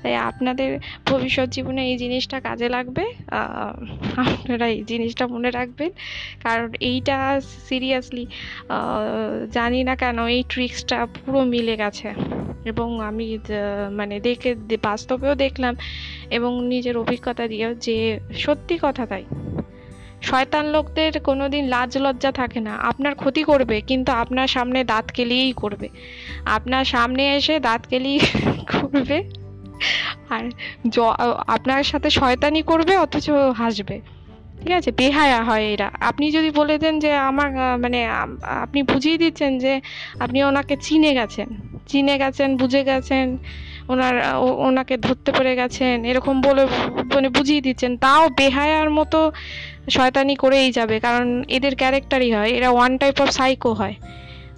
তাই 0.03 0.15
আপনাদের 0.15 0.79
ভবিষ্যৎ 1.05 1.49
জীবনে 1.49 1.81
এই 1.91 1.97
জিনিসটা 1.97 2.39
কাজে 2.39 2.69
লাগবে? 2.69 3.05
আপনারা 4.17 4.67
এই 4.67 4.83
জিনিসটা 4.83 5.27
মনে 5.27 5.49
রাখবেন। 5.51 5.91
কারণ 6.43 6.69
এইটা 6.79 7.41
সিরিয়াসলি 7.69 8.25
জানি 9.51 9.83
না 9.83 9.95
কেন 9.95 10.27
এই 10.27 10.43
ট্রিক্সটা 10.49 11.05
পুরো 11.05 11.43
মিলে 11.43 11.75
গেছে। 11.77 12.09
এবং 12.65 13.01
আমি 13.01 13.37
মানে 13.91 14.19
দেখে, 14.19 14.55
বাস্তবেও 14.83 15.35
দেখলাম 15.35 15.75
এবং 16.31 16.67
নিজের 16.67 16.97
অভিজ্ঞতা 16.97 17.47
দিয়েও 17.47 17.73
যে 17.73 18.19
সত্যি 18.37 18.79
কথা 18.81 19.05
তাই। 19.05 19.25
শয়তান 20.21 20.65
লোকদের 20.65 21.19
কোনোদিন 21.19 21.65
লাজ 21.65 21.97
লজ্জা 21.97 22.31
থাকে 22.31 22.59
না। 22.59 22.75
আপনার 22.75 23.15
ক্ষতি 23.15 23.43
করবে, 23.43 23.81
কিন্তু 23.81 24.11
আপনার 24.11 24.47
সামনে 24.47 24.83
দাঁত 24.83 25.11
কেলিয়েই 25.11 25.51
করবে। 25.51 25.89
আপনার 26.45 26.85
সামনে 26.85 27.35
এসে 27.35 27.59
দাঁত 27.59 27.87
কেলিয়ে 27.87 28.19
করবে। 28.71 29.29
আর 30.29 30.51
জ, 30.87 30.99
আপনার 31.47 31.83
সাথে 31.83 32.09
শয়তানি 32.09 32.61
করবে, 32.61 32.97
অথচ 32.97 33.29
হাসবে। 33.57 34.01
ঠিক 34.61 34.71
আছে? 34.71 34.91
বেহায়া 34.91 35.43
হয় 35.43 35.63
এরা। 35.63 35.91
আপনি 35.99 36.31
যদি 36.31 36.51
বলে 36.51 36.77
দেন 36.77 36.99
যে 36.99 37.13
আমার 37.13 37.51
মানে 37.79 38.07
আপনি 38.41 38.83
বুঝিয়ে 38.83 39.17
দিচ্ছেন 39.17 39.59
যে 39.59 39.81
আপনি 40.19 40.43
ওনাকে 40.43 40.77
চিনে 40.81 41.13
গেছেন। 41.13 41.79
চিনে 41.87 42.17
গেছেন, 42.17 42.57
বুঝে 42.57 42.83
গেছেন। 42.83 43.37
ওনার 43.89 44.15
ওনাকে 44.67 44.95
ধরতে 45.05 45.29
পেরে 45.37 45.53
গেছেন, 45.59 45.97
এরকম 46.11 46.35
বলে 46.47 46.63
মানে 47.15 47.29
বুঝিয়ে 47.37 47.61
দিচ্ছেন। 47.67 47.91
তাও 48.05 48.23
বেহায়ার 48.39 48.89
মতো 48.97 49.19
শয়তানি 49.95 50.35
করেই 50.43 50.69
যাবে, 50.77 50.95
কারণ 50.99 51.25
এদের 51.57 51.73
ক্যারেক্টারই 51.75 52.29
হয়, 52.33 52.51
এরা 52.57 52.69
ওয়ান 52.69 52.91
টাইপ 53.01 53.17
অফ 53.23 53.29
সাইকো 53.29 53.71
হয়। 53.73 53.95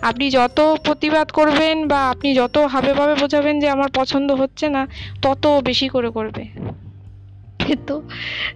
আপনি 0.10 0.26
যত 0.30 0.58
প্রতিবাদ 0.86 1.28
করবেন 1.32 1.76
বা 1.88 2.00
আপনি 2.14 2.30
যত 2.36 2.56
হাবে 2.74 2.94
ভাবে 2.94 3.14
বোঝাবেন 3.16 3.56
যে 3.60 3.68
আমার 3.70 3.90
পছন্দ 4.00 4.30
হচ্ছে 4.32 4.66
না, 4.76 4.82
তত 5.22 5.44
বেশি 5.70 5.88
করে 5.88 6.10
করবে। 6.18 6.44
তো। 7.88 7.96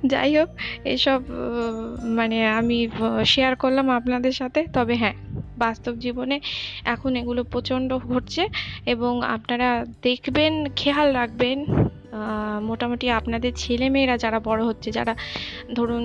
যাই 0.06 0.32
হোক, 0.38 0.50
এসব 0.86 1.20
মানে 2.18 2.38
আমি 2.60 2.78
শেয়ার 3.26 3.54
করলাম 3.56 3.88
আপনাদের 3.90 4.34
সাথে। 4.34 4.60
তবে 4.74 4.94
হ্যাঁ 4.96 5.16
বাস্তব 5.58 5.94
জীবনে 5.96 6.36
এখন 6.86 7.12
এগুলো 7.16 7.42
প্রচণ্ড 7.44 7.90
ঘটছে 8.06 8.44
এবং 8.86 9.14
আপনারা 9.36 9.70
দেখবেন, 10.04 10.54
খেয়াল 10.76 11.08
রাখবেন 11.14 11.58
মোটামুটি 12.70 13.06
আপনাদের 13.20 13.52
ছেলে 13.64 13.88
মেয়েরা 13.94 14.16
যারা 14.24 14.40
বড় 14.50 14.62
হচ্ছে, 14.70 14.90
যারা 14.98 15.14
ধরুন 15.78 16.04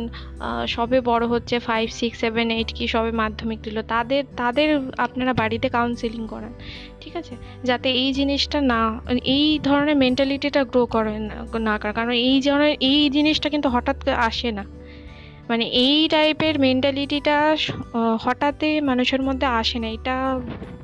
সবে 0.74 0.98
বড় 1.10 1.24
হচ্ছে 1.32 1.56
ফাইভ 1.68 1.86
সিক্স 2.00 2.16
সেভেন 2.24 2.46
এইট 2.56 2.70
কি 2.76 2.84
সবে 2.94 3.12
মাধ্যমিক 3.22 3.58
দিল, 3.66 3.76
তাদের 3.92 4.22
তাদের 4.40 4.68
আপনারা 5.04 5.32
বাড়িতে 5.40 5.66
কাউন্সিলিং 5.76 6.22
করান, 6.32 6.52
ঠিক 7.02 7.14
আছে? 7.20 7.34
যাতে 7.68 7.88
এই 8.02 8.10
জিনিসটা 8.18 8.58
না, 8.72 8.82
এই 9.36 9.46
ধরনের 9.68 9.96
মেন্টালিটিটা 10.04 10.62
গ্রো 10.70 10.82
করেন 10.94 11.22
না 11.68 11.74
করে 11.80 11.92
কারণ 11.98 12.12
এই 12.28 12.36
ধরনের 12.46 12.74
এই 12.90 13.00
জিনিসটা 13.16 13.48
কিন্তু 13.54 13.68
হঠাৎ 13.74 13.98
আসে 14.28 14.50
না। 14.58 14.64
মানে 15.50 15.64
এই 15.86 15.98
টাইপের 16.14 16.54
মেন্টালিটিটা 16.66 17.36
হঠাৎই 18.24 18.74
মানুষের 18.90 19.22
মধ্যে 19.28 19.46
আসে 19.60 19.76
না, 19.82 19.88
এটা 19.96 20.16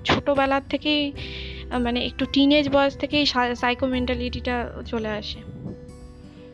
ছোটোবেলার 0.08 0.64
থেকেই 0.72 1.02
মানে 1.78 2.06
একটু 2.06 2.26
টিনেজ 2.32 2.68
বয়স 2.68 2.96
থেকেই 2.96 3.26
সাইকো 3.54 3.86
মেন্টালিটিটা 3.86 4.70
চলে 4.86 5.08
আসে। 5.08 5.38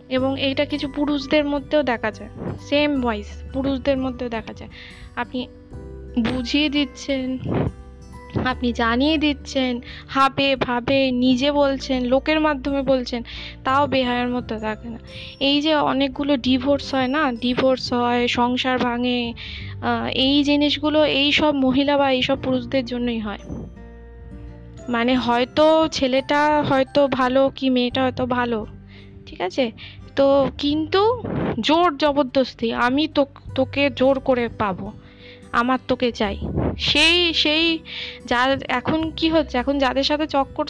এবং 0.09 0.41
এইটা 0.41 0.65
কিছু 0.65 0.89
পুরুষদের 0.89 1.45
মধ্যেও 1.45 1.83
দেখা 1.83 2.11
যায়। 2.11 2.31
সেম 2.61 3.01
ভয়েস 3.01 3.43
পুরুষদের 3.53 3.99
মধ্যেও 3.99 4.29
দেখা 4.29 4.53
যায়। 4.53 4.71
আপনি 5.17 5.49
বুঝিয়ে 6.19 6.69
দিচ্ছেন, 6.69 7.39
আপনি 8.45 8.73
জানিয়ে 8.73 9.19
দিচ্ছেন, 9.19 9.81
হাবে 10.09 10.57
ভাবে 10.57 11.11
নিজে 11.11 11.53
বলছেন, 11.53 12.05
লোকের 12.05 12.41
মাধ্যমে 12.41 12.83
বলছেন, 12.83 13.23
তাও 13.65 13.87
বেহায়ের 13.87 14.29
মধ্যে 14.29 14.59
থাকে 14.59 14.89
না। 14.89 14.99
এই 15.41 15.61
যে 15.61 15.75
অনেকগুলো 15.75 16.37
ডিভোর্স 16.37 16.95
হয় 16.95 17.07
না? 17.07 17.33
ডিভোর্স 17.33 17.93
হয়, 17.93 18.29
সংসার 18.29 18.79
ভাঙে 18.79 19.35
এই 20.13 20.45
জিনিসগুলো 20.45 21.05
এই 21.05 21.33
সব 21.33 21.55
মহিলা 21.55 21.97
বা 21.97 22.13
এইসব 22.13 22.39
পুরুষদের 22.43 22.85
জন্যই 22.85 23.19
হয়। 23.19 23.39
মানে 24.95 25.13
হয়তো 25.17 25.65
ছেলেটা 25.93 26.41
হয়তো 26.63 27.01
ভালো 27.19 27.41
কি 27.57 27.67
মেয়েটা 27.71 28.01
হয়তো 28.03 28.25
ভালো, 28.27 28.59
ঠিক 29.27 29.41
আছে? 29.49 29.65
তো 30.17 30.27
কিন্তু 30.59 31.03
জোর 31.61 31.89
জবরদস্তি 31.97 32.69
আমি 32.87 33.05
তো, 33.09 33.23
তোকে 33.55 33.83
জোর 33.91 34.17
করে 34.21 34.45
পাবো, 34.63 34.87
আমার 35.61 35.79
তোকে 35.89 36.09
চাই। 36.13 36.37
সেই 36.89 37.17
সেই 37.35 37.65
যার 38.27 38.51
এখন 38.69 39.11
কি 39.19 39.27
হচ্ছে? 39.29 39.55
এখন 39.59 39.75
যাদের 39.79 40.07
সাথে 40.11 40.27
চক্কর 40.27 40.67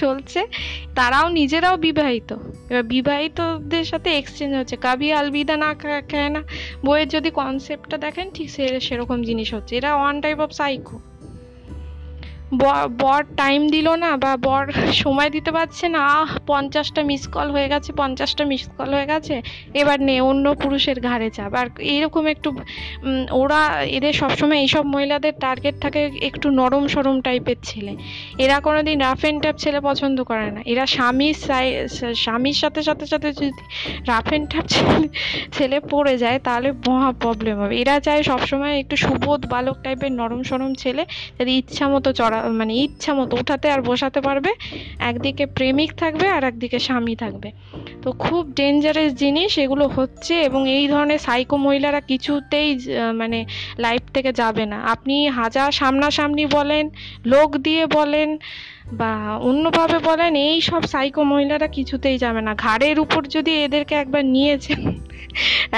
চলছে, 0.00 0.40
তারাও 0.94 1.26
নিজেরাও 1.28 1.76
বিবাহিত। 1.76 2.30
এবার 2.70 2.84
বিবাহিতদের 2.94 3.84
সাথে 3.84 4.08
এক্সচেঞ্জ 4.18 4.52
হচ্ছে। 4.56 4.76
কাবি 4.76 5.08
আলবিদা 5.12 5.56
না 5.64 5.70
খায় 5.80 6.30
না। 6.36 6.40
বইয়ের 6.86 7.08
যদি 7.08 7.30
কনসেপ্টটা 7.30 7.96
দেখেন, 7.96 8.26
ঠিক 8.34 8.48
সে, 8.50 8.64
সেরকম 8.80 9.18
জিনিস 9.28 9.48
হচ্ছে। 9.54 9.72
এরা 9.76 9.90
ওয়ান 9.96 10.16
টাইপ 10.20 10.38
অফ 10.40 10.50
সাইকো 10.60 10.96
বর 12.98 13.24
টাইম 13.36 13.68
দিল 13.68 13.88
না 13.94 14.16
বা 14.16 14.36
বর 14.36 14.72
সময় 14.92 15.30
দিতে 15.30 15.52
পারছে 15.52 15.88
না, 15.88 15.98
আহ, 15.98 16.38
পঞ্চাশটা 16.46 17.02
মিস 17.02 17.28
কল 17.28 17.50
হয়ে 17.50 17.68
গেছে, 17.68 17.92
পঞ্চাশটা 17.92 18.44
মিস 18.44 18.68
কল 18.78 18.94
হয়ে 18.94 19.06
গেছে, 19.06 19.42
এবার 19.74 20.00
নে, 20.00 20.20
অন্য 20.20 20.54
পুরুষের 20.54 21.00
ঘাড়ে 21.00 21.30
চাপ। 21.30 21.54
আর 21.54 21.66
এইরকম 21.78 22.26
একটু 22.26 22.58
ওরা 23.30 23.82
এদের 23.82 24.12
সবসময় 24.12 24.58
এইসব 24.58 24.86
মহিলাদের 24.86 25.32
টার্গেট 25.40 25.74
থাকে 25.80 26.10
একটু 26.20 26.50
নরম 26.50 26.86
সরম 26.86 27.20
টাইপের 27.20 27.56
ছেলে। 27.62 27.96
এরা 28.38 28.60
কোনো 28.60 28.82
দিন 28.82 29.00
রাফ 29.00 29.20
অ্যান্ড 29.20 29.42
টাফ 29.42 29.56
ছেলে 29.56 29.80
পছন্দ 29.80 30.22
করে 30.22 30.50
না। 30.50 30.60
এরা 30.66 30.86
স্বামীর 30.86 31.34
স্বামীর 32.14 32.52
সাথে 32.52 32.82
সাথে 32.82 33.06
সাথে 33.06 33.32
যদি 33.32 33.50
রাফ 34.08 34.28
অ্যান্ড 34.28 34.50
টাফ 34.54 34.66
ছেলে 34.66 35.08
ছেলে 35.52 35.80
পড়ে 35.80 36.18
যায়, 36.18 36.38
তাহলে 36.38 36.72
মহা 36.88 37.12
প্রবলেম 37.12 37.60
হবে। 37.60 37.76
এরা 37.76 38.00
চায় 38.00 38.22
সবসময় 38.22 38.78
একটু 38.80 38.96
সুবোধ 38.96 39.46
বালক 39.46 39.76
টাইপের 39.82 40.12
নরম 40.12 40.42
সরম 40.42 40.74
ছেলে 40.74 41.02
যাদের 41.38 41.54
ইচ্ছা 41.54 41.88
মতো 41.88 42.12
চড়া 42.12 42.41
মানে 42.58 42.72
ইচ্ছা 42.84 43.12
মতো 43.18 43.34
উঠাতে 43.40 43.66
আর 43.74 43.80
বসাতে 43.88 44.20
পারবে। 44.26 44.50
একদিকে 45.10 45.44
প্রেমিক 45.56 45.90
থাকবে 46.02 46.26
আর 46.36 46.42
একদিকে 46.50 46.78
স্বামী 46.86 47.14
থাকবে। 47.22 47.48
তো 48.02 48.08
খুব 48.24 48.42
ডেঞ্জারাস 48.58 49.10
জিনিস 49.22 49.52
এগুলো 49.64 49.84
হচ্ছে 49.96 50.34
এবং 50.48 50.60
এই 50.76 50.84
ধরনের 50.92 51.20
সাইকো 51.26 51.56
মহিলারা 51.66 52.00
কিছুতেই 52.10 52.68
মানে 53.20 53.38
লাইফ 53.84 54.02
থেকে 54.14 54.30
যাবে 54.40 54.64
না। 54.72 54.78
আপনি 54.94 55.16
হাজার 55.38 55.68
সামনাসামনি 55.80 56.44
বলেন, 56.56 56.84
লোক 57.32 57.50
দিয়ে 57.66 57.84
বলেন 57.98 58.30
বা 59.00 59.12
অন্যভাবে 59.48 59.98
বলেন, 60.08 60.32
এই 60.48 60.58
সব 60.70 60.82
সাইকো 60.92 61.22
মহিলারা 61.32 61.68
কিছুতেই 61.76 62.16
যাবে 62.24 62.40
না। 62.46 62.52
ঘাড়ের 62.64 62.96
উপর 63.04 63.20
যদি 63.36 63.52
এদেরকে 63.66 63.94
একবার 64.02 64.24
নিয়েছেন, 64.34 64.80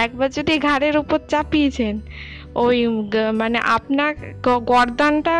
একবার 0.05 0.29
যদি 0.39 0.55
ঘাড়ের 0.69 0.97
উপর 1.03 1.19
চাপিয়েছেন, 1.33 1.95
ওই 2.65 2.79
মানে 3.41 3.59
আপনার 3.77 4.13
গরদানটা 4.71 5.37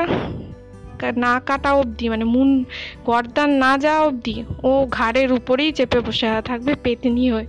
না 1.13 1.41
কাটা 1.41 1.73
অবধি 1.73 2.09
মানে 2.09 2.25
মুন 2.25 2.65
গর্দান 3.05 3.51
না 3.51 3.79
যাওয়া 3.79 4.01
অবধি, 4.01 4.45
ও 4.63 4.87
ঘাড়ের 4.91 5.33
উপরেই 5.33 5.73
চেপে 5.73 6.01
বসে 6.01 6.27
থাকবে 6.45 6.75
পেতনি 6.75 7.31
হয়ে। 7.31 7.47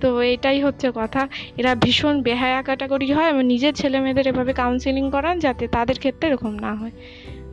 তো 0.00 0.22
এটাই 0.22 0.62
হচ্ছে 0.62 0.92
কথা। 0.94 1.28
এরা 1.56 1.74
ভীষণ 1.74 2.22
বেহায়া 2.22 2.62
ক্যাটাগরি 2.62 3.12
হয়। 3.12 3.28
এবং 3.28 3.44
নিজের 3.44 3.74
ছেলে 3.74 4.00
মেয়েদের 4.00 4.26
এভাবে 4.26 4.52
কাউন্সিলিং 4.52 5.10
করান 5.10 5.38
যাতে 5.38 5.68
তাদের 5.68 5.98
ক্ষেত্রে 5.98 6.28
এরকম 6.28 6.58
না 6.58 6.74
হয়। 6.74 6.90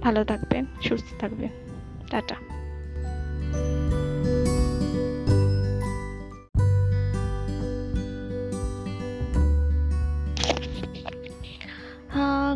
ভালো 0.01 0.23
থাকবেন, 0.23 0.65
সুস্থ 0.81 1.21
থাকবেন। 1.21 1.49
টাটা। 2.11 2.36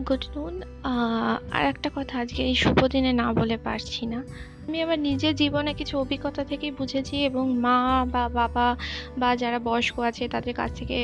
গুড 0.07 0.23
নুন 0.35 0.55
আর 1.51 1.63
একটা 1.65 1.89
কথা 1.95 2.15
আজকে 2.19 2.41
এই 2.43 2.55
শুভ 2.55 2.79
দিনে 2.85 3.11
না 3.13 3.27
বলে 3.33 3.57
পারছি 3.57 4.03
না। 4.05 4.19
আমি 4.67 4.77
আমার 4.81 4.99
নিজের 4.99 5.33
জীবনে 5.35 5.71
কিছু 5.73 5.93
অভিজ্ঞতা 5.99 6.43
থেকেই 6.43 6.71
বুঝেছি 6.71 7.15
এবং 7.23 7.45
মা 7.59 7.77
বা 8.13 8.23
বাবা 8.29 8.67
বা 9.17 9.29
যারা 9.35 9.59
বয়স্ক 9.59 9.95
আছে 9.99 10.23
তাদের 10.27 10.53
কাছ 10.53 10.69
থেকে 10.79 10.97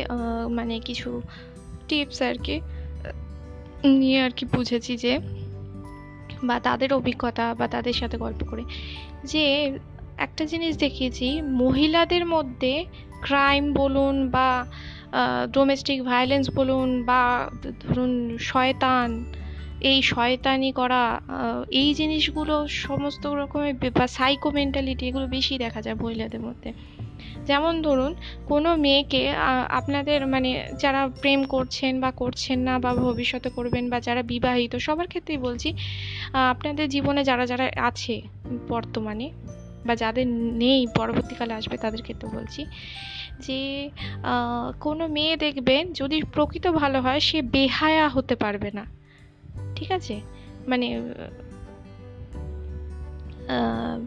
মানে 0.50 0.76
কিছু 0.80 1.10
টিপস 1.88 2.20
আর 2.22 2.38
কি 2.44 2.56
নিয়ে 4.00 4.20
আর 4.22 4.32
কি 4.32 4.44
বুঝেছি 4.46 4.94
যে, 4.98 5.14
বা 6.44 6.56
তাদের 6.60 6.90
অভিজ্ঞতা 6.94 7.46
বা 7.60 7.66
তাদের 7.68 7.94
সাথে 7.94 8.18
গল্প 8.18 8.42
করে 8.50 8.64
যে 9.24 9.46
একটা 10.18 10.46
জিনিস 10.46 10.78
দেখিয়েছি, 10.78 11.42
মহিলাদের 11.42 12.26
মধ্যে 12.26 12.86
ক্রাইম 13.22 13.74
বলুন 13.74 14.30
বা 14.30 14.66
ডোমেস্টিক 15.54 16.04
ভায়োলেন্স 16.04 16.50
বলুন 16.56 17.04
বা, 17.04 17.50
ধরুন 17.80 18.38
শয়তান, 18.38 19.26
এই 19.82 20.02
শয়তানি 20.02 20.72
করা 20.72 21.22
এই 21.72 21.94
জিনিসগুলো 21.94 22.68
সমস্ত 22.68 23.28
রকমের 23.28 23.92
বা 24.00 24.08
সাইকো 24.08 24.52
মেন্টালিটি 24.52 25.08
এগুলো 25.08 25.28
বেশি 25.28 25.58
দেখা 25.58 25.82
যায় 25.82 25.96
মহিলাদের 25.96 26.40
মধ্যে। 26.40 26.74
যেমন 27.46 27.82
ধরুন, 27.82 28.16
কোনো 28.46 28.76
মেয়েকে 28.76 29.32
আপনাদের 29.70 30.28
মানে 30.28 30.68
যারা 30.80 31.08
প্রেম 31.22 31.44
করছেন 31.44 32.00
বা 32.02 32.12
করছেন 32.12 32.60
না 32.60 32.80
বা 32.80 32.94
ভবিষ্যতে 32.94 33.50
করবেন 33.50 33.90
বা 33.90 34.00
যারা 34.00 34.22
বিবাহিত, 34.24 34.76
সবার 34.76 35.08
ক্ষেত্রেই 35.08 35.38
বলছি 35.38 35.74
আপনাদের 36.34 36.90
জীবনে 36.90 37.24
যারা 37.24 37.46
যারা 37.46 37.72
আছে 37.78 38.22
বর্তমানে 38.68 39.32
বা 39.86 39.96
যাদের 39.96 40.28
নেই, 40.28 40.88
পরবর্তীকালে 40.96 41.54
আসবে 41.54 41.78
তাদের 41.78 42.02
ক্ষেত্রে 42.02 42.30
বলছি 42.30 42.66
যে 43.40 43.90
কোনো 44.80 45.08
মেয়ে 45.08 45.38
দেখবেন 45.38 45.94
যদি 45.94 46.22
প্রকৃত 46.34 46.68
ভালো 46.68 47.02
হয়, 47.02 47.20
সে 47.20 47.42
বেহায়া 47.42 48.10
হতে 48.10 48.36
পারবে 48.36 48.72
না। 48.74 48.86
ঠিক 49.76 49.92
আছে? 49.92 50.22
মানে 50.68 51.02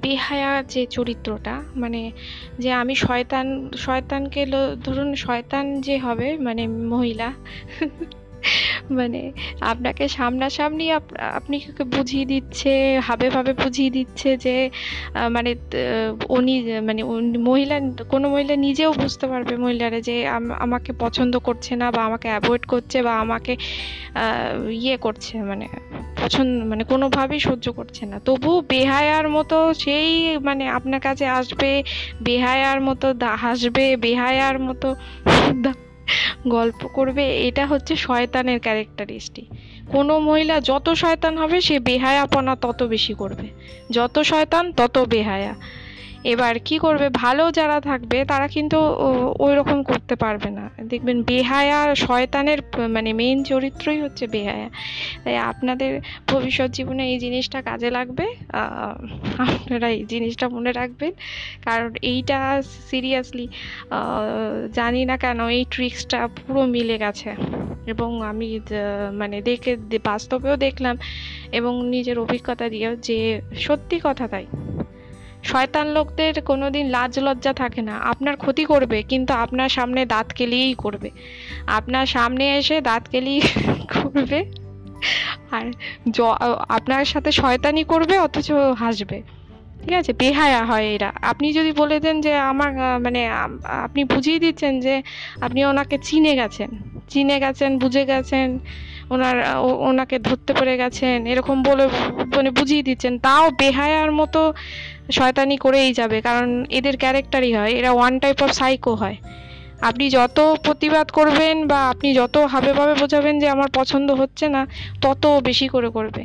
বেহায়া 0.03 0.63
যে 0.63 0.87
চরিত্রটা 0.87 1.63
মানে 1.77 2.13
যে 2.59 2.73
আমি 2.73 2.95
শয়তান, 2.95 3.71
শয়তানকে 3.77 4.47
ধরুন 4.85 5.15
শয়তান 5.15 5.81
যে 5.81 5.99
হবে 5.99 6.39
মানে 6.39 6.67
মহিলা 6.67 7.33
মানে 8.91 9.33
আপনাকে 9.61 10.09
সামনাসামনি 10.09 10.93
আপনি 11.33 11.61
বুঝিয়ে 11.97 12.25
দিচ্ছে, 12.25 12.99
হাবে 12.99 13.31
ভাবে 13.31 13.53
বুঝিয়ে 13.53 13.91
দিচ্ছে 13.91 14.37
যে 14.37 14.71
মানে 15.31 15.55
উনি 16.29 16.55
মানে 16.83 17.03
মহিলা, 17.39 17.81
কোনো 18.09 18.29
মহিলা 18.29 18.57
নিজেও 18.57 18.93
বুঝতে 18.93 19.27
পারবে 19.27 19.57
মহিলারা 19.57 20.01
যে 20.01 20.29
আমাকে 20.59 20.93
পছন্দ 20.99 21.39
করছে 21.39 21.77
না 21.77 21.91
বা 21.91 22.05
আমাকে 22.05 22.29
অ্যাভয়েড 22.29 22.67
করছে 22.67 23.03
বা 23.03 23.13
আমাকে 23.21 23.57
ইয়ে 24.71 24.97
করছে 24.97 25.43
মানে 25.43 25.67
পছন্দ 26.23 26.65
মানে 26.65 26.85
কোনোভাবেই 26.85 27.41
সহ্য 27.41 27.73
করছে 27.73 28.07
না। 28.07 28.19
তবু 28.19 28.61
বেহায়ার 28.69 29.29
মতো 29.29 29.75
সেই 29.75 30.39
মানে 30.39 30.69
আপনার 30.69 31.01
কাছে 31.01 31.27
আসবে, 31.27 31.83
বেহায়ার 32.23 32.81
মতো 32.81 33.15
হাসবে, 33.37 33.97
বেহায়ার 33.97 34.59
মতো 34.59 34.89
গল্প 36.49 36.87
করবে, 36.87 37.49
এটা 37.49 37.67
হচ্ছে 37.67 37.97
শয়তানের 37.97 38.61
ক্যারেক্টারিস্টিক। 38.61 39.49
কোনো 39.89 40.19
মহিলা 40.19 40.61
যত 40.61 40.91
শয়তান 40.91 41.39
হবে, 41.39 41.61
সে 41.61 41.79
বেহায়াপনা 41.79 42.57
তত 42.57 42.83
বেশি 42.83 43.15
করবে। 43.15 43.49
যত 43.91 44.19
শয়তান, 44.19 44.73
তত 44.73 44.99
বেহায়া। 44.99 45.55
এবার 46.33 46.55
কি 46.69 46.77
করবে? 46.79 47.07
ভালো 47.25 47.45
যারা 47.59 47.79
থাকবে, 47.81 48.19
তারা 48.25 48.47
কিন্তু 48.57 48.79
ওই 49.45 49.53
রকম 49.59 49.79
করতে 49.83 50.15
পারবে 50.23 50.51
না। 50.59 50.65
দেখবেন 50.93 51.19
বেহায়া 51.23 51.79
শয়তানের 51.95 52.61
মানে 52.89 53.11
মেইন 53.13 53.39
চরিত্রই 53.45 53.99
হচ্ছে 54.05 54.25
বেহায়া। 54.27 54.69
তাই 55.25 55.37
আপনাদের 55.51 55.91
ভবিষ্যৎ 56.31 56.71
জীবনে 56.71 57.03
এই 57.13 57.19
জিনিসটা 57.19 57.59
কাজে 57.63 57.91
লাগবে? 57.91 58.27
আপনারা 59.47 59.89
এই 59.97 60.05
জিনিসটা 60.13 60.47
মনে 60.49 60.73
রাখবেন। 60.73 61.13
কারণ 61.65 61.91
এইটা 62.03 62.39
সিরিয়াসলি 62.91 63.47
জানি 64.73 65.03
না 65.11 65.17
কেন 65.17 65.41
এই 65.49 65.65
ট্রিক্সটা 65.71 66.19
পুরো 66.37 66.63
মিলে 66.75 66.97
গেছে। 66.99 67.31
এবং 67.93 68.11
আমি 68.31 68.49
মানে 69.13 69.37
দেখে, 69.51 69.73
বাস্তবেও 70.05 70.57
দেখলাম 70.67 70.97
এবং 71.53 71.73
নিজের 71.89 72.17
অভিজ্ঞতা 72.25 72.67
দিয়েও 72.69 72.95
যে 73.09 73.19
সত্যি 73.67 73.97
কথা 74.05 74.27
তাই। 74.29 74.47
শয়তান 75.45 75.89
লোকদের 75.89 76.43
কোনোদিন 76.43 76.87
লাজ 76.87 77.19
লজ্জা 77.19 77.53
থাকে 77.53 77.83
না। 77.83 77.97
আপনার 77.97 78.37
ক্ষতি 78.37 78.65
করবে, 78.65 79.03
কিন্তু 79.03 79.35
আপনার 79.35 79.69
সামনে 79.69 80.07
দাঁত 80.07 80.33
কেলিয়েই 80.33 80.75
করবে। 80.75 81.11
আপনার 81.67 82.07
সামনে 82.07 82.57
এসে 82.57 82.81
দাঁত 82.81 83.09
কেলিয়ে 83.09 83.41
করবে 84.03 84.45
আর 85.51 85.73
আপনার 86.69 87.05
সাথে 87.05 87.33
শয়তানি 87.33 87.85
করবে, 87.85 88.19
অথচ 88.19 88.53
হাসবে। 88.79 89.23
ঠিক 89.85 89.93
আছে? 89.93 90.13
বেহায়া 90.13 90.65
হয় 90.65 90.87
এরা। 90.87 91.13
আপনি 91.23 91.53
যদি 91.53 91.73
বলে 91.73 92.01
দেন 92.01 92.21
যে 92.21 92.35
আমার 92.35 92.73
মানে 92.99 93.29
আপনি 93.65 94.05
বুঝিয়ে 94.05 94.39
দিচ্ছেন 94.39 94.81
যে 94.81 95.03
আপনি 95.41 95.65
ওনাকে 95.65 95.99
চিনে 95.99 96.37
গেছেন। 96.37 96.69
চিনে 97.09 97.41
গেছেন, 97.41 97.79
বুঝে 97.79 98.05
গেছেন। 98.05 98.59
ওনার 99.11 99.37
ওনাকে 99.89 100.17
ধরতে 100.19 100.53
পেরে 100.59 100.75
গেছেন, 100.77 101.19
এরকম 101.33 101.57
বলে 101.63 101.85
মানে 102.37 102.51
বুঝিয়ে 102.51 102.83
দিচ্ছেন। 102.83 103.15
তাও 103.19 103.45
বেহায়ার 103.61 104.11
মতো 104.13 104.41
শয়তানি 105.11 105.57
করেই 105.57 105.91
যাবে, 105.93 106.19
কারণ 106.21 106.49
এদের 106.79 106.95
ক্যারেক্টারই 106.97 107.53
হয়, 107.55 107.73
এরা 107.81 107.91
ওয়ান 107.93 108.15
টাইপ 108.19 108.39
অফ 108.43 108.51
সাইকো 108.51 108.95
হয়। 108.95 109.17
আপনি 109.89 110.05
যত 110.11 110.39
প্রতিবাদ 110.65 111.07
করবেন 111.11 111.57
বা 111.67 111.81
আপনি 111.89 112.09
যত 112.15 112.37
হাবে 112.53 112.73
ভাবে 112.73 112.95
বোঝাবেন 112.95 113.35
যে 113.39 113.49
আমার 113.49 113.69
পছন্দ 113.75 114.09
হচ্ছে 114.11 114.47
না, 114.49 114.63
তত 115.01 115.25
বেশি 115.49 115.67
করে 115.69 115.89
করবে। 115.91 116.23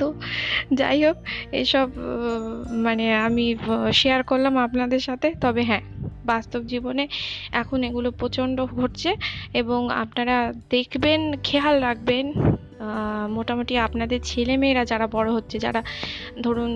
তো। 0.00 0.06
যাই 0.80 0.98
হোক, 1.04 1.18
এসব 1.62 1.88
মানে 2.86 3.04
আমি 3.26 3.44
শেয়ার 4.00 4.20
করলাম 4.30 4.54
আপনাদের 4.66 5.00
সাথে। 5.08 5.28
তবে 5.44 5.62
হ্যাঁ 5.70 5.84
বাস্তব 6.32 6.60
জীবনে 6.72 7.04
এখন 7.62 7.78
এগুলো 7.88 8.08
প্রচণ্ড 8.20 8.56
ঘটছে 8.78 9.10
এবং 9.60 9.80
আপনারা 10.02 10.36
দেখবেন, 10.74 11.20
খেয়াল 11.48 11.76
রাখবেন 11.86 12.26
মোটামুটি 13.36 13.74
আপনাদের 13.86 14.20
ছেলেমেয়েরা 14.30 14.82
যারা 14.92 15.06
বড় 15.16 15.28
হচ্ছে, 15.36 15.56
যারা 15.66 15.80
ধরুন 16.42 16.72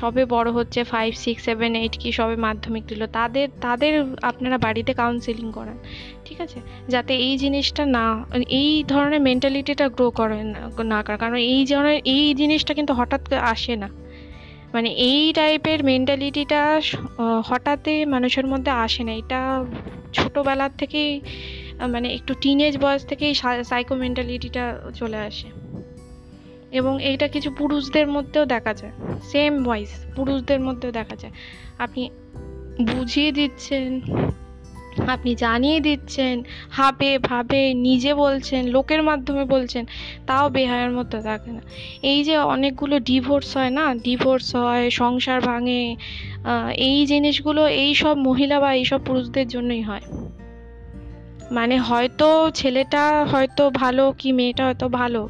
সবে 0.00 0.22
বড় 0.34 0.48
হচ্ছে 0.58 0.80
ফাইভ 0.92 1.12
সিক্স 1.24 1.42
সেভেন 1.48 1.72
এইট 1.82 1.94
কি 2.02 2.08
সবে 2.18 2.36
মাধ্যমিক 2.46 2.84
দিল, 2.90 3.02
তাদের 3.18 3.46
তাদের 3.66 3.92
আপনারা 4.30 4.56
বাড়িতে 4.66 4.92
কাউন্সিলিং 5.02 5.48
করান। 5.58 5.78
ঠিক 6.32 6.40
আছে? 6.40 6.60
যাতে 6.88 7.14
এই 7.14 7.38
জিনিসটা 7.38 7.86
না, 7.86 8.26
এই 8.48 8.84
ধরনের 8.88 9.20
মেন্টালিটিটা 9.20 9.88
গ্রো 9.88 10.10
করে 10.10 10.42
না 10.84 11.02
করে 11.02 11.16
কারণ 11.16 11.34
এই 11.34 11.66
ধরনের, 11.66 12.00
এই 12.04 12.34
জিনিসটা 12.34 12.74
কিন্তু 12.74 12.92
হঠাৎ 12.94 13.32
আসে 13.32 13.76
না। 13.76 13.88
মানে 14.72 14.88
এই 14.88 15.32
টাইপের 15.32 15.84
মেন্টালিটিটা 15.84 16.80
হঠাৎই 17.44 18.04
মানুষের 18.04 18.46
মধ্যে 18.46 18.70
আসে 18.70 19.04
না। 19.04 19.12
এটা 19.12 19.64
ছোটোবেলার 20.12 20.70
থেকেই 20.78 21.20
মানে 21.88 22.14
একটু 22.14 22.34
টিনেজ 22.40 22.78
বয়স 22.78 23.06
থেকেই 23.06 23.34
সাইকো 23.64 23.94
মেন্টালিটিটা 23.94 24.64
চলে 24.94 25.16
আসে। 25.16 25.48
এবং 26.72 27.02
এইটা 27.04 27.28
কিছু 27.28 27.50
পুরুষদের 27.50 28.06
মধ্যেও 28.06 28.44
দেখা 28.44 28.74
যায়। 28.74 28.92
সেম 29.22 29.64
ভয়েস 29.64 29.92
পুরুষদের 30.16 30.60
মধ্যেও 30.60 30.92
দেখা 30.92 31.16
যায়। 31.16 31.32
আপনি 31.78 32.10
বুঝিয়ে 32.82 33.32
দিচ্ছেন 33.32 34.00
আপনি 35.08 35.34
জানিয়ে 35.34 35.80
দিচ্ছেন, 35.80 36.42
হাবে 36.70 37.18
ভাবে 37.18 37.74
নিজে 37.74 38.14
বলছেন, 38.14 38.66
লোকের 38.66 39.02
মাধ্যমে 39.02 39.44
বলছেন, 39.44 39.84
তাও 40.26 40.48
বেহায়ের 40.48 40.90
মধ্যে 40.90 41.22
থাকে 41.22 41.50
না। 41.52 41.60
এই 42.02 42.24
যে 42.24 42.36
অনেকগুলো 42.38 43.00
ডিভোর্স 43.00 43.56
হয় 43.56 43.70
না? 43.70 43.94
ডিভোর্স 43.94 44.56
হয়, 44.56 44.90
সংসার 44.90 45.40
ভাঙে 45.40 45.96
এই 46.76 47.06
জিনিসগুলো 47.06 47.66
এই 47.68 47.94
সব 47.94 48.16
মহিলা 48.18 48.60
বা 48.60 48.74
এইসব 48.74 49.00
পুরুষদের 49.04 49.48
জন্যই 49.48 49.82
হয়। 49.82 50.00
মানে 51.52 51.78
হয়তো 51.78 52.50
ছেলেটা 52.54 53.24
হয়তো 53.24 53.70
ভালো 53.70 54.14
কি 54.18 54.32
মেয়েটা 54.32 54.64
হয়তো 54.66 54.88
ভালো, 54.88 55.28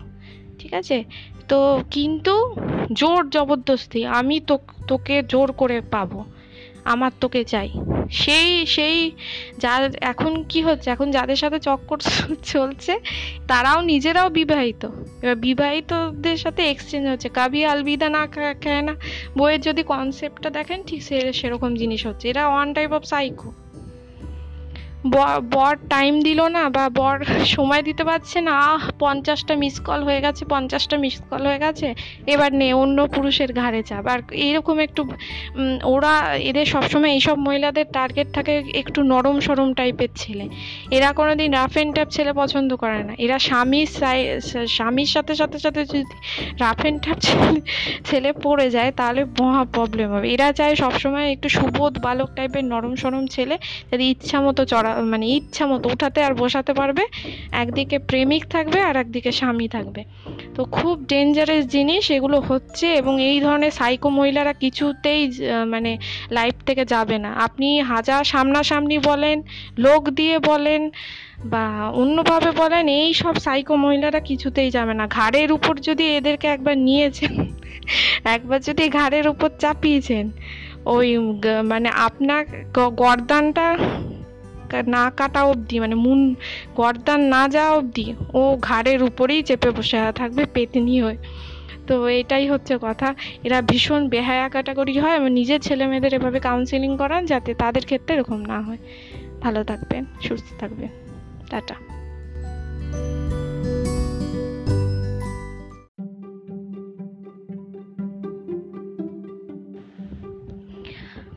ঠিক 0.59 0.75
আছে? 0.75 1.05
তো 1.49 1.83
কিন্তু 1.91 2.55
জোর 2.93 3.31
জবরদস্তি, 3.31 4.07
আমি 4.07 4.41
তো, 4.41 4.59
তোকে 4.87 5.23
জোর 5.23 5.53
করে 5.53 5.81
পাবো, 5.81 6.25
আমার 6.85 7.11
তোকে 7.21 7.45
চাই। 7.45 7.71
সেই 8.13 8.67
সেই 8.67 9.11
যা 9.59 9.91
এখন 10.01 10.43
কি 10.43 10.63
হচ্ছে? 10.63 10.91
এখন 10.91 11.11
যাদের 11.11 11.37
সাথে 11.37 11.59
চক্কর 11.61 11.99
চলছে, 12.43 12.99
তারাও 13.49 13.81
নিজেরাও 13.81 14.29
বিবাহিত। 14.29 14.89
এবার 15.23 15.37
বিবাহিতদের 15.37 16.37
সাথে 16.37 16.71
এক্সচেঞ্জ 16.71 17.09
হচ্ছে। 17.09 17.29
কাবি 17.29 17.65
আলবিদা 17.65 18.09
না 18.09 18.27
খায় 18.27 18.83
না। 18.83 18.97
বইয়ের 19.39 19.61
যদি 19.61 19.83
কনসেপ্টটা 19.83 20.51
দেখেন, 20.51 20.83
ঠিক 20.83 21.03
সে, 21.03 21.33
সেরকম 21.33 21.75
জিনিস 21.75 22.07
হচ্ছে। 22.07 22.29
এরা 22.29 22.49
ওয়ান 22.49 22.75
টাইপ 22.75 22.93
অফ 22.93 23.05
সাইকো 23.05 23.53
বর 25.51 25.77
টাইম 25.89 26.23
দিল 26.23 26.43
না 26.43 26.69
বা 26.69 26.89
বর 26.89 27.25
সময় 27.45 27.83
দিতে 27.83 28.05
পারছে 28.05 28.41
না, 28.41 28.59
আহ, 28.59 28.91
পঞ্চাশটা 28.99 29.57
মিস 29.57 29.81
কল 29.81 30.03
হয়ে 30.03 30.21
গেছে, 30.21 30.45
পঞ্চাশটা 30.45 30.97
মিস 30.99 31.23
কল 31.31 31.47
হয়ে 31.47 31.59
গেছে, 31.59 31.95
এবার 32.27 32.55
নে, 32.55 32.73
অন্য 32.73 33.07
পুরুষের 33.07 33.53
ঘাড়ে 33.53 33.83
চাপ। 33.83 34.07
আর 34.07 34.19
এরকম 34.31 34.79
একটু 34.79 35.11
ওরা, 35.85 36.35
এদের 36.35 36.67
সবসময় 36.67 37.11
এইসব 37.11 37.39
মহিলাদের 37.39 37.85
টার্গেট 37.93 38.27
থাকে 38.33 38.63
একটু 38.75 39.03
নরম 39.03 39.41
সরম 39.41 39.73
টাইপের 39.75 40.09
ছেলে। 40.17 40.49
এরা 40.91 41.13
কোনো 41.13 41.35
দিন 41.35 41.53
রাফ 41.53 41.73
অ্যান্ড 41.73 41.95
টাপ 41.95 42.09
ছেলে 42.09 42.33
পছন্দ 42.33 42.77
করে 42.77 43.05
না। 43.05 43.15
এরা 43.19 43.39
স্বামীর 43.39 43.87
স্বামীর 44.67 45.07
সাথে 45.07 45.35
সাথে 45.35 45.59
সাথে 45.59 45.85
যদি 45.85 46.05
রাফ 46.61 46.81
অ্যান্ড 46.81 47.07
টাপ 47.07 47.17
ছেলে 47.21 47.61
ছেলে 48.05 48.33
পড়ে 48.33 48.71
যায়, 48.71 48.93
তাহলে 48.93 49.25
মহা 49.41 49.65
প্রবলেম 49.65 50.13
হবে। 50.13 50.29
এরা 50.31 50.53
চায় 50.53 50.75
সবসময় 50.75 51.33
একটু 51.33 51.49
সুবোধ 51.49 51.99
বালক 51.99 52.31
টাইপের 52.37 52.65
নরম 52.65 52.95
সরম 52.95 53.27
ছেলে, 53.27 53.59
যাতে 53.91 54.05
ইচ্ছা 54.05 54.41
মতো 54.41 54.65
চড়া 54.65 54.92
মানে 55.01 55.27
ইচ্ছা 55.27 55.67
মতো 55.67 55.89
উঠাতে 55.89 56.23
আর 56.23 56.35
বসাতে 56.35 56.73
পারবে। 56.75 57.05
একদিকে 57.53 57.97
প্রেমিক 57.99 58.43
থাকবে 58.49 58.79
আর 58.81 58.97
একদিকে 58.97 59.33
স্বামী 59.33 59.69
থাকবে। 59.69 60.05
তো 60.55 60.65
খুব 60.65 60.95
ডেঞ্জারাস 61.07 61.65
জিনিস 61.67 62.11
এগুলো 62.11 62.41
হচ্ছে 62.41 62.87
এবং 62.95 63.15
এই 63.23 63.41
ধরনের 63.41 63.71
সাইকো 63.71 64.09
মহিলারা 64.09 64.53
কিছুতেই 64.53 65.33
মানে 65.67 65.99
লাইফ 66.31 66.55
থেকে 66.67 66.85
যাবে 66.85 67.19
না। 67.19 67.31
আপনি 67.35 67.81
হাজার 67.81 68.25
সামনাসামনি 68.25 68.99
বলেন, 68.99 69.43
লোক 69.79 70.11
দিয়ে 70.11 70.39
বলেন 70.39 70.91
বা 71.45 71.65
অন্যভাবে 71.95 72.51
বলেন, 72.51 72.89
এই 72.89 73.15
সব 73.15 73.35
সাইকো 73.35 73.75
মহিলারা 73.77 74.21
কিছুতেই 74.21 74.71
যাবে 74.71 74.95
না। 74.95 75.07
ঘাড়ের 75.07 75.53
উপর 75.53 75.75
যদি 75.79 76.05
এদেরকে 76.17 76.47
একবার 76.49 76.79
নিয়েছেন, 76.79 77.33
একবার 78.35 78.61
যদি 78.61 78.89
ঘাড়ের 78.89 79.29
উপর 79.29 79.49
চাপিয়েছেন, 79.59 80.31
ওই 80.85 81.09
মানে 81.65 81.89
আপনার 81.89 82.43
গরদানটা 82.75 83.67
না 84.87 85.11
কাটা 85.11 85.43
অবধি 85.43 85.81
মানে 85.81 85.95
মুন 85.95 86.35
গর্দান 86.77 87.21
না 87.21 87.49
যাওয়া 87.49 87.71
অবধি 87.71 88.15
ও 88.35 88.59
ঘাড়ের 88.61 89.03
উপরেই 89.03 89.43
চেপে 89.43 89.71
বসে 89.71 89.99
থাকবে 90.15 90.45
পেতনি 90.45 91.03
হয়ে। 91.03 91.17
তো 91.87 92.09
এটাই 92.09 92.49
হচ্ছে 92.49 92.79
কথা। 92.83 93.15
এরা 93.45 93.63
ভীষণ 93.63 94.09
বেহায়া 94.09 94.49
ক্যাটাগরি 94.49 94.99
হয়। 94.99 95.17
এবং 95.17 95.31
নিজের 95.31 95.61
ছেলে 95.61 95.87
মেয়েদের 95.87 96.15
এভাবে 96.15 96.41
কাউন্সিলিং 96.41 96.97
করান 96.97 97.27
যাতে 97.27 97.55
তাদের 97.55 97.85
ক্ষেত্রে 97.85 98.15
এরকম 98.15 98.45
না 98.45 98.61
হয়। 98.61 98.79
ভালো 99.41 99.65
থাকবেন, 99.65 100.05
সুস্থ 100.23 100.61
থাকবেন। 100.61 100.89
টাটা। 101.51 101.75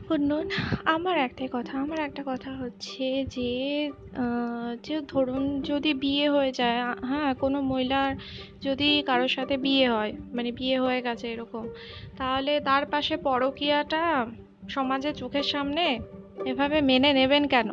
শুনুন 0.08 0.50
আমার 0.84 1.18
একটাই 1.18 1.48
কথা, 1.52 1.78
আমার 1.78 1.98
একটা 1.98 2.22
কথা 2.26 2.50
হচ্ছে 2.52 3.24
যে 3.24 3.90
যে 4.82 5.00
ধরুন 5.08 5.62
যদি 5.62 5.94
বিয়ে 5.94 6.30
হয়ে 6.30 6.52
যায় 6.52 6.80
হ্যাঁ 7.04 7.34
কোনো 7.34 7.60
মহিলার 7.60 8.14
যদি 8.62 9.02
কারোর 9.06 9.28
সাথে 9.28 9.56
বিয়ে 9.56 9.88
হয় 9.88 10.12
মানে 10.34 10.52
বিয়ে 10.52 10.78
হয়ে 10.80 11.02
গেছে 11.02 11.32
এরকম, 11.32 11.68
তাহলে 12.16 12.60
তার 12.60 12.86
পাশে 12.86 13.16
পরকীয়াটা 13.16 14.26
সমাজে 14.68 15.12
চোখের 15.12 15.42
সামনে 15.42 15.98
এভাবে 16.44 16.80
মেনে 16.80 17.12
নেবেন 17.12 17.46
কেন? 17.46 17.68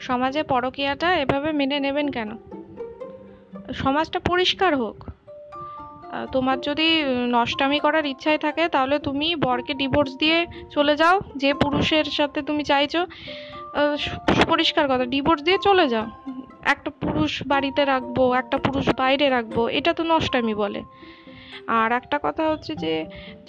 সমাজে 0.00 0.42
পরকীয়াটা 0.42 1.18
এভাবে 1.18 1.52
মেনে 1.52 1.80
নেবেন 1.80 2.08
কেন? 2.08 2.30
সমাজটা 3.74 4.18
পরিষ্কার 4.20 4.76
হোক। 4.76 5.15
তোমার 6.34 6.56
যদি 6.68 6.88
নষ্টামি 7.36 7.78
করার 7.84 8.04
ইচ্ছাই 8.12 8.38
থাকে, 8.46 8.64
তাহলে 8.74 8.96
তুমি 9.06 9.28
বরকে 9.44 9.72
ডিভোর্স 9.82 10.12
দিয়ে 10.22 10.38
চলে 10.74 10.94
যাও, 11.02 11.16
যে 11.42 11.50
পুরুষের 11.62 12.06
সাথে 12.18 12.38
তুমি 12.48 12.62
চাইছো। 12.70 13.00
পরিষ্কার 14.52 14.86
কথা 14.90 15.04
ডিভোর্স 15.14 15.40
দিয়ে 15.46 15.58
চলে 15.68 15.86
যাও। 15.92 16.06
একটা 16.74 16.90
পুরুষ 17.02 17.32
বাড়িতে 17.52 17.82
রাখব, 17.92 18.16
একটা 18.40 18.56
পুরুষ 18.66 18.86
বাইরে 19.00 19.26
রাখব, 19.36 19.56
এটা 19.78 19.90
তো 19.98 20.02
নষ্টামি 20.12 20.54
বলে। 20.62 20.80
আর 21.80 21.90
একটা 22.00 22.16
কথা 22.26 22.42
হচ্ছে 22.50 22.72
যে, 22.84 22.94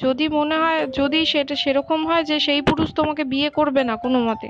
যদি 0.03 0.25
মনে 0.37 0.55
হয়, 0.61 0.81
যদি 0.99 1.19
সেটা 1.31 1.55
সেরকম 1.63 1.99
হয় 2.09 2.23
যে 2.29 2.37
সেই 2.47 2.61
পুরুষ 2.69 2.89
তোমাকে 2.99 3.23
বিয়ে 3.33 3.49
করবে 3.49 3.81
না 3.89 3.95
কোনো 4.03 4.19
মতে, 4.27 4.49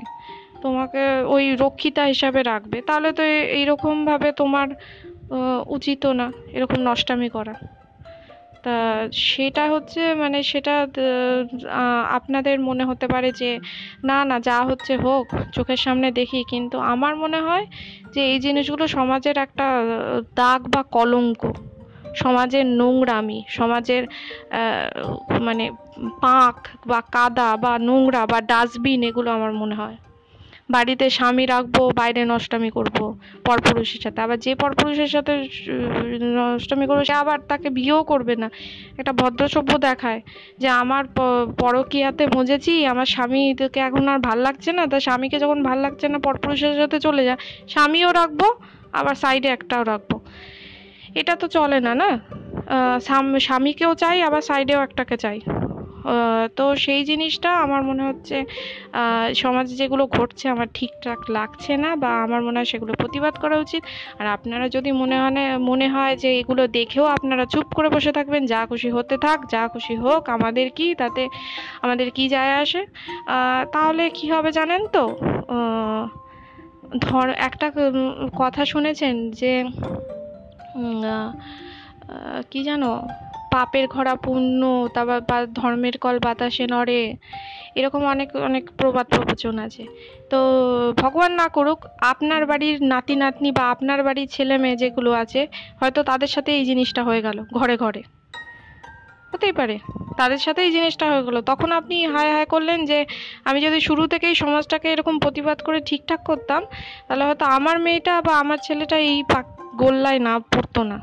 তোমাকে 0.64 1.02
ওই 1.34 1.44
রক্ষিতা 1.62 2.02
হিসাবে 2.12 2.40
রাখবে, 2.42 2.78
তাহলে 2.88 3.08
তো 3.18 3.22
এইরকমভাবে 3.58 4.28
তোমার 4.40 4.68
উচিতও 5.76 6.12
না 6.20 6.26
এরকম 6.56 6.78
নষ্টামি 6.88 7.28
করা। 7.36 7.54
তা 8.68 8.78
সেটা 9.28 9.64
হচ্ছে 9.70 10.00
মানে 10.14 10.38
সেটা 10.42 10.74
আপনাদের 12.10 12.56
মনে 12.60 12.84
হতে 12.84 13.06
পারে 13.08 13.28
যে 13.32 13.50
না 14.04 14.18
না, 14.24 14.36
যা 14.40 14.58
হচ্ছে 14.64 14.92
হোক, 14.96 15.26
চোখের 15.52 15.76
সামনে 15.76 16.08
দেখি। 16.10 16.40
কিন্তু 16.44 16.76
আমার 16.92 17.16
মনে 17.16 17.38
হয় 17.40 17.64
যে 18.14 18.20
এই 18.32 18.38
জিনিসগুলো 18.40 18.84
সমাজের 18.88 19.36
একটা 19.38 19.66
দাগ 20.34 20.60
বা 20.74 20.82
কলঙ্ক। 20.82 21.40
সমাজের 22.14 22.66
নোংরামি, 22.66 23.38
সমাজের 23.48 24.02
মানে 25.40 25.64
পাঁক 26.20 26.56
বা 26.86 27.00
কাদা 27.14 27.50
বা 27.56 27.72
নোংরা 27.78 28.22
বা 28.26 28.38
ডাস্টবিন 28.40 29.00
এগুলো 29.02 29.28
আমার 29.30 29.52
মনে 29.52 29.74
হয়। 29.74 29.96
বাড়িতে 30.74 31.06
স্বামী 31.16 31.44
রাখব, 31.54 31.76
বাইরে 32.00 32.20
নষ্টামি 32.32 32.70
করব 32.76 32.96
পরপুরুষের 33.46 34.00
সাথে। 34.04 34.18
আবার 34.26 34.38
যে 34.44 34.52
পরপুরুষের 34.62 35.10
সাথে 35.14 35.32
নষ্টামি 36.38 36.84
করবে, 36.90 37.04
সে 37.10 37.14
আবার 37.22 37.38
তাকে 37.50 37.68
বিয়েও 37.78 38.02
করবে 38.12 38.34
না। 38.42 38.48
একটা 39.00 39.12
ভদ্র 39.20 39.42
সভ্য 39.54 39.72
দেখায় 39.88 40.20
যে, 40.62 40.68
আমার 40.82 41.04
পরকিয়াতে 41.62 42.24
মজেছি 42.36 42.72
আমার 42.92 43.08
স্বামীকে 43.14 43.80
এখন 43.88 44.04
আর 44.12 44.18
ভালো 44.28 44.42
লাগছে 44.48 44.70
না। 44.78 44.82
তা 44.92 44.98
স্বামীকে 45.06 45.36
যখন 45.44 45.58
ভালো 45.68 45.80
লাগছে 45.86 46.06
না, 46.12 46.18
পরপুরুষের 46.26 46.74
সাথে 46.80 46.98
চলে 47.06 47.22
যায় 47.28 47.38
স্বামীও 47.72 48.10
রাখব, 48.20 48.40
আবার 48.98 49.14
সাইডে 49.22 49.48
একটাও 49.56 49.82
রাখব। 49.92 50.12
এটা 51.20 51.34
তো 51.42 51.46
চলে 51.56 51.78
না 51.86 51.92
না? 52.02 52.10
স্বামীকেও 53.46 53.92
চাই, 54.02 54.16
আবার 54.28 54.42
সাইডেও 54.50 54.78
একটাকে 54.86 55.16
চাই। 55.24 55.38
তো 56.56 56.64
সেই 56.76 57.04
জিনিসটা 57.04 57.50
আমার 57.64 57.82
মনে 57.82 58.02
হচ্ছে 58.08 58.36
সমাজে 59.34 59.74
যেগুলো 59.76 60.04
ঘটছে 60.06 60.48
আমার 60.48 60.68
ঠিকঠাক 60.74 61.20
লাগছে 61.30 61.72
না 61.76 61.90
বা 61.96 62.10
আমার 62.24 62.40
মনে 62.42 62.56
হয় 62.58 62.68
সেগুলো 62.72 62.92
প্রতিবাদ 62.92 63.34
করা 63.38 63.56
উচিত। 63.56 63.82
আর 64.18 64.26
আপনারা 64.26 64.66
যদি 64.68 64.90
মনে 64.92 65.16
হয় 65.20 65.58
মনে 65.58 65.86
হয় 65.88 66.14
যে 66.16 66.30
এগুলো 66.40 66.62
দেখেও 66.78 67.04
আপনারা 67.04 67.44
চুপ 67.46 67.66
করে 67.74 67.88
বসে 67.88 68.12
থাকবেন, 68.12 68.42
যা 68.46 68.60
খুশি 68.66 68.90
হতে 68.90 69.16
থাক, 69.16 69.38
যা 69.50 69.62
খুশি 69.68 69.94
হোক, 69.96 70.22
আমাদের 70.28 70.66
কি 70.70 70.86
তাতে, 70.94 71.22
আমাদের 71.82 72.10
কি 72.10 72.24
যায় 72.28 72.52
আসে? 72.62 72.82
তাহলে 73.72 74.10
কি 74.10 74.26
হবে 74.32 74.50
জানেন 74.52 74.82
তো? 74.86 75.04
ধর, 76.98 77.26
একটা 77.48 77.66
কথা 78.38 78.62
শুনেছেন 78.64 79.14
যে 79.30 79.52
কি 82.50 82.60
জানো? 82.64 82.92
পাপের 83.52 83.86
ঘরা 83.94 84.14
পুণ্য, 84.24 84.62
তারপর 84.94 85.18
বা 85.28 85.38
ধর্মের 85.58 85.96
কল 86.04 86.16
বাতাসে 86.26 86.64
নড়ে, 86.74 87.02
এরকম 87.78 88.02
অনেক 88.14 88.28
অনেক 88.48 88.64
প্রবাদ 88.78 89.06
প্রবচন 89.14 89.54
আছে। 89.66 89.84
তো 90.30 90.38
ভগবান 91.02 91.32
না 91.40 91.46
করুক, 91.56 91.78
আপনার 92.12 92.42
বাড়ির 92.50 92.76
নাতি, 92.92 93.14
নাতনি 93.22 93.50
বা 93.58 93.64
আপনার 93.74 94.00
বাড়ির 94.06 94.28
ছেলে 94.34 94.54
মেয়ে 94.62 94.76
যেগুলো 94.82 95.10
আছে, 95.22 95.40
হয়তো 95.80 96.00
তাদের 96.10 96.30
সাথে 96.34 96.50
এই 96.58 96.64
জিনিসটা 96.70 97.02
হয়ে 97.08 97.20
গেল, 97.26 97.38
ঘরে 97.58 97.76
ঘরে। 97.84 98.02
হতেই 99.32 99.54
পারে, 99.60 99.76
তাদের 100.20 100.40
সাথে 100.46 100.60
এই 100.66 100.72
জিনিসটা 100.76 101.04
হয়ে 101.10 101.24
গেলো। 101.26 101.40
তখন 101.50 101.68
আপনি 101.80 101.96
হায় 102.14 102.30
হায় 102.34 102.48
করলেন 102.54 102.78
যে, 102.90 102.98
আমি 103.48 103.58
যদি 103.66 103.78
শুরু 103.88 104.02
থেকেই 104.12 104.34
সমাজটাকে 104.42 104.86
এরকম 104.94 105.14
প্রতিবাদ 105.24 105.58
করে 105.66 105.78
ঠিকঠাক 105.88 106.20
করতাম, 106.30 106.62
তাহলে 107.06 107.24
হয়তো 107.28 107.44
আমার 107.56 107.76
মেয়েটা 107.86 108.14
বা 108.26 108.32
আমার 108.42 108.58
ছেলেটা 108.66 108.96
এই 109.10 109.16
গোল্লায় 109.82 110.20
না 110.28 110.34
পড়তো 110.52 110.80
না, 110.90 110.98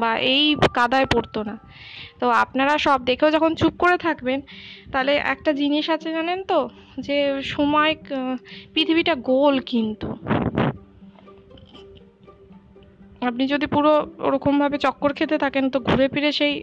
বা 0.00 0.10
এই 0.34 0.44
কাদায় 0.76 1.08
পড়তো 1.14 1.40
না। 1.48 1.54
তো 2.20 2.26
আপনারা 2.28 2.78
সব 2.78 2.98
দেখেও 3.04 3.30
যখন 3.30 3.54
চুপ 3.54 3.74
করে 3.78 3.96
থাকবেন, 3.98 4.40
তাহলে 4.92 5.12
একটা 5.16 5.50
জিনিস 5.52 5.90
আছে 5.90 6.08
জানেন 6.12 6.38
তো, 6.42 6.68
যে 6.98 7.42
সময় 7.42 7.92
পৃথিবীটা 8.74 9.14
গোল 9.14 9.60
কিন্তু। 9.60 10.08
আপনি 13.26 13.46
যদি 13.46 13.66
পুরো 13.66 13.92
ওরকমভাবে 14.18 14.78
চক্কর 14.78 15.12
খেতে 15.12 15.38
থাকেন, 15.38 15.70
তো 15.70 15.80
ঘুরে 15.80 16.08
ফিরে 16.08 16.32
সেই 16.32 16.54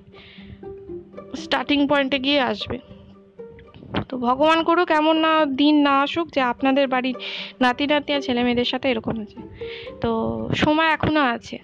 স্টার্টিং 1.36 1.88
পয়েন্টে 1.88 2.20
গিয়ে 2.20 2.42
আসবে। 2.42 2.78
তো 4.10 4.18
ভগবান 4.18 4.64
করুক, 4.64 4.90
এমন 4.92 5.16
না 5.18 5.46
দিন 5.46 5.76
না 5.82 5.94
আসুক 6.02 6.28
যে 6.32 6.42
আপনাদের 6.42 6.88
বাড়ির 6.88 7.16
নাতি 7.62 7.88
নাতি 7.88 8.14
আর 8.14 8.22
ছেলে 8.22 8.44
মেয়েদের 8.44 8.66
সাথে 8.66 8.88
এরকম 8.90 9.16
আছে 9.22 9.40
তো 10.02 10.10
সময় 10.56 10.88
এখনও 10.88 11.24
আছে। 11.36 11.58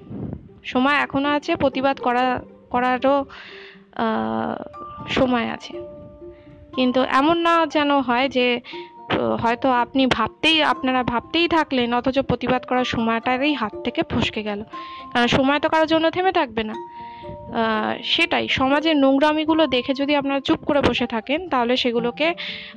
সময় 0.63 0.97
এখনও 1.05 1.29
আছে, 1.29 1.55
প্রতিবাদ 1.55 1.97
করা, 1.99 2.25
করারও 2.69 3.25
সময় 5.09 5.47
আছে। 5.49 5.73
কিন্তু 6.75 6.99
এমন 7.03 7.37
না 7.37 7.65
যেন 7.65 7.99
হয় 7.99 8.29
যে 8.29 8.61
হয়তো 9.41 9.67
আপনি 9.71 10.07
ভাবতেই, 10.07 10.63
আপনারা 10.63 11.03
ভাবতেই 11.03 11.47
থাকলেন, 11.47 11.93
অথচ 11.93 12.19
প্রতিবাদ 12.19 12.61
করার 12.65 12.85
সময়টারই 12.85 13.53
হাত 13.53 13.73
থেকে 13.83 14.01
ফসকে 14.09 14.43
গেল। 14.43 14.63
কারণ 15.13 15.27
সময় 15.27 15.59
তো 15.59 15.69
কারোর 15.69 15.87
জন্য 15.87 16.05
থেমে 16.09 16.31
থাকবে 16.31 16.63
না। 16.63 16.75
সেটাই, 18.03 18.47
সমাজের 18.47 18.95
নোংরামিগুলো 18.97 19.67
দেখে 19.67 19.93
যদি 19.93 20.13
আপনারা 20.15 20.39
চুপ 20.39 20.59
করে 20.65 20.81
বসে 20.81 21.07
থাকেন, 21.07 21.49
তাহলে 21.49 21.77
সেগুলোকে 21.77 22.27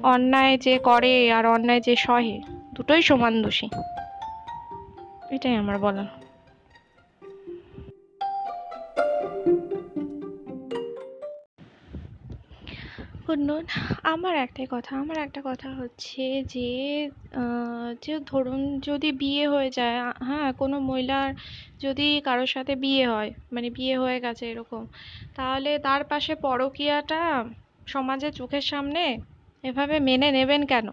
অন্যায় 0.02 0.58
যে 0.58 0.74
করে 0.78 1.32
আর 1.32 1.46
অন্যায় 1.46 1.80
যে 1.80 1.94
সহে, 1.96 2.40
দুটোই 2.74 3.02
সমান 3.02 3.42
দোষী। 3.42 3.68
এটাই 5.30 5.54
আমার 5.56 5.78
বলার। 5.78 6.21
শুনুন 13.26 13.64
আমার 14.04 14.34
একটাই 14.36 14.66
কথা, 14.70 14.92
আমার 14.96 15.18
একটা 15.18 15.40
কথা 15.44 15.68
হচ্ছে 15.80 16.22
যে 16.52 16.68
যে 18.02 18.14
ধরুন 18.26 18.60
যদি 18.80 19.08
বিয়ে 19.12 19.44
হয়ে 19.48 19.70
যায় 19.70 19.96
হ্যাঁ 20.20 20.48
কোনো 20.52 20.76
মহিলার 20.80 21.28
যদি 21.80 22.06
কারোর 22.24 22.46
সাথে 22.46 22.72
বিয়ে 22.76 23.04
হয় 23.06 23.30
মানে 23.52 23.68
বিয়ে 23.70 23.96
হয়ে 23.98 24.18
গেছে 24.20 24.44
এরকম, 24.50 24.82
তাহলে 25.34 25.70
তার 25.78 26.02
পাশে 26.04 26.32
পরকীয়াটা 26.42 27.20
সমাজে 27.86 28.28
চোখের 28.32 28.64
সামনে 28.64 29.02
এভাবে 29.64 29.96
মেনে 30.00 30.28
নেবেন 30.30 30.62
কেন? 30.66 30.86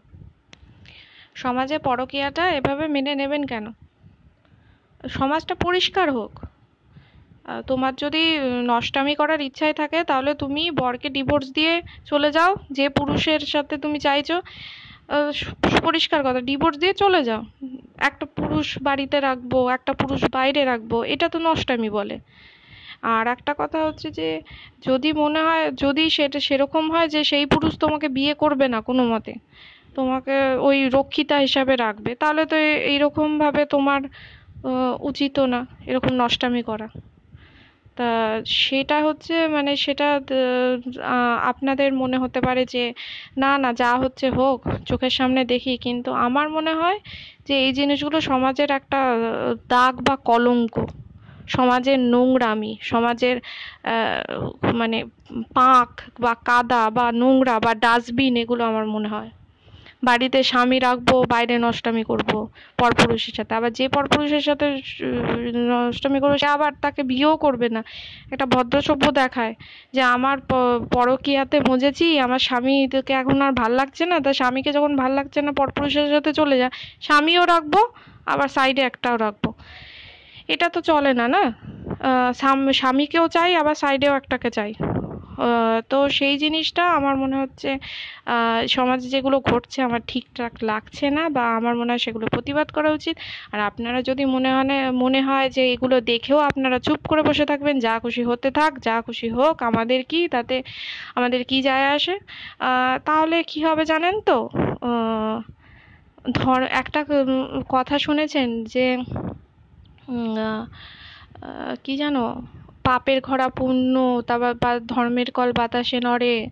সমাজে 1.36 1.78
পরকীয়াটা 1.80 2.44
এভাবে 2.52 2.86
মেনে 2.88 3.14
নেবেন 3.16 3.44
কেন? 3.46 3.66
সমাজটা 5.04 5.54
পরিষ্কার 5.66 6.08
হোক। 6.12 6.34
তোমার 7.70 7.94
যদি 8.04 8.24
নষ্টামি 8.72 9.14
করার 9.20 9.42
ইচ্ছাই 9.48 9.74
থাকে, 9.82 10.00
তাহলে 10.10 10.32
তুমি 10.44 10.64
বরকে 10.82 11.08
ডিভোর্স 11.18 11.48
দিয়ে 11.58 11.74
চলে 12.12 12.30
যাও, 12.38 12.52
যে 12.78 12.86
পুরুষের 12.98 13.42
সাথে 13.54 13.76
তুমি 13.84 13.98
চাইছো। 14.08 14.38
পরিষ্কার 15.88 16.22
কথা 16.28 16.42
ডিভোর্স 16.50 16.76
দিয়ে 16.84 16.94
চলে 17.04 17.22
যাও। 17.30 17.42
একটা 18.10 18.26
পুরুষ 18.38 18.68
বাড়িতে 18.88 19.18
রাখব, 19.28 19.54
একটা 19.78 19.92
পুরুষ 20.02 20.22
বাইরে 20.36 20.62
রাখব, 20.72 20.92
এটা 21.14 21.28
তো 21.34 21.38
নষ্টামি 21.48 21.90
বলে। 22.00 22.18
আর 23.16 23.26
একটা 23.36 23.54
কথা 23.62 23.80
হচ্ছে 23.88 24.08
যে, 24.20 24.30
যদি 24.88 25.10
মনে 25.22 25.40
হয়, 25.48 25.66
যদি 25.84 26.04
সেটা 26.16 26.40
সেরকম 26.48 26.84
হয় 26.94 27.08
যে 27.16 27.22
সেই 27.32 27.46
পুরুষ 27.54 27.74
তোমাকে 27.84 28.08
বিয়ে 28.18 28.34
করবে 28.44 28.66
না 28.74 28.80
কোনো 28.90 29.04
মতে, 29.12 29.34
তোমাকে 29.98 30.36
ওই 30.68 30.78
রক্ষিতা 30.98 31.38
হিসাবে 31.46 31.74
রাখবে, 31.86 32.12
তাহলে 32.22 32.42
তো 32.52 32.56
এইরকমভাবে 32.92 33.62
তোমার 33.76 34.02
উচিতও 35.10 35.46
না 35.54 35.62
এরকম 35.90 36.12
নষ্টামি 36.22 36.62
করা। 36.70 36.88
তা 38.00 38.10
সেটা 38.60 38.98
হচ্ছে 39.04 39.34
মানে 39.48 39.72
সেটা 39.76 40.08
আপনাদের 41.52 41.90
মনে 41.94 42.18
হতে 42.18 42.40
পারে 42.42 42.64
যে, 42.66 42.84
না 43.38 43.52
না, 43.58 43.70
যা 43.74 43.92
হচ্ছে 43.98 44.26
হোক, 44.30 44.60
চোখের 44.86 45.10
সামনে 45.10 45.42
দেখি। 45.46 45.74
কিন্তু 45.78 46.10
আমার 46.26 46.48
মনে 46.50 46.74
হয় 46.74 46.98
যে, 47.48 47.54
এই 47.66 47.72
জিনিসগুলো 47.74 48.18
সমাজের 48.22 48.70
একটা 48.72 49.00
দাগ 49.70 49.94
বা 50.02 50.16
কলঙ্ক। 50.30 50.76
সমাজের 51.48 52.00
নোংরামি, 52.14 52.72
সমাজের 52.82 53.38
মানে 54.74 54.98
পাঁক 55.54 55.90
বা 56.20 56.34
কাদা 56.46 56.84
বা 56.90 57.06
নোংরা 57.12 57.56
বা 57.60 57.72
ডাস্টবিন, 57.76 58.34
এগুলো 58.38 58.62
আমার 58.66 58.86
মনে 58.88 59.08
হয়। 59.08 59.30
বাড়িতে 60.08 60.40
স্বামী 60.52 60.78
রাখব, 60.88 61.10
বাইরে 61.34 61.56
নষ্টামি 61.66 62.04
করব 62.12 62.30
পরপুরুষের 62.82 63.34
সাথে। 63.38 63.54
আবার 63.60 63.72
যে 63.80 63.86
পরপুরুষের 63.96 64.44
সাথে 64.48 64.66
নষ্টামি 65.72 66.20
করবে, 66.24 66.38
সে 66.44 66.50
আবার 66.58 66.72
তাকে 66.84 67.02
বিয়েও 67.12 67.36
করবে 67.46 67.68
না। 67.76 67.82
একটা 68.34 68.46
ভদ্র 68.54 68.76
সভ্য 68.88 69.06
দেখায় 69.22 69.54
যে, 69.96 70.02
আমার 70.16 70.38
পরকিয়াতে 70.96 71.58
মজেছি, 71.70 72.08
আমার 72.26 72.42
স্বামীকে 72.48 73.14
এখন 73.22 73.38
আর 73.46 73.54
ভালো 73.62 73.76
লাগছে 73.82 74.04
না, 74.12 74.16
তা 74.26 74.32
স্বামীকে 74.42 74.72
যখন 74.78 74.92
ভালো 75.02 75.14
লাগছে 75.20 75.40
না, 75.46 75.52
পরপুরুষের 75.60 76.08
সাথে 76.14 76.32
চলে 76.40 76.56
যায় 76.62 76.74
স্বামীও 77.08 77.44
রাখব, 77.54 77.76
আবার 78.34 78.50
সাইডে 78.56 78.82
একটাও 78.90 79.16
রাখব। 79.26 79.46
এটা 80.54 80.68
তো 80.76 80.80
চলে 80.90 81.12
না 81.20 81.26
না? 81.36 81.44
স্বামীকেও 82.80 83.26
চাই, 83.36 83.52
আবার 83.62 83.76
সাইডেও 83.84 84.14
একটাকে 84.20 84.50
চাই। 84.58 84.72
তো 85.92 85.98
সেই 86.18 86.36
জিনিসটা 86.38 86.84
আমার 86.98 87.16
মনে 87.24 87.36
হচ্ছে 87.42 87.70
সমাজে 88.68 89.08
যেগুলো 89.16 89.38
ঘটছে 89.50 89.80
আমার 89.88 90.02
ঠিকঠাক 90.08 90.54
লাগছে 90.64 91.06
না 91.18 91.24
বা 91.36 91.44
আমার 91.58 91.74
মনে 91.80 91.90
হয় 91.94 92.02
সেগুলো 92.08 92.26
প্রতিবাদ 92.36 92.68
করা 92.78 92.90
উচিত। 92.92 93.16
আর 93.54 93.60
আপনারা 93.70 94.00
যদি 94.10 94.24
মনে 94.36 94.50
হয় 94.56 94.66
মনে 95.04 95.20
হয় 95.22 95.48
যে 95.56 95.64
এগুলো 95.74 95.96
দেখেও 96.12 96.40
আপনারা 96.50 96.78
চুপ 96.88 97.02
করে 97.10 97.22
বসে 97.24 97.46
থাকবেন, 97.52 97.76
যা 97.80 97.94
খুশি 98.04 98.22
হতে 98.30 98.50
থাক, 98.52 98.72
যা 98.88 98.96
খুশি 99.08 99.28
হোক, 99.30 99.56
আমাদের 99.70 100.00
কি 100.12 100.20
তাতে, 100.36 100.56
আমাদের 101.18 101.42
কি 101.50 101.58
যায় 101.62 101.86
আসে? 101.96 102.16
তাহলে 103.08 103.38
কি 103.50 103.60
হবে 103.68 103.84
জানেন 103.92 104.16
তো? 104.30 104.38
ধর, 106.40 106.62
একটা 106.82 107.02
কথা 107.70 107.96
শুনেছেন 108.06 108.48
যে 108.74 108.86
কি 111.84 111.94
জানো? 111.98 112.24
পাপের 112.84 113.22
ঘরা 113.22 113.50
পুণ্য, 113.50 114.22
তারপর 114.28 114.54
বা 114.54 114.80
ধর্মের 114.80 115.32
কল 115.32 115.52
বাতাসে 115.52 116.00
নড়ে, 116.00 116.48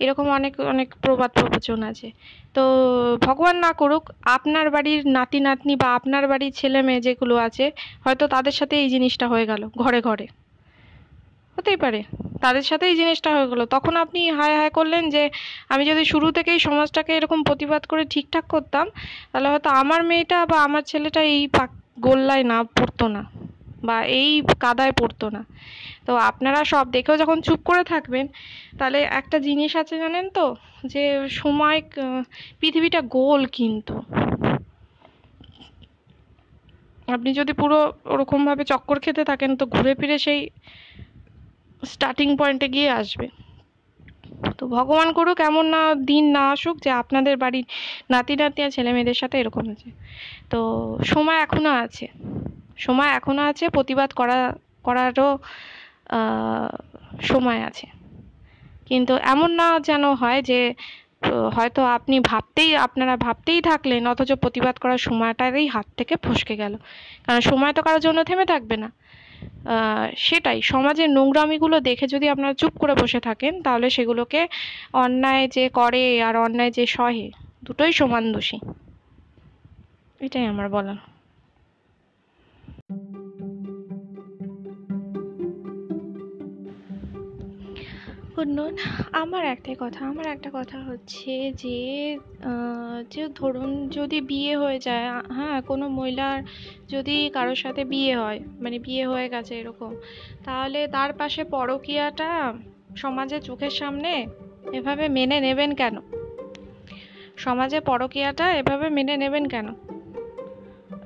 এরকম 0.00 0.26
অনেক 0.28 0.60
অনেক 0.60 0.88
প্রবাদ 1.02 1.30
প্রবচন 1.30 1.82
আছে। 1.82 2.10
তো 2.54 2.62
ভগবান 3.20 3.56
না 3.56 3.72
করুক, 3.72 4.10
আপনার 4.22 4.70
বাড়ির 4.70 5.08
নাতি, 5.08 5.40
নাতনি 5.40 5.76
বা 5.76 5.88
আপনার 5.94 6.28
বাড়ির 6.28 6.52
ছেলে 6.52 6.82
মেয়ে 6.82 7.00
যেগুলো 7.00 7.36
আছে, 7.36 7.72
হয়তো 8.04 8.24
তাদের 8.26 8.52
সাথে 8.52 8.74
এই 8.82 8.88
জিনিসটা 8.88 9.28
হয়ে 9.28 9.46
গেল, 9.46 9.62
ঘরে 9.76 10.00
ঘরে। 10.00 10.26
হতেই 11.56 11.76
পারে, 11.76 12.02
তাদের 12.40 12.62
সাথে 12.62 12.84
এই 12.86 12.96
জিনিসটা 12.96 13.30
হয়ে 13.36 13.48
গেলো। 13.48 13.66
তখন 13.66 13.96
আপনি 13.96 14.30
হায় 14.30 14.56
হায় 14.56 14.70
করলেন 14.70 15.10
যে, 15.10 15.30
আমি 15.68 15.84
যদি 15.84 16.04
শুরু 16.04 16.30
থেকেই 16.30 16.58
সমাজটাকে 16.58 17.16
এরকম 17.16 17.42
প্রতিবাদ 17.42 17.82
করে 17.86 18.04
ঠিকঠাক 18.04 18.44
করতাম, 18.48 18.86
তাহলে 19.32 19.48
হয়তো 19.48 19.70
আমার 19.70 20.04
মেয়েটা 20.04 20.46
বা 20.46 20.58
আমার 20.62 20.82
ছেলেটা 20.82 21.20
এই 21.22 21.46
পাক 21.46 21.70
গোল্লায় 22.00 22.44
না 22.44 22.62
পড়তো 22.62 23.08
না। 23.08 23.22
বা 23.84 23.96
এই 24.04 24.30
কাদায় 24.60 24.92
পড়তো 24.92 25.26
না। 25.30 25.42
তো 26.06 26.12
আপনারা 26.16 26.60
সব 26.64 26.84
দেখেও 26.90 27.16
যখন 27.16 27.38
চুপ 27.40 27.60
করে 27.64 27.84
থাকবেন, 27.84 28.26
তাহলে 28.78 28.98
একটা 28.98 29.38
জিনিস 29.38 29.76
আছে 29.76 29.94
জানেন 29.98 30.28
তো, 30.28 30.46
যে 30.84 31.28
সময় 31.30 31.78
পৃথিবীটা 32.60 33.00
গোল 33.00 33.46
কিন্তু। 33.46 33.94
আপনি 37.08 37.30
যদি 37.34 37.52
পুরো 37.52 37.92
ওরকমভাবে 38.04 38.64
চক্কর 38.64 38.98
খেতে 39.00 39.24
থাকেন, 39.24 39.56
তো 39.56 39.66
ঘুরে 39.66 39.94
ফিরে 39.94 40.18
সেই 40.18 40.40
স্টার্টিং 41.82 42.36
পয়েন্টে 42.36 42.68
গিয়ে 42.68 42.90
আসবে। 42.90 43.26
তো 44.58 44.66
ভগবান 44.66 45.12
করুক, 45.12 45.38
এমন 45.40 45.64
না 45.66 45.94
দিন 45.94 46.24
না 46.30 46.42
আসুক 46.50 46.76
যে 46.80 46.90
আপনাদের 46.90 47.36
বাড়ির 47.36 47.64
নাতি 48.10 48.36
নাতি 48.36 48.62
আর 48.62 48.70
ছেলে 48.70 48.92
মেয়েদের 48.92 49.14
সাথে 49.14 49.36
এরকম 49.38 49.64
আছে। 49.70 49.88
তো 50.50 50.58
সময় 51.04 51.36
এখনও 51.36 51.70
আছে। 51.70 52.06
সময় 52.86 53.10
এখনও 53.18 53.42
আছে, 53.50 53.64
প্রতিবাদ 53.76 54.10
করা, 54.20 54.38
করারও 54.86 55.28
সময় 57.22 57.60
আছে। 57.68 57.86
কিন্তু 58.88 59.12
এমন 59.34 59.50
না 59.60 59.68
যেন 59.88 60.04
হয় 60.20 60.40
যে, 60.50 60.60
হয়তো 61.56 61.80
আপনি 61.96 62.16
ভাবতেই, 62.20 62.70
আপনারা 62.86 63.14
ভাবতেই 63.26 63.60
থাকলেন, 63.70 64.02
অথচ 64.12 64.30
প্রতিবাদ 64.44 64.74
করার 64.82 65.00
সময়টারই 65.08 65.66
হাত 65.74 65.86
থেকে 65.98 66.14
ফসকে 66.24 66.54
গেল। 66.62 66.74
কারণ 67.26 67.40
সময় 67.40 67.72
তো 67.72 67.80
কারোর 67.82 68.02
জন্য 68.06 68.18
থেমে 68.24 68.46
থাকবে 68.52 68.76
না। 68.76 68.88
সেটাই, 70.26 70.58
সমাজের 70.72 71.08
নোংরামিগুলো 71.10 71.76
দেখে 71.88 72.06
যদি 72.14 72.26
আপনারা 72.34 72.54
চুপ 72.60 72.74
করে 72.78 72.94
বসে 72.94 73.20
থাকেন, 73.20 73.52
তাহলে 73.62 73.86
সেগুলোকে 73.96 74.40
অন্যায় 75.04 75.44
যে 75.56 75.64
করে 75.78 76.04
আর 76.28 76.34
অন্যায় 76.46 76.72
যে 76.76 76.84
সহে, 76.96 77.26
দুটোই 77.64 77.92
সমান 77.92 78.24
দোষী। 78.32 78.58
এটাই 80.20 80.46
আমার 80.52 80.68
বলার। 80.76 80.98
শুনুন 88.34 88.76
আমার 89.12 89.44
একটাই 89.44 89.76
কথা, 89.78 90.06
আমার 90.06 90.26
একটা 90.26 90.50
কথা 90.52 90.78
হচ্ছে 90.78 91.52
যে 91.52 92.18
যে 93.10 93.28
ধরুন 93.34 93.88
যদি 93.88 94.20
বিয়ে 94.20 94.56
হয়ে 94.56 94.78
যায় 94.78 95.08
হ্যাঁ 95.32 95.60
কোনো 95.60 95.88
মহিলার 95.88 96.42
যদি 96.88 97.30
কারোর 97.34 97.54
সাথে 97.54 97.84
বিয়ে 97.84 98.16
হয় 98.16 98.40
মানে 98.60 98.78
বিয়ে 98.78 99.06
হয়ে 99.06 99.28
গেছে 99.28 99.60
এরকম, 99.60 99.96
তাহলে 100.44 100.88
তার 100.88 101.12
পাশে 101.12 101.44
পরকীয়াটা 101.44 102.54
সমাজে 102.96 103.40
চোখের 103.40 103.70
সামনে 103.70 104.26
এভাবে 104.72 105.08
মেনে 105.08 105.40
নেবেন 105.40 105.74
কেন? 105.74 105.96
সমাজে 107.36 107.80
পরকীয়াটা 107.80 108.56
এভাবে 108.56 108.88
মেনে 108.88 109.16
নেবেন 109.16 109.44
কেন? 109.44 109.66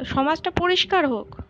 সমাজটা 0.05 0.51
পরিষ্কার 0.51 1.09
হোক। 1.09 1.44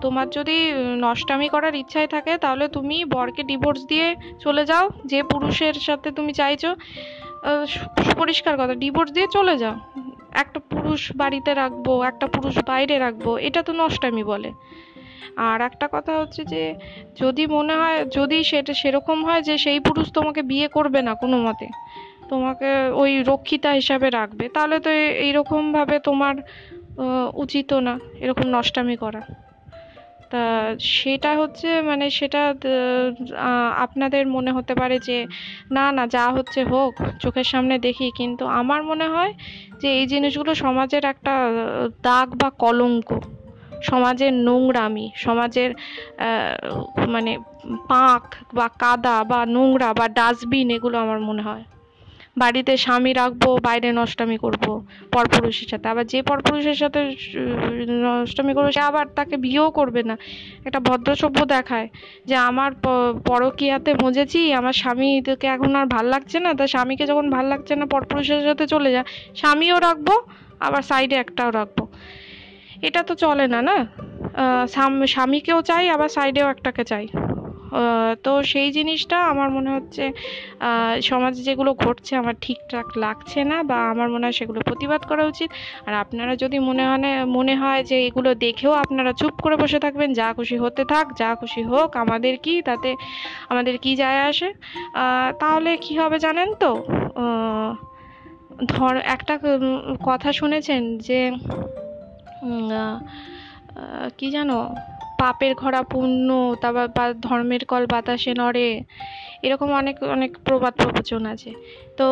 তোমার 0.00 0.26
যদি 0.38 0.56
নষ্টামি 1.04 1.48
করার 1.54 1.74
ইচ্ছাই 1.82 2.08
থাকে, 2.14 2.32
তাহলে 2.44 2.64
তুমি 2.76 2.96
বরকে 3.14 3.42
ডিভোর্স 3.50 3.80
দিয়ে 3.90 4.08
চলে 4.44 4.62
যাও। 4.70 4.84
যে 5.12 5.20
পুরুষের 5.32 5.76
সাথে 5.86 6.08
তুমি 6.18 6.32
চাইছো 6.40 6.70
পরিষ্কার 8.20 8.54
কথা 8.60 8.74
ডিভোর্স 8.84 9.10
দিয়ে 9.16 9.28
চলে 9.36 9.54
যাও। 9.62 9.76
একটা 10.42 10.58
পুরুষ 10.72 11.02
বাড়িতে 11.20 11.50
রাখব, 11.54 11.86
একটা 12.10 12.26
পুরুষ 12.34 12.54
বাইরে 12.70 12.94
রাখব, 13.04 13.26
এটা 13.48 13.60
তো 13.62 13.72
নষ্টামি 13.80 14.24
বলে। 14.32 14.50
আর 15.50 15.58
একটা 15.68 15.86
কথা 15.94 16.12
হচ্ছে 16.20 16.42
যে, 16.52 16.62
যদি 17.22 17.44
মনে 17.56 17.74
হয়, 17.80 17.98
যদি 18.18 18.38
সেটা 18.50 18.74
সেরকম 18.80 19.18
হয় 19.24 19.42
যে 19.48 19.54
সেই 19.64 19.78
পুরুষ 19.86 20.06
তোমাকে 20.12 20.40
বিয়ে 20.50 20.68
করবে 20.76 21.00
না 21.08 21.12
কোনো 21.22 21.36
মতে, 21.46 21.66
তোমাকে 22.30 22.68
ওই 23.02 23.10
রক্ষিতা 23.30 23.70
হিসাবে 23.80 24.08
রাখবে, 24.18 24.44
তাহলে 24.48 24.76
তো 24.84 24.90
এইরকমভাবে 25.26 25.96
তোমার 26.08 26.34
উচিতও 27.44 27.78
না 27.88 27.94
এরকম 28.24 28.46
নষ্টামি 28.56 28.96
করা। 28.96 29.22
তা 30.32 30.42
সেটা 30.96 31.30
হচ্ছে 31.36 31.68
মানে 31.80 32.06
সেটা 32.10 32.42
আপনাদের 33.76 34.22
মনে 34.26 34.50
হতে 34.52 34.74
পারে 34.74 34.96
যে 34.98 35.18
না 35.70 35.84
না, 35.92 36.04
যা 36.06 36.24
হচ্ছে 36.30 36.60
হোক, 36.64 36.92
চোখের 37.20 37.44
সামনে 37.44 37.74
দেখি। 37.78 38.06
কিন্তু 38.16 38.44
আমার 38.60 38.80
মনে 38.82 39.06
হয় 39.08 39.32
যে 39.80 39.88
এই 40.00 40.06
জিনিসগুলো 40.06 40.52
সমাজের 40.54 41.04
একটা 41.04 41.34
দাগ 42.02 42.28
বা 42.34 42.48
কলঙ্ক। 42.58 43.08
সমাজের 43.82 44.32
নোংরামি, 44.46 45.06
সমাজের 45.16 45.70
মানে 47.08 47.32
পাঁক 47.88 48.24
বা 48.54 48.66
কাদা 48.78 49.16
বা 49.24 49.40
নোংরা 49.46 49.90
বা 49.92 50.06
ডাস্টবিন 50.18 50.68
এগুলো 50.70 50.96
আমার 50.98 51.20
মনে 51.20 51.42
হয়। 51.42 51.64
বাড়িতে 52.36 52.72
স্বামী 52.84 53.12
রাখব, 53.20 53.42
বাইরে 53.66 53.88
নষ্টামি 53.98 54.36
করব 54.44 54.64
পরপুরুষের 55.14 55.68
সাথে। 55.72 55.86
আবার 55.92 56.04
যে 56.12 56.18
পরপুরুষের 56.30 56.78
সাথে 56.82 57.00
নষ্টামি 58.06 58.52
করবে, 58.56 58.70
সে 58.76 58.82
আবার 58.90 59.06
তাকে 59.18 59.34
বিয়েও 59.44 59.68
করবে 59.78 60.02
না। 60.10 60.16
একটা 60.66 60.80
ভদ্রসভ্য 60.88 61.38
দেখায় 61.54 61.88
যে, 62.28 62.36
আমার 62.50 62.70
পরকিয়াতে 63.28 63.90
মজেছি 64.04 64.40
আমার 64.60 64.74
স্বামীকে 64.82 65.46
এখন 65.54 65.70
আর 65.80 65.86
ভালো 65.96 66.08
লাগছে 66.14 66.38
না, 66.44 66.50
তা 66.58 66.64
স্বামীকে 66.74 67.04
যখন 67.10 67.26
ভালো 67.36 67.48
লাগছে 67.52 67.72
না, 67.80 67.84
পরপুরুষের 67.94 68.42
সাথে 68.48 68.64
চলে 68.74 68.90
যায় 68.94 69.06
স্বামীও 69.40 69.76
রাখব, 69.86 70.08
আবার 70.66 70.82
সাইডে 70.90 71.16
একটাও 71.24 71.50
রাখব। 71.58 71.78
এটা 72.88 73.00
তো 73.08 73.12
চলে 73.24 73.46
না 73.54 73.60
না? 73.68 73.76
স্বামীকেও 75.14 75.60
চাই, 75.70 75.84
আবার 75.94 76.10
সাইডেও 76.16 76.46
একটাকে 76.54 76.82
চাই। 76.92 77.04
তো 78.24 78.32
সেই 78.52 78.68
জিনিসটা 78.76 79.16
আমার 79.32 79.48
মনে 79.56 79.70
হচ্ছে 79.76 80.04
সমাজে 81.10 81.40
যেগুলো 81.48 81.70
ঘটছে 81.74 82.12
আমার 82.16 82.34
ঠিকঠাক 82.40 82.86
লাগছে 83.04 83.40
না 83.50 83.56
বা 83.70 83.78
আমার 83.92 84.08
মনে 84.14 84.24
হয় 84.26 84.36
সেগুলো 84.40 84.60
প্রতিবাদ 84.68 85.02
করা 85.10 85.24
উচিত। 85.32 85.50
আর 85.86 85.94
আপনারা 85.94 86.32
যদি 86.36 86.58
মনে 86.68 86.82
হয় 86.88 87.00
মনে 87.36 87.54
হয় 87.62 87.82
যে 87.90 87.96
এগুলো 88.06 88.30
দেখেও 88.46 88.72
আপনারা 88.82 89.10
চুপ 89.20 89.34
করে 89.44 89.56
বসে 89.56 89.78
থাকবেন, 89.84 90.10
যা 90.20 90.28
খুশি 90.36 90.56
হতে 90.64 90.82
থাক, 90.92 91.06
যা 91.20 91.30
খুশি 91.40 91.62
হোক, 91.62 91.90
আমাদের 91.96 92.34
কি 92.44 92.54
তাতে, 92.68 92.90
আমাদের 93.48 93.74
কি 93.84 93.92
যায় 94.02 94.20
আসে? 94.30 94.48
তাহলে 95.40 95.70
কি 95.84 95.92
হবে 95.98 96.16
জানেন 96.18 96.48
তো? 96.62 96.72
ধর 98.72 98.94
একটা 99.16 99.34
কথা 100.08 100.30
শুনেছেন 100.40 100.82
যে 100.98 101.20
কি 104.18 104.28
জানো? 104.30 104.58
পাপের 105.22 105.52
ঘরা 105.62 105.80
পুণ্য, 105.92 106.28
তারপর 106.62 106.86
বা 106.96 107.04
ধর্মের 107.26 107.62
কল 107.70 107.84
বাতাসে 107.92 108.32
নড়ে, 108.40 108.68
এরকম 109.46 109.68
অনেক 109.80 109.96
অনেক 110.16 110.30
প্রবাদ 110.46 110.72
প্রবচন 110.82 111.22
আছে। 111.32 111.50
তো 111.98 112.06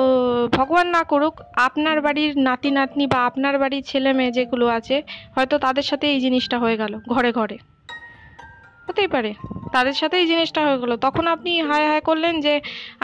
ভগবান 0.56 0.86
না 0.96 1.02
করুক, 1.02 1.34
আপনার 1.66 1.96
বাড়ির 2.06 2.32
নাতি 2.46 2.70
নাতনি 2.78 3.04
বা 3.12 3.18
আপনার 3.28 3.54
বাড়ির 3.62 3.84
ছেলে 3.90 4.10
মেয়ে 4.18 4.32
যেগুলো 4.38 4.66
আছে, 4.78 4.96
হয়তো 5.36 5.54
তাদের 5.64 5.86
সাথে 5.90 6.06
এই 6.14 6.18
জিনিসটা 6.20 6.56
হয়ে 6.58 6.76
গেল, 6.82 6.92
ঘরে 7.14 7.30
ঘরে। 7.32 7.56
হতেই 8.86 9.10
পারে, 9.14 9.30
তাদের 9.74 9.96
সাথে 10.00 10.16
এই 10.22 10.26
জিনিসটা 10.32 10.60
হয়ে 10.66 10.78
গেলো। 10.82 10.94
তখন 11.06 11.24
আপনি 11.34 11.50
হায় 11.68 11.86
হায় 11.90 12.02
করলেন 12.08 12.34
যে, 12.46 12.54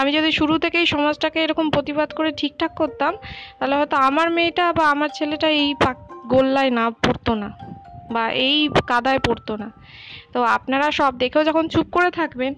আমি 0.00 0.10
যদি 0.18 0.30
শুরু 0.38 0.54
থেকেই 0.64 0.86
সমাজটাকে 0.94 1.38
এরকম 1.44 1.66
প্রতিবাদ 1.70 2.08
করে 2.18 2.30
ঠিকঠাক 2.40 2.72
করতাম, 2.80 3.12
তাহলে 3.58 3.74
হয়তো 3.80 3.96
আমার 4.08 4.28
মেয়েটা 4.36 4.64
বা 4.78 4.84
আমার 4.94 5.10
ছেলেটা 5.18 5.48
এই 5.62 5.70
পাক 5.84 5.96
গোল্লায় 6.32 6.70
না 6.78 6.84
পড়তো 7.04 7.32
না। 7.42 7.48
বা 8.10 8.30
এই 8.30 8.68
কাদায় 8.86 9.18
পড়তো 9.18 9.56
না। 9.56 9.72
তো 10.32 10.42
আপনারা 10.42 10.90
সব 10.90 11.18
দেখেও 11.18 11.44
যখন 11.44 11.68
চুপ 11.68 11.86
করে 11.92 12.10
থাকবেন, 12.10 12.54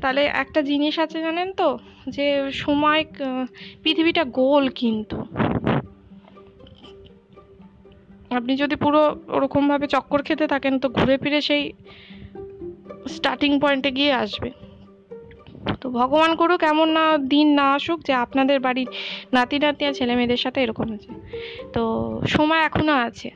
তাহলে 0.00 0.24
একটা 0.24 0.62
জিনিস 0.62 0.98
আছে 0.98 1.20
জানেন 1.20 1.52
তো, 1.52 1.78
যে 2.08 2.50
সময় 2.52 3.04
পৃথিবীটা 3.82 4.24
গোল 4.24 4.68
কিন্তু। 4.68 5.24
আপনি 8.34 8.56
যদি 8.56 8.76
পুরো 8.76 9.20
ওরকমভাবে 9.28 9.86
চক্কর 9.86 10.22
খেতে 10.22 10.46
থাকেন, 10.46 10.78
তো 10.78 10.88
ঘুরে 10.88 11.18
ফিরে 11.18 11.40
সেই 11.40 11.72
স্টার্টিং 13.08 13.60
পয়েন্টে 13.60 13.90
গিয়ে 13.90 14.12
আসবে। 14.12 14.50
তো 15.80 15.90
ভগবান 15.90 16.36
করুক, 16.36 16.62
এমন 16.62 16.88
না 16.88 17.18
দিন 17.18 17.54
না 17.54 17.72
আসুক 17.72 18.00
যে 18.02 18.12
আপনাদের 18.12 18.60
বাড়ির 18.60 18.86
নাতি 19.32 19.58
নাতি 19.58 19.86
আর 19.86 19.92
ছেলে 19.92 20.16
মেয়েদের 20.16 20.36
সাথে 20.36 20.62
এরকম 20.62 20.92
আছে। 20.92 21.12
তো 21.72 21.82
সময় 22.26 22.58
এখনও 22.58 22.92
আছে। 22.92 23.30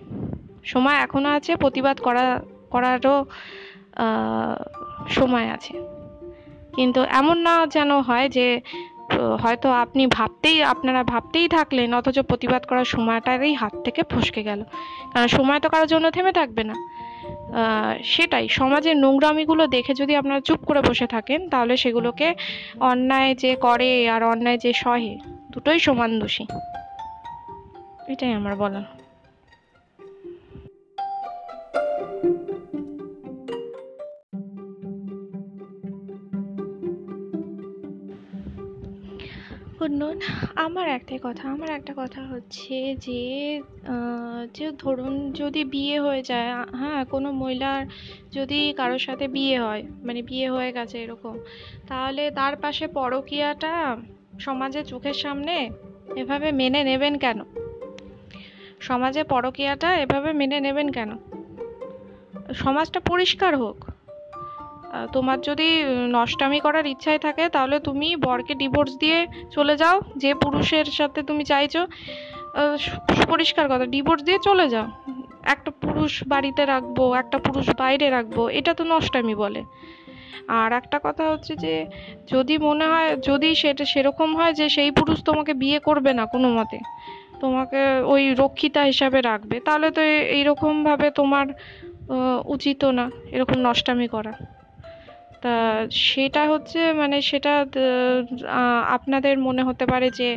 সময় 0.66 0.94
এখনও 0.94 1.30
আছে, 1.36 1.56
প্রতিবাদ 1.56 1.96
করা, 2.00 2.24
করারও 2.70 3.16
সময় 5.08 5.48
আছে। 5.50 5.74
কিন্তু 6.74 7.00
এমন 7.20 7.36
না 7.38 7.66
যেন 7.66 7.90
হয় 8.00 8.28
যে 8.28 8.60
হয়তো 9.42 9.68
আপনি 9.70 10.06
ভাবতেই, 10.06 10.62
আপনারা 10.62 11.00
ভাবতেই 11.04 11.48
থাকলেন, 11.48 11.94
অথচ 11.94 12.18
প্রতিবাদ 12.20 12.62
করার 12.66 12.84
সময়টারই 12.84 13.54
হাত 13.54 13.74
থেকে 13.84 14.02
ফসকে 14.10 14.42
গেল। 14.42 14.60
কারণ 15.12 15.26
সময় 15.26 15.60
তো 15.60 15.68
কারোর 15.68 15.88
জন্য 15.88 16.06
থেমে 16.10 16.32
থাকবে 16.32 16.62
না। 16.64 16.74
সেটাই, 18.04 18.48
সমাজের 18.48 18.96
নোংরামিগুলো 18.96 19.64
দেখে 19.66 19.92
যদি 19.94 20.12
আপনারা 20.16 20.40
চুপ 20.40 20.60
করে 20.64 20.80
বসে 20.80 21.06
থাকেন, 21.06 21.48
তাহলে 21.48 21.74
সেগুলোকে 21.76 22.28
অন্যায় 22.80 23.34
যে 23.34 23.52
করে 23.56 23.90
আর 24.14 24.22
অন্যায় 24.24 24.58
যে 24.58 24.72
সহে, 24.72 25.14
দুটোই 25.50 25.78
সমান 25.78 26.10
দোষী। 26.20 26.44
এটাই 28.08 28.32
আমার 28.32 28.56
বলার। 28.56 28.86
শুনুন 39.86 40.20
আমার 40.54 40.88
একটাই 40.88 41.18
কথা, 41.22 41.48
আমার 41.48 41.70
একটা 41.70 41.94
কথা 41.96 42.22
হচ্ছে 42.22 42.96
যে 42.96 43.60
যে 44.54 44.72
ধরুন 44.78 45.32
যদি 45.32 45.64
বিয়ে 45.64 46.00
হয়ে 46.00 46.22
যায় 46.22 46.50
হ্যাঁ 46.74 47.04
কোনো 47.04 47.32
মহিলার 47.32 47.86
যদি 48.32 48.72
কারোর 48.76 48.98
সাথে 48.98 49.28
বিয়ে 49.28 49.58
হয় 49.60 49.82
মানে 50.04 50.22
বিয়ে 50.22 50.50
হয়ে 50.50 50.72
গেছে 50.72 51.02
এরকম, 51.02 51.38
তাহলে 51.86 52.30
তার 52.30 52.56
পাশে 52.56 52.86
পরকীয়াটা 52.86 53.96
সমাজে 54.40 54.84
চোখের 54.84 55.14
সামনে 55.14 55.70
এভাবে 56.16 56.52
মেনে 56.52 56.84
নেবেন 56.84 57.18
কেন? 57.18 57.40
সমাজে 58.80 59.24
পরকীয়াটা 59.24 59.98
এভাবে 59.98 60.32
মেনে 60.32 60.60
নেবেন 60.60 60.88
কেন? 60.88 61.10
সমাজটা 62.54 63.00
পরিষ্কার 63.00 63.56
হোক। 63.56 63.95
তোমার 65.14 65.38
যদি 65.48 65.68
নষ্টামি 66.16 66.58
করার 66.66 66.86
ইচ্ছাই 66.94 67.18
থাকে, 67.26 67.44
তাহলে 67.54 67.76
তুমি 67.88 68.08
বরকে 68.26 68.52
ডিভোর্স 68.62 68.92
দিয়ে 69.02 69.18
চলে 69.56 69.74
যাও, 69.82 69.96
যে 70.22 70.30
পুরুষের 70.42 70.86
সাথে 70.98 71.20
তুমি 71.28 71.42
চাইছো। 71.52 71.82
পরিষ্কার 73.32 73.66
কথা 73.72 73.86
ডিভোর্স 73.94 74.22
দিয়ে 74.28 74.38
চলে 74.48 74.66
যাও। 74.74 74.86
একটা 75.54 75.70
পুরুষ 75.82 76.12
বাড়িতে 76.32 76.62
রাখব, 76.72 76.98
একটা 77.22 77.38
পুরুষ 77.46 77.66
বাইরে 77.80 78.06
রাখব, 78.16 78.36
এটা 78.58 78.72
তো 78.78 78.82
নষ্টামি 78.92 79.34
বলে। 79.44 79.62
আর 80.60 80.70
একটা 80.80 80.98
কথা 81.06 81.24
হচ্ছে 81.32 81.52
যে, 81.64 81.74
যদি 82.32 82.54
মনে 82.66 82.86
হয়, 82.92 83.10
যদি 83.28 83.48
সেটা 83.62 83.84
সেরকম 83.92 84.28
হয় 84.38 84.52
যে 84.60 84.66
সেই 84.76 84.90
পুরুষ 84.98 85.18
তোমাকে 85.28 85.52
বিয়ে 85.62 85.78
করবে 85.78 86.10
না 86.18 86.24
কোনো 86.34 86.48
মতে, 86.56 86.78
তোমাকে 87.42 87.80
ওই 88.12 88.22
রক্ষিতা 88.42 88.82
হিসাবে 88.90 89.18
রাখবে, 89.30 89.56
তাহলে 89.66 89.88
তো 89.96 90.02
এইরকমভাবে 90.36 91.08
তোমার 91.10 91.46
উচিতও 92.54 92.90
না 92.98 93.06
এরকম 93.34 93.58
নষ্টামি 93.66 94.08
করা। 94.16 94.32
তা 95.46 95.56
সেটা 96.08 96.42
হচ্ছে 96.48 96.80
মানে 96.92 97.16
সেটা 97.20 97.52
আপনাদের 98.88 99.34
মনে 99.38 99.62
হতে 99.62 99.84
পারে 99.86 100.08
যে 100.10 100.28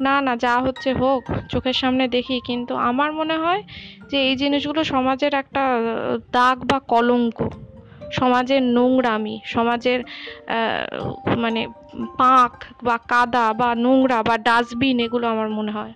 না 0.00 0.14
না, 0.20 0.32
যা 0.36 0.54
হচ্ছে 0.60 0.90
হোক, 0.92 1.22
চোখের 1.48 1.72
সামনে 1.72 2.04
দেখি। 2.08 2.36
কিন্তু 2.40 2.72
আমার 2.90 3.10
মনে 3.12 3.36
হয় 3.38 3.62
যে 4.10 4.18
এই 4.28 4.36
জিনিসগুলো 4.36 4.80
সমাজের 4.84 5.32
একটা 5.34 5.62
দাগ 6.32 6.56
বা 6.64 6.78
কলঙ্ক। 6.92 7.38
সমাজের 8.12 8.62
নোংরামি, 8.76 9.36
সমাজের 9.44 10.00
মানে 11.36 11.62
পাঁক 12.18 12.52
বা 12.82 12.96
কাদা 13.08 13.46
বা 13.52 13.68
নোংরা 13.74 14.18
বা 14.22 14.36
ডাস্টবিন 14.38 14.96
এগুলো 15.00 15.26
আমার 15.28 15.48
মনে 15.48 15.72
হয়। 15.72 15.92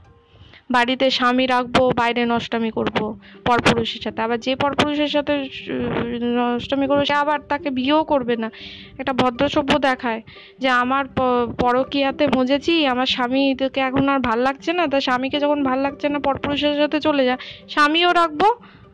বাড়িতে 0.74 1.06
স্বামী 1.18 1.44
রাখব, 1.54 1.76
বাইরে 2.00 2.22
নষ্টামি 2.32 2.70
করব 2.78 2.96
পরপুরুষের 3.48 4.00
সাথে। 4.04 4.20
আবার 4.26 4.38
যে 4.46 4.52
পরপুরুষের 4.62 5.10
সাথে 5.16 5.32
নষ্টামি 6.38 6.86
করব, 6.90 7.02
সে 7.10 7.16
আবার 7.24 7.38
তাকে 7.52 7.68
বিয়েও 7.78 8.02
করবে 8.12 8.34
না। 8.42 8.48
একটা 9.00 9.12
ভদ্র 9.20 9.42
সভ্য 9.56 9.72
দেখায় 9.88 10.20
যে, 10.62 10.68
আমার 10.82 11.04
পরকিয়াতে 11.62 12.24
মজেছি 12.36 12.74
আমার 12.92 13.08
স্বামীকে 13.14 13.80
এখন 13.88 14.04
আর 14.12 14.20
ভালো 14.28 14.42
লাগছে 14.48 14.70
না। 14.78 14.84
তা 14.92 14.98
স্বামীকে 15.08 15.38
যখন 15.44 15.58
ভালো 15.68 15.80
লাগছে 15.86 16.06
না, 16.12 16.18
পরপুরুষের 16.28 16.74
সাথে 16.80 16.98
চলে 17.06 17.22
যায় 17.28 17.40
স্বামীও 17.74 18.10
রাখব, 18.20 18.42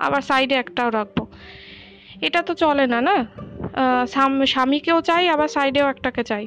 আবার 0.07 0.23
সাইডে 0.31 0.55
একটাও 0.63 0.91
রাখব। 0.99 1.19
এটা 2.27 2.41
তো 2.49 2.53
চলে 2.63 2.85
না 2.93 2.99
না? 3.09 3.17
স্বামীকেও 4.53 4.99
চাই, 5.09 5.25
আবার 5.35 5.49
সাইডেও 5.57 5.87
একটাকে 5.93 6.23
চাই। 6.31 6.45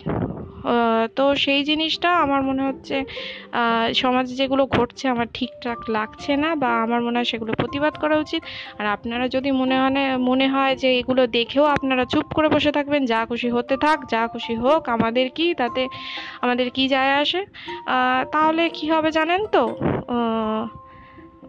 তো 1.18 1.24
সেই 1.36 1.62
জিনিসটা 1.64 2.10
আমার 2.24 2.42
মনে 2.50 2.64
হচ্ছে 2.68 2.96
সমাজে 3.94 4.34
যেগুলো 4.36 4.64
ঘটছে 4.66 5.06
আমার 5.08 5.28
ঠিকঠাক 5.34 5.80
লাগছে 5.90 6.32
না 6.44 6.50
বা 6.56 6.70
আমার 6.84 7.02
মনে 7.02 7.18
হয় 7.20 7.26
সেগুলো 7.26 7.52
প্রতিবাদ 7.54 7.94
করা 8.00 8.16
উচিত। 8.18 8.42
আর 8.80 8.86
আপনারা 8.86 9.26
যদি 9.28 9.50
মনে 9.52 9.76
হয় 9.80 10.18
মনে 10.30 10.48
হয় 10.48 10.74
যে 10.76 10.90
এগুলো 11.00 11.24
দেখেও 11.28 11.66
আপনারা 11.66 12.04
চুপ 12.06 12.28
করে 12.34 12.48
বসে 12.50 12.72
থাকবেন, 12.72 13.02
যা 13.06 13.20
খুশি 13.26 13.50
হতে 13.50 13.76
থাক, 13.78 14.00
যা 14.10 14.22
খুশি 14.28 14.56
হোক, 14.56 14.82
আমাদের 14.90 15.30
কি 15.30 15.48
তাতে, 15.54 15.84
আমাদের 16.42 16.68
কি 16.70 16.84
যায় 16.88 17.12
আসে? 17.22 17.42
তাহলে 18.32 18.64
কি 18.70 18.86
হবে 18.92 19.10
জানেন 19.12 19.42
তো? 19.46 19.64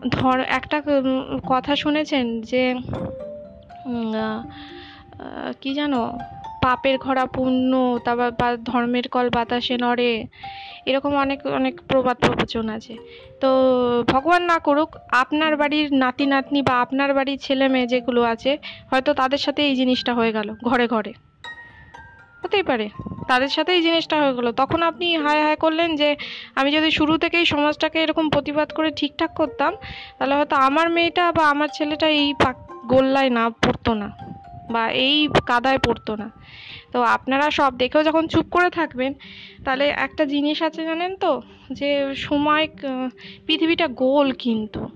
ধর 0.08 0.38
একটা 0.58 0.78
কথা 1.48 1.72
শুনেছেন 1.76 2.24
যে 2.40 2.62
কি 5.60 5.70
জানো? 5.74 6.02
পাপের 6.62 6.98
ঘরা 6.98 7.26
পুণ্য, 7.26 7.98
তারপর 8.04 8.30
বা 8.30 8.56
ধর্মের 8.56 9.08
কল 9.08 9.30
বাতাসে 9.30 9.76
নড়ে, 9.76 10.24
এরকম 10.86 11.16
অনেক 11.16 11.46
অনেক 11.46 11.80
প্রবাদ 11.88 12.16
প্রবচন 12.16 12.68
আছে। 12.68 12.94
তো 13.40 13.48
ভগবান 14.06 14.42
না 14.42 14.58
করুক, 14.58 14.96
আপনার 15.12 15.56
বাড়ির 15.56 15.94
নাতি, 15.94 16.26
নাতনি 16.26 16.62
বা 16.62 16.80
আপনার 16.80 17.14
বাড়ির 17.14 17.38
ছেলে 17.38 17.68
মেয়ে 17.68 17.86
যেগুলো 17.86 18.22
আছে, 18.22 18.58
হয়তো 18.90 19.14
তাদের 19.14 19.38
সাথে 19.38 19.60
এই 19.62 19.74
জিনিসটা 19.76 20.14
হয়ে 20.14 20.32
গেল, 20.32 20.54
ঘরে 20.64 20.86
ঘরে। 20.88 21.12
হতেই 22.42 22.62
পারে, 22.62 22.88
তাদের 23.28 23.48
সাথে 23.48 23.72
এই 23.72 23.82
জিনিসটা 23.82 24.16
হয়ে 24.22 24.34
গেলো। 24.34 24.52
তখন 24.52 24.82
আপনি 24.82 25.16
হায় 25.16 25.42
হায় 25.42 25.56
করলেন 25.56 25.96
যে, 25.96 26.16
আমি 26.54 26.72
যদি 26.72 26.90
শুরু 26.90 27.18
থেকেই 27.18 27.44
সমাজটাকে 27.44 28.02
এরকম 28.02 28.30
প্রতিবাদ 28.30 28.72
করে 28.72 28.90
ঠিকঠাক 28.90 29.30
করতাম, 29.34 29.72
তাহলে 30.18 30.34
হয়তো 30.34 30.56
আমার 30.56 30.90
মেয়েটা 30.90 31.32
বা 31.32 31.44
আমার 31.48 31.68
ছেলেটা 31.68 32.08
এই 32.08 32.34
পাক 32.34 32.56
গোল্লায় 32.86 33.30
না 33.30 33.50
পড়তো 33.50 33.94
না। 33.94 34.08
বা 34.70 34.90
এই 34.90 35.28
কাদায় 35.46 35.78
পড়তো 35.78 36.16
না। 36.16 36.30
তো 36.92 37.02
আপনারা 37.02 37.50
সব 37.50 37.78
দেখেও 37.78 38.02
যখন 38.02 38.26
চুপ 38.26 38.46
করে 38.50 38.70
থাকবেন, 38.70 39.14
তাহলে 39.64 39.84
একটা 39.88 40.24
জিনিস 40.24 40.62
আছে 40.62 40.84
জানেন 40.84 41.16
তো, 41.16 41.42
যে 41.70 42.14
সময় 42.14 42.68
পৃথিবীটা 43.46 43.88
গোল 43.88 44.32
কিন্তু। 44.32 44.88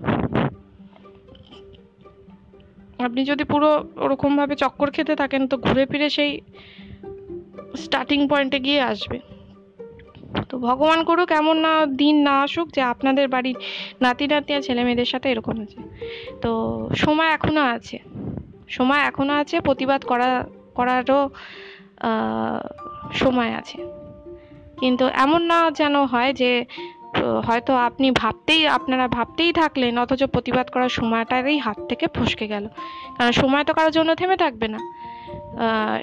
আপনি 3.03 3.25
যদি 3.25 3.43
পুরো 3.43 3.83
ওরকমভাবে 3.95 4.55
চক্কর 4.55 4.91
খেতে 4.91 5.15
থাকেন, 5.15 5.47
তো 5.47 5.57
ঘুরে 5.57 5.85
ফিরে 5.85 6.09
সেই 6.09 6.41
স্টার্টিং 7.75 8.27
পয়েন্টে 8.27 8.59
গিয়ে 8.59 8.81
আসবে। 8.81 9.19
তো 10.49 10.59
ভগবান 10.59 11.03
করুক, 11.03 11.31
এমন 11.31 11.57
না 11.57 11.85
দিন 11.85 12.15
না 12.21 12.41
আসুক 12.41 12.67
যে 12.71 12.81
আপনাদের 12.81 13.27
বাড়ির 13.27 13.55
নাতি 14.01 14.27
নাতি 14.27 14.61
ছেলে 14.61 14.83
মেয়েদের 14.83 15.05
সাথে 15.05 15.31
এরকম 15.31 15.61
আছে। 15.61 15.79
তো 16.41 16.51
সময় 16.95 17.27
এখনও 17.27 17.61
আছে। 17.61 17.99
সময় 18.75 19.01
এখনও 19.09 19.33
আছে, 19.41 19.55
প্রতিবাদ 19.59 20.01
করা, 20.11 20.29
করারও 20.77 21.19
সময় 23.13 23.51
আছে। 23.59 23.77
কিন্তু 24.79 25.05
এমন 25.23 25.41
না 25.51 25.59
যেন 25.79 25.95
হয় 26.03 26.31
যে, 26.41 26.51
হয়তো 27.47 27.71
আপনি 27.87 28.07
ভাবতেই, 28.11 28.61
আপনারা 28.77 29.05
ভাবতেই 29.07 29.51
থাকলেন, 29.53 29.93
অথচ 30.03 30.21
প্রতিবাদ 30.35 30.67
করার 30.73 30.91
সময়টারই 30.99 31.57
হাত 31.65 31.79
থেকে 31.89 32.05
ফসকে 32.15 32.45
গেল। 32.47 32.65
কারণ 33.17 33.31
সময় 33.31 33.63
তো 33.67 33.71
কারোর 33.73 33.93
জন্য 33.97 34.09
থেমে 34.15 34.37
থাকবে 34.37 34.67
না। 34.67 34.79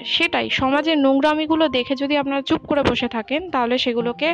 সেটাই, 0.04 0.46
সমাজের 0.50 0.96
নোংরামিগুলো 0.98 1.64
দেখে 1.76 1.94
যদি 2.02 2.14
আপনারা 2.16 2.42
চুপ 2.42 2.62
করে 2.70 2.82
বসে 2.82 3.08
থাকেন, 3.08 3.42
তাহলে 3.50 3.74
সেগুলোকে 3.84 4.30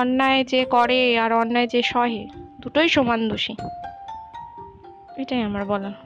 অন্যায় 0.00 0.40
যে 0.44 0.60
করে 0.74 1.00
আর 1.24 1.30
অন্যায় 1.32 1.68
যে 1.74 1.80
সহে, 1.92 2.22
দুটোই 2.60 2.88
সমান 2.88 3.20
দোষী। 3.28 3.54
এটাই 5.22 5.42
আমার 5.48 5.64
বলার। 5.64 5.96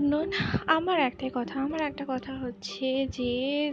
শুনুন 0.00 0.32
আমার 0.66 1.00
একটাই 1.00 1.30
কথা, 1.34 1.60
আমার 1.60 1.80
একটা 1.80 2.04
কথা 2.08 2.34
হচ্ছে 2.34 3.06
যে 3.06 3.72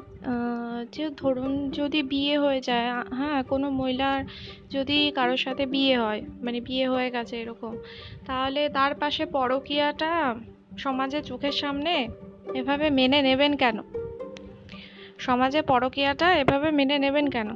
যে 0.91 1.09
ধরুন 1.17 1.71
যদি 1.71 2.03
বিয়ে 2.03 2.39
হয়ে 2.39 2.61
যায় 2.61 2.93
হ্যাঁ 3.13 3.43
কোনো 3.43 3.69
মহিলার 3.69 4.23
যদি 4.71 5.11
কারোর 5.15 5.37
সাথে 5.37 5.65
বিয়ে 5.65 5.97
হয় 5.97 6.21
মানে 6.43 6.61
বিয়ে 6.61 6.89
হয়ে 6.89 7.11
গেছে 7.11 7.41
এরকম, 7.41 7.77
তাহলে 8.25 8.69
তার 8.69 8.95
পাশে 8.95 9.25
পরকীয়াটা 9.25 10.35
সমাজে 10.77 11.21
চোখের 11.21 11.51
সামনে 11.51 12.07
এভাবে 12.53 12.89
মেনে 12.89 13.21
নেবেন 13.21 13.55
কেন? 13.55 13.77
সমাজে 15.17 15.61
পরকীয়াটা 15.61 16.35
এভাবে 16.35 16.71
মেনে 16.71 16.97
নেবেন 16.97 17.27
কেন? 17.27 17.49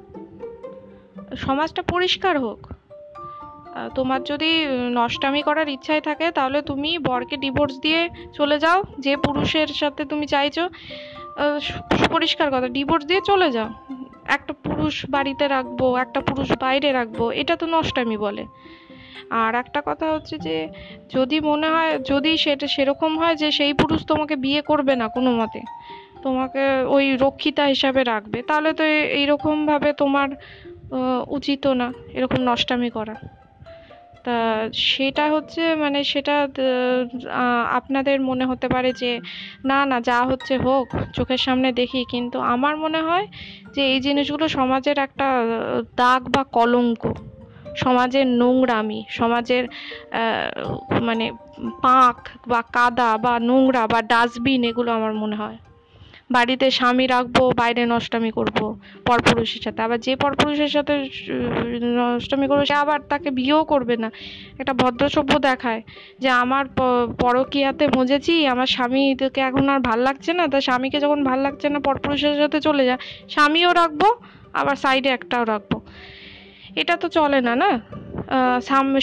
সমাজটা 1.35 1.81
পরিষ্কার 1.81 2.39
হোক। 2.39 2.70
তোমার 3.98 4.19
যদি 4.31 4.52
নষ্টামি 4.99 5.41
করার 5.48 5.68
ইচ্ছাই 5.76 6.02
থাকে, 6.02 6.27
তাহলে 6.38 6.60
তুমি 6.69 6.91
বরকে 7.07 7.35
ডিভোর্স 7.38 7.73
দিয়ে 7.85 8.02
চলে 8.38 8.57
যাও, 8.60 8.80
যে 9.06 9.14
পুরুষের 9.26 9.69
সাথে 9.81 10.02
তুমি 10.06 10.26
চাইছো। 10.34 10.64
পরিষ্কার 12.14 12.48
কথা 12.53 12.68
ডিভোর্স 12.77 13.03
দিয়ে 13.10 13.22
চলে 13.30 13.49
যাও। 13.52 13.69
একটা 14.35 14.53
পুরুষ 14.65 14.95
বাড়িতে 15.15 15.45
রাখব, 15.56 15.80
একটা 16.03 16.19
পুরুষ 16.27 16.49
বাইরে 16.64 16.89
রাখব, 16.91 17.19
এটা 17.41 17.53
তো 17.61 17.65
নষ্টামি 17.76 18.18
বলে। 18.26 18.43
আর 19.43 19.52
একটা 19.56 19.80
কথা 19.89 20.06
হচ্ছে 20.14 20.35
যে, 20.48 20.56
যদি 21.15 21.38
মনে 21.49 21.68
হয়, 21.73 21.91
যদি 22.11 22.31
সেটা 22.43 22.68
সেরকম 22.76 23.11
হয় 23.22 23.35
যে 23.35 23.48
সেই 23.60 23.73
পুরুষ 23.81 24.02
তোমাকে 24.06 24.35
বিয়ে 24.35 24.61
করবে 24.61 24.93
না 25.02 25.06
কোনো 25.15 25.31
মতে, 25.39 25.61
তোমাকে 26.26 26.64
ওই 26.95 27.06
রক্ষিতা 27.23 27.64
হিসাবে 27.73 28.02
রাখবে, 28.03 28.39
তাহলে 28.49 28.69
তো 28.80 28.84
এইরকমভাবে 29.19 29.89
তোমার 29.93 30.30
উচিতও 31.38 31.73
না 31.81 31.88
এরকম 32.18 32.39
নষ্টামি 32.49 32.89
করা। 32.89 33.15
তা 34.26 34.35
সেটা 34.89 35.26
হচ্ছে 35.31 35.61
মানে 35.76 35.99
সেটা 36.03 36.35
আপনাদের 37.69 38.18
মনে 38.22 38.45
হতে 38.45 38.68
পারে 38.69 38.89
যে 38.93 39.11
না 39.65 39.80
না, 39.85 39.98
যা 40.02 40.19
হচ্ছে 40.26 40.53
হোক, 40.57 40.88
চোখের 41.14 41.38
সামনে 41.38 41.69
দেখি। 41.72 42.02
কিন্তু 42.06 42.38
আমার 42.53 42.73
মনে 42.77 42.99
হয় 43.02 43.26
যে 43.73 43.81
এই 43.93 43.99
জিনিসগুলো 43.99 44.45
সমাজের 44.49 44.98
একটা 44.99 45.27
দাগ 45.98 46.22
বা 46.30 46.43
কলঙ্ক। 46.57 47.02
সমাজের 47.76 48.27
নোংরামি, 48.27 48.99
সমাজের 49.10 49.64
মানে 51.02 51.26
পাঁক 51.81 52.18
বা 52.48 52.61
কাদা 52.73 53.18
বা 53.18 53.34
নোংরা 53.39 53.84
বা 53.88 53.99
ডাস্টবিন 54.02 54.61
এগুলো 54.64 54.89
আমার 54.91 55.14
মনে 55.14 55.35
হয়। 55.35 55.57
বাড়িতে 56.38 56.68
স্বামী 56.78 57.06
রাখব, 57.16 57.38
বাইরে 57.62 57.82
নষ্টামি 57.94 58.32
করব 58.38 58.58
পরপুরুষের 59.08 59.62
সাথে। 59.66 59.80
আবার 59.88 59.99
যে 60.06 60.14
পরপুরুষের 60.24 60.72
সাথে 60.76 60.94
নষ্টামি 61.99 62.45
করব, 62.49 62.62
সে 62.70 62.76
আবার 62.84 62.99
তাকে 63.12 63.30
বিয়েও 63.40 63.64
করবে 63.72 63.95
না। 64.03 64.10
একটা 64.62 64.74
ভদ্র 64.82 65.03
সভ্য 65.16 65.34
দেখায় 65.49 65.82
যে, 66.24 66.30
আমার 66.44 66.66
পরকিয়াতে 67.24 67.86
মজেছি 67.98 68.34
আমার 68.53 68.70
স্বামীকে 68.76 69.41
এখন 69.49 69.66
আর 69.74 69.80
ভালো 69.90 70.02
লাগছে 70.08 70.32
না, 70.40 70.44
তা 70.53 70.58
স্বামীকে 70.68 70.98
যখন 71.06 71.20
ভালো 71.30 71.41
লাগছে 71.48 71.68
না, 71.74 71.80
পরপুরুষের 71.88 72.36
সাথে 72.41 72.58
চলে 72.68 72.84
যায় 72.90 72.99
স্বামীও 73.34 73.72
রাখব, 73.82 74.02
আবার 74.60 74.76
সাইডে 74.84 75.10
একটাও 75.18 75.44
রাখব। 75.53 75.72
এটা 76.82 76.95
তো 77.02 77.08
চলে 77.18 77.40
না 77.48 77.53
না? 77.64 77.72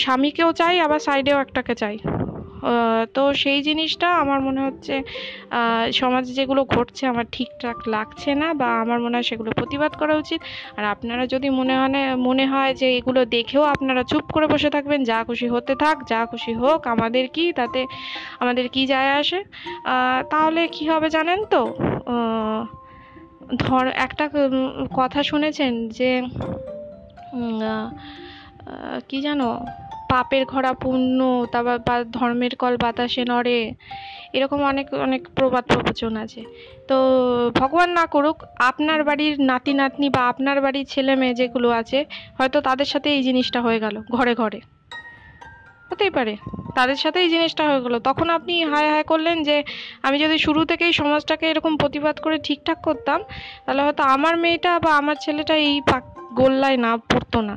স্বামীকেও 0.05 0.50
চাই, 0.60 0.74
আবার 0.86 1.00
সাইডেও 1.06 1.36
একটাকে 1.44 1.74
চাই। 1.82 1.96
তো 3.14 3.22
সেই 3.43 3.59
জিনিসটা 3.62 4.09
আমার 4.22 4.40
মনে 4.40 4.60
হচ্ছে 4.66 4.94
সমাজে 5.93 6.32
যেগুলো 6.39 6.62
ঘটছে 6.64 7.02
আমার 7.06 7.26
ঠিকঠাক 7.32 7.78
লাগছে 7.89 8.30
না 8.35 8.48
বা 8.55 8.68
আমার 8.82 8.98
মনে 9.01 9.14
হয় 9.16 9.26
সেগুলো 9.30 9.51
প্রতিবাদ 9.51 9.93
করা 10.01 10.14
উচিত। 10.14 10.40
আর 10.76 10.85
আপনারা 10.85 11.24
যদি 11.26 11.48
মনে 11.51 11.74
হয় 11.78 12.16
মনে 12.28 12.44
হয় 12.47 12.72
যে 12.80 12.86
এগুলো 12.98 13.20
দেখেও 13.36 13.62
আপনারা 13.74 14.02
চুপ 14.02 14.24
করে 14.35 14.47
বসে 14.47 14.70
থাকবেন, 14.70 15.01
যা 15.05 15.18
খুশি 15.24 15.47
হতে 15.48 15.72
থাক, 15.74 15.97
যা 16.09 16.20
খুশি 16.30 16.52
হোক, 16.52 16.80
আমাদের 16.86 17.24
কি, 17.28 17.44
তাতে 17.52 17.80
আমাদের 18.39 18.66
কি 18.74 18.82
যায় 18.86 19.10
আসে? 19.20 19.40
তাহলে 20.30 20.60
কি 20.74 20.85
হবে 20.89 21.09
জানেন 21.10 21.40
তো? 21.44 21.62
ধর, 23.56 23.85
একটা 24.06 24.24
কথা 24.94 25.20
শুনেছেন 25.22 25.72
যে 25.89 26.10
কি 29.09 29.18
জানো? 29.20 29.48
পাপের 30.10 30.43
ঘরা 30.44 30.72
পুণ্য, 30.72 31.18
তারপর 31.52 31.78
বা 31.86 31.97
ধর্মের 32.12 32.52
কল 32.56 32.74
বাতাসে 32.76 33.22
নড়ে, 33.24 33.59
এরকম 34.32 34.62
অনেক 34.62 34.86
অনেক 35.06 35.22
প্রবাদ 35.36 35.64
প্রবচন 35.72 36.16
আছে। 36.16 36.43
তো 36.89 36.97
ভগবান 37.55 37.90
না 37.90 38.06
করুক, 38.06 38.36
আপনার 38.59 39.05
বাড়ির 39.05 39.35
নাতি 39.40 39.72
নাতনি 39.72 40.09
বা 40.10 40.22
আপনার 40.28 40.60
বাড়ির 40.60 40.86
ছেলে 40.89 41.12
মেয়ে 41.16 41.35
যেগুলো 41.35 41.68
আছে, 41.70 41.98
হয়তো 42.39 42.60
তাদের 42.60 42.85
সাথে 42.85 43.09
এই 43.16 43.22
জিনিসটা 43.22 43.59
হয়ে 43.60 43.78
গেল, 43.80 43.94
ঘরে 44.12 44.35
ঘরে। 44.35 44.60
হতেই 45.89 46.10
পারে, 46.10 46.35
তাদের 46.74 46.97
সাথে 46.97 47.18
এই 47.20 47.28
জিনিসটা 47.28 47.62
হয়ে 47.68 47.80
গেলো। 47.80 47.98
তখন 47.98 48.26
আপনি 48.30 48.55
হায় 48.64 48.89
হায় 48.90 49.02
করলেন 49.02 49.36
যে, 49.43 49.56
আমি 50.02 50.16
যদি 50.18 50.36
শুরু 50.39 50.60
থেকেই 50.64 50.93
সমাজটাকে 50.93 51.44
এরকম 51.51 51.76
প্রতিবাদ 51.76 52.16
করে 52.20 52.39
ঠিকঠাক 52.39 52.78
করতাম, 52.82 53.20
তাহলে 53.64 53.82
হয়তো 53.82 54.02
আমার 54.02 54.35
মেয়েটা 54.36 54.72
বা 54.78 54.90
আমার 54.97 55.16
ছেলেটা 55.20 55.55
এই 55.68 55.80
গোল্লায় 56.35 56.76
না 56.76 56.93
পড়তো 56.97 57.40
না। 57.40 57.56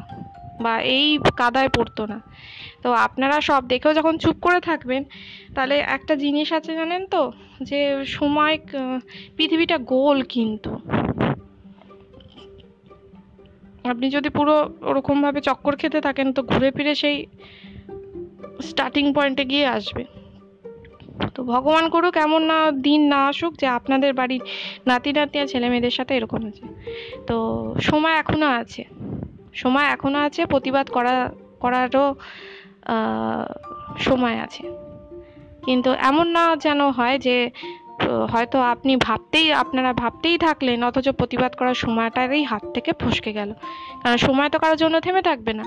বা 0.61 0.81
এই 0.81 1.19
কাদায় 1.37 1.69
পড়তো 1.69 2.05
না। 2.05 2.21
তো 2.83 2.91
আপনারা 2.91 3.41
সব 3.41 3.67
দেখেও 3.67 3.93
যখন 3.93 4.17
চুপ 4.17 4.35
করে 4.41 4.59
থাকবেন, 4.59 5.03
তাহলে 5.55 5.75
একটা 5.77 6.15
জিনিস 6.15 6.53
আছে 6.53 6.75
জানেন 6.75 7.05
তো? 7.05 7.31
যে 7.61 8.05
সময় 8.05 8.57
পৃথিবীটা 9.37 9.77
গোল 9.77 10.23
কিন্তু। 10.23 10.79
আপনি 13.83 14.09
যদি 14.09 14.29
পুরো 14.29 14.73
ওরকমভাবে 14.81 15.41
চক্কর 15.41 15.75
খেতে 15.75 16.01
থাকেন, 16.01 16.33
তো 16.33 16.43
ঘুরে 16.43 16.71
ফিরে 16.71 16.95
সেই 16.95 17.25
স্টার্টিং 18.61 19.13
পয়েন্টে 19.13 19.45
গিয়ে 19.45 19.65
আসবে। 19.67 20.05
তো 21.35 21.43
ভগবান 21.43 21.89
করুক, 21.89 22.17
এমন 22.17 22.41
না 22.43 22.71
দিন 22.71 23.01
না 23.01 23.27
আসুক 23.27 23.53
যে 23.57 23.67
আপনাদের 23.67 24.13
বাড়ির 24.13 24.41
নাতি 24.87 25.13
নাতি 25.13 25.39
আর 25.39 25.47
ছেলে 25.47 25.69
মেয়েদের 25.69 25.91
সাথে 25.91 26.15
এরকম 26.15 26.47
আছে। 26.47 26.65
তো 27.27 27.35
সময় 27.81 28.13
এখনও 28.13 28.47
আছে। 28.47 28.85
সময় 29.53 29.83
এখনও 29.83 30.19
আছে, 30.19 30.45
প্রতিবাদ 30.45 30.89
করা, 30.89 31.31
করারও 31.59 32.15
সময় 33.99 34.39
আছে। 34.39 34.63
কিন্তু 35.65 35.93
এমন 35.93 36.27
না 36.27 36.55
যেন 36.55 36.89
হয় 36.89 37.19
যে, 37.19 37.51
হয়তো 38.31 38.61
আপনি 38.61 38.95
ভাবতেই, 38.95 39.53
আপনারা 39.53 39.93
ভাবতেই 39.93 40.37
থাকলেন, 40.37 40.83
অথচ 40.83 41.09
প্রতিবাদ 41.09 41.55
করার 41.55 41.73
সময়টারই 41.73 42.43
হাত 42.43 42.63
থেকে 42.73 42.93
ফসকে 42.93 43.33
গেল। 43.33 43.53
কারণ 44.03 44.17
সময় 44.17 44.49
তো 44.49 44.59
কারোর 44.59 44.77
জন্য 44.77 44.99
থেমে 44.99 45.21
থাকবে 45.21 45.53
না। 45.53 45.63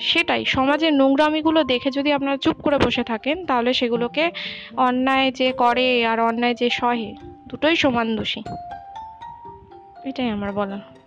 সেটাই, 0.00 0.44
সমাজের 0.44 0.92
নোংরামিগুলো 0.92 1.64
দেখে 1.64 1.90
যদি 1.90 2.12
আপনারা 2.12 2.36
চুপ 2.36 2.62
করে 2.62 2.78
বসে 2.78 3.02
থাকেন, 3.02 3.46
তাহলে 3.46 3.74
সেগুলোকে 3.74 4.30
অন্যায় 4.76 5.32
যে 5.32 5.52
করে 5.52 6.06
আর 6.06 6.20
অন্যায় 6.20 6.54
যে 6.54 6.70
সহে, 6.70 7.14
দুটোই 7.48 7.76
সমান 7.76 8.16
দোষী। 8.16 8.42
এটাই 10.04 10.28
আমার 10.28 10.52
বলার। 10.52 10.97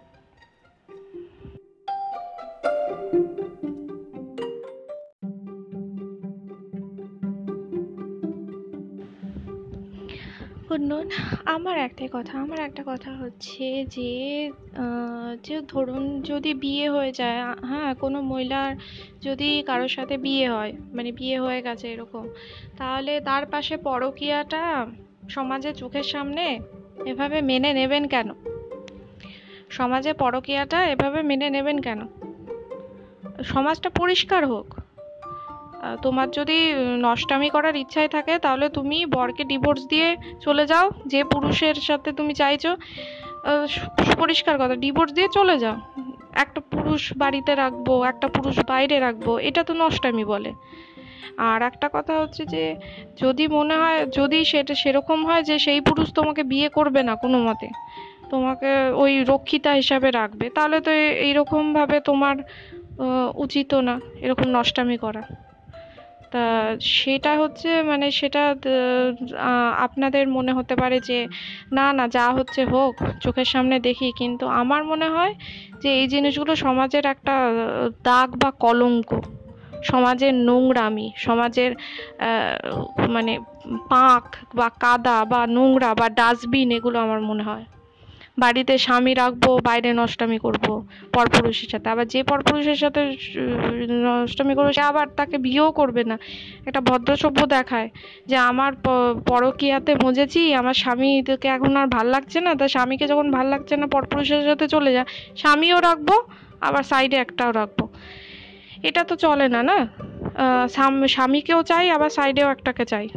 শুনুন 10.71 11.09
আমার 11.45 11.77
একটাই 11.77 12.09
কথা, 12.11 12.33
আমার 12.39 12.59
একটা 12.59 12.83
কথা 12.87 13.11
হচ্ছে 13.11 13.85
যে 13.89 14.11
যে 15.43 15.61
ধরুন 15.67 16.21
যদি 16.21 16.53
বিয়ে 16.53 16.89
হয়ে 16.89 17.11
যায় 17.11 17.39
হ্যাঁ 17.63 17.93
কোনো 17.93 18.21
মহিলার 18.21 18.75
যদি 19.21 19.63
কারোর 19.67 19.87
সাথে 19.87 20.17
বিয়ে 20.17 20.49
হয় 20.49 20.73
মানে 20.93 21.11
বিয়ে 21.11 21.39
হয়ে 21.39 21.61
গেছে 21.61 21.93
এরকম, 21.93 22.27
তাহলে 22.77 23.19
তার 23.19 23.45
পাশে 23.45 23.77
পরকীয়াটা 23.77 24.87
সমাজের 25.29 25.73
চোখের 25.73 26.03
সামনে 26.03 26.59
এভাবে 27.05 27.41
মেনে 27.41 27.73
নেবেন 27.73 28.07
কেন? 28.07 28.29
সমাজে 29.69 30.13
পরকীয়াটা 30.13 30.79
এভাবে 30.87 31.21
মেনে 31.21 31.49
নেবেন 31.49 31.77
কেন? 31.81 31.99
সমাজটা 33.43 33.89
পরিষ্কার 33.89 34.47
হোক। 34.47 34.67
তোমার 36.01 36.27
যদি 36.37 36.57
নষ্টামি 37.05 37.49
করার 37.55 37.75
ইচ্ছাই 37.83 38.09
থাকে, 38.15 38.33
তাহলে 38.45 38.65
তুমি 38.77 38.97
বরকে 39.15 39.43
ডিভোর্স 39.51 39.81
দিয়ে 39.93 40.07
চলে 40.45 40.63
যাও, 40.71 40.85
যে 41.13 41.21
পুরুষের 41.33 41.77
সাথে 41.87 42.09
তুমি 42.19 42.33
চাইছো। 42.41 42.71
পরিষ্কার 44.21 44.55
কথা 44.61 44.75
ডিভোর্স 44.85 45.11
দিয়ে 45.17 45.29
চলে 45.37 45.55
যাও। 45.63 45.77
একটা 46.43 46.59
পুরুষ 46.71 47.03
বাড়িতে 47.21 47.51
রাখব, 47.55 47.87
একটা 48.11 48.27
পুরুষ 48.35 48.55
বাইরে 48.71 48.97
রাখব, 49.05 49.27
এটা 49.49 49.61
তো 49.63 49.73
নষ্টামি 49.81 50.25
বলে। 50.33 50.51
আর 51.49 51.59
একটা 51.69 51.87
কথা 51.95 52.13
হচ্ছে 52.21 52.43
যে, 52.53 52.63
যদি 53.23 53.43
মনে 53.57 53.75
হয়, 53.81 53.99
যদি 54.19 54.39
সেটা 54.51 54.73
সেরকম 54.75 55.19
হয় 55.27 55.43
যে 55.49 55.55
সেই 55.65 55.79
পুরুষ 55.87 56.07
তোমাকে 56.13 56.41
বিয়ে 56.51 56.69
করবে 56.69 57.01
না 57.09 57.13
কোনো 57.23 57.37
মতে, 57.47 57.67
তোমাকে 58.31 58.69
ওই 59.03 59.13
রক্ষিতা 59.31 59.71
হিসাবে 59.81 60.09
রাখবে, 60.19 60.45
তাহলে 60.49 60.77
তো 60.85 60.91
এইরকমভাবে 61.27 61.97
তোমার 62.09 62.35
উচিতও 63.45 63.79
না 63.89 63.95
এরকম 64.25 64.47
নষ্টামি 64.57 64.97
করা। 64.97 65.23
তা 66.31 66.43
সেটা 66.97 67.31
হচ্ছে 67.37 67.69
মানে 67.81 68.07
সেটা 68.11 68.41
আপনাদের 69.77 70.23
মনে 70.27 70.51
হতে 70.53 70.75
পারে 70.75 70.97
যে 70.99 71.19
না 71.71 71.85
না, 71.93 72.07
যা 72.07 72.25
হচ্ছে 72.33 72.61
হোক, 72.65 72.93
চোখের 73.21 73.45
সামনে 73.45 73.75
দেখি। 73.79 74.07
কিন্তু 74.17 74.45
আমার 74.61 74.83
মনে 74.83 75.07
হয় 75.09 75.33
যে 75.81 75.89
এই 75.99 76.07
জিনিসগুলো 76.07 76.53
সমাজের 76.55 77.05
একটা 77.05 77.35
দাগ 78.03 78.29
বা 78.37 78.49
কলঙ্ক। 78.59 79.09
সমাজের 79.83 80.33
নোংরামি, 80.47 81.07
সমাজের 81.17 81.71
মানে 83.09 83.33
পাঁক 83.89 84.25
বা 84.55 84.67
কাদা 84.79 85.17
বা 85.25 85.41
নোংরা 85.47 85.91
বা 85.95 86.07
ডাস্টবিন, 86.09 86.71
এগুলো 86.71 86.97
আমার 86.99 87.21
মনে 87.21 87.43
হয়। 87.43 87.65
বাড়িতে 88.37 88.73
স্বামী 88.85 89.13
রাখব, 89.21 89.45
বাইরে 89.67 89.89
নষ্টামি 89.99 90.37
করব, 90.45 90.65
পরপুরুষের 91.15 91.69
সাথে। 91.71 91.87
আবার 91.93 92.05
যে 92.13 92.19
পরপুরুষের 92.31 92.79
সাথে 92.83 93.01
নষ্টামি 94.05 94.53
করবে, 94.57 94.71
সে 94.77 94.83
আবার 94.91 95.07
তাকে 95.19 95.37
বিয়েও 95.45 95.69
করবে 95.79 96.03
না। 96.11 96.15
একটা 96.67 96.81
ভদ্রসভ্য 96.89 97.39
দেখায় 97.55 97.89
যে, 98.29 98.35
আমার 98.51 98.71
পরকিয়াতে 99.29 99.91
মজেছি, 100.05 100.41
আমার 100.61 100.75
স্বামীকে 100.83 101.47
এখন 101.55 101.71
আর 101.81 101.87
ভালো 101.97 102.09
লাগছে 102.15 102.37
না, 102.45 102.51
তা 102.59 102.65
স্বামীকে 102.75 103.05
যখন 103.11 103.27
ভালো 103.37 103.49
লাগছে 103.53 103.73
না, 103.81 103.85
পরপুরুষের 103.95 104.43
সাথে 104.49 104.65
চলে 104.75 104.91
যায় 104.95 105.07
স্বামীও 105.41 105.77
রাখব, 105.87 106.09
আবার 106.67 106.83
সাইডে 106.91 107.17
একটাও 107.25 107.51
রাখব। 107.59 107.79
এটা 108.87 109.01
তো 109.09 109.13
চলে 109.25 109.47
না 109.55 109.61
না? 109.69 109.77
স্বামীকেও 111.15 111.59
চাই, 111.69 111.85
আবার 111.95 112.09
সাইডেও 112.17 112.47
একটাকে 112.55 112.83
চাই। 112.85 113.07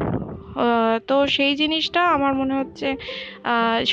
তো 1.08 1.16
সেই 1.26 1.52
জিনিসটা 1.60 2.00
আমার 2.16 2.32
মনে 2.40 2.54
হচ্ছে 2.60 2.88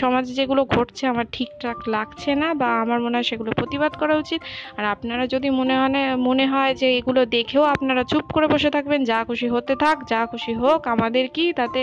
সমাজে 0.01 0.31
যেগুলো 0.39 0.61
ঘটছে 0.65 1.03
আমার 1.07 1.25
ঠিকঠাক 1.31 1.77
লাগছে 1.95 2.31
না 2.35 2.47
বা 2.61 2.69
আমার 2.83 2.99
মনে 3.05 3.15
হয় 3.17 3.27
সেগুলো 3.31 3.51
প্রতিবাদ 3.51 3.91
করা 4.01 4.15
উচিত। 4.15 4.41
আর 4.77 4.85
আপনারা 4.93 5.23
যদি 5.27 5.47
মনে 5.59 5.73
হয় 5.79 6.15
মনে 6.27 6.45
হয় 6.53 6.73
যে 6.81 6.87
এগুলো 6.97 7.21
দেখেও 7.37 7.63
আপনারা 7.73 8.01
চুপ 8.11 8.25
করে 8.35 8.47
বসে 8.47 8.69
থাকবেন, 8.69 9.01
যা 9.03 9.19
খুশি 9.23 9.47
হতে 9.47 9.73
থাক, 9.75 9.97
যা 10.07 10.21
খুশি 10.31 10.53
হোক, 10.53 10.79
আমাদের 10.87 11.25
কি 11.35 11.45
তাতে, 11.59 11.81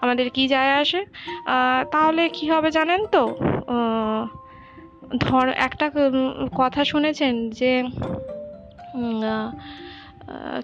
আমাদের 0.00 0.26
কি 0.30 0.44
যায় 0.48 0.72
আসে? 0.82 1.00
তাহলে 1.92 2.22
কি 2.36 2.44
হবে 2.50 2.68
জানেন 2.70 3.00
তো? 3.14 3.24
ধর, 5.24 5.46
একটা 5.68 5.86
কথা 6.56 6.82
শুনেছেন 6.84 7.34
যে 7.50 7.72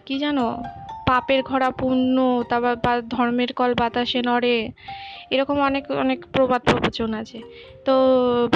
কি 0.06 0.14
জানো? 0.18 0.46
পাপের 1.08 1.40
ঘরা 1.50 1.68
পুণ্য, 1.80 2.16
তারপর 2.50 2.74
বা 2.84 2.92
ধর্মের 3.14 3.50
কল 3.58 3.72
বাতাসে 3.80 4.20
নড়ে, 4.28 4.56
এরকম 5.34 5.56
অনেক 5.68 5.84
অনেক 6.04 6.18
প্রবাদ 6.34 6.60
প্রবচন 6.70 7.10
আছে। 7.20 7.38
তো 7.86 7.94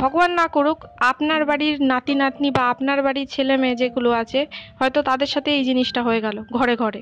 ভগবান 0.01 0.31
না 0.41 0.47
করুক, 0.57 0.79
আপনার 1.11 1.41
বাড়ির 1.51 1.77
নাতি, 1.91 2.15
নাতনি 2.23 2.49
বা 2.57 2.63
আপনার 2.73 2.99
বাড়ির 3.07 3.29
ছেলে 3.35 3.55
মেয়ে 3.63 3.77
যেগুলো 3.77 4.11
আছে, 4.23 4.41
হয়তো 4.81 4.99
তাদের 5.09 5.29
সাথে 5.35 5.51
এই 5.59 5.63
জিনিসটা 5.69 6.01
হয়ে 6.03 6.21
গেল, 6.27 6.37
ঘরে 6.59 6.75
ঘরে। 6.77 7.01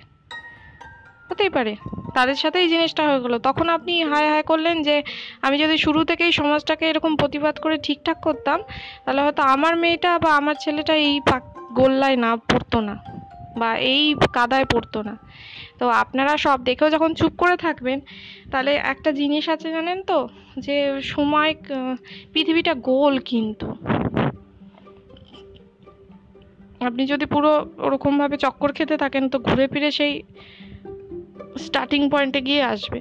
হতেই 1.28 1.52
পারে, 1.56 1.72
তাদের 2.16 2.38
সাথে 2.42 2.58
এই 2.64 2.68
জিনিসটা 2.74 3.02
হয়ে 3.08 3.20
গেলো। 3.24 3.36
তখন 3.48 3.66
আপনি 3.76 3.92
হায় 4.10 4.28
হায় 4.32 4.44
করলেন 4.50 4.76
যে, 4.88 4.96
আমি 5.46 5.56
যদি 5.64 5.76
শুরু 5.84 6.00
থেকেই 6.10 6.32
সমাজটাকে 6.40 6.84
এরকম 6.90 7.12
প্রতিবাদ 7.16 7.54
করে 7.64 7.76
ঠিকঠাক 7.86 8.18
করতাম, 8.26 8.58
তাহলে 9.04 9.20
হয়তো 9.24 9.42
আমার 9.54 9.74
মেয়েটা 9.82 10.10
বা 10.24 10.30
আমার 10.40 10.56
ছেলেটা 10.64 10.94
এই 11.06 11.14
গোল্লায় 11.78 12.16
না 12.24 12.30
পড়তো 12.50 12.78
না। 12.88 12.94
বা 13.58 13.76
এই 13.76 14.14
কাদায় 14.32 14.64
পড়তো 14.64 15.02
না। 15.02 15.16
তো 15.78 15.88
আপনারা 15.88 16.36
সব 16.36 16.64
দেখেও 16.64 16.90
যখন 16.90 17.14
চুপ 17.14 17.32
করে 17.38 17.56
থাকবেন, 17.56 18.00
তাহলে 18.50 18.74
একটা 18.74 19.12
জিনিস 19.12 19.48
আছে 19.48 19.70
জানেন 19.70 20.02
তো? 20.02 20.28
যে 20.58 21.00
সময় 21.02 21.54
পৃথিবীটা 22.32 22.74
গোল 22.74 23.18
কিন্তু। 23.18 23.74
আপনি 26.80 27.06
যদি 27.06 27.26
পুরো 27.26 27.70
ওরকমভাবে 27.78 28.36
চক্কর 28.36 28.72
খেতে 28.72 28.96
থাকেন, 28.96 29.28
তো 29.28 29.38
ঘুরে 29.38 29.68
ফিরে 29.68 29.90
সেই 29.90 30.22
স্টার্টিং 31.58 32.10
পয়েন্টে 32.10 32.40
গিয়ে 32.40 32.62
আসবে। 32.62 33.00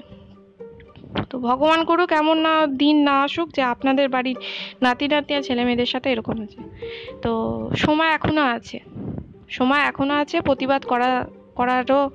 তো 1.29 1.39
ভগবান 1.39 1.85
করুক, 1.85 2.11
এমন 2.11 2.37
না 2.37 2.67
দিন 2.67 3.03
না 3.03 3.21
আসুক 3.21 3.51
যে 3.51 3.61
আপনাদের 3.61 4.09
বাড়ির 4.09 4.37
নাতি 4.81 5.07
নাতিয়া 5.07 5.41
ছেলে 5.41 5.65
মেয়েদের 5.65 5.85
সাথে 5.85 6.11
এরকম 6.11 6.41
আছে। 6.41 6.57
তো 7.21 7.31
সময় 7.77 8.07
এখনও 8.07 8.41
আছে। 8.41 8.79
সময় 9.49 9.79
এখনও 9.79 10.13
আছে, 10.13 10.41
প্রতিবাদ 10.41 10.81
করা, 10.83 11.09
করারও 11.55 12.09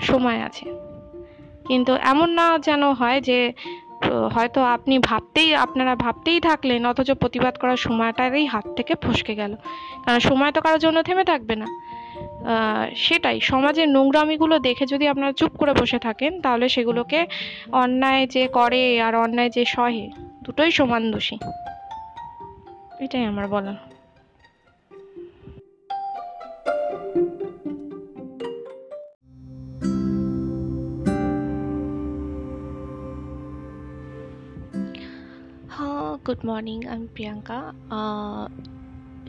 সময় 0.00 0.42
আছে। 0.42 0.66
কিন্তু 1.68 1.92
এমন 1.94 2.28
না 2.30 2.58
যেন 2.58 2.92
হয় 2.92 3.20
যে 3.20 3.52
হয়তো 4.32 4.62
আপনি 4.62 4.98
ভাবতেই, 4.98 5.54
আপনারা 5.54 5.94
ভাবতেই 5.94 6.40
থাকলেন, 6.40 6.86
অথচ 6.86 7.10
প্রতিবাদ 7.10 7.54
করার 7.58 7.76
সময়টারই 7.76 8.46
হাত 8.46 8.66
থেকে 8.76 8.94
ফসকে 9.02 9.34
গেল। 9.34 9.56
কারণ 10.04 10.18
সময় 10.18 10.52
তো 10.52 10.60
কারোর 10.60 10.78
জন্য 10.78 11.02
থেমে 11.02 11.24
থাকবে 11.24 11.56
না। 11.56 11.66
সেটাই, 12.96 13.40
সমাজের 13.40 13.88
নোংরামিগুলো 13.88 14.58
দেখে 14.58 14.86
যদি 14.86 15.08
আপনারা 15.08 15.32
চুপ 15.32 15.52
করে 15.56 15.72
বসে 15.72 15.98
থাকেন, 15.98 16.40
তাহলে 16.40 16.68
সেগুলোকে 16.68 17.26
অন্যায় 17.72 18.26
যে 18.26 18.44
করে 18.48 18.82
আর 19.02 19.14
অন্যায় 19.14 19.50
যে 19.50 19.64
সহে, 19.64 20.10
দুটোই 20.44 20.70
সমান 20.70 21.02
দোষী। 21.10 21.36
এটাই 23.00 23.24
আমার 23.24 23.48
বলা 23.48 23.74
গুড 36.26 36.40
মর্নিং 36.46 36.78
আমি 36.86 37.06
প্রিয়াঙ্কা 37.14 37.58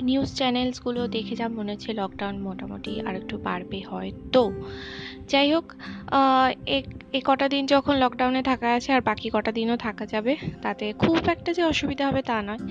নিউজ 0.02 0.30
চ্যানেলসগুলো 0.36 1.02
দেখে 1.08 1.36
যা 1.36 1.48
মনে 1.48 1.72
হচ্ছে 1.74 1.94
লকডাউন 1.94 2.36
মোটামুটি 2.38 2.94
আর 3.02 3.14
একটু 3.16 3.36
বাড়বে 3.38 3.80
হয়তো। 3.90 4.42
যাই 5.30 5.48
হোক 5.54 5.66
এ 7.18 7.20
কটা 7.26 7.48
দিন 7.50 7.64
যখন 7.66 7.96
লকডাউনে 7.96 8.42
থাকা 8.44 8.68
আছে 8.74 8.90
আর 8.94 9.02
বাকি 9.02 9.28
কটা 9.34 9.52
দিনও 9.52 9.78
থাকা 9.78 10.06
যাবে 10.06 10.34
তাতে 10.62 10.86
খুব 10.94 11.18
একটা 11.30 11.50
যে 11.54 11.64
অসুবিধা 11.64 12.04
হবে 12.08 12.22
তা 12.22 12.38
নয়। 12.42 12.62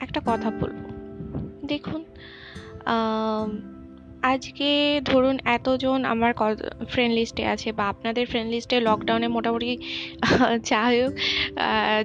একটা 0.00 0.20
কথা 0.26 0.48
বলব। 0.60 0.80
দেখুন 1.66 2.00
আজকে 4.32 4.68
ধরুন 5.10 5.36
এতজন 5.56 6.00
আমার 6.12 6.32
ফ্রেন্ড 6.92 7.12
লিস্টে 7.18 7.44
আছে 7.54 7.68
বা 7.78 7.84
আপনাদের 7.92 8.24
ফ্রেন্ড 8.30 8.50
লিস্টে 8.54 8.76
লকডাউনে 8.88 9.28
মোটামুটি 9.36 9.66
যাই 10.70 10.94
হোক 11.00 11.12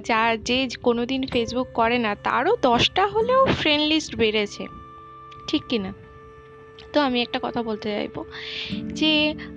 যা 0.08 0.20
যে 0.48 0.58
কোনো 0.86 1.02
দিন 1.10 1.22
ফেসবুক 1.32 1.68
করে 1.80 1.96
না, 2.04 2.12
তারও 2.26 2.52
দশটা 2.68 3.04
হলেও 3.14 3.40
ফ্রেন্ড 3.60 3.84
লিস্ট 3.90 4.12
বেড়েছে। 4.16 4.62
ঠিক 5.48 5.62
কি 5.70 5.78
না 5.84 5.90
তো 6.92 6.98
আমি 7.00 7.18
একটা 7.22 7.38
কথা 7.42 7.60
বলতে 7.62 7.88
চাইব। 7.88 8.16
যে, 8.92 9.12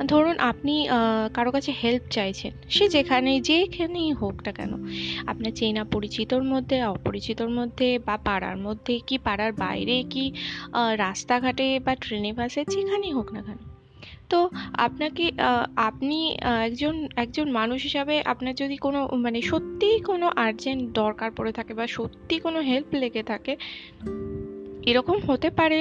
ধরুন 0.05 0.35
আপনি 0.39 0.75
কারও 1.33 1.51
কাছে 1.51 1.71
হেল্প 1.83 2.03
চাইছেন, 2.09 2.51
সে 2.69 2.83
যেখানে 2.87 3.31
যেখানেই 3.39 4.11
হোক 4.11 4.35
না 4.45 4.51
কেন, 4.51 4.73
আপনার 5.27 5.51
চেনা 5.51 5.83
পরিচিতর 5.83 6.43
মধ্যে, 6.43 6.77
অপরিচিতর 6.95 7.49
মধ্যে 7.49 7.89
বা 8.05 8.15
পাড়ার 8.17 8.57
মধ্যে 8.57 8.93
কি, 9.07 9.15
পাড়ার 9.17 9.51
বাইরে 9.53 9.95
কি 10.09 10.25
রাস্তাঘাটে 10.97 11.67
বা 11.85 11.93
ট্রেনে, 11.95 12.31
বাসে, 12.33 12.61
যেখানেই 12.69 13.11
হোক 13.11 13.27
না 13.33 13.41
কেন। 13.41 13.59
তো 14.29 14.39
আপনাকে 14.77 15.25
আপনি 15.75 16.19
একজন 16.65 16.95
একজন 17.15 17.47
মানুষ 17.51 17.79
হিসাবে 17.83 18.15
আপনার 18.25 18.53
যদি 18.55 18.75
কোনো 18.77 18.99
মানে 19.13 19.39
সত্যিই 19.41 19.99
কোনো 19.99 20.25
আর্জেন্ট 20.35 20.83
দরকার 20.93 21.29
পড়ে 21.31 21.51
থাকে 21.51 21.73
বা 21.73 21.85
সত্যি 21.87 22.35
কোনো 22.39 22.59
হেল্প 22.59 22.89
লেগে 22.93 23.23
থাকে, 23.23 23.53
এরকম 24.85 25.17
হতে 25.27 25.49
পারে 25.49 25.79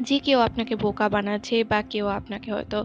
যে 0.00 0.16
কেউ 0.26 0.38
আপনাকে 0.48 0.74
বোকা 0.84 1.06
বানাচ্ছে 1.14 1.56
বা 1.70 1.78
কেউ 1.92 2.06
আপনাকে 2.18 2.48
হয়তো 2.56 2.78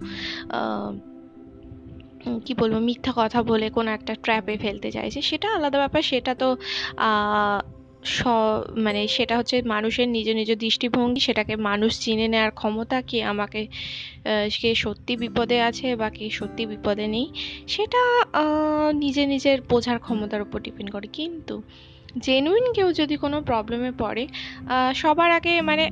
কি 2.45 2.53
বলব, 2.61 2.75
মিথ্যা 2.87 3.11
কথা 3.21 3.39
বলে 3.51 3.67
কোনো 3.69 3.89
একটা 3.97 4.13
ট্র্যাপে 4.23 4.55
ফেলতে 4.63 4.89
চাইছে, 4.91 5.19
সেটা 5.29 5.47
আলাদা 5.57 5.77
ব্যাপার। 5.83 6.01
সেটা 6.11 6.31
তো 6.41 6.47
স 8.09 8.19
মানে 8.85 9.01
সেটা 9.17 9.33
হচ্ছে 9.39 9.55
মানুষের 9.73 10.07
নিজ 10.15 10.27
নিজ 10.39 10.49
দৃষ্টিভঙ্গি, 10.63 11.19
সেটাকে 11.27 11.53
মানুষ 11.69 11.91
চিনে 12.03 12.27
নেওয়ার 12.33 12.51
ক্ষমতা 12.59 12.97
কি 13.09 13.17
আমাকে 13.31 13.61
কে 14.55 14.69
সত্যি 14.83 15.13
বিপদে 15.23 15.57
আছে 15.69 15.87
বা 16.01 16.07
কে 16.17 16.25
সত্যি 16.39 16.63
বিপদে 16.71 17.05
নেই, 17.15 17.25
সেটা 17.67 18.01
নিজে 19.03 19.23
নিজের 19.33 19.57
বোঝার 19.71 19.97
ক্ষমতার 20.05 20.41
উপর 20.45 20.57
ডিপেন্ড 20.67 20.89
করে। 20.95 21.07
কিন্তু 21.17 21.55
জেনুইন 22.25 22.65
কেউ 22.73 22.87
যদি 22.93 23.15
কোনো 23.17 23.37
প্রবলেমে 23.41 23.91
পড়ে 23.97 24.23
সবার 24.95 25.29
আগে 25.31 25.53
মানে 25.61 25.83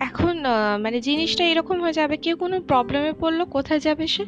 এখন 0.00 0.34
মানে 0.82 0.98
জিনিসটা 1.00 1.44
এরকম 1.44 1.76
হয়ে 1.80 1.92
যাবে, 1.92 2.16
কেউ 2.16 2.36
কোনো 2.36 2.56
প্রবলেমে 2.60 3.12
পড়ল, 3.20 3.40
কোথায় 3.44 3.80
যাবে 3.80 4.06
সে? 4.06 4.24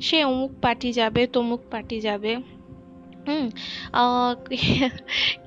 সে 0.00 0.18
অমুক 0.24 0.52
পার্টি 0.62 0.90
যাবে, 0.92 1.22
তমুক 1.26 1.62
পার্টি 1.70 2.00
যাবে, 2.00 2.32
হুম 3.26 3.44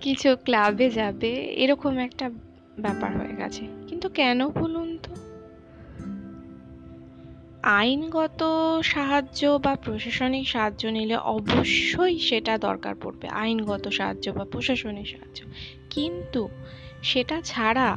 কিছু 0.02 0.30
ক্লাবে 0.46 0.88
যাবে, 0.90 1.32
এরকম 1.64 1.94
একটা 1.98 2.26
ব্যাপার 2.80 3.12
হয়ে 3.20 3.36
গেছে। 3.38 3.64
কিন্তু 3.88 4.08
কেন 4.10 4.40
বলুন 4.50 4.98
তো? 5.04 5.12
আইনগত 7.64 8.42
সাহায্য 8.84 9.42
বা 9.64 9.74
প্রশাসনিক 9.76 10.46
সাহায্য 10.50 10.84
নিলে 10.88 11.18
অবশ্যই 11.32 12.16
সেটা 12.20 12.54
দরকার 12.58 12.96
পড়বে, 13.02 13.28
আইনগত 13.42 13.86
সাহায্য 13.90 14.26
বা 14.32 14.44
প্রশাসনিক 14.46 15.08
সাহায্য। 15.08 15.40
কিন্তু 15.90 16.42
সেটা 17.04 17.38
ছাড়া 17.42 17.90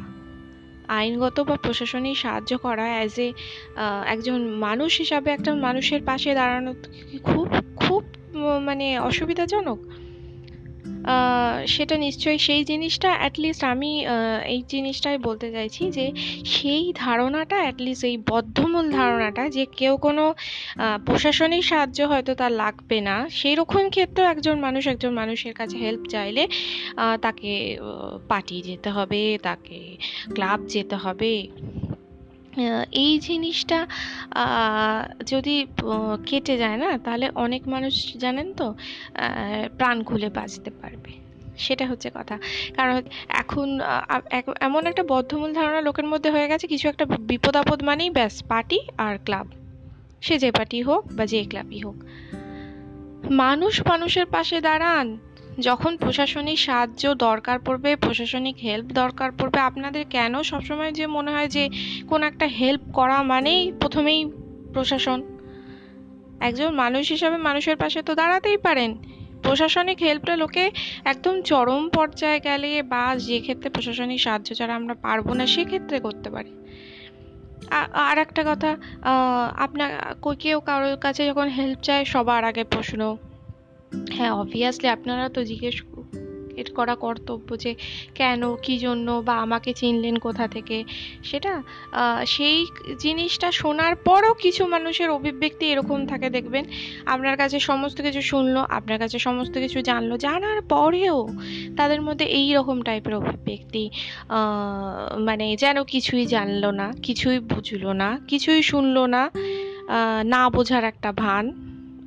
আইনগত 0.89 1.37
বা 1.41 1.57
প্রশাসনিক 1.57 2.17
সাহায্য 2.19 2.53
করা 2.59 2.85
অ্যাজ 2.85 3.15
এ 3.19 3.29
একজন 4.07 4.39
মানুষ 4.59 4.93
হিসাবে 4.99 5.29
একটা 5.31 5.51
মানুষের 5.59 6.01
পাশে 6.05 6.31
দাঁড়ানো 6.35 6.73
খুব 7.25 7.47
খুব 7.77 8.03
মানে 8.63 8.87
অসুবিধাজনক? 9.01 9.79
সেটা 11.67 11.95
নিশ্চয়ই 11.97 12.39
সেই 12.39 12.63
জিনিসটা 12.65 13.11
অ্যাটলিস্ট 13.21 13.63
আমি 13.65 13.91
এই 14.47 14.61
জিনিসটাই 14.69 15.19
বলতে 15.19 15.49
চাইছি 15.53 15.83
যে 15.91 16.07
সেই 16.55 16.85
ধারণাটা 16.97 17.57
অ্যাটলিস্ট 17.63 18.05
এই 18.11 18.17
বদ্ধমূল 18.33 18.87
ধারণাটা 18.91 19.43
যে 19.57 19.65
কেউ 19.79 19.95
কোনো 19.97 20.25
প্রশাসনিক 21.07 21.63
সাহায্য 21.65 21.99
হয়তো 22.13 22.33
তার 22.35 22.53
লাগবে 22.63 22.99
না 23.09 23.17
সেই 23.39 23.55
রকম 23.55 23.83
ক্ষেত্রেও 23.91 24.27
একজন 24.27 24.57
মানুষ, 24.67 24.83
একজন 24.87 25.13
মানুষের 25.15 25.55
কাছে 25.55 25.77
হেল্প 25.85 26.03
চাইলে 26.15 26.43
তাকে 27.25 27.53
পার্টি 28.29 28.57
যেতে 28.69 28.89
হবে, 28.91 29.23
তাকে 29.43 29.79
ক্লাব 30.35 30.61
যেতে 30.75 30.97
হবে। 31.05 31.33
এই 32.93 33.19
জিনিসটা 33.19 33.87
যদি 35.27 35.67
কেটে 36.27 36.59
যায় 36.59 36.77
না, 36.77 36.99
তাহলে 36.99 37.31
অনেক 37.35 37.69
মানুষ 37.69 38.17
জানেন 38.17 38.55
তো 38.55 38.75
প্রাণ 39.77 40.03
খুলে 40.03 40.29
বাঁচতে 40.29 40.71
পারবে। 40.71 41.13
সেটা 41.59 41.87
হচ্ছে 41.87 42.11
কথা। 42.15 42.39
কারণ 42.77 43.03
এখন 43.29 43.81
এমন 44.61 44.87
একটা 44.87 45.05
বদ্ধমূল 45.09 45.53
ধারণা 45.53 45.81
লোকের 45.81 46.07
মধ্যে 46.07 46.31
হয়ে 46.31 46.49
গেছে, 46.49 46.67
কিছু 46.67 46.89
একটা 46.89 47.05
বিপদ 47.05 47.57
আপদ 47.57 47.83
মানেই 47.83 48.11
ব্যাস, 48.11 48.43
পার্টি 48.43 48.81
আর 48.99 49.19
ক্লাব। 49.25 49.47
সে 50.21 50.39
যে 50.39 50.51
পার্টি 50.51 50.83
হোক 50.83 51.05
বা 51.13 51.27
যে 51.27 51.45
ক্লাবই 51.45 51.79
হোক। 51.79 51.97
মানুষ 53.31 53.81
মানুষের 53.87 54.27
পাশে 54.27 54.61
দাঁড়ান। 54.61 55.19
যখন 55.59 55.93
প্রশাসনিক 55.97 56.59
সাহায্য 56.59 57.03
দরকার 57.15 57.59
পড়বে, 57.59 57.91
প্রশাসনিক 57.97 58.57
হেল্প 58.63 58.89
দরকার 58.93 59.33
পড়বে, 59.39 59.61
আপনাদের 59.61 60.05
কেন 60.11 60.43
সবসময় 60.43 60.93
যে 60.93 61.05
মনে 61.07 61.31
হয় 61.31 61.49
যে 61.49 61.65
কোন 62.09 62.21
একটা 62.23 62.47
হেল্প 62.47 62.85
করা 62.93 63.23
মানেই 63.23 63.73
প্রথমেই 63.81 64.21
প্রশাসন? 64.75 65.19
একজন 66.41 66.71
মানুষ 66.75 67.05
হিসাবে 67.11 67.37
মানুষের 67.37 67.77
পাশে 67.77 68.03
তো 68.03 68.15
দাঁড়াতেই 68.15 68.57
পারেন। 68.57 68.91
প্রশাসনিক 69.43 69.99
হেল্পটা 70.03 70.35
লোকে 70.37 70.65
একদম 71.05 71.35
চরম 71.43 71.83
পর্যায়ে 71.89 72.41
গেলে 72.41 72.83
বা 72.83 73.03
যে 73.17 73.39
ক্ষেত্রে 73.41 73.69
প্রশাসনিক 73.71 74.21
সাহায্য 74.21 74.49
ছাড়া 74.55 74.75
আমরা 74.75 74.95
পারব 74.95 75.27
না, 75.33 75.45
সেক্ষেত্রে 75.47 76.01
করতে 76.01 76.31
পারি। 76.31 76.53
আর 78.09 78.19
একটা 78.19 78.43
কথা 78.51 78.71
আপনার 79.57 79.91
কেউ 80.41 80.59
কারোর 80.61 80.97
কাছে 80.97 81.27
যখন 81.27 81.49
হেল্প 81.49 81.79
চায়, 81.83 82.05
সবার 82.05 82.43
আগে 82.45 82.65
প্রশ্ন 82.65 83.01
হ্যাঁ 84.17 84.33
অবভিয়াসলি 84.33 84.89
আপনারা 84.89 85.25
তো 85.29 85.41
জিজ্ঞেস 85.45 85.77
এর 86.63 86.71
করা 86.75 86.95
কর্তব্য 87.05 87.49
যে 87.65 87.73
কেন, 88.15 88.43
কি 88.65 88.75
জন্য 88.79 89.09
বা 89.27 89.35
আমাকে 89.45 89.71
চিনলেন 89.73 90.17
কোথা 90.17 90.45
থেকে? 90.49 90.79
সেটা 91.25 91.53
সেই 92.27 92.59
জিনিসটা 92.99 93.49
শোনার 93.53 93.95
পরও 93.97 94.33
কিছু 94.35 94.63
মানুষের 94.67 95.09
অভিব্যক্তি 95.11 95.65
এরকম 95.73 96.07
থাকে, 96.07 96.29
দেখবেন। 96.31 96.65
আপনার 97.07 97.37
কাছে 97.37 97.57
সমস্ত 97.61 97.99
কিছু 98.03 98.23
শুনলো, 98.31 98.61
আপনার 98.69 98.99
কাছে 98.99 99.19
সমস্ত 99.19 99.55
কিছু 99.59 99.79
জানলো, 99.81 100.15
জানার 100.19 100.59
পরেও 100.63 101.19
তাদের 101.77 102.01
মধ্যে 102.03 102.27
এই 102.41 102.49
রকম 102.55 102.77
টাইপের 102.83 103.15
অভিব্যক্তি 103.15 103.85
মানে 105.29 105.47
যেন 105.57 105.79
কিছুই 105.85 106.25
জানলো 106.27 106.71
না, 106.71 106.87
কিছুই 107.03 107.39
বুঝলো 107.53 107.91
না, 107.93 108.09
কিছুই 108.29 108.61
শুনলো 108.63 109.03
না 109.07 109.23
না 110.33 110.41
বোঝার 110.51 110.85
একটা 110.85 111.13
ভান। 111.13 111.45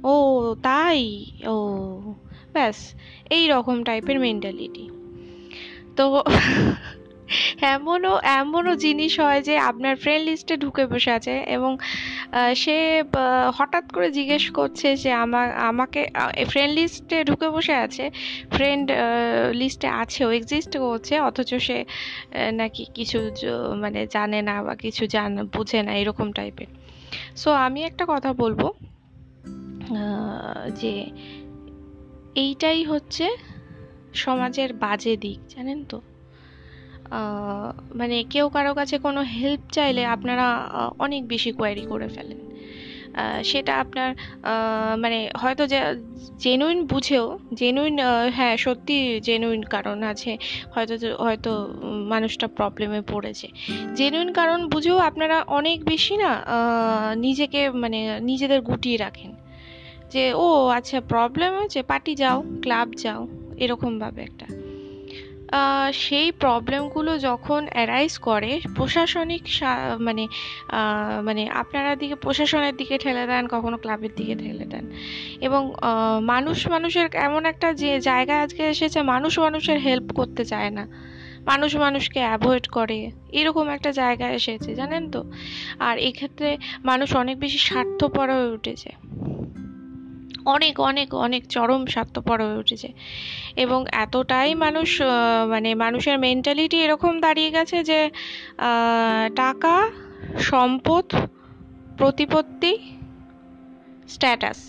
ও, 0.03 0.55
তাই? 0.63 1.25
ও, 1.47 1.55
ব্যাস, 2.53 2.95
এই 3.29 3.47
রকম 3.47 3.83
টাইপের 3.83 4.19
মেন্টালিটি 4.19 4.89
তো 5.95 6.23
এমনও 7.61 8.19
এমনও 8.23 8.75
জিনিস 8.75 9.19
হয় 9.19 9.41
যে 9.41 9.57
আপনার 9.57 9.95
ফ্রেন্ড 9.95 10.29
লিস্টে 10.29 10.57
ঢুকে 10.57 10.85
বসে 10.85 11.11
আছে 11.11 11.43
এবং 11.47 11.77
সে 12.55 13.03
হঠাৎ 13.53 13.91
করে 13.93 14.11
জিজ্ঞেস 14.11 14.49
করছে 14.49 14.95
যে 14.95 15.11
আমা, 15.13 15.41
আমাকে 15.41 16.07
ফ্রেন্ড 16.47 16.79
লিস্টে 16.79 17.23
ঢুকে 17.23 17.49
বসে 17.49 17.73
আছে 17.73 18.11
ফ্রেন্ড 18.51 18.91
লিস্টে 19.51 19.87
আছেও 19.87 20.31
এক্সিস্ট 20.31 20.77
করছে, 20.77 21.19
অথচ 21.19 21.53
সে 21.55 21.85
নাকি 22.51 22.85
কিছু 22.93 23.19
মানে 23.77 24.07
জানে 24.07 24.41
না 24.41 24.63
বা 24.63 24.75
কিছু 24.75 25.07
জান, 25.07 25.45
বুঝে 25.45 25.83
না, 25.83 25.93
এরকম 25.93 26.31
টাইপের 26.31 26.67
সো 27.35 27.51
আমি 27.51 27.83
একটা 27.83 28.05
কথা 28.07 28.33
বলব। 28.33 28.71
যে 30.81 30.93
এইটাই 32.35 32.81
হচ্ছে 32.83 33.25
সমাজের 34.13 34.69
বাজে 34.73 35.13
দিক, 35.17 35.39
জানেন 35.55 35.79
তো? 35.91 35.99
মানে 37.99 38.17
কেউ 38.33 38.45
কারও 38.49 38.73
কাছে 38.73 38.95
কোনো 38.97 39.21
হেল্প 39.21 39.61
চাইলে 39.71 40.03
আপনারা 40.05 40.47
অনেক 40.99 41.21
বেশি 41.27 41.51
কোয়ারি 41.51 41.83
করে 41.91 42.07
ফেলেন। 42.07 42.39
সেটা 43.43 43.73
আপনার 43.79 44.09
মানে 45.03 45.19
হয়তো 45.41 45.63
জেনুইন 46.39 46.79
বুঝেও 46.85 47.25
জেনুইন 47.53 47.95
হ্যাঁ 48.37 48.55
সত্যি 48.57 48.97
জেনুইন 49.19 49.61
কারণ 49.63 49.97
আছে, 50.03 50.31
হয়তো 50.73 50.95
হয়তো 51.25 51.51
মানুষটা 52.13 52.47
প্রবলেমে 52.57 53.01
পড়েছে। 53.11 53.47
জেনুইন 53.95 54.29
কারণ 54.33 54.59
বুঝেও 54.73 54.97
আপনারা 55.09 55.37
অনেক 55.59 55.77
বেশি 55.83 56.15
না 56.17 56.31
নিজেকে 57.25 57.61
মানে 57.83 57.99
নিজেদের 58.19 58.59
গুটিয়ে 58.61 58.97
রাখেন। 58.97 59.31
যে, 60.11 60.33
ও 60.33 60.67
আচ্ছা 60.67 61.01
প্রবলেম 61.01 61.53
হয়েছে 61.53 61.83
পার্টি 61.83 62.15
যাও 62.15 62.43
ক্লাব 62.61 62.91
যাও। 62.91 63.27
এরকমভাবে 63.57 64.21
একটা। 64.21 64.45
সেই 65.93 66.31
প্রবলেমগুলো 66.31 67.19
যখন 67.19 67.67
অ্যারাইজ 67.71 68.17
করে, 68.17 68.59
প্রশাসনিক 68.75 69.41
মানে 69.99 70.27
মানে 71.23 71.49
আপনারা 71.49 71.95
দিকে, 71.95 72.15
প্রশাসনের 72.15 72.75
দিকে 72.75 72.97
ঠেলে 72.97 73.27
দেন, 73.27 73.47
কখনো 73.47 73.77
ক্লাবের 73.77 74.09
দিকে 74.15 74.35
ঠেলে 74.35 74.65
দেন। 74.65 74.91
এবং 75.41 75.73
মানুষ, 76.21 76.67
মানুষের 76.67 77.09
এমন 77.13 77.45
একটা 77.45 77.73
যে 77.73 77.99
জায়গায় 77.99 78.41
আজকে 78.41 78.63
এসেছে, 78.69 79.01
মানুষ, 79.01 79.39
মানুষের 79.39 79.79
হেল্প 79.79 80.13
করতে 80.13 80.45
চায় 80.45 80.69
না। 80.69 80.87
মানুষ, 81.45 81.75
মানুষকে 81.75 82.19
অ্যাভয়েড 82.19 82.67
করে। 82.67 83.11
এরকম 83.31 83.69
একটা 83.69 83.91
জায়গায় 83.91 84.33
এসেছে, 84.33 84.75
জানেন 84.75 85.11
তো? 85.11 85.31
আর 85.79 85.97
এক্ষেত্রে 85.97 86.57
মানুষ 86.83 87.15
অনেক 87.15 87.39
বেশি 87.39 87.57
স্বার্থপর 87.57 88.33
হয়ে 88.33 88.51
উঠেছে। 88.51 88.89
অনেক 90.55 90.75
অনেক 90.89 91.09
অনেক 91.25 91.41
চরম 91.47 91.81
স্বার্থপর 91.85 92.37
হয়ে 92.45 92.61
উঠেছে। 92.63 92.89
এবং 93.55 93.79
এতটাই 94.03 94.51
মানুষ 94.55 94.89
মানে 95.49 95.69
মানুষের 95.75 96.17
মেন্টালিটি 96.19 96.77
এরকম 96.83 97.13
দাঁড়িয়ে 97.19 97.51
গেছে 97.51 97.77
যে 97.83 97.99
টাকা, 99.35 99.75
সম্পদ, 100.39 101.05
প্রতিপত্তি 101.97 102.73
স্ট্যাটাস 104.09 104.59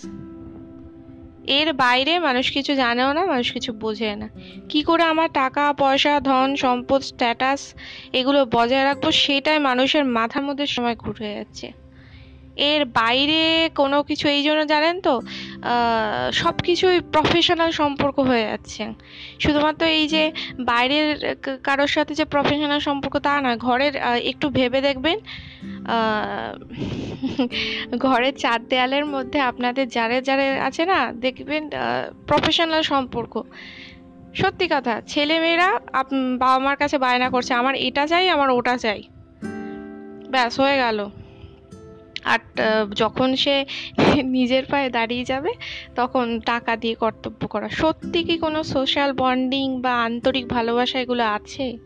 এর 1.59 1.69
বাইরে 1.73 2.13
মানুষ 2.19 2.47
কিছু 2.53 2.73
জানেও 2.75 3.11
না, 3.13 3.23
মানুষ 3.25 3.49
কিছু 3.53 3.71
বোঝে 3.73 4.11
না। 4.17 4.29
কি 4.69 4.81
করে 4.83 5.03
আমার 5.03 5.29
টাকা, 5.33 5.65
পয়সা, 5.79 6.13
ধন, 6.21 6.49
সম্পদ 6.57 7.01
স্ট্যাটাস 7.03 7.61
এগুলো 8.13 8.41
বজায় 8.53 8.85
রাখব, 8.85 9.05
সেটাই 9.23 9.59
মানুষের 9.59 10.05
মাথার 10.17 10.43
মধ্যে 10.43 10.67
সময় 10.67 10.97
ঘুরে 10.97 11.31
যাচ্ছে। 11.35 11.67
এর 12.57 12.85
বাইরে 12.85 13.71
কোনো 13.75 14.03
কিছু 14.03 14.29
এই 14.29 14.43
জন্য 14.43 14.67
জানেন 14.67 15.01
তো? 15.01 15.21
সব 16.33 16.57
কিছুই 16.57 17.01
প্রফেশনাল 17.01 17.71
সম্পর্ক 17.71 18.21
হয়ে 18.21 18.43
যাচ্ছে। 18.43 18.89
শুধুমাত্র 19.41 19.87
এই 19.87 20.09
যে 20.09 20.33
বাইরের 20.61 21.37
কারোর 21.65 21.87
সাথে 21.87 22.15
যে 22.15 22.25
প্রফেশনাল 22.25 22.79
সম্পর্ক 22.79 23.19
তা 23.19 23.41
না, 23.41 23.57
ঘরের 23.57 23.97
একটু 24.25 24.49
ভেবে 24.49 24.81
দেখবেন। 24.81 25.21
ঘরের 27.99 28.35
চার 28.35 28.69
দেয়ালের 28.69 29.05
মধ্যে 29.05 29.41
আপনাদের 29.41 29.89
যারে 29.89 30.23
যারে 30.23 30.61
আছে 30.61 30.87
না, 30.87 31.13
দেখবেন 31.13 31.71
প্রফেশনাল 32.27 32.83
সম্পর্ক। 32.83 33.43
সত্যি 34.35 34.69
কথা 34.69 35.01
ছেলে 35.07 35.41
মেয়েরা 35.41 35.81
বাবা 36.39 36.59
মার 36.59 36.77
কাছে 36.77 36.99
বায়না 36.99 37.31
করছে, 37.31 37.55
আমার 37.55 37.75
এটা 37.75 38.07
চাই, 38.07 38.29
আমার 38.29 38.51
ওটা 38.51 38.79
চাই। 38.79 39.03
ব্যাস, 40.31 40.61
হয়ে 40.61 40.77
গেল। 40.77 41.20
আর 42.25 42.39
যখন 42.95 43.37
সে 43.37 43.65
নিজের 44.23 44.65
পায়ে 44.71 44.89
দাঁড়িয়ে 44.91 45.25
যাবে, 45.25 45.53
তখন 45.97 46.41
টাকা 46.41 46.77
দিয়ে 46.77 46.95
কর্তব্য 46.95 47.47
করা। 47.47 47.69
সত্যি 47.69 48.23
কি 48.25 48.39
কোনো 48.39 48.63
সোশ্যাল 48.63 49.13
বন্ডিং 49.13 49.81
বা 49.81 49.93
আন্তরিক 50.03 50.49
ভালোবাসা 50.49 51.01
এগুলো 51.01 51.25
আছে? 51.25 51.79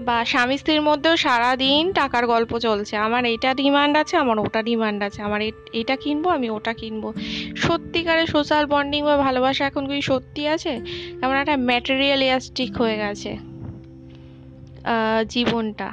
বা 0.00 0.24
স্বামী 0.24 0.56
স্ত্রীর 0.56 0.82
মধ্যেও 0.82 1.16
সারাদিন 1.16 1.92
টাকার 1.92 2.26
গল্প 2.26 2.58
চলছে। 2.58 2.96
আমার 2.96 3.24
এটা 3.24 3.54
ডিমান্ড 3.54 3.96
আছে, 3.96 4.16
আমার 4.16 4.38
ওটা 4.38 4.62
ডিমান্ড 4.62 5.02
আছে। 5.02 5.22
আমার 5.22 5.40
এটা 5.72 5.96
কিনবো, 5.96 6.28
আমি 6.30 6.50
ওটা 6.50 6.72
কিনবো। 6.72 7.12
সত্যিকারের 7.56 8.26
সোশ্যাল 8.26 8.66
বন্ডিং 8.66 9.04
বা 9.04 9.16
ভালোবাসা 9.16 9.66
এখন 9.66 9.86
কি 9.86 10.02
সত্যি 10.02 10.48
আছে? 10.48 10.80
এমন 11.22 11.34
একটা 11.34 11.56
ম্যাটেরিয়ালিয়াস্টিক 11.56 12.76
হয়ে 12.76 12.96
গেছে 12.96 13.36
জীবনটা। 15.28 15.88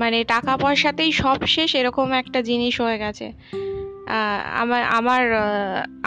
মানে 0.00 0.18
টাকা 0.34 0.52
পয়সাতেই 0.64 1.10
সব 1.22 1.38
শেষ, 1.54 1.70
এরকম 1.80 2.08
একটা 2.22 2.38
জিনিস 2.50 2.74
হয়ে 2.84 2.98
গেছে। 3.04 3.26
আমার 4.62 4.82
আমার 4.98 5.22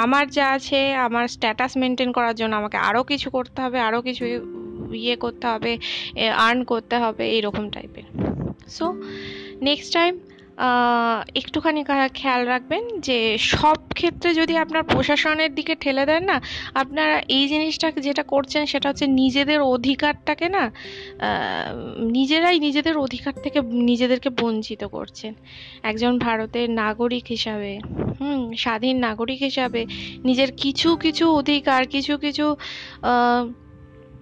আমার 0.03 0.25
যা 0.37 0.45
আছে, 0.57 0.79
আমার 1.05 1.25
স্ট্যাটাস 1.35 1.71
মেনটেন 1.81 2.09
করার 2.17 2.35
জন্য 2.39 2.53
আমাকে 2.61 2.77
আরও 2.89 3.01
কিছু 3.11 3.27
করতে 3.37 3.59
হবে 3.63 3.77
আরও 3.87 3.99
কিছু 4.07 4.23
ইয়ে 5.05 5.15
করতে 5.23 5.45
হবে 5.53 5.71
আর্ন 6.45 6.59
করতে 6.71 6.95
হবে, 7.03 7.23
এইরকম 7.35 7.65
টাইপের 7.75 8.05
সো 8.75 8.85
নেক্সট 9.67 9.89
টাইম 9.97 10.13
একটুখানি 11.35 11.81
খেয়াল 12.13 12.41
রাখবেন 12.47 12.83
যে 12.99 13.17
সব 13.53 13.77
ক্ষেত্রে 13.93 14.29
যদি 14.33 14.53
আপনার 14.57 14.83
প্রশাসনের 14.83 15.51
দিকে 15.55 15.73
ঠেলে 15.75 16.03
দেন 16.05 16.21
না, 16.23 16.37
আপনারা 16.73 17.15
এই 17.37 17.45
জিনিসটা 17.47 17.87
যেটা 18.07 18.23
করছেন 18.23 18.61
সেটা 18.65 18.87
হচ্ছে 18.89 19.05
নিজেদের 19.21 19.59
অধিকারটাকে 19.75 20.47
না 20.49 20.63
নিজেরাই 22.11 22.57
নিজেদের 22.59 22.95
অধিকার 22.97 23.33
থেকে 23.43 23.59
নিজেদেরকে 23.89 24.29
বঞ্চিত 24.41 24.81
করছেন। 24.85 25.33
একজন 25.83 26.13
ভারতের 26.19 26.67
নাগরিক 26.81 27.25
হিসাবে, 27.29 27.71
হুম, 28.19 28.41
স্বাধীন 28.57 28.95
নাগরিক 28.99 29.39
হিসাবে 29.39 29.81
নিজের 30.23 30.49
কিছু 30.63 30.89
কিছু 30.95 31.25
অধিকার, 31.31 31.81
কিছু 31.87 32.13
কিছু 32.17 32.45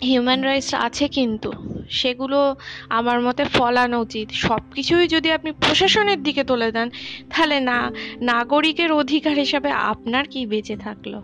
হিউম্যান 0.02 0.42
রাইটস 0.44 0.74
আছে 0.74 1.08
কিন্তু। 1.08 1.52
সেগুলো 1.90 2.56
আমার 2.90 3.22
মতে 3.22 3.44
ফলানো 3.44 4.02
উচিত। 4.02 4.30
সব 4.32 4.60
কিছুই 4.74 5.08
যদি 5.08 5.32
আপনি 5.32 5.52
প্রশাসনের 5.52 6.24
দিকে 6.24 6.44
তুলে 6.44 6.72
দেন, 6.72 6.90
তাহলে 7.30 7.60
না, 7.60 7.92
নাগরিকের 8.22 8.92
অধিকার 8.92 9.34
হিসাবে 9.34 9.72
আপনার 9.72 10.26
কি 10.28 10.46
বেঁচে 10.46 10.76
থাকল? 10.76 11.22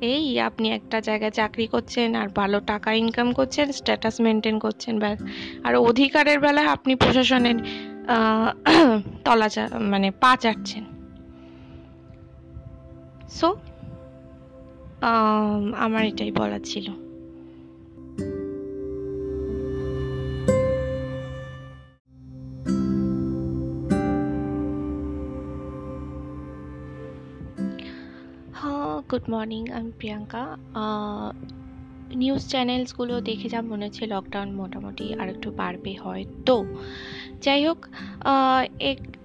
এই 0.00 0.40
আপনি 0.40 0.70
একটা 0.70 1.00
জায়গায় 1.00 1.30
চাকরি 1.30 1.66
করছেন, 1.66 2.14
আর 2.14 2.28
ভালো 2.28 2.60
টাকা 2.60 2.92
ইনকাম 2.92 3.32
করছেন 3.32 3.72
স্ট্যাটাস 3.72 4.20
মেনটেন 4.20 4.58
করছেন, 4.58 4.98
ব্যাস। 4.98 5.22
আর 5.64 5.76
অধিকারের 5.76 6.40
বেলায় 6.40 6.66
আপনি 6.66 6.94
প্রশাসনের 6.94 7.54
তলা 9.24 9.48
মানে 9.80 10.10
পা 10.10 10.36
চাটছেন। 10.36 10.84
সো 13.30 13.56
আমার 15.76 16.04
এটাই 16.04 16.32
বলার 16.32 16.60
ছিল। 16.64 17.11
গুড 29.12 29.26
মর্নিং 29.30 29.62
আমি 29.78 29.90
প্রিয়াঙ্কা 29.98 30.42
নিউজ 32.22 32.42
চ্যানেলসগুলো 32.48 33.14
দেখে 33.20 33.48
যা 33.48 33.60
মনে 33.62 33.84
হচ্ছে 33.86 34.04
লকডাউন 34.06 34.48
মোটামুটি 34.60 35.06
আর 35.20 35.26
একটু 35.28 35.48
বাড়বে 35.50 35.92
হয়তো। 36.04 36.56
যাই 37.44 37.60
হোক 37.66 37.78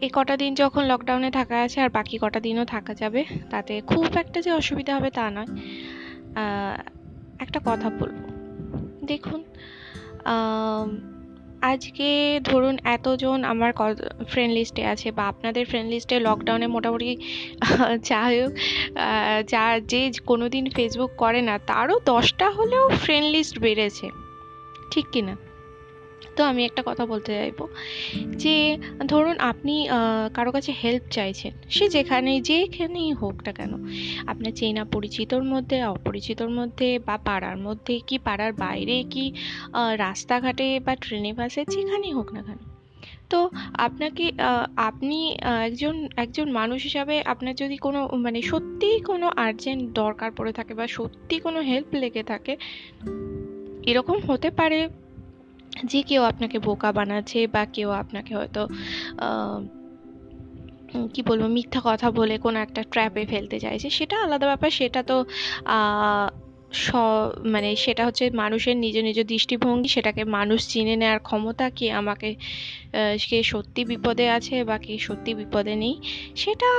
এ 0.06 0.08
কটা 0.14 0.36
দিন 0.38 0.52
যখন 0.62 0.84
লকডাউনে 0.92 1.30
থাকা 1.32 1.56
আছে 1.66 1.78
আর 1.82 1.90
বাকি 1.90 2.16
কটা 2.24 2.40
দিনও 2.40 2.66
থাকা 2.66 2.94
যাবে, 2.94 3.22
তাতে 3.50 3.74
খুব 3.92 4.06
একটা 4.24 4.40
যে 4.46 4.52
অসুবিধা 4.52 4.92
হবে 4.98 5.10
তা 5.18 5.26
নয়। 5.36 5.50
একটা 7.40 7.60
কথা 7.66 7.88
বলব। 8.00 8.20
দেখুন 9.12 9.40
আজকে 11.64 12.08
ধরুন 12.44 12.76
এতজন 12.96 13.40
আমার 13.44 13.72
ফ্রেন্ড 14.28 14.54
লিস্টে 14.54 14.84
আছে 14.86 15.08
বা 15.12 15.24
আপনাদের 15.24 15.64
ফ্রেন্ড 15.66 15.90
লিস্টে 15.94 16.16
লকডাউনে 16.20 16.68
মোটামুটি 16.68 17.10
যা 18.10 18.22
হোক 18.30 18.52
যা 19.48 19.64
যে 19.92 20.02
কোনো 20.26 20.46
দিন 20.50 20.66
ফেসবুক 20.70 21.12
করে 21.18 21.42
না, 21.42 21.56
তারও 21.68 21.96
দশটা 22.06 22.48
হলেও 22.50 22.86
ফ্রেন্ড 23.04 23.28
লিস্ট 23.36 23.56
বেড়েছে। 23.60 24.06
ঠিক 24.92 25.06
কি 25.12 25.22
না 25.22 25.34
তো 26.38 26.42
আমি 26.44 26.62
একটা 26.66 26.82
কথা 26.86 27.04
বলতে 27.06 27.32
চাইব। 27.34 27.60
যে, 28.36 28.56
ধরুন 29.08 29.36
আপনি 29.42 29.76
কারও 30.34 30.52
কাছে 30.52 30.72
হেল্প 30.84 31.04
চাইছেন, 31.12 31.54
সে 31.70 31.86
যেখানে 31.90 32.32
যেখানেই 32.42 33.12
হোক 33.12 33.38
না 33.46 33.52
কেন, 33.52 33.74
আপনার 34.28 34.52
চেনা 34.52 34.84
পরিচিতর 34.86 35.44
মধ্যে, 35.44 35.78
অপরিচিতর 35.88 36.50
মধ্যে 36.50 36.90
বা 37.00 37.16
পাড়ার 37.26 37.58
মধ্যে 37.58 37.96
কি, 38.08 38.16
পাড়ার 38.18 38.54
বাইরে 38.54 38.98
কি 39.12 39.26
রাস্তাঘাটে 39.98 40.68
বা 40.86 40.94
ট্রেনে 40.96 41.32
বাসে 41.34 41.62
যেখানেই 41.70 42.14
হোক 42.14 42.28
না 42.34 42.42
কেন, 42.42 42.60
তো 43.30 43.40
আপনাকে 43.78 44.26
আপনি 44.90 45.20
একজন 45.66 45.96
একজন 46.18 46.48
মানুষ 46.52 46.80
হিসাবে 46.84 47.16
আপনার 47.24 47.54
যদি 47.56 47.78
কোনো 47.78 48.00
মানে 48.26 48.40
সত্যিই 48.42 49.00
কোনো 49.00 49.28
আর্জেন্ট 49.36 49.84
দরকার 49.94 50.30
পড়ে 50.32 50.54
থাকে 50.54 50.74
বা 50.74 50.86
সত্যি 50.88 51.36
কোনো 51.40 51.60
হেল্প 51.62 51.90
লেগে 51.94 52.24
থাকে, 52.24 52.54
এরকম 53.88 54.18
হতে 54.28 54.50
পারে। 54.52 54.80
যে 55.84 56.00
কেউ 56.04 56.22
আপনাকে 56.24 56.58
বোকা 56.60 56.90
বানাচ্ছে 56.92 57.40
বা 57.48 57.64
কেউ 57.76 57.90
আপনাকে 58.02 58.32
হয়তো 58.36 58.62
কি 61.14 61.22
বলব, 61.30 61.44
মিথ্যা 61.58 61.80
কথা 61.86 62.08
বলে 62.12 62.36
কোনো 62.38 62.58
একটা 62.60 62.82
ট্র্যাপে 62.92 63.24
ফেলতে 63.26 63.58
চাইছে, 63.60 63.88
সেটা 63.90 64.16
আলাদা 64.26 64.46
ব্যাপার, 64.52 64.70
সেটা 64.80 65.00
তো 65.04 65.16
স 66.80 66.88
মানে 67.54 67.70
সেটা 67.76 68.04
হচ্ছে 68.08 68.24
মানুষের 68.44 68.76
নিজ 68.78 68.96
নিজ 69.08 69.18
দৃষ্টিভঙ্গি, 69.34 69.90
সেটাকে 69.96 70.24
মানুষ 70.38 70.60
চিনে 70.72 70.96
নেওয়ার 71.02 71.20
ক্ষমতা 71.20 71.66
কি 71.78 71.86
আমাকে 72.02 72.30
কে 73.30 73.40
সত্যি 73.44 73.82
বিপদে 73.92 74.26
আছে 74.38 74.56
বা 74.70 74.78
কে 74.86 74.94
সত্যি 75.08 75.32
বিপদে 75.36 75.74
নেই, 75.84 75.96
সেটা 76.36 76.70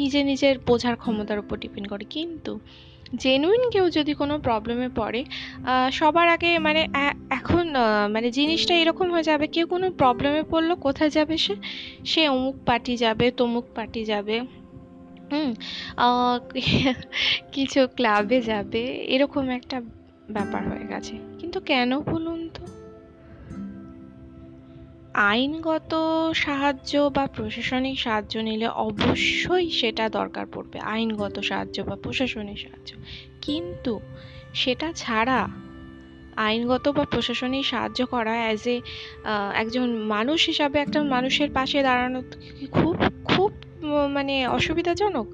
নিজে 0.00 0.20
নিজের 0.22 0.54
বোঝার 0.68 0.96
ক্ষমতার 1.02 1.38
উপর 1.38 1.56
ডিপেন্ড 1.64 1.86
করে। 1.92 2.04
কিন্তু 2.14 2.52
জেনুইন 3.14 3.62
কেউ 3.70 3.86
যদি 3.90 4.12
কোনো 4.14 4.34
প্রবলেমে 4.38 4.88
পড়ে 4.96 5.20
সবার 5.92 6.26
আগে 6.28 6.50
মানে 6.66 6.82
এখন 7.30 7.66
মানে 8.14 8.28
জিনিসটা 8.30 8.74
এরকম 8.74 9.06
হয়ে 9.12 9.28
যাবে, 9.30 9.46
কেউ 9.54 9.66
কোনো 9.66 9.86
প্রবলেমে 10.00 10.42
পড়ল, 10.50 10.70
কোথায় 10.86 11.10
যাবে 11.10 11.34
সে? 11.44 11.54
সে 12.04 12.22
অমুক 12.28 12.56
পার্টি 12.66 12.94
যাবে, 12.96 13.26
তমুক 13.38 13.66
পার্টি 13.74 14.02
যাবে, 14.04 14.36
হুম 15.32 15.50
কিছু 17.52 17.80
ক্লাবে 17.96 18.38
যাবে, 18.50 18.82
এরকম 19.14 19.44
একটা 19.58 19.76
ব্যাপার 20.30 20.62
হয়ে 20.70 20.86
গেছে। 20.88 21.14
কিন্তু 21.38 21.58
কেন 21.60 21.90
বলুন? 22.00 22.35
আইনগত 25.24 25.92
সাহায্য 26.34 27.10
বা 27.14 27.26
প্রশাসনিক 27.26 27.96
সাহায্য 28.00 28.38
নিলে 28.38 28.68
অবশ্যই 28.86 29.70
সেটা 29.70 30.04
দরকার 30.08 30.46
পড়বে, 30.46 30.78
আইনগত 30.86 31.36
সাহায্য 31.40 31.82
বা 31.82 31.96
প্রশাসনিক 31.96 32.58
সাহায্য। 32.58 32.90
কিন্তু 33.42 33.92
সেটা 34.54 34.92
ছাড়া 34.92 35.40
আইনগত 36.36 36.88
বা 36.88 37.04
প্রশাসনিক 37.04 37.64
সাহায্য 37.66 38.00
করা 38.06 38.32
অ্যাজ 38.32 38.64
এ 38.66 38.76
একজন 39.54 39.88
মানুষ 40.06 40.40
হিসাবে 40.46 40.76
একটা 40.78 41.02
মানুষের 41.04 41.50
পাশে 41.52 41.82
দাঁড়ানো 41.82 42.20
খুব 42.72 42.96
খুব 43.24 43.50
মানে 44.10 44.34
অসুবিধাজনক? 44.48 45.26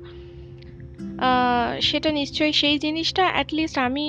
সেটা 1.80 2.10
নিশ্চয়ই 2.12 2.52
সেই 2.52 2.76
জিনিসটা 2.78 3.24
অ্যাটলিস্ট 3.34 3.76
আমি 3.78 4.04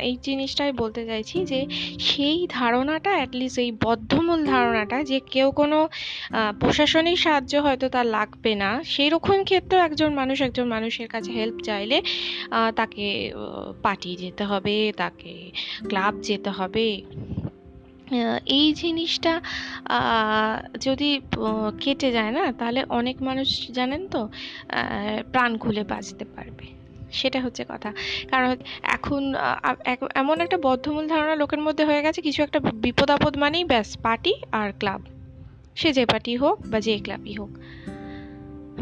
এই 0.00 0.14
জিনিসটাই 0.22 0.72
বলতে 0.72 1.02
চাইছি 1.06 1.36
যে 1.44 1.60
সেই 2.08 2.38
ধারণাটা 2.50 3.10
অ্যাটলিস্ট 3.10 3.58
এই 3.58 3.70
বদ্ধমূল 3.82 4.40
ধারণাটা 4.46 4.98
যে 5.02 5.18
কেউ 5.32 5.48
কোনো 5.52 5.78
প্রশাসনিক 6.60 7.16
সাহায্য 7.18 7.52
হয়তো 7.66 7.86
তার 7.88 8.06
লাগবে 8.16 8.52
না 8.54 8.70
সেই 8.84 9.08
রকম 9.14 9.38
ক্ষেত্রেও 9.44 9.80
একজন 9.80 10.10
মানুষ, 10.14 10.38
একজন 10.42 10.66
মানুষের 10.68 11.08
কাছে 11.08 11.30
হেল্প 11.32 11.56
চাইলে 11.60 11.96
তাকে 12.76 13.06
পাঠিয়ে 13.82 14.16
যেতে 14.16 14.44
হবে, 14.44 14.76
তাকে 14.96 15.32
ক্লাব 15.88 16.14
যেতে 16.22 16.50
হবে। 16.50 16.86
এই 18.46 18.72
জিনিসটা 18.72 19.40
যদি 20.80 21.20
কেটে 21.80 22.12
যায় 22.12 22.30
না, 22.30 22.52
তাহলে 22.52 22.84
অনেক 22.88 23.22
মানুষ 23.22 23.70
জানেন 23.70 24.08
তো 24.08 24.28
প্রাণ 25.32 25.58
খুলে 25.58 25.84
বাঁচতে 25.84 26.24
পারবে। 26.24 26.66
সেটা 27.12 27.40
হচ্ছে 27.40 27.64
কথা। 27.68 27.92
কারণ 28.30 28.56
এখন 28.82 29.34
এমন 30.14 30.40
একটা 30.40 30.58
বদ্ধমূল 30.58 31.08
ধারণা 31.08 31.34
লোকের 31.34 31.58
মধ্যে 31.58 31.84
হয়ে 31.84 32.02
গেছে, 32.02 32.22
কিছু 32.22 32.42
একটা 32.42 32.60
বিপদ 32.60 33.10
আপদ 33.10 33.38
মানেই 33.38 33.64
ব্যাস, 33.64 33.96
পার্টি 33.96 34.34
আর 34.52 34.72
ক্লাব। 34.78 35.02
সে 35.76 35.92
যে 35.92 36.06
পার্টি 36.06 36.36
হোক 36.36 36.58
বা 36.66 36.80
যে 36.80 36.98
ক্লাবই 36.98 37.34
হোক। 37.34 37.50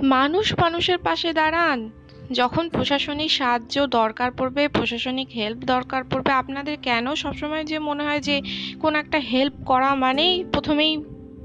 মানুষ 0.03 0.55
মানুষের 0.61 0.99
পাশে 0.99 1.33
দাঁড়ান। 1.33 1.91
যখন 2.39 2.65
প্রশাসনিক 2.69 3.31
সাহায্য 3.31 3.77
দরকার 3.99 4.31
পড়বে, 4.39 4.63
প্রশাসনিক 4.69 5.29
হেল্প 5.39 5.61
দরকার 5.75 6.03
পড়বে, 6.11 6.33
আপনাদের 6.33 6.77
কেন 6.83 7.07
সবসময় 7.15 7.65
যে 7.65 7.79
মনে 7.89 8.03
হয় 8.05 8.21
যে 8.29 8.37
কোন 8.81 8.93
একটা 9.03 9.19
হেল্প 9.33 9.57
করা 9.67 9.91
মানেই 9.95 10.33
প্রথমেই 10.53 10.93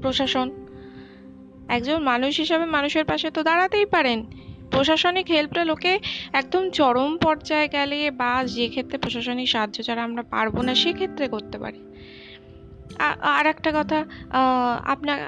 প্রশাসন? 0.02 0.48
একজন 1.68 1.98
মানুষ 2.10 2.32
হিসাবে 2.42 2.66
মানুষের 2.76 3.04
পাশে 3.04 3.28
তো 3.30 3.40
দাঁড়াতেই 3.42 3.86
পারেন। 3.94 4.18
প্রশাসনিক 4.70 5.26
হেল্পটা 5.30 5.62
লোকে 5.70 5.92
একদম 6.32 6.62
চরম 6.70 7.10
পর্যায়ে 7.24 7.68
গেলে 7.68 7.98
বা 8.20 8.32
যে 8.56 8.66
ক্ষেত্রে 8.68 8.96
প্রশাসনিক 8.98 9.48
সাহায্য 9.54 9.76
ছাড়া 9.86 10.02
আমরা 10.08 10.22
পারব 10.34 10.54
না, 10.66 10.72
সেক্ষেত্রে 10.82 11.26
করতে 11.28 11.56
পারি। 11.58 11.80
আর 13.36 13.44
একটা 13.52 13.70
কথা 13.78 13.98
আপনার 14.84 15.18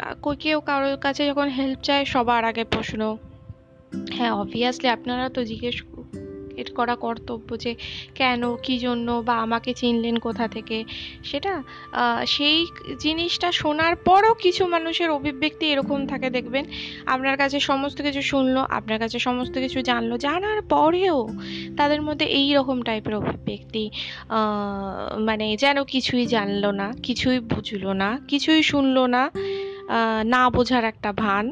কেউ 0.41 0.59
কারোর 0.69 0.97
কাছে 0.97 1.23
যখন 1.31 1.47
হেল্প 1.59 1.81
চায়, 1.83 2.05
সবার 2.05 2.43
আগে 2.51 2.65
প্রশ্ন 2.75 3.01
হ্যাঁ 4.17 4.33
অবভিয়াসলি 4.43 4.89
আপনারা 4.97 5.25
তো 5.37 5.41
জিজ্ঞেস 5.45 5.77
এর 6.63 6.71
করা 6.75 6.95
কর্তব্য 6.97 7.49
যে 7.65 7.73
কেন, 8.15 8.43
কি 8.65 8.75
জন্য 8.79 9.09
বা 9.27 9.35
আমাকে 9.45 9.71
চিনলেন 9.75 10.17
কোথা 10.27 10.47
থেকে? 10.49 10.79
সেটা 11.25 11.53
সেই 12.27 12.59
জিনিসটা 13.05 13.49
শোনার 13.53 13.95
পরও 13.97 14.33
কিছু 14.45 14.63
মানুষের 14.67 15.11
অভিব্যক্তি 15.11 15.65
এরকম 15.73 16.01
থাকে, 16.07 16.29
দেখবেন। 16.31 16.65
আপনার 17.15 17.37
কাছে 17.37 17.59
সমস্ত 17.61 17.99
কিছু 18.03 18.23
শুনলো, 18.23 18.61
আপনার 18.79 18.99
কাছে 18.99 19.19
সমস্ত 19.19 19.55
কিছু 19.59 19.79
জানলো, 19.83 20.15
জানার 20.19 20.61
পরেও 20.75 21.19
তাদের 21.77 22.01
মধ্যে 22.03 22.27
এই 22.41 22.49
রকম 22.59 22.79
টাইপের 22.83 23.15
অভিব্যক্তি 23.15 23.85
মানে 25.29 25.47
যেন 25.57 25.79
কিছুই 25.85 26.25
জানলো 26.27 26.71
না, 26.81 26.87
কিছুই 27.07 27.39
বুঝলো 27.53 27.91
না, 27.93 28.09
কিছুই 28.31 28.61
শুনলো 28.63 29.03
না 29.07 29.23
না 30.33 30.43
বোঝার 30.51 30.85
একটা 30.85 31.11
ভান। 31.23 31.47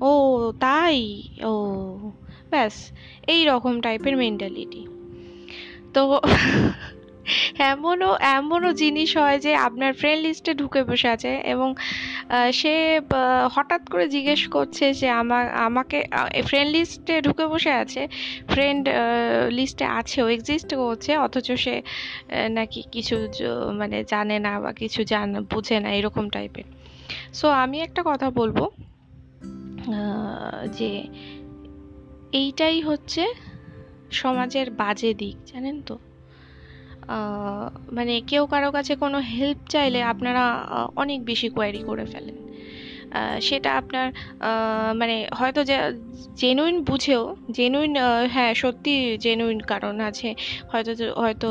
ও, 0.00 0.52
তাই? 0.60 1.22
ও, 1.44 1.52
ব্যাস, 2.50 2.92
এই 3.26 3.44
রকম 3.44 3.80
টাইপের 3.80 4.16
মেন্টালিটি 4.16 4.82
তো 5.94 6.00
এমনও 7.72 8.16
এমনও 8.20 8.72
জিনিস 8.72 9.16
হয় 9.16 9.38
যে 9.38 9.54
আপনার 9.56 9.92
ফ্রেন্ড 9.92 10.22
লিস্টে 10.26 10.54
ঢুকে 10.54 10.82
বসে 10.82 11.08
আছে 11.08 11.40
এবং 11.44 11.74
সে 12.52 13.00
হঠাৎ 13.50 13.82
করে 13.90 14.08
জিজ্ঞেস 14.08 14.48
করছে 14.48 14.92
যে 14.92 15.08
আমা, 15.10 15.38
আমাকে 15.38 15.98
ফ্রেন্ড 16.44 16.70
লিস্টে 16.76 17.20
ঢুকে 17.20 17.46
বসে 17.46 17.70
আছে 17.70 18.08
ফ্রেন্ড 18.48 18.88
লিস্টে 19.48 19.84
আছে 19.84 20.22
ও 20.22 20.28
এক্সিস্ট 20.28 20.74
করছে, 20.74 21.16
অথচ 21.16 21.52
সে 21.52 21.82
নাকি 22.48 22.82
কিছু 22.92 23.16
মানে 23.72 24.04
জানে 24.04 24.38
না 24.38 24.60
বা 24.60 24.72
কিছু 24.72 25.04
জান, 25.04 25.44
বুঝে 25.44 25.80
না, 25.80 25.90
এরকম 25.90 26.28
টাইপের 26.28 26.64
সো 27.32 27.48
আমি 27.48 27.80
একটা 27.80 28.02
কথা 28.06 28.30
বলব। 28.30 28.58
যে 30.78 30.90
এইটাই 32.32 32.80
হচ্ছে 32.80 33.22
সমাজের 34.10 34.70
বাজে 34.70 35.14
দিক, 35.14 35.36
জানেন 35.52 35.76
তো? 35.82 35.96
মানে 37.92 38.14
কেউ 38.20 38.46
কারও 38.46 38.70
কাছে 38.72 38.92
কোনো 38.96 39.18
হেল্প 39.18 39.60
চাইলে 39.68 40.00
আপনারা 40.02 40.44
অনেক 40.96 41.18
বেশি 41.24 41.48
কোয়ারি 41.48 41.82
করে 41.82 42.04
ফেলেন। 42.04 42.36
সেটা 43.40 43.70
আপনার 43.76 44.06
মানে 44.96 45.16
হয়তো 45.38 45.60
জেনুইন 46.36 46.76
বুঝেও 46.84 47.36
জেনুইন 47.50 47.92
হ্যাঁ 48.28 48.52
সত্যি 48.54 48.94
জেনুইন 49.16 49.60
কারণ 49.60 50.00
আছে, 50.00 50.28
হয়তো 50.72 50.92
হয়তো 51.22 51.48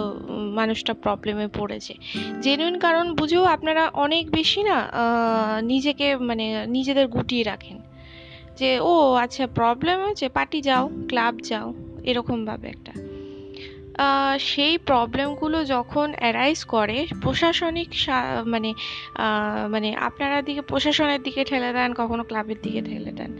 মানুষটা 0.60 0.94
প্রবলেমে 0.94 1.48
পড়েছে। 1.48 1.94
জেনুইন 2.42 2.76
কারণ 2.80 3.06
বুঝেও 3.16 3.44
আপনারা 3.56 3.84
অনেক 4.06 4.24
বেশি 4.32 4.62
না 4.64 4.78
নিজেকে 5.62 6.08
মানে 6.30 6.46
নিজেদের 6.68 7.08
গুটিয়ে 7.08 7.44
রাখেন। 7.44 7.78
যে, 8.58 8.80
ও 8.80 9.14
আচ্ছা 9.14 9.48
প্রবলেম 9.48 10.00
হয়েছে 10.00 10.30
পার্টি 10.30 10.62
যাও 10.62 10.90
ক্লাব 11.08 11.38
যাও। 11.38 11.74
এরকমভাবে 12.04 12.68
একটা। 12.68 12.92
সেই 14.40 14.78
প্রবলেমগুলো 14.78 15.66
যখন 15.66 16.14
অ্যারাইজ 16.18 16.64
করে, 16.66 17.08
প্রশাসনিক 17.22 17.90
মানে 18.46 18.74
মানে 19.70 19.96
আপনারা 19.96 20.42
দিকে, 20.42 20.62
প্রশাসনের 20.62 21.22
দিকে 21.22 21.44
ঠেলে 21.44 21.74
দেন, 21.74 21.94
কখনো 21.94 22.24
ক্লাবের 22.24 22.56
দিকে 22.62 22.82
ঠেলে 22.82 23.12
দেন। 23.12 23.38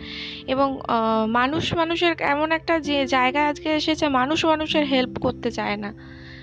এবং 0.48 0.80
মানুষ 1.28 1.74
মানুষের 1.74 2.16
এমন 2.20 2.52
একটা 2.52 2.80
যে 2.80 3.06
জায়গা 3.06 3.48
আজকে 3.48 3.76
এসেছে, 3.76 4.08
মানুষ 4.08 4.46
মানুষের 4.46 4.86
হেল্প 4.86 5.20
করতে 5.20 5.52
চায় 5.52 5.78
না। 5.78 5.94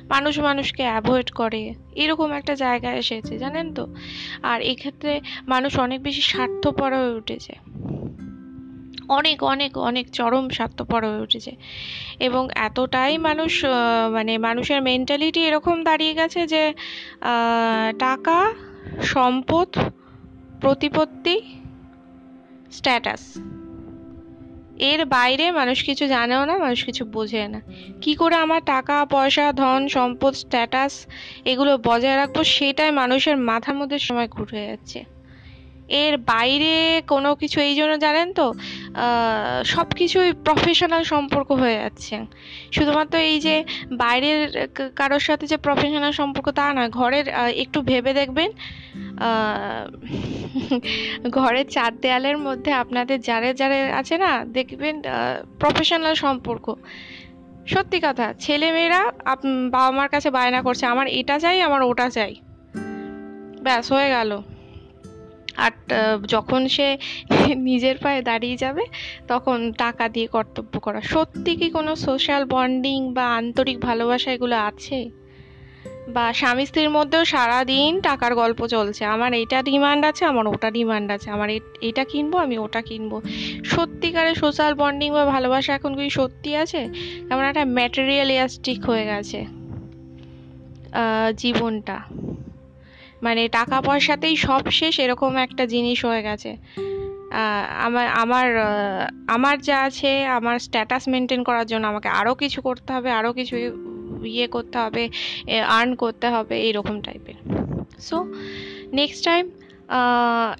মানুষ 0.09 0.39
মানুষকে 0.39 0.83
অ্যাভয়েড 0.83 1.31
করে। 1.31 1.75
এরকম 1.95 2.33
একটা 2.33 2.55
জায়গায় 2.55 2.99
এসেছে, 2.99 3.39
জানেন 3.39 3.75
তো? 3.75 3.95
আর 4.43 4.63
এক্ষেত্রে 4.63 5.21
মানুষ 5.49 5.79
অনেক 5.79 6.03
বেশি 6.03 6.21
স্বার্থপর 6.21 6.97
হয়ে 6.97 7.15
উঠেছে। 7.15 7.53
অনেক 9.09 9.43
অনেক 9.43 9.79
অনেক 9.79 10.11
চরম 10.11 10.49
স্বার্থপর 10.49 11.07
হয়ে 11.07 11.21
উঠেছে। 11.21 11.57
এবং 12.21 12.49
এতটাই 12.55 13.19
মানুষ 13.19 13.65
মানে 14.13 14.39
মানুষের 14.39 14.83
মেন্টালিটি 14.83 15.41
এরকম 15.47 15.85
দাঁড়িয়ে 15.85 16.15
গেছে 16.15 16.47
যে 16.47 16.75
টাকা, 17.99 18.53
সম্পদ, 19.03 19.69
প্রতিপত্তি 20.61 21.41
স্ট্যাটাস 22.73 23.35
এর 24.79 25.05
বাইরে 25.05 25.51
মানুষ 25.51 25.85
কিছু 25.85 26.07
জানেও 26.07 26.45
না, 26.45 26.59
মানুষ 26.59 26.85
কিছু 26.85 27.05
বোঝে 27.05 27.49
না। 27.49 27.61
কি 28.03 28.15
করে 28.15 28.35
আমার 28.35 28.65
টাকা, 28.65 29.05
পয়সা, 29.05 29.53
ধন, 29.53 29.89
সম্পদ 29.89 30.35
স্ট্যাটাস 30.35 31.07
এগুলো 31.45 31.79
বজায় 31.79 32.17
রাখব, 32.17 32.43
সেটাই 32.43 32.91
মানুষের 32.91 33.37
মাথার 33.37 33.75
মধ্যে 33.75 33.99
সময় 33.99 34.29
ঘুরে 34.29 34.67
যাচ্ছে। 34.67 35.14
এর 36.03 36.15
বাইরে 36.33 36.75
কোনো 37.13 37.31
কিছু 37.41 37.59
এই 37.69 37.75
জন্য 37.81 37.93
জানেন 38.05 38.29
তো 38.39 38.47
সব 39.75 39.89
কিছুই 39.99 40.31
প্রফেশনাল 40.47 41.03
সম্পর্ক 41.13 41.49
হয়ে 41.63 41.77
যাচ্ছে। 41.83 42.15
শুধুমাত্র 42.77 43.15
এই 43.31 43.37
যে 43.47 43.57
বাইরের 44.03 44.41
কারোর 45.01 45.23
সাথে 45.29 45.45
যে 45.53 45.57
প্রফেশনাল 45.67 46.13
সম্পর্ক 46.21 46.47
তা 46.59 46.65
না, 46.77 46.85
ঘরের 47.01 47.27
একটু 47.65 47.79
ভেবে 47.91 48.13
দেখবেন 48.21 48.51
ঘরের 51.39 51.67
চার 51.77 51.93
দেয়ালের 52.03 52.39
মধ্যে 52.47 52.71
আপনাদের 52.83 53.19
যারে 53.29 53.51
যারে 53.61 53.79
আছে 54.01 54.17
না, 54.25 54.31
দেখবেন 54.57 54.95
প্রফেশনাল 55.61 56.15
সম্পর্ক। 56.25 56.67
সত্যি 57.73 57.99
কথা 58.07 58.27
ছেলে 58.45 58.69
মেয়েরা 58.77 59.01
বাবা 59.75 59.91
মার 59.97 60.09
কাছে 60.15 60.29
বায়না 60.37 60.61
করছে, 60.67 60.85
আমার 60.93 61.07
এটা 61.21 61.37
চাই, 61.45 61.57
আমার 61.69 61.83
ওটা 61.91 62.07
চাই। 62.17 62.33
ব্যাস, 63.65 63.87
হয়ে 63.95 64.09
গেল। 64.17 64.31
আর 65.57 65.73
যখন 66.27 66.69
সে 66.69 66.89
নিজের 67.57 67.97
পায়ে 68.03 68.23
দাঁড়িয়ে 68.23 68.57
যাবে, 68.57 68.85
তখন 69.29 69.73
টাকা 69.73 70.09
দিয়ে 70.09 70.27
কর্তব্য 70.27 70.81
করা। 70.81 71.01
সত্যি 71.01 71.57
কি 71.57 71.71
কোনো 71.71 71.97
সোশ্যাল 71.97 72.45
বন্ডিং 72.45 73.15
বা 73.15 73.25
আন্তরিক 73.35 73.81
ভালোবাসা 73.81 74.33
এগুলো 74.33 74.57
আছে? 74.57 75.11
বা 76.09 76.33
স্বামী 76.33 76.67
স্ত্রীর 76.67 76.91
মধ্যেও 76.91 77.25
সারাদিন 77.25 78.01
টাকার 78.01 78.35
গল্প 78.35 78.67
চলছে। 78.67 79.05
আমার 79.05 79.35
এটা 79.35 79.63
ডিমান্ড 79.63 80.05
আছে, 80.05 80.25
আমার 80.25 80.47
ওটা 80.47 80.71
ডিমান্ড 80.71 81.13
আছে। 81.13 81.31
আমার 81.31 81.49
এটা 81.81 82.05
কিনবো, 82.05 82.39
আমি 82.39 82.59
ওটা 82.59 82.83
কিনবো। 82.83 83.23
সত্যিকারে 83.65 84.35
সোশ্যাল 84.35 84.75
বন্ডিং 84.75 85.13
বা 85.13 85.25
ভালোবাসা 85.25 85.75
এখন 85.75 85.95
কি 85.95 86.11
সত্যি 86.11 86.57
আছে? 86.57 86.89
কেমন 87.29 87.45
একটা 87.45 87.65
ম্যাটেরিয়ালিয়াস্টিক 87.65 88.85
হয়ে 88.85 89.05
গেছে 89.05 89.47
জীবনটা। 91.37 91.97
মানে 93.27 93.43
টাকা 93.59 93.77
পয়সাতেই 93.89 94.35
সব 94.47 94.63
শেষ, 94.79 94.95
এরকম 95.05 95.33
একটা 95.47 95.65
জিনিস 95.75 95.99
হয়ে 96.09 96.23
গেছে। 96.29 96.51
আমার 97.87 98.07
আমার 98.23 98.47
আমার 99.37 99.57
যা 99.69 99.77
আছে, 99.89 100.11
আমার 100.39 100.57
স্ট্যাটাস 100.67 101.05
মেনটেন 101.13 101.41
করার 101.49 101.67
জন্য 101.73 101.85
আমাকে 101.93 102.09
আরও 102.21 102.33
কিছু 102.43 102.59
করতে 102.69 102.91
হবে 102.97 103.11
আরও 103.19 103.31
কিছু 103.39 103.55
ইয়ে 104.35 104.47
করতে 104.55 104.77
হবে 104.85 105.03
আর্ন 105.79 105.91
করতে 106.03 106.27
হবে, 106.35 106.55
এইরকম 106.67 106.97
টাইপের 107.07 107.37
সো 108.09 108.17
নেক্সট 108.99 109.21
টাইম 109.29 109.45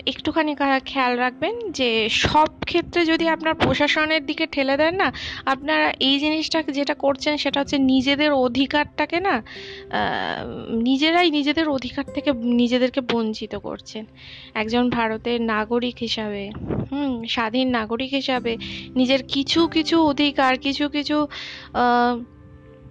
একটুখানি 0.07 0.53
খেয়াল 0.85 1.13
রাখবেন 1.19 1.55
যে 1.71 1.89
সব 2.25 2.49
ক্ষেত্রে 2.67 3.01
যদি 3.07 3.25
আপনার 3.29 3.55
প্রশাসনের 3.55 4.23
দিকে 4.27 4.45
ঠেলে 4.47 4.75
দেন 4.77 4.95
না, 4.95 5.09
আপনারা 5.47 5.87
এই 6.01 6.17
জিনিসটা 6.19 6.59
যেটা 6.73 6.95
করছেন 6.95 7.35
সেটা 7.37 7.59
হচ্ছে 7.61 7.79
নিজেদের 7.93 8.31
অধিকারটাকে 8.47 9.19
না 9.21 9.35
নিজেরাই 10.89 11.29
নিজেদের 11.31 11.67
অধিকার 11.69 12.05
থেকে 12.15 12.31
নিজেদেরকে 12.33 13.01
বঞ্চিত 13.13 13.53
করছেন। 13.57 14.05
একজন 14.55 14.85
ভারতের 14.91 15.39
নাগরিক 15.55 15.97
হিসাবে, 16.01 16.43
হুম, 16.91 17.13
স্বাধীন 17.25 17.67
নাগরিক 17.71 18.11
হিসাবে 18.15 18.53
নিজের 18.97 19.23
কিছু 19.25 19.61
কিছু 19.69 19.97
অধিকার, 20.03 20.53
কিছু 20.59 20.85
কিছু 20.89 21.17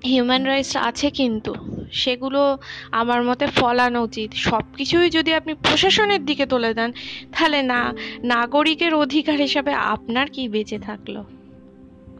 হিউম্যান 0.05 0.43
রাইটস 0.45 0.75
আছে 0.75 1.11
কিন্তু। 1.11 1.53
সেগুলো 1.91 2.57
আমার 2.91 3.23
মতে 3.23 3.47
ফলানো 3.47 4.03
উচিত। 4.03 4.33
সব 4.33 4.63
কিছুই 4.77 5.09
যদি 5.09 5.33
আপনি 5.33 5.53
প্রশাসনের 5.53 6.25
দিকে 6.25 6.45
তুলে 6.45 6.73
দেন, 6.73 6.91
তাহলে 7.31 7.61
না, 7.61 7.93
নাগরিকের 8.23 8.93
অধিকার 8.93 9.37
হিসাবে 9.37 9.73
আপনার 9.73 10.27
কি 10.29 10.47
বেঁচে 10.47 10.79
থাকল? 10.79 11.23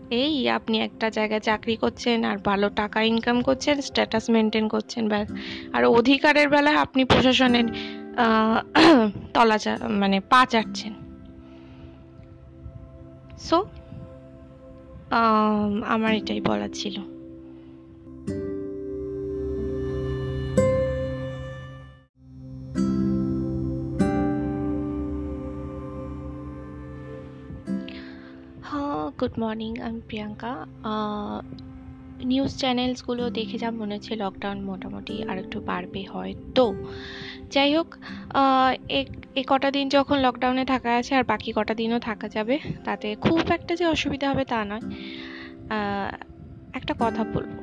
এই 0.10 0.49
আপনি 0.49 0.81
একটা 0.81 1.10
জায়গায় 1.10 1.39
চাকরি 1.39 1.76
করছেন, 1.76 2.23
আর 2.23 2.38
ভালো 2.38 2.69
টাকা 2.69 3.01
ইনকাম 3.01 3.41
করছেন 3.41 3.81
স্ট্যাটাস 3.81 4.30
মেনটেন 4.30 4.68
করছেন, 4.68 5.10
ব্যাস। 5.10 5.27
আর 5.73 5.85
অধিকারের 5.85 6.49
বেলায় 6.49 6.76
আপনি 6.76 7.05
প্রশাসনের 7.05 7.68
তলা 9.34 9.57
মানে 9.89 10.19
পা 10.30 10.45
চাটছেন। 10.45 10.93
সো 13.39 13.65
আমার 15.85 16.14
এটাই 16.14 16.41
বলার 16.41 16.69
ছিল। 16.73 17.12
গুড 29.24 29.40
মর্নিং 29.40 29.72
আমি 29.88 30.00
প্রিয়াঙ্কা 30.08 30.52
নিউজ 32.32 32.52
চ্যানেলসগুলো 32.60 33.24
দেখে 33.30 33.58
যা 33.58 33.70
মনে 33.72 33.94
হচ্ছে 33.95 34.14
লকডাউন 34.16 34.60
মোটামুটি 34.70 35.16
আর 35.30 35.38
একটু 35.38 35.58
বাড়বে 35.60 36.02
হয়তো। 36.14 36.66
যাই 37.54 37.70
হোক 37.76 37.90
এ 39.40 39.44
কটা 39.48 39.70
দিন 39.72 39.86
যখন 39.90 40.18
লকডাউনে 40.26 40.64
থাকা 40.66 40.90
আছে 41.00 41.12
আর 41.16 41.24
বাকি 41.24 41.50
কটা 41.56 41.74
দিনও 41.82 42.00
থাকা 42.00 42.28
যাবে 42.30 42.56
তাতে 42.86 43.08
খুব 43.26 43.40
একটা 43.58 43.74
যে 43.80 43.86
অসুবিধা 43.86 44.28
হবে 44.32 44.44
তা 44.45 44.60
নয়। 44.72 44.84
একটা 46.74 46.94
কথা 47.00 47.24
বলব। 47.34 47.54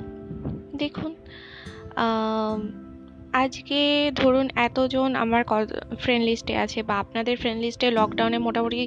দেখুন 0.78 1.12
আজকে 3.34 3.80
ধরুন 4.14 4.46
এতজন 4.66 5.10
আমার 5.16 5.42
ফ্রেন্ড 5.98 6.24
লিস্টে 6.28 6.54
আছে 6.56 6.80
বা 6.82 6.94
আপনাদের 6.98 7.34
ফ্রেন্ড 7.36 7.60
লিস্টে 7.64 7.86
লকডাউনে 7.90 8.38
মোটামুটি 8.38 8.80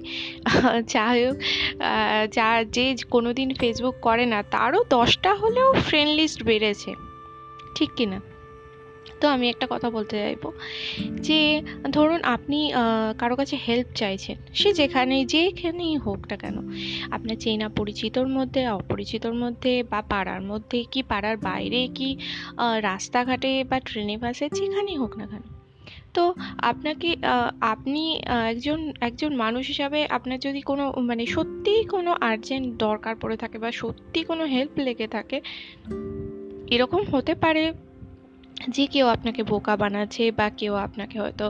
যা 0.94 1.06
হোক 1.14 1.36
যা 2.32 2.48
যে 2.76 2.86
কোনো 3.10 3.30
দিন 3.34 3.50
ফেসবুক 3.54 3.96
করে 4.02 4.26
না, 4.26 4.40
তারও 4.52 4.80
দশটা 4.90 5.32
হলেও 5.42 5.70
ফ্রেন্ড 5.88 6.12
লিস্ট 6.20 6.40
বেড়েছে। 6.44 6.92
ঠিক 7.76 7.90
কি 7.98 8.06
না 8.06 8.20
তো 9.24 9.30
আমি 9.36 9.46
একটা 9.54 9.66
কথা 9.74 9.88
বলতে 9.98 10.16
চাইব। 10.24 10.44
যে 11.28 11.40
ধরুন 11.96 12.20
আপনি 12.36 12.60
কারও 13.22 13.36
কাছে 13.42 13.56
হেল্প 13.68 13.88
চাইছেন, 14.02 14.38
সে 14.60 14.70
যেখানে 14.80 15.16
যেখানেই 15.34 15.96
হোক 16.06 16.22
না 16.30 16.36
কেন, 16.44 16.58
আপনার 17.16 17.36
চেনা 17.44 17.68
পরিচিতর 17.78 18.28
মধ্যে, 18.38 18.62
অপরিচিতর 18.80 19.34
মধ্যে 19.44 19.74
বা 19.92 20.00
পাড়ার 20.12 20.42
মধ্যে 20.52 20.80
কি, 20.92 21.00
পাড়ার 21.12 21.38
বাইরে 21.48 21.82
কি 21.98 22.10
রাস্তাঘাটে 22.90 23.52
বা 23.70 23.78
ট্রেনে 23.88 24.16
বাসে 24.24 24.46
যেখানেই 24.58 24.98
হোক 25.02 25.14
না 25.20 25.26
কেন, 25.32 25.44
তো 26.16 26.24
আপনাকে 26.70 27.10
আপনি 27.74 28.04
একজন 28.52 28.80
একজন 29.08 29.32
মানুষ 29.44 29.64
হিসাবে 29.72 30.00
আপনার 30.18 30.38
যদি 30.48 30.62
কোনো 30.70 30.84
মানে 31.10 31.24
সত্যিই 31.36 31.84
কোনো 31.94 32.12
আর্জেন্ট 32.30 32.68
দরকার 32.86 33.14
পড়ে 33.22 33.38
থাকে 33.38 33.58
বা 33.64 33.70
সত্যি 33.82 34.20
কোনো 34.30 34.44
হেল্প 34.54 34.74
লেগে 34.88 35.08
থাকে, 35.16 35.38
এরকম 36.76 37.02
হতে 37.14 37.34
পারে 37.44 37.64
যে 38.68 38.84
কেউ 38.88 39.06
আপনাকে 39.16 39.42
বোকা 39.52 39.74
বানাচ্ছে 39.82 40.24
বা 40.40 40.48
কেউ 40.60 40.74
আপনাকে 40.86 41.16
হয়তো 41.24 41.46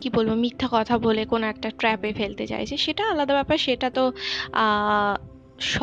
কি 0.00 0.08
বলব, 0.16 0.30
মিথ্যা 0.44 0.68
কথা 0.72 0.94
বলে 1.06 1.22
কোনো 1.32 1.44
একটা 1.52 1.68
ট্র্যাপে 1.80 2.10
ফেলতে 2.12 2.44
চাইছে, 2.46 2.74
সেটা 2.84 3.02
আলাদা 3.12 3.32
ব্যাপার। 3.38 3.58
সেটা 3.66 3.88
তো 3.90 4.02
স 5.58 5.74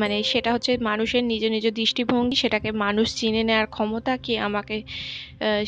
মানে 0.00 0.16
সেটা 0.32 0.50
হচ্ছে 0.54 0.72
মানুষের 0.90 1.22
নিজ 1.30 1.42
নিজ 1.54 1.64
দৃষ্টিভঙ্গি, 1.80 2.36
সেটাকে 2.42 2.70
মানুষ 2.84 3.06
চিনে 3.20 3.42
নেওয়ার 3.48 3.68
ক্ষমতা 3.76 4.12
কে 4.24 4.34
আমাকে 4.48 4.76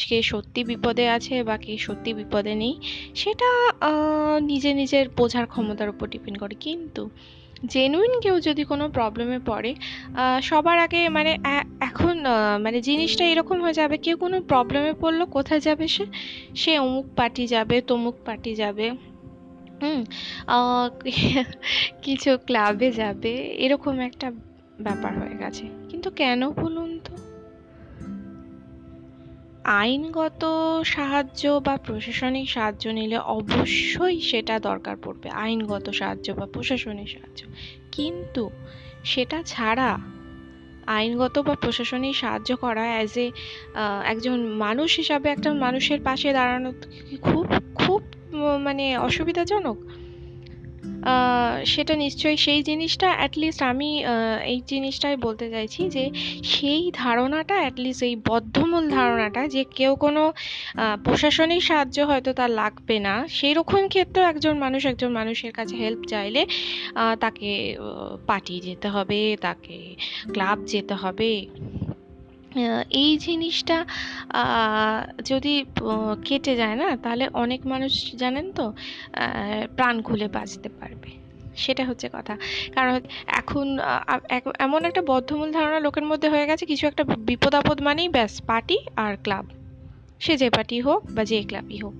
কে 0.08 0.18
সত্যি 0.32 0.60
বিপদে 0.70 1.04
আছে 1.16 1.34
বা 1.48 1.56
কে 1.64 1.72
সত্যি 1.86 2.10
বিপদে 2.20 2.52
নেই, 2.62 2.74
সেটা 3.14 3.48
নিজে 4.50 4.70
নিজের 4.80 5.04
বোঝার 5.18 5.46
ক্ষমতার 5.52 5.88
উপর 5.94 6.06
ডিপেন্ড 6.14 6.36
করে। 6.42 6.54
কিন্তু 6.66 7.02
জেনুইন 7.66 8.20
কেউ 8.20 8.40
যদি 8.40 8.64
কোনো 8.64 8.88
প্রবলেমে 8.88 9.38
পড়ে 9.46 9.74
সবার 10.42 10.78
আগে 10.78 11.08
মানে 11.08 11.38
এখন 11.80 12.24
মানে 12.62 12.80
জিনিসটা 12.80 13.24
এরকম 13.24 13.62
হয়ে 13.62 13.72
যাবে, 13.72 13.96
কেউ 13.96 14.16
কোনো 14.16 14.42
প্রবলেমে 14.42 14.92
পড়ল, 14.92 15.24
কোথায় 15.24 15.60
যাবে 15.60 15.88
সে? 15.88 16.04
সে 16.54 16.78
অমুক 16.78 17.06
পার্টি 17.16 17.46
যাবে, 17.46 17.80
তমুক 17.80 18.14
পার্টি 18.26 18.54
যাবে, 18.54 18.90
হুম 19.82 20.04
কিছু 22.02 22.38
ক্লাবে 22.46 22.92
যাবে, 22.92 23.32
এরকম 23.36 23.98
একটা 23.98 24.30
ব্যাপার 24.80 25.18
হয়ে 25.18 25.36
গেছে। 25.38 25.62
কিন্তু 25.88 26.10
কেন 26.10 26.50
বলুন 26.50 27.00
তো? 27.04 27.27
আইনগত 29.76 30.42
সাহায্য 30.84 31.60
বা 31.64 31.74
প্রশাসনিক 31.86 32.46
সাহায্য 32.50 32.84
নিলে 32.88 33.18
অবশ্যই 33.36 34.16
সেটা 34.20 34.54
দরকার 34.58 34.96
পড়বে, 35.04 35.28
আইনগত 35.38 35.86
সাহায্য 35.90 36.32
বা 36.32 36.46
প্রশাসনিক 36.52 37.08
সাহায্য। 37.08 37.40
কিন্তু 37.92 38.44
সেটা 39.04 39.38
ছাড়া 39.42 39.90
আইনগত 40.96 41.38
বা 41.38 41.54
প্রশাসনিক 41.54 42.14
সাহায্য 42.16 42.50
করা 42.56 42.84
অ্যাজ 42.86 43.14
এ 43.18 43.26
একজন 44.04 44.38
মানুষ 44.56 44.90
হিসাবে 44.96 45.26
একটা 45.28 45.50
মানুষের 45.56 46.00
পাশে 46.04 46.28
দাঁড়ানো 46.32 46.70
খুব 47.22 47.46
খুব 47.74 48.00
মানে 48.58 48.84
অসুবিধাজনক? 48.98 49.78
সেটা 51.66 51.94
নিশ্চয়ই 51.96 52.36
সেই 52.36 52.60
জিনিসটা 52.62 53.08
অ্যাটলিস্ট 53.14 53.60
আমি 53.62 53.90
এই 54.44 54.58
জিনিসটাই 54.66 55.16
বলতে 55.16 55.46
চাইছি 55.50 55.82
যে 55.88 56.04
সেই 56.44 56.82
ধারণাটা 56.94 57.54
অ্যাটলিস্ট 57.54 58.02
এই 58.02 58.14
বদ্ধমূল 58.28 58.84
ধারণাটা 58.90 59.42
যে 59.48 59.62
কেউ 59.74 59.92
কোনো 59.96 60.22
প্রশাসনিক 61.04 61.62
সাহায্য 61.62 61.98
হয়তো 62.00 62.30
তার 62.32 62.50
লাগবে 62.52 62.96
না 62.98 63.14
সেই 63.28 63.52
রকম 63.54 63.82
ক্ষেত্রেও 63.88 64.24
একজন 64.24 64.54
মানুষ 64.58 64.82
একজন 64.86 65.10
মানুষের 65.12 65.52
কাছে 65.52 65.74
হেল্প 65.76 66.02
চাইলে 66.04 66.42
তাকে 67.20 67.50
পাঠিয়ে 68.26 68.60
যেতে 68.60 68.88
হবে, 68.88 69.20
তাকে 69.40 69.76
ক্লাব 70.32 70.58
যেতে 70.64 70.94
হবে। 70.94 71.30
এই 72.90 73.18
জিনিসটা 73.18 73.86
যদি 75.24 75.64
কেটে 76.24 76.56
যায় 76.56 76.74
না, 76.74 76.96
তাহলে 76.96 77.28
অনেক 77.32 77.66
মানুষ 77.66 78.14
জানেন 78.14 78.52
তো 78.52 78.72
প্রাণ 79.76 80.02
খুলে 80.02 80.28
বাঁচতে 80.28 80.68
পারবে। 80.68 81.10
সেটা 81.56 81.84
হচ্ছে 81.84 82.08
কথা। 82.12 82.36
কারণ 82.74 83.00
এখন 83.26 83.78
এমন 84.58 84.84
একটা 84.84 85.02
বদ্ধমূল 85.02 85.52
ধারণা 85.52 85.80
লোকের 85.80 86.02
মধ্যে 86.02 86.28
হয়ে 86.28 86.46
গেছে, 86.46 86.66
কিছু 86.66 86.86
একটা 86.86 87.04
বিপদ 87.04 87.54
আপদ 87.54 87.82
মানেই 87.82 88.08
ব্যাস, 88.08 88.42
পার্টি 88.42 88.78
আর 88.96 89.16
ক্লাব। 89.22 89.46
সে 90.20 90.36
যে 90.36 90.50
পার্টি 90.50 90.80
হোক 90.80 91.06
বা 91.10 91.24
যে 91.24 91.42
ক্লাবই 91.42 91.78
হোক। 91.78 91.94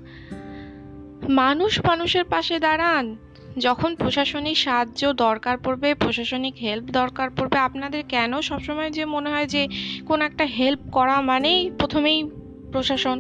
মানুষ 1.28 1.80
মানুষের 1.86 2.24
পাশে 2.24 2.58
দাঁড়ান। 2.58 3.16
যখন 3.56 3.94
প্রশাসনিক 3.94 4.56
সাহায্য 4.58 5.12
দরকার 5.12 5.58
পড়বে, 5.58 5.94
প্রশাসনিক 5.94 6.54
হেল্প 6.62 6.86
দরকার 6.90 7.30
পড়বে, 7.30 7.58
আপনাদের 7.58 8.02
কেন 8.08 8.40
সবসময় 8.40 8.90
যে 8.90 9.04
মনে 9.04 9.28
হয় 9.30 9.46
যে 9.46 9.68
কোন 10.06 10.22
একটা 10.22 10.44
হেল্প 10.44 10.80
করা 10.92 11.20
মানেই 11.20 11.70
প্রথমেই 11.78 12.30
প্রশাসন? 12.72 13.18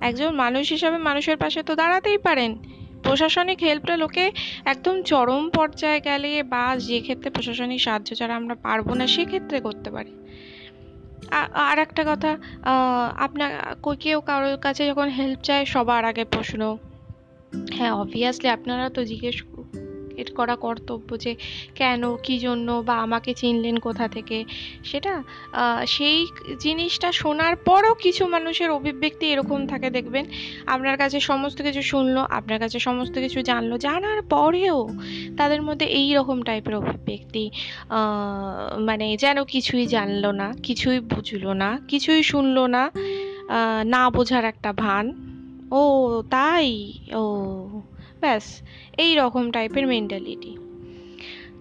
একজন 0.00 0.30
মানুষ 0.34 0.64
হিসাবে 0.68 0.98
মানুষের 0.98 1.36
পাশে 1.36 1.62
তো 1.62 1.74
দাঁড়াতেই 1.74 2.18
পারেন। 2.18 2.58
প্রশাসনিক 3.02 3.58
হেল্পটা 3.62 3.96
লোকে 3.96 4.32
একদম 4.64 5.02
চরম 5.02 5.50
পর্যায়ে 5.50 6.00
গেলে 6.00 6.42
বা 6.42 6.76
যে 6.78 7.00
ক্ষেত্রে 7.00 7.30
প্রশাসনিক 7.30 7.80
সাহায্য 7.82 8.14
ছাড়া 8.14 8.34
আমরা 8.36 8.54
পারব 8.54 8.94
না, 8.94 9.06
সেক্ষেত্রে 9.06 9.60
করতে 9.60 9.90
পারি। 9.90 10.12
আর 11.54 11.78
একটা 11.78 12.04
কথা 12.06 12.38
আপনার 13.16 13.50
কেউ 14.00 14.20
কারোর 14.20 14.56
কাছে 14.56 14.86
যখন 14.86 15.08
হেল্প 15.08 15.40
চায়, 15.42 15.64
সবার 15.64 16.04
আগে 16.04 16.24
প্রশ্ন 16.24 16.76
হ্যাঁ 17.76 17.92
অবভিয়াসলি 18.02 18.48
আপনারা 18.56 18.84
তো 18.96 19.00
জিজ্ঞেস 19.10 19.36
এর 20.22 20.30
করা 20.38 20.54
কর্তব্য 20.56 21.08
যে 21.24 21.32
কেন, 21.74 22.02
কি 22.26 22.34
জন্য 22.38 22.68
বা 22.88 22.94
আমাকে 23.06 23.30
চিনলেন 23.34 23.76
কোথা 23.86 24.06
থেকে? 24.08 24.38
সেটা 24.84 25.12
সেই 25.86 26.18
জিনিসটা 26.64 27.08
শোনার 27.12 27.54
পরও 27.68 27.92
কিছু 28.04 28.22
মানুষের 28.26 28.70
অভিব্যক্তি 28.78 29.24
এরকম 29.32 29.60
থাকে, 29.66 29.88
দেখবেন। 29.90 30.24
আপনার 30.74 30.96
কাছে 31.02 31.18
সমস্ত 31.20 31.58
কিছু 31.62 31.82
শুনলো, 31.82 32.20
আপনার 32.38 32.58
কাছে 32.58 32.78
সমস্ত 32.78 33.14
কিছু 33.24 33.38
জানলো, 33.42 33.74
জানার 33.78 34.20
পরেও 34.34 34.78
তাদের 35.38 35.60
মধ্যে 35.62 35.86
এই 36.00 36.08
রকম 36.18 36.38
টাইপের 36.42 36.74
অভিব্যক্তি 36.82 37.44
মানে 38.88 39.06
যেন 39.16 39.38
কিছুই 39.44 39.84
জানলো 39.86 40.30
না, 40.32 40.48
কিছুই 40.62 40.98
বুঝলো 41.12 41.50
না, 41.62 41.70
কিছুই 41.88 42.22
শুনলো 42.22 42.62
না 42.66 42.82
না 43.94 44.02
বোঝার 44.10 44.44
একটা 44.44 44.72
ভান। 44.84 45.06
ও, 45.70 45.82
তাই? 46.30 46.68
ও, 47.14 47.22
ব্যাস 48.20 48.44
এই 48.98 49.12
রকম 49.14 49.44
টাইপের 49.50 49.84
মেন্টালিটি 49.86 50.52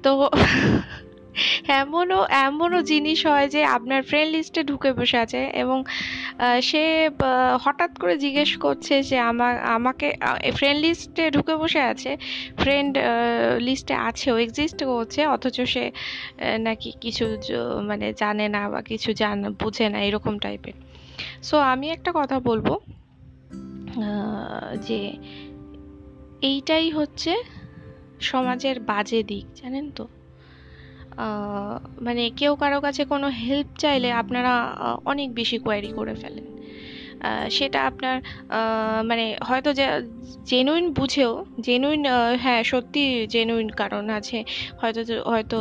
তো 0.03 0.11
এমনও 1.81 2.19
এমনও 2.45 2.79
জিনিস 2.83 3.19
হয় 3.25 3.47
যে 3.47 3.61
আপনার 3.77 4.01
ফ্রেন্ড 4.03 4.29
লিস্টে 4.35 4.61
ঢুকে 4.63 4.91
বসে 4.93 5.17
আছে 5.17 5.41
এবং 5.53 5.77
সে 6.61 6.83
হঠাৎ 7.63 7.91
করে 7.99 8.15
জিজ্ঞেস 8.17 8.51
করছে 8.57 8.93
যে 9.03 9.17
আমার 9.31 9.53
আমাকে 9.77 10.07
ফ্রেন্ড 10.53 10.79
লিস্টে 10.85 11.23
ঢুকে 11.31 11.55
বসে 11.55 11.81
আছে 11.91 12.11
ফ্রেন্ড 12.57 12.93
লিস্টে 13.59 13.93
আছেও 14.09 14.35
এক্সিস্ট 14.37 14.79
করছে, 14.91 15.21
অথচ 15.25 15.57
সে 15.73 15.83
নাকি 16.59 16.89
কিছু 17.01 17.25
মানে 17.89 18.07
জানে 18.13 18.45
না 18.47 18.61
বা 18.69 18.79
কিছু 18.81 19.09
জান, 19.13 19.37
বুঝে 19.61 19.85
না, 19.89 19.99
এরকম 19.99 20.33
টাইপের 20.39 20.75
সো 21.43 21.55
আমি 21.73 21.87
একটা 21.89 22.11
কথা 22.15 22.37
বলব 22.39 22.67
যে 24.87 24.99
এইটাই 26.41 26.89
হচ্ছে 26.89 27.31
সমাজের 28.19 28.79
বাজে 28.79 29.23
দিক, 29.23 29.45
জানেন 29.61 29.91
তো? 29.91 30.07
মানে 32.01 32.29
কেউ 32.29 32.55
কারও 32.55 32.81
কাছে 32.81 33.05
কোনো 33.05 33.27
হেল্প 33.27 33.67
চাইলে 33.77 34.11
আপনারা 34.11 34.53
অনেক 35.05 35.33
বেশি 35.33 35.57
কোয়ারি 35.57 35.91
করে 35.95 36.13
ফেলেন। 36.13 36.45
সেটা 37.49 37.79
আপনার 37.85 38.15
মানে 39.05 39.37
হয়তো 39.43 39.73
জেনুইন 40.45 40.93
বুঝেও 40.93 41.45
জেনুইন 41.61 42.05
হ্যাঁ 42.39 42.63
সত্যি 42.63 43.27
জেনুইন 43.27 43.69
কারণ 43.69 44.09
আছে, 44.09 44.43
হয়তো 44.81 45.01
হয়তো 45.31 45.57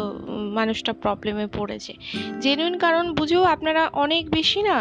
মানুষটা 0.54 0.92
প্রবলেমে 0.92 1.46
পড়েছে। 1.46 1.92
জেনুইন 2.40 2.78
কারণ 2.78 3.04
বুঝেও 3.14 3.42
আপনারা 3.44 3.82
অনেক 4.04 4.30
বেশি 4.30 4.62
না 4.62 4.76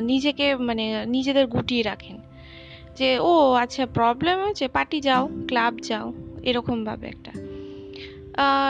নিজেকে 0.00 0.46
মানে 0.56 0.84
নিজেদের 1.06 1.46
গুটিয়ে 1.46 1.82
রাখেন। 1.82 2.16
যে, 2.98 3.18
ও 3.18 3.52
আচ্ছা 3.52 3.86
প্রবলেম 3.86 4.38
হয়েছে 4.44 4.68
পার্টি 4.68 5.00
যাও 5.00 5.28
ক্লাব 5.46 5.76
যাও। 5.76 6.12
এরকমভাবে 6.42 7.06
একটা। 7.06 7.32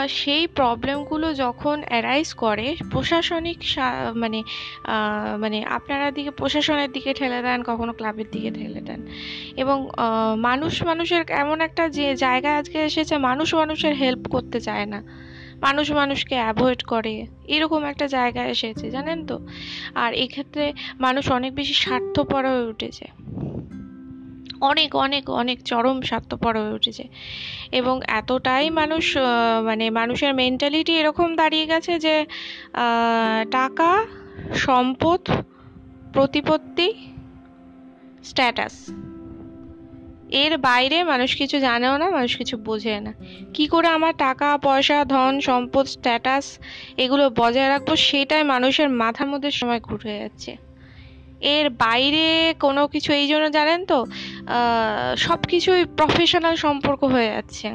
সেই 0.09 0.47
প্রবলেমগুলো 0.47 1.35
যখন 1.35 1.83
অ্যারাইজ 1.89 2.35
করে, 2.35 2.77
প্রশাসনিক 2.91 3.59
মানে 4.15 4.43
মানে 5.39 5.65
আপনারা 5.65 6.11
দিকে, 6.11 6.31
প্রশাসনের 6.31 6.93
দিকে 6.93 7.15
ঠেলে 7.15 7.43
দেন, 7.43 7.63
কখনো 7.63 7.93
ক্লাবের 7.93 8.25
দিকে 8.33 8.51
ঠেলে 8.51 8.81
দেন। 8.81 9.07
এবং 9.57 9.89
মানুষ 10.37 10.83
মানুষের 10.83 11.25
এমন 11.29 11.61
একটা 11.61 11.89
যে 11.89 12.17
জায়গা 12.17 12.57
আজকে 12.57 12.79
এসেছে, 12.85 13.19
মানুষ 13.19 13.55
মানুষের 13.55 13.95
হেল্প 13.95 14.29
করতে 14.29 14.61
চায় 14.61 14.87
না। 14.87 15.03
মানুষ 15.61 15.93
মানুষকে 15.93 16.35
অ্যাভয়েড 16.35 16.83
করে। 16.83 17.27
এরকম 17.49 17.85
একটা 17.85 18.07
জায়গায় 18.07 18.51
এসেছে, 18.51 18.91
জানেন 18.91 19.27
তো? 19.27 19.41
আর 19.95 20.15
এক্ষেত্রে 20.15 20.73
মানুষ 21.01 21.33
অনেক 21.33 21.55
বেশি 21.55 21.75
স্বার্থপর 21.75 22.47
হয়ে 22.47 22.67
উঠেছে। 22.67 23.07
অনেক 24.61 24.97
অনেক 24.97 25.31
অনেক 25.31 25.63
চরম 25.63 26.01
স্বার্থপর 26.01 26.59
হয়ে 26.61 26.73
উঠেছে। 26.73 27.09
এবং 27.73 28.01
এতটাই 28.07 28.71
মানুষ 28.71 29.17
মানে 29.65 29.91
মানুষের 29.91 30.35
মেন্টালিটি 30.35 30.93
এরকম 30.99 31.37
দাঁড়িয়ে 31.37 31.67
গেছে 31.67 31.99
যে 31.99 32.27
টাকা, 33.51 34.07
সম্পদ, 34.55 35.21
প্রতিপত্তি 36.13 36.93
স্ট্যাটাস 38.25 38.87
এর 40.31 40.59
বাইরে 40.59 41.05
মানুষ 41.05 41.37
কিছু 41.37 41.61
জানেও 41.61 41.97
না, 41.97 42.11
মানুষ 42.11 42.37
কিছু 42.37 42.57
বোঝে 42.57 43.01
না। 43.01 43.13
কি 43.55 43.67
করে 43.67 43.89
আমার 43.89 44.15
টাকা, 44.19 44.59
পয়সা, 44.59 45.05
ধন, 45.05 45.41
সম্পদ 45.41 45.87
স্ট্যাটাস 45.87 46.59
এগুলো 46.97 47.31
বজায় 47.31 47.69
রাখব, 47.69 47.97
সেটাই 47.97 48.43
মানুষের 48.43 48.89
মাথার 48.91 49.29
মধ্যে 49.29 49.51
সময় 49.51 49.81
ঘুরে 49.81 50.19
যাচ্ছে। 50.19 50.57
এর 51.41 51.71
বাইরে 51.71 52.55
কোনো 52.61 52.87
কিছু 52.87 53.13
এই 53.13 53.29
জন্য 53.29 53.51
জানেন 53.51 53.85
তো? 53.85 54.07
সব 55.17 55.45
কিছুই 55.45 55.85
প্রফেশনাল 55.85 56.55
সম্পর্ক 56.55 57.05
হয়ে 57.05 57.27
যাচ্ছে। 57.27 57.71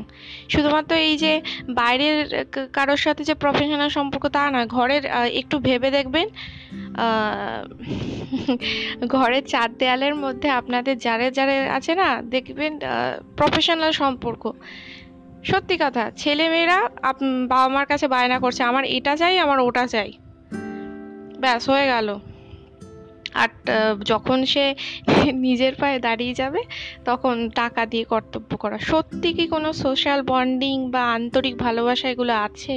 শুধুমাত্র 0.49 0.95
এই 0.95 1.17
যে 1.17 1.41
বাইরের 1.69 2.45
কারোর 2.73 2.97
সাথে 2.97 3.23
যে 3.23 3.33
প্রফেশনাল 3.33 3.89
সম্পর্ক 3.89 4.27
তা 4.27 4.51
না, 4.51 4.65
ঘরের 4.65 5.05
একটু 5.41 5.59
ভেবে 5.59 5.91
দেখবেন। 5.91 6.29
ঘরের 9.07 9.45
চার 9.45 9.77
দেয়ালের 9.77 10.15
মধ্যে 10.15 10.49
আপনাদের 10.49 10.97
যারে 10.97 11.31
যারে 11.31 11.69
আছে 11.69 11.95
না, 11.95 12.21
দেখবেন 12.21 12.79
প্রফেশনাল 13.37 13.91
সম্পর্ক। 13.91 14.51
সত্যি 15.43 15.77
কথা 15.77 16.11
ছেলে 16.11 16.49
মেয়েরা 16.49 16.89
বাবা 17.47 17.67
মার 17.67 17.85
কাছে 17.85 18.07
বায়না 18.07 18.39
করছে, 18.39 18.63
আমার 18.63 18.85
এটা 18.85 19.15
চাই, 19.15 19.39
আমার 19.39 19.59
ওটা 19.59 19.87
চাই। 19.87 20.11
ব্যাস, 21.39 21.69
হয়ে 21.69 21.87
গেল। 21.87 22.19
আর 23.33 23.49
যখন 24.03 24.45
সে 24.45 24.65
নিজের 25.45 25.73
পায়ে 25.79 25.97
দাঁড়িয়ে 25.99 26.33
যাবে, 26.33 26.61
তখন 27.05 27.35
টাকা 27.55 27.81
দিয়ে 27.85 28.03
কর্তব্য 28.03 28.51
করা। 28.57 28.77
সত্যি 28.77 29.29
কি 29.33 29.45
কোনো 29.47 29.69
সোশ্যাল 29.73 30.21
বন্ডিং 30.21 30.91
বা 30.91 31.03
আন্তরিক 31.13 31.55
ভালোবাসা 31.57 32.09
এগুলো 32.09 32.33
আছে? 32.33 32.75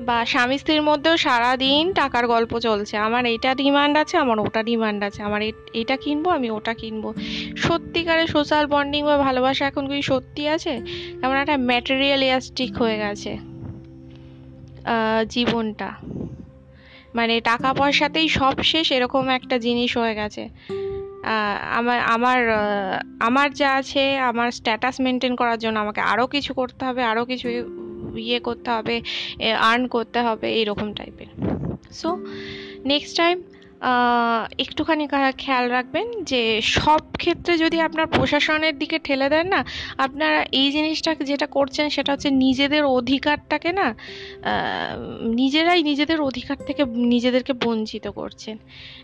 বা 0.00 0.24
স্বামী 0.24 0.56
স্ত্রীর 0.58 0.82
মধ্যেও 0.82 1.16
সারাদিন 1.16 1.92
টাকার 1.92 2.24
গল্প 2.26 2.52
চলছে। 2.58 2.94
আমার 2.96 3.26
এটা 3.26 3.50
ডিমান্ড 3.54 3.94
আছে, 3.98 4.14
আমার 4.18 4.38
ওটা 4.38 4.62
ডিমান্ড 4.62 5.00
আছে। 5.04 5.20
আমার 5.22 5.40
এটা 5.72 5.96
কিনবো, 5.96 6.28
আমি 6.30 6.48
ওটা 6.50 6.74
কিনবো। 6.74 7.14
সত্যিকারের 7.56 8.26
সোশ্যাল 8.26 8.66
বন্ডিং 8.66 9.04
বা 9.04 9.16
ভালোবাসা 9.16 9.66
এখন 9.66 9.84
কি 9.86 10.02
সত্যি 10.02 10.42
আছে? 10.48 10.72
কেমন 11.20 11.36
একটা 11.36 11.56
ম্যাটেরিয়ালিয়াস্টিক 11.56 12.72
হয়ে 12.76 12.98
গেছে 12.98 13.32
জীবনটা। 15.28 15.88
মানে 17.18 17.34
টাকা 17.50 17.70
পয়সাতেই 17.80 18.28
সব 18.38 18.54
শেষ, 18.70 18.86
এরকম 18.96 19.24
একটা 19.38 19.56
জিনিস 19.66 19.90
হয়ে 20.00 20.14
গেছে। 20.20 20.44
আমার 21.78 21.98
আমার 22.14 22.38
আমার 23.28 23.48
যা 23.60 23.70
আছে, 23.80 24.04
আমার 24.30 24.48
স্ট্যাটাস 24.58 24.96
মেনটেন 25.04 25.32
করার 25.40 25.58
জন্য 25.64 25.76
আমাকে 25.84 26.00
আরও 26.12 26.26
কিছু 26.34 26.50
করতে 26.60 26.82
হবে 26.88 27.02
আরও 27.10 27.22
কিছু 27.30 27.46
ইয়ে 28.28 28.40
করতে 28.48 28.68
হবে 28.76 28.94
আর্ন 29.70 29.82
করতে 29.94 30.18
হবে, 30.26 30.46
এইরকম 30.58 30.88
টাইপের 30.98 31.28
সো 32.00 32.08
নেক্সট 32.92 33.12
টাইম 33.20 33.36
একটুখানি 34.58 35.04
খেয়াল 35.38 35.66
রাখবেন 35.70 36.06
যে 36.24 36.42
সব 36.76 37.02
ক্ষেত্রে 37.18 37.52
যদি 37.58 37.78
আপনার 37.80 38.06
প্রশাসনের 38.06 38.74
দিকে 38.78 38.96
ঠেলে 38.98 39.28
দেন 39.28 39.46
না, 39.46 39.60
আপনারা 39.98 40.38
এই 40.52 40.68
জিনিসটা 40.72 41.10
যেটা 41.30 41.46
করছেন 41.46 41.86
সেটা 41.88 42.10
হচ্ছে 42.12 42.30
নিজেদের 42.44 42.82
অধিকারটাকে 42.98 43.70
না 43.72 43.88
নিজেরাই 45.40 45.80
নিজেদের 45.82 46.18
অধিকার 46.20 46.58
থেকে 46.66 46.82
নিজেদেরকে 47.14 47.52
বঞ্চিত 47.64 48.06
করছেন। 48.10 48.56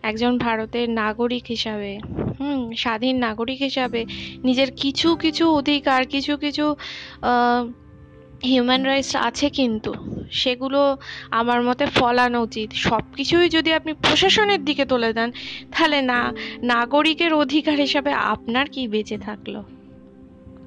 একজন 0.03 0.33
ভারতের 0.39 0.87
নাগরিক 1.03 1.45
হিসাবে, 1.49 1.93
হুম, 2.39 2.63
স্বাধীন 2.75 3.15
নাগরিক 3.19 3.61
হিসাবে 3.63 4.01
নিজের 4.45 4.71
কিছু 4.77 5.09
কিছু 5.17 5.45
অধিকার, 5.51 6.01
কিছু 6.07 6.33
কিছু 6.37 6.67
হিউম্যান 8.49 8.83
রাইটস 8.85 9.17
আছে 9.29 9.51
কিন্তু, 9.51 9.95
সেগুলো 10.31 10.97
আমার 11.31 11.63
মতে 11.63 11.87
ফলানো 11.87 12.43
উচিত। 12.43 12.73
সব 12.73 13.03
কিছুই 13.17 13.49
যদি 13.49 13.73
আপনি 13.73 13.93
প্রশাসনের 13.93 14.65
দিকে 14.65 14.85
তুলে 14.85 15.13
দেন, 15.13 15.31
তাহলে 15.73 16.03
না, 16.03 16.33
নাগরিকের 16.63 17.33
অধিকার 17.35 17.77
হিসাবে 17.77 18.13
আপনার 18.13 18.67
কি 18.69 18.89
বেঁচে 18.89 19.19
থাকল? 19.19 19.63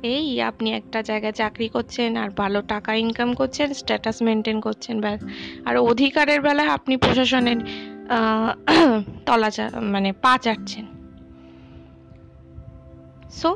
এই 0.03 0.41
আপনি 0.41 0.73
একটা 0.73 1.01
জায়গায় 1.01 1.33
চাকরি 1.33 1.67
করছেন, 1.67 2.17
আর 2.17 2.29
ভালো 2.29 2.61
টাকা 2.61 2.95
ইনকাম 2.95 3.33
করছেন 3.33 3.73
স্ট্যাটাস 3.73 4.21
মেনটেন 4.21 4.61
করছেন, 4.61 5.01
ব্যাস। 5.01 5.21
আর 5.65 5.77
অধিকারের 5.77 6.41
বেলায় 6.41 6.69
আপনি 6.69 6.97
প্রশাসনের 6.97 7.59
তলা 9.25 9.49
মানে 9.81 10.09
পা 10.23 10.33
চাটছেন। 10.41 10.85
সো 13.31 13.49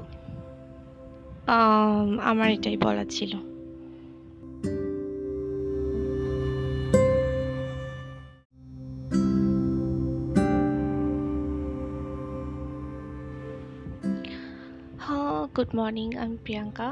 আমার 2.23 2.48
এটাই 2.52 2.77
বলার 2.77 3.10
ছিল। 3.10 3.51
গুড 15.56 15.72
মর্নিং 15.78 16.07
আমি 16.23 16.36
প্রিয়াঙ্কা 16.44 16.88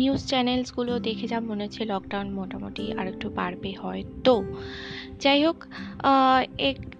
নিউজ 0.00 0.22
চ্যানেলসগুলো 0.30 0.92
দেখে 1.06 1.26
যা 1.32 1.38
মনে 1.40 1.62
হচ্ছে 1.64 1.82
লকডাউন 1.92 2.28
মোটামুটি 2.38 2.84
আর 2.98 3.06
একটু 3.12 3.26
বাড়বে 3.38 3.70
হয়তো। 3.82 4.34
যাই 5.22 5.38
হোক 5.46 5.58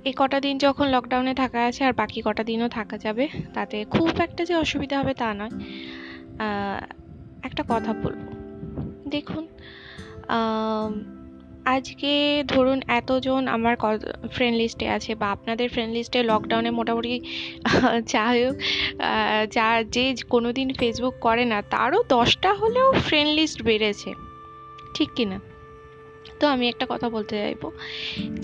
এ 0.08 0.12
কটা 0.20 0.38
দিন 0.40 0.54
যখন 0.58 0.86
লকডাউনে 0.94 1.34
থাকা 1.42 1.58
আছে 1.68 1.80
আর 1.88 1.94
বাকি 2.00 2.18
কটা 2.26 2.42
দিনও 2.50 2.68
থাকা 2.78 2.96
যাবে, 2.98 3.24
তাতে 3.56 3.76
খুব 3.94 4.10
একটা 4.26 4.42
যে 4.48 4.54
অসুবিধা 4.64 4.96
হবে 5.00 5.14
তা 5.20 5.28
নয়। 5.40 5.52
একটা 7.48 7.62
কথা 7.72 7.90
বলব। 8.02 8.24
দেখুন 9.14 9.44
আজকে 11.66 12.42
ধরুন 12.48 12.78
এতজন 12.88 13.48
আমার 13.48 13.74
ফ্রেন্ড 14.30 14.56
লিস্টে 14.56 14.88
আছে 14.88 15.14
বা 15.14 15.26
আপনাদের 15.26 15.68
ফ্রেন্ড 15.70 15.92
লিস্টে 15.94 16.22
লকডাউনে 16.22 16.70
মোটামুটি 16.70 17.20
যা 18.06 18.24
হোক 18.32 18.54
যা 19.52 19.82
যে 19.82 20.04
কোনো 20.28 20.52
দিন 20.52 20.68
ফেসবুক 20.72 21.14
করে 21.20 21.44
না, 21.44 21.62
তারও 21.62 22.00
দশটা 22.08 22.54
হলেও 22.54 22.92
ফ্রেন্ড 22.92 23.30
লিস্ট 23.34 23.62
বেড়েছে। 23.62 24.10
ঠিক 24.94 25.08
কিনা? 25.16 25.38
তো 26.40 26.44
আমি 26.48 26.64
একটা 26.68 26.86
কথা 26.88 27.06
বলতে 27.08 27.34
চাইব। 27.36 27.62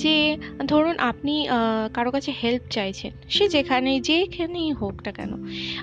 যে, 0.02 0.15
ধরুন 0.66 0.97
আপনি 1.11 1.35
কারও 1.94 2.11
কাছে 2.11 2.31
হেল্প 2.43 2.65
চাইছেন, 2.70 3.12
সে 3.28 3.44
যেখানে, 3.48 3.90
যেখানেই 4.01 4.70
হোক 4.73 4.97
না 5.07 5.12
কেন, 5.12 5.32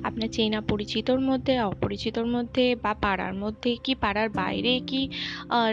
আপনার 0.04 0.30
চেনা 0.32 0.60
পরিচিতর 0.62 1.20
মধ্যে, 1.20 1.54
অপরিচিতর 1.62 2.26
মধ্যে 2.26 2.66
বা 2.76 2.92
পাড়ার 2.94 3.34
মধ্যে 3.34 3.72
কি, 3.84 3.94
পাড়ার 3.96 4.30
বাইরে 4.30 4.74
কি 4.88 5.02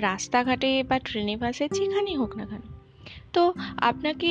রাস্তাঘাটে 0.01 0.71
বা 0.83 0.97
ট্রেনে 0.99 1.35
বাসে 1.37 1.65
যেখানেই 1.69 2.17
হোক 2.17 2.33
না 2.37 2.47
কেন। 2.47 2.65
তো 3.33 3.43
আপনাকে 3.81 4.29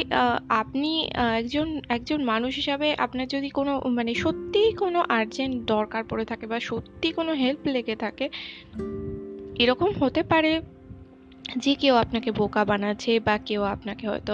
আপনি 0.50 0.92
একজন 1.40 1.68
একজন 1.90 2.20
মানুষ 2.24 2.52
হিসাবে 2.56 2.88
আপনার 2.96 3.28
যদি 3.28 3.50
কোনো 3.50 3.74
মানে 3.90 4.14
সত্যিই 4.14 4.72
কোনো 4.74 5.00
আর্জেন্ট 5.10 5.56
দরকার 5.66 6.04
পড়ে 6.10 6.26
থাকে 6.26 6.46
বা 6.48 6.60
সত্যি 6.60 7.08
কোনো 7.12 7.32
হেল্প 7.34 7.64
লেগে 7.68 7.96
থাকে, 7.96 8.26
এরকম 9.60 9.90
হতে 10.00 10.24
পারে 10.24 10.52
যে 11.56 11.74
কেউ 11.76 11.94
আপনাকে 12.04 12.30
বোকা 12.40 12.62
বানাচ্ছে 12.70 13.12
বা 13.28 13.36
কেউ 13.48 13.62
আপনাকে 13.76 14.04
হয়তো 14.12 14.34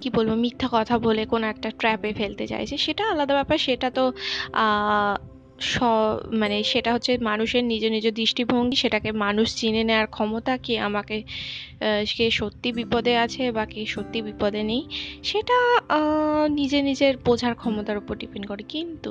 কি 0.00 0.08
বলব, 0.16 0.30
মিথ্যা 0.44 0.68
কথা 0.76 0.94
বলে 1.06 1.22
কোনো 1.32 1.44
একটা 1.52 1.68
ট্র্যাপে 1.80 2.10
ফেলতে 2.20 2.44
চাইছে, 2.52 2.74
সেটা 2.86 3.02
আলাদা 3.12 3.34
ব্যাপার। 3.38 3.58
সেটা 3.66 3.88
তো 3.90 4.04
স 5.64 5.74
মানে 6.40 6.56
সেটা 6.72 6.90
হচ্ছে 6.94 7.12
মানুষের 7.30 7.62
নিজ 7.70 7.84
নিজ 7.94 8.06
দৃষ্টিভঙ্গি, 8.20 8.76
সেটাকে 8.82 9.10
মানুষ 9.24 9.46
চিনে 9.60 9.82
নেওয়ার 9.88 10.08
ক্ষমতা 10.16 10.52
কি 10.64 10.74
আমাকে 10.88 11.16
কে 12.10 12.26
সত্যি 12.40 12.68
বিপদে 12.78 13.14
আছে 13.24 13.42
বা 13.56 13.64
কে 13.72 13.80
সত্যি 13.94 14.18
বিপদে 14.28 14.62
নেই, 14.70 14.82
সেটা 15.22 15.56
নিজে 16.58 16.78
নিজের 16.88 17.14
বোঝার 17.26 17.54
ক্ষমতার 17.60 17.96
উপর 18.02 18.14
ডিপেন্ড 18.22 18.44
করে। 18.50 18.62
কিন্তু 18.74 19.10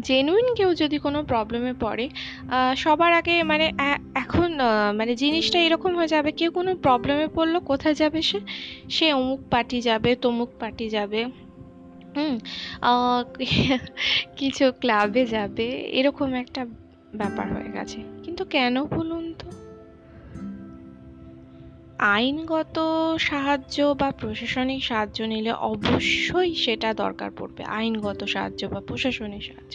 জেনুইন 0.00 0.54
কেউ 0.54 0.74
যদি 0.74 0.98
কোনো 0.98 1.24
প্রবলেমে 1.24 1.74
পড়ে 1.80 2.08
সবার 2.76 3.12
আগে 3.12 3.42
মানে 3.42 3.72
এখন 4.14 4.58
মানে 4.96 5.16
জিনিসটা 5.16 5.58
এরকম 5.58 5.96
হয়ে 5.96 6.08
যাবে, 6.08 6.32
কেউ 6.32 6.50
কোনো 6.50 6.76
প্রবলেমে 6.76 7.28
পড়ল, 7.28 7.58
কোথায় 7.58 7.94
যাবে 7.94 8.22
সে? 8.22 8.40
সে 8.90 9.12
অমুক 9.12 9.40
পার্টি 9.50 9.80
যাবে, 9.80 10.16
তমুক 10.16 10.48
পার্টি 10.60 10.88
যাবে 10.88 11.26
কিছু 14.36 14.72
ক্লাবে 14.80 15.26
যাবে, 15.26 15.70
এরকম 15.70 16.34
একটা 16.34 16.66
ব্যাপার 17.14 17.52
হয়ে 17.52 17.72
গেছে। 17.72 17.98
কিন্তু 18.22 18.44
কেন 18.44 18.84
বলুন 18.84 19.34
তো? 19.38 19.63
আইনগত 21.98 22.76
সাহায্য 23.18 23.94
বা 24.00 24.10
প্রশাসনিক 24.20 24.84
সাহায্য 24.84 25.22
নিলে 25.22 25.52
অবশ্যই 25.64 26.54
সেটা 26.54 26.94
দরকার 26.94 27.30
পড়বে, 27.38 27.62
আইনগত 27.72 28.24
সাহায্য 28.24 28.66
বা 28.66 28.80
প্রশাসনিক 28.80 29.42
সাহায্য। 29.42 29.74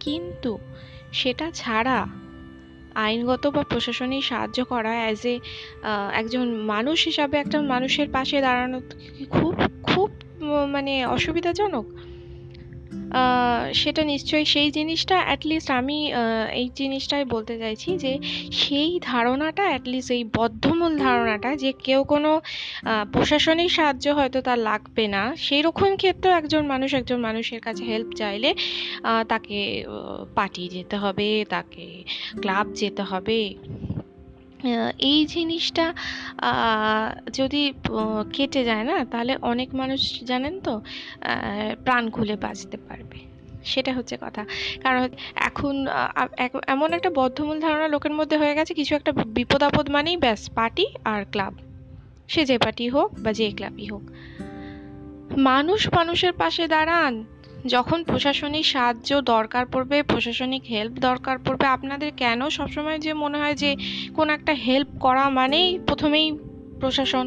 কিন্তু 0.00 0.52
সেটা 1.12 1.50
ছাড়া 1.50 1.98
আইনগত 2.94 3.46
বা 3.46 3.62
প্রশাসনিক 3.62 4.24
সাহায্য 4.24 4.58
করা 4.64 4.92
অ্যাজ 4.92 5.26
এ 5.26 5.34
একজন 6.12 6.46
মানুষ 6.64 6.98
হিসাবে 7.04 7.36
একটা 7.38 7.58
মানুষের 7.64 8.08
পাশে 8.12 8.40
দাঁড়ানো 8.40 8.78
খুব 9.30 9.54
খুব 9.82 10.08
মানে 10.66 10.92
অসুবিধাজনক? 11.06 11.86
সেটা 13.74 14.02
নিশ্চয়ই 14.04 14.46
সেই 14.46 14.68
জিনিসটা 14.70 15.16
অ্যাটলিস্ট 15.24 15.68
আমি 15.70 15.98
এই 16.52 16.66
জিনিসটাই 16.76 17.24
বলতে 17.24 17.54
চাইছি 17.58 17.90
যে 17.98 18.12
সেই 18.52 18.90
ধারণাটা 19.02 19.62
অ্যাটলিস্ট 19.62 20.10
এই 20.10 20.22
বদ্ধমূল 20.36 20.92
ধারণাটা 20.98 21.50
যে 21.56 21.70
কেউ 21.84 22.00
কোনো 22.04 22.30
প্রশাসনিক 23.12 23.70
সাহায্য 23.70 24.06
হয়তো 24.08 24.38
তার 24.42 24.58
লাগবে 24.60 25.04
না 25.08 25.22
সেই 25.36 25.62
রকম 25.62 25.90
ক্ষেত্রেও 25.96 26.32
একজন 26.32 26.62
মানুষ, 26.66 26.90
একজন 26.94 27.18
মানুষের 27.20 27.60
কাছে 27.60 27.82
হেল্প 27.84 28.10
চাইলে 28.12 28.50
তাকে 29.28 29.58
পাঠিয়ে 30.34 30.68
যেতে 30.68 30.96
হবে, 30.96 31.28
তাকে 31.50 31.84
ক্লাব 32.42 32.66
যেতে 32.72 33.02
হবে। 33.02 33.40
এই 34.98 35.26
জিনিসটা 35.26 35.94
যদি 37.32 37.72
কেটে 38.32 38.64
যায় 38.64 38.84
না, 38.84 39.04
তাহলে 39.04 39.36
অনেক 39.42 39.74
মানুষ 39.74 40.24
জানেন 40.24 40.60
তো 40.60 40.80
প্রাণ 41.84 42.10
খুলে 42.10 42.36
বাঁচতে 42.36 42.76
পারবে। 42.76 43.18
সেটা 43.64 43.92
হচ্ছে 43.92 44.18
কথা। 44.20 44.44
কারণ 44.82 45.08
এখন 45.34 45.86
এমন 46.66 46.92
একটা 46.92 47.10
বদ্ধমূল 47.10 47.60
ধারণা 47.60 47.88
লোকের 47.88 48.12
মধ্যে 48.12 48.36
হয়ে 48.36 48.54
গেছে, 48.54 48.74
কিছু 48.74 48.94
একটা 48.94 49.12
বিপদ 49.12 49.62
আপদ 49.62 49.90
মানেই 49.90 50.16
ব্যাস, 50.16 50.50
পার্টি 50.50 50.86
আর 51.04 51.24
ক্লাব। 51.30 51.54
সে 52.28 52.44
যে 52.44 52.58
পার্টি 52.58 52.88
হোক 52.88 53.14
বা 53.18 53.32
যে 53.32 53.50
ক্লাবই 53.50 53.86
হোক। 53.86 54.02
মানুষ 55.36 55.88
মানুষের 55.94 56.32
পাশে 56.32 56.68
দাঁড়ান। 56.68 57.24
যখন 57.68 57.98
প্রশাসনিক 58.04 58.64
সাহায্য 58.74 59.10
দরকার 59.34 59.64
পড়বে, 59.66 59.98
প্রশাসনিক 60.02 60.62
হেল্প 60.74 60.94
দরকার 61.08 61.36
পড়বে, 61.46 61.66
আপনাদের 61.76 62.10
কেন 62.22 62.40
সবসময় 62.58 62.98
যে 63.06 63.12
মনে 63.22 63.36
হয় 63.42 63.56
যে 63.62 63.70
কোনো 64.14 64.30
একটা 64.32 64.52
হেল্প 64.66 64.90
করা 65.00 65.24
মানেই 65.38 65.68
প্রথমেই 65.86 66.26
প্রশাসন? 66.80 67.26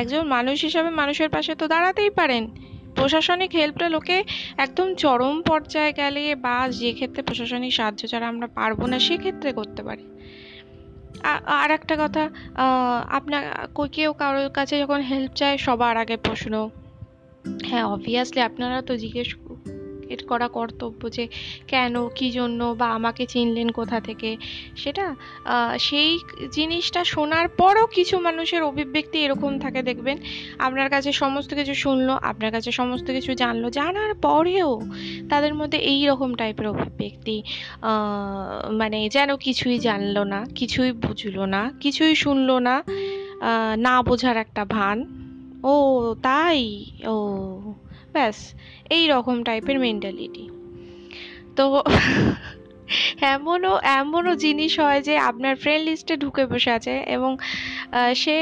একজন 0.00 0.22
মানুষ 0.26 0.56
হিসাবে 0.66 0.90
মানুষের 1.00 1.30
পাশে 1.30 1.52
তো 1.60 1.64
দাঁড়াতেই 1.68 2.10
পারেন। 2.10 2.44
প্রশাসনিক 2.96 3.50
হেল্পটা 3.54 3.88
লোকে 3.88 4.16
একদম 4.64 4.88
চরম 5.02 5.36
পর্যায়ে 5.42 5.92
গেলে 5.92 6.22
বা 6.44 6.56
যে 6.80 6.90
ক্ষেত্রে 6.92 7.20
প্রশাসনিক 7.28 7.72
সাহায্য 7.78 8.02
ছাড়া 8.08 8.26
আমরা 8.32 8.48
পারব 8.58 8.80
না 8.90 8.98
সেক্ষেত্রে 9.06 9.50
করতে 9.52 9.80
পারি। 9.82 10.04
আর 11.62 11.68
একটা 11.78 11.94
কথা 12.02 12.22
আপনার 13.18 13.42
কেউ 13.92 14.10
কারোর 14.12 14.48
কাছে 14.50 14.74
যখন 14.82 15.00
হেল্প 15.10 15.32
চায়, 15.40 15.56
সবার 15.66 15.94
আগে 16.02 16.16
প্রশ্ন 16.26 16.54
হ্যাঁ 17.68 17.86
অবভিয়াসলি 17.94 18.40
আপনারা 18.48 18.78
তো 18.88 18.92
জিজ্ঞেস 19.04 19.28
করা 20.30 20.48
কর্তব্য 20.58 21.00
যে 21.16 21.24
কেন, 21.72 21.94
কী 22.18 22.28
জন্য 22.30 22.60
বা 22.80 22.86
আমাকে 22.98 23.22
চিনলেন 23.26 23.68
কোথা 23.78 23.98
থেকে? 24.00 24.30
সেটা 24.82 25.06
সেই 25.86 26.10
জিনিসটা 26.56 27.00
শোনার 27.04 27.46
পরও 27.60 27.86
কিছু 27.96 28.14
মানুষের 28.18 28.62
অভিব্যক্তি 28.70 29.16
এরকম 29.24 29.52
থাকে, 29.58 29.80
দেখবেন। 29.82 30.16
আপনার 30.66 30.88
কাছে 30.94 31.10
সমস্ত 31.22 31.50
কিছু 31.54 31.74
শুনলো, 31.84 32.12
আপনার 32.30 32.50
কাছে 32.52 32.70
সমস্ত 32.80 33.06
কিছু 33.16 33.30
জানলো, 33.42 33.66
জানার 33.70 34.12
পরেও 34.26 34.70
তাদের 35.30 35.52
মধ্যে 35.60 35.78
এই 35.92 36.00
রকম 36.10 36.30
টাইপের 36.40 36.66
অভিব্যক্তি 36.74 37.36
মানে 38.80 38.98
যেন 39.16 39.30
কিছুই 39.46 39.76
জানলো 39.78 40.22
না, 40.32 40.40
কিছুই 40.60 40.90
বুঝলো 41.04 41.44
না, 41.54 41.62
কিছুই 41.80 42.14
শুনলো 42.14 42.56
না 42.68 42.76
না 43.86 43.94
বোঝার 44.02 44.36
একটা 44.36 44.62
ভান। 44.76 44.98
ও, 45.64 45.74
তাই? 46.22 46.60
ও, 47.06 47.16
ব্যাস 48.12 48.36
এই 48.90 49.04
রকম 49.08 49.36
টাইপের 49.42 49.76
মেন্টালিটি 49.78 50.44
তো 51.56 51.64
এমনও 53.34 53.72
এমনও 54.00 54.32
জিনিস 54.36 54.72
হয় 54.80 55.00
যে 55.02 55.14
আপনার 55.30 55.54
ফ্রেন্ড 55.56 55.82
লিস্টে 55.88 56.14
ঢুকে 56.16 56.44
বসে 56.46 56.70
আছে 56.70 56.94
এবং 57.06 57.30
সে 58.14 58.36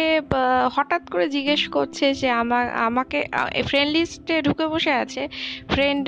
হঠাৎ 0.76 1.02
করে 1.10 1.26
জিজ্ঞেস 1.28 1.62
করছে 1.68 2.06
যে 2.14 2.28
আমার 2.42 2.64
আমাকে 2.88 3.18
ফ্রেন্ড 3.66 3.90
লিস্টে 3.96 4.34
ঢুকে 4.42 4.66
বসে 4.66 4.92
আছে 4.92 5.22
ফ্রেন্ড 5.68 6.04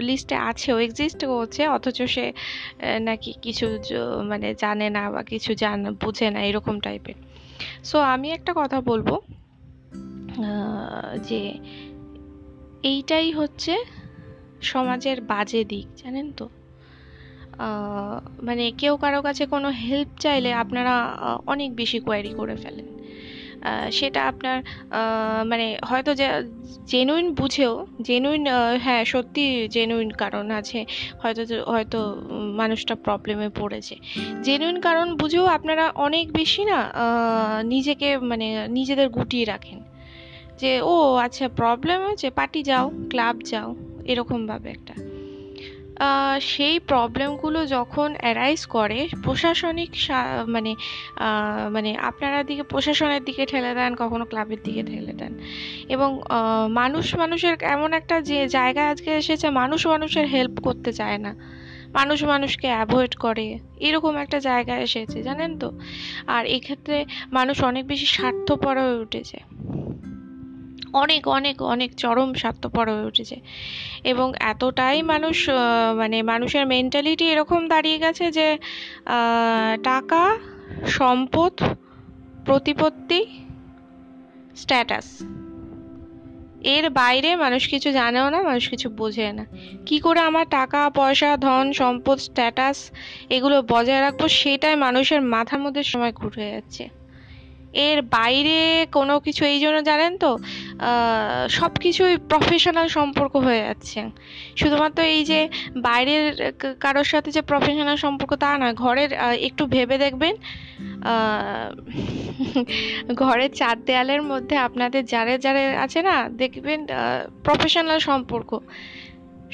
লিস্টে 0.00 0.36
আছেও 0.50 0.76
এক্সিস্ট 0.78 1.20
করছে, 1.24 1.62
অথচ 1.68 1.98
সে 2.14 2.26
নাকি 3.00 3.30
কিছু 3.42 3.66
মানে 4.30 4.48
জানে 4.54 4.86
না 4.90 5.02
বা 5.10 5.22
কিছু 5.22 5.50
জান, 5.54 5.78
বুঝে 5.94 6.26
না, 6.30 6.40
এরকম 6.44 6.76
টাইপের 6.80 7.16
সো 7.84 7.96
আমি 8.14 8.28
একটা 8.30 8.52
কথা 8.56 8.78
বলব। 8.80 9.08
যে 11.28 11.40
এইটাই 12.82 13.32
হচ্ছে 13.32 13.72
সমাজের 14.62 15.20
বাজে 15.20 15.64
দিক, 15.64 15.86
জানেন 16.02 16.32
তো? 16.32 16.46
মানে 18.42 18.64
কেউ 18.80 18.96
কারও 18.96 19.20
কাছে 19.22 19.46
কোনো 19.46 19.68
হেল্প 19.68 20.10
চাইলে 20.20 20.50
আপনারা 20.52 20.94
অনেক 21.46 21.70
বেশি 21.76 21.98
কোয়ারি 21.98 22.32
করে 22.36 22.56
ফেলেন। 22.56 22.86
সেটা 23.92 24.20
আপনার 24.26 24.58
মানে 25.46 25.66
হয়তো 25.84 26.14
জেনুইন 26.86 27.34
বুঝেও 27.34 27.86
জেনুইন 28.02 28.46
হ্যাঁ 28.84 29.04
সত্যি 29.04 29.44
জেনুইন 29.68 30.10
কারণ 30.10 30.50
আছে, 30.50 30.80
হয়তো 31.22 31.42
হয়তো 31.72 31.98
মানুষটা 32.60 32.94
প্রবলেমে 32.94 33.48
পড়েছে। 33.60 33.94
জেনুইন 34.42 34.80
কারণ 34.80 35.06
বুঝেও 35.16 35.44
আপনারা 35.46 35.84
অনেক 36.06 36.26
বেশি 36.32 36.64
না 36.64 36.78
নিজেকে 37.62 38.08
মানে 38.30 38.46
নিজেদের 38.68 39.08
গুটিয়ে 39.08 39.44
রাখেন। 39.44 39.80
যে, 40.62 40.72
ও 40.82 41.14
আচ্ছা 41.14 41.48
প্রবলেম 41.48 41.98
হয়েছে 42.06 42.30
পার্টি 42.30 42.60
যাও 42.62 42.86
ক্লাব 43.08 43.36
যাও 43.38 43.74
এরকমভাবে 44.04 44.68
একটা। 44.70 44.94
সেই 46.40 46.78
প্রবলেমগুলো 46.78 47.66
যখন 47.66 48.14
অ্যারাইজ 48.20 48.66
করে, 48.66 49.08
প্রশাসনিক 49.24 49.90
মানে 50.48 50.72
মানে 51.70 51.90
আপনারা 51.96 52.38
দিকে, 52.42 52.62
প্রশাসনের 52.62 53.22
দিকে 53.24 53.46
ঠেলে 53.46 53.74
দেন, 53.74 53.94
কখনো 53.94 54.24
ক্লাবের 54.24 54.60
দিকে 54.64 54.82
ঠেলে 54.82 55.12
দেন। 55.12 55.32
এবং 55.88 56.10
মানুষ, 56.70 57.14
মানুষের 57.14 57.56
এমন 57.62 57.90
একটা 57.92 58.16
যে, 58.20 58.38
জায়গা 58.48 58.82
আজকে 58.88 59.10
এসেছে, 59.16 59.46
মানুষ, 59.50 59.80
মানুষের 59.86 60.26
হেল্প 60.26 60.56
করতে 60.60 60.90
চায় 60.92 61.18
না। 61.18 61.32
মানুষ, 61.94 62.18
মানুষকে 62.24 62.66
অ্যাভয়েড 62.66 63.14
করে, 63.14 63.46
এরকম 63.80 64.14
একটা 64.16 64.38
জায়গা 64.38 64.74
এসেছে, 64.78 65.22
জানেন 65.22 65.58
তো? 65.58 65.68
আর 66.26 66.42
এক্ষেত্রে 66.46 66.96
মানুষ 67.32 67.56
অনেক 67.64 67.84
বেশি 67.86 68.06
স্বার্থপর 68.06 68.74
হয়ে 68.82 68.98
উঠেছে। 69.04 69.38
অনেক 70.92 71.28
অনেক 71.28 71.62
অনেক 71.62 71.90
চরম 71.94 72.34
স্বার্থপর 72.34 72.84
হয়ে 72.92 73.04
উঠেছে। 73.04 73.36
এবং 74.04 74.32
এতটাই 74.40 75.02
মানুষ 75.02 75.36
মানে 75.96 76.22
মানুষের 76.22 76.66
মেন্টালিটি 76.66 77.24
এরকম 77.30 77.68
দাঁড়িয়ে 77.68 77.98
গেছে 77.98 78.24
যে 78.32 78.58
টাকা, 79.84 80.22
সম্পদ, 80.86 81.52
প্রতিপত্তি 82.44 83.20
স্ট্যাটাস 84.56 85.06
এর 86.64 86.90
বাইরে 86.90 87.36
মানুষ 87.36 87.68
কিছু 87.68 87.92
জানেও 87.92 88.30
না, 88.30 88.42
মানুষ 88.42 88.68
কিছু 88.68 88.88
বোঝে 88.90 89.32
না। 89.32 89.44
কি 89.86 89.96
করে 89.98 90.20
আমার 90.20 90.46
টাকা, 90.50 90.90
পয়সা, 90.90 91.36
ধন, 91.36 91.72
সম্পদ 91.72 92.18
স্ট্যাটাস 92.18 92.90
এগুলো 93.30 93.62
বজায় 93.62 94.00
রাখব, 94.00 94.28
সেটাই 94.28 94.76
মানুষের 94.76 95.22
মাথার 95.22 95.60
মধ্যে 95.60 95.82
সময় 95.82 96.12
ঘুরে 96.12 96.50
যাচ্ছে। 96.50 96.88
এর 97.72 98.02
বাইরে 98.02 98.86
কোনো 98.92 99.20
কিছু, 99.20 99.44
এই 99.44 99.58
জন্য 99.60 99.78
জানেন 99.82 100.12
তো 100.18 100.38
সব 101.58 101.72
কিছুই 101.84 102.14
প্রফেশনাল 102.30 102.86
সম্পর্ক 102.98 103.34
হয়ে 103.46 103.62
যাচ্ছে। 103.66 104.00
শুধুমাত্র 104.60 104.98
এই 105.14 105.22
যে 105.30 105.40
বাইরের 105.86 106.24
কারোর 106.84 107.08
সাথে 107.12 107.30
যে 107.36 107.42
প্রফেশনাল 107.50 107.96
সম্পর্ক 108.04 108.32
তা 108.42 108.50
না, 108.62 108.68
ঘরের 108.84 109.10
একটু 109.48 109.62
ভেবে 109.74 109.96
দেখবেন 110.04 110.34
ঘরের 113.22 113.50
চার 113.60 113.76
দেয়ালের 113.88 114.22
মধ্যে 114.30 114.56
আপনাদের 114.66 115.02
যারে 115.12 115.34
যারে 115.44 115.62
আছে 115.84 116.00
না, 116.08 116.16
দেখবেন 116.42 116.80
প্রফেশনাল 117.46 117.98
সম্পর্ক। 118.08 118.50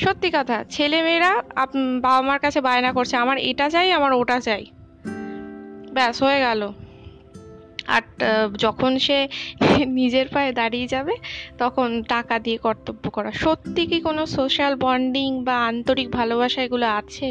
সত্যি 0.05 0.29
কথা 0.37 0.57
ছেলে 0.75 0.99
মেয়েরা 1.07 1.33
বাবা 2.05 2.21
মার 2.29 2.41
কাছে 2.45 2.59
বায়না 2.69 2.91
করছে, 2.97 3.15
আমার 3.25 3.37
এটা 3.51 3.67
চাই, 3.75 3.89
আমার 3.99 4.13
ওটা 4.21 4.37
চাই। 4.47 4.63
ব্যাস, 5.97 6.17
হয়ে 6.25 6.41
গেল। 6.47 6.63
আর 7.89 8.03
যখন 8.59 8.93
সে 8.99 9.19
নিজের 10.01 10.27
পায়ে 10.35 10.53
দাঁড়িয়ে 10.53 10.87
যাবে, 10.87 11.15
তখন 11.59 11.89
টাকা 12.09 12.35
দিয়ে 12.39 12.59
কর্তব্য 12.67 13.05
করা। 13.11 13.31
সত্যি 13.45 13.83
কি 13.91 13.99
কোনো 14.01 14.23
সোশ্যাল 14.37 14.75
বন্ডিং 14.77 15.31
বা 15.45 15.57
আন্তরিক 15.71 16.09
ভালোবাসা 16.11 16.61
এগুলো 16.63 16.87
আছে? 17.01 17.29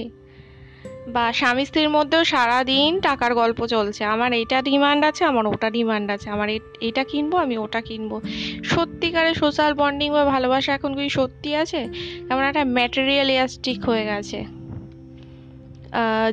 বা 1.08 1.26
স্বামী 1.34 1.64
স্ত্রীর 1.66 1.90
মধ্যেও 1.90 2.24
সারাদিন 2.24 2.92
টাকার 3.00 3.32
গল্প 3.36 3.60
চলছে। 3.66 4.02
আমার 4.14 4.32
এটা 4.34 4.58
ডিমান্ড 4.62 5.02
আছে, 5.06 5.22
আমার 5.26 5.46
ওটা 5.48 5.70
ডিমান্ড 5.70 6.08
আছে। 6.12 6.28
আমার 6.30 6.48
এটা 6.90 7.04
কিনবো, 7.04 7.36
আমি 7.38 7.56
ওটা 7.58 7.82
কিনবো। 7.82 8.18
সত্যিকারের 8.64 9.36
সোশ্যাল 9.44 9.74
বন্ডিং 9.74 10.10
বা 10.12 10.24
ভালোবাসা 10.26 10.70
এখন 10.78 10.92
কি 10.96 11.10
সত্যি 11.10 11.50
আছে? 11.56 11.82
কেমন 12.28 12.44
একটা 12.50 12.64
ম্যাটেরিয়ালিয়াস্টিক 12.78 13.80
হয়ে 13.90 14.06
গেছে 14.06 14.40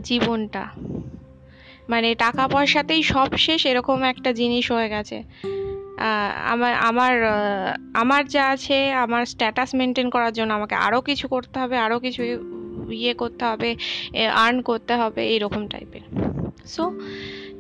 জীবনটা। 0.02 0.64
মানে 1.92 2.08
টাকা 2.24 2.44
পয়সাতেই 2.54 3.02
সব 3.12 3.28
শেষ, 3.46 3.60
এরকম 3.70 3.98
একটা 4.12 4.30
জিনিস 4.40 4.64
হয়ে 4.74 4.88
গেছে। 4.94 5.18
আমার 6.52 6.72
আমার 6.88 7.12
আমার 8.02 8.22
যা 8.34 8.44
আছে, 8.54 8.78
আমার 9.04 9.22
স্ট্যাটাস 9.32 9.70
মেনটেন 9.78 10.08
করার 10.14 10.32
জন্য 10.38 10.50
আমাকে 10.58 10.76
আরও 10.86 11.00
কিছু 11.08 11.26
করতে 11.34 11.56
হবে 11.62 11.76
আরও 11.86 11.96
কিছু 12.04 12.20
ইয়ে 13.02 13.14
করতে 13.22 13.44
হবে 13.50 13.70
আর্ন 14.44 14.56
করতে 14.70 14.94
হবে, 15.00 15.22
এইরকম 15.34 15.62
টাইপের 15.72 16.04
সো 16.74 16.84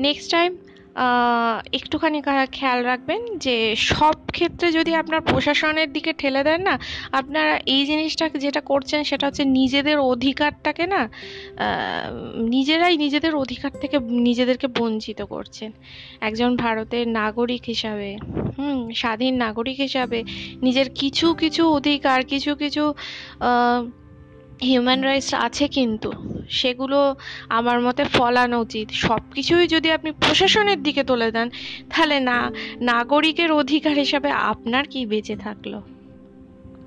নেক্সট 0.06 0.28
টাইম 0.34 0.50
একটুখানি 1.72 2.18
খেয়াল 2.52 2.80
রাখবেন 2.84 3.20
যে 3.36 3.56
সব 3.90 4.16
ক্ষেত্রে 4.32 4.66
যদি 4.72 4.92
আপনার 4.94 5.20
প্রশাসনের 5.20 5.88
দিকে 5.92 6.12
ঠেলে 6.12 6.42
দেন 6.44 6.60
না, 6.62 6.74
আপনারা 7.12 7.52
এই 7.66 7.82
জিনিসটা 7.86 8.24
যেটা 8.44 8.60
করছেন 8.60 9.00
সেটা 9.04 9.24
হচ্ছে 9.26 9.44
নিজেদের 9.60 9.98
অধিকারটাকে 10.12 10.84
না 10.86 11.02
নিজেরাই 12.54 12.94
নিজেদের 12.96 13.34
অধিকার 13.34 13.72
থেকে 13.80 13.96
নিজেদেরকে 14.28 14.66
বঞ্চিত 14.78 15.20
করছেন। 15.22 15.70
একজন 16.20 16.50
ভারতের 16.56 17.04
নাগরিক 17.20 17.62
হিসাবে, 17.66 18.10
হুম, 18.56 18.80
স্বাধীন 18.92 19.34
নাগরিক 19.36 19.78
হিসাবে 19.80 20.18
নিজের 20.62 20.88
কিছু 20.94 21.26
কিছু 21.34 21.62
অধিকার, 21.68 22.18
কিছু 22.24 22.52
কিছু 22.54 22.84
হিউম্যান 24.68 25.00
রাইটস 25.02 25.34
আছে 25.46 25.68
কিন্তু, 25.68 26.10
সেগুলো 26.50 27.16
আমার 27.48 27.80
মতে 27.80 28.04
ফলানো 28.04 28.60
উচিত। 28.60 28.90
সব 28.90 29.22
কিছুই 29.34 29.66
যদি 29.66 29.90
আপনি 29.90 30.10
প্রশাসনের 30.12 30.82
দিকে 30.82 31.04
তুলে 31.04 31.30
দেন, 31.32 31.50
তাহলে 31.90 32.20
না, 32.20 32.38
নাগরিকের 32.80 33.52
অধিকার 33.52 33.94
হিসাবে 33.94 34.30
আপনার 34.30 34.84
কি 34.88 35.06
বেঁচে 35.06 35.36
থাকল? 35.36 35.80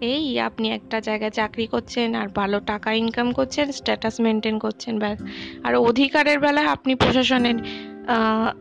এই 0.01 0.39
আপনি 0.39 0.69
একটা 0.71 0.99
জায়গায় 0.99 1.31
চাকরি 1.31 1.67
করছেন, 1.67 2.15
আর 2.15 2.27
ভালো 2.27 2.59
টাকা 2.59 2.89
ইনকাম 2.93 3.31
করছেন 3.31 3.71
স্ট্যাটাস 3.71 4.15
মেনটেন 4.19 4.59
করছেন, 4.59 4.99
ব্যাস। 4.99 5.19
আর 5.63 5.73
অধিকারের 5.75 6.39
বেলায় 6.39 6.67
আপনি 6.67 6.95
প্রশাসনের 6.95 7.57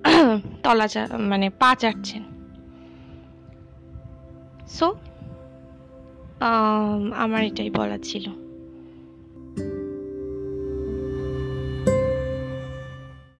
তলা 0.62 0.86
মানে 1.30 1.46
পা 1.50 1.70
চাটছেন। 1.78 2.22
সো 4.68 4.86
আমার 7.16 7.42
এটাই 7.44 7.70
বলার 7.70 8.02
ছিল। 8.02 8.45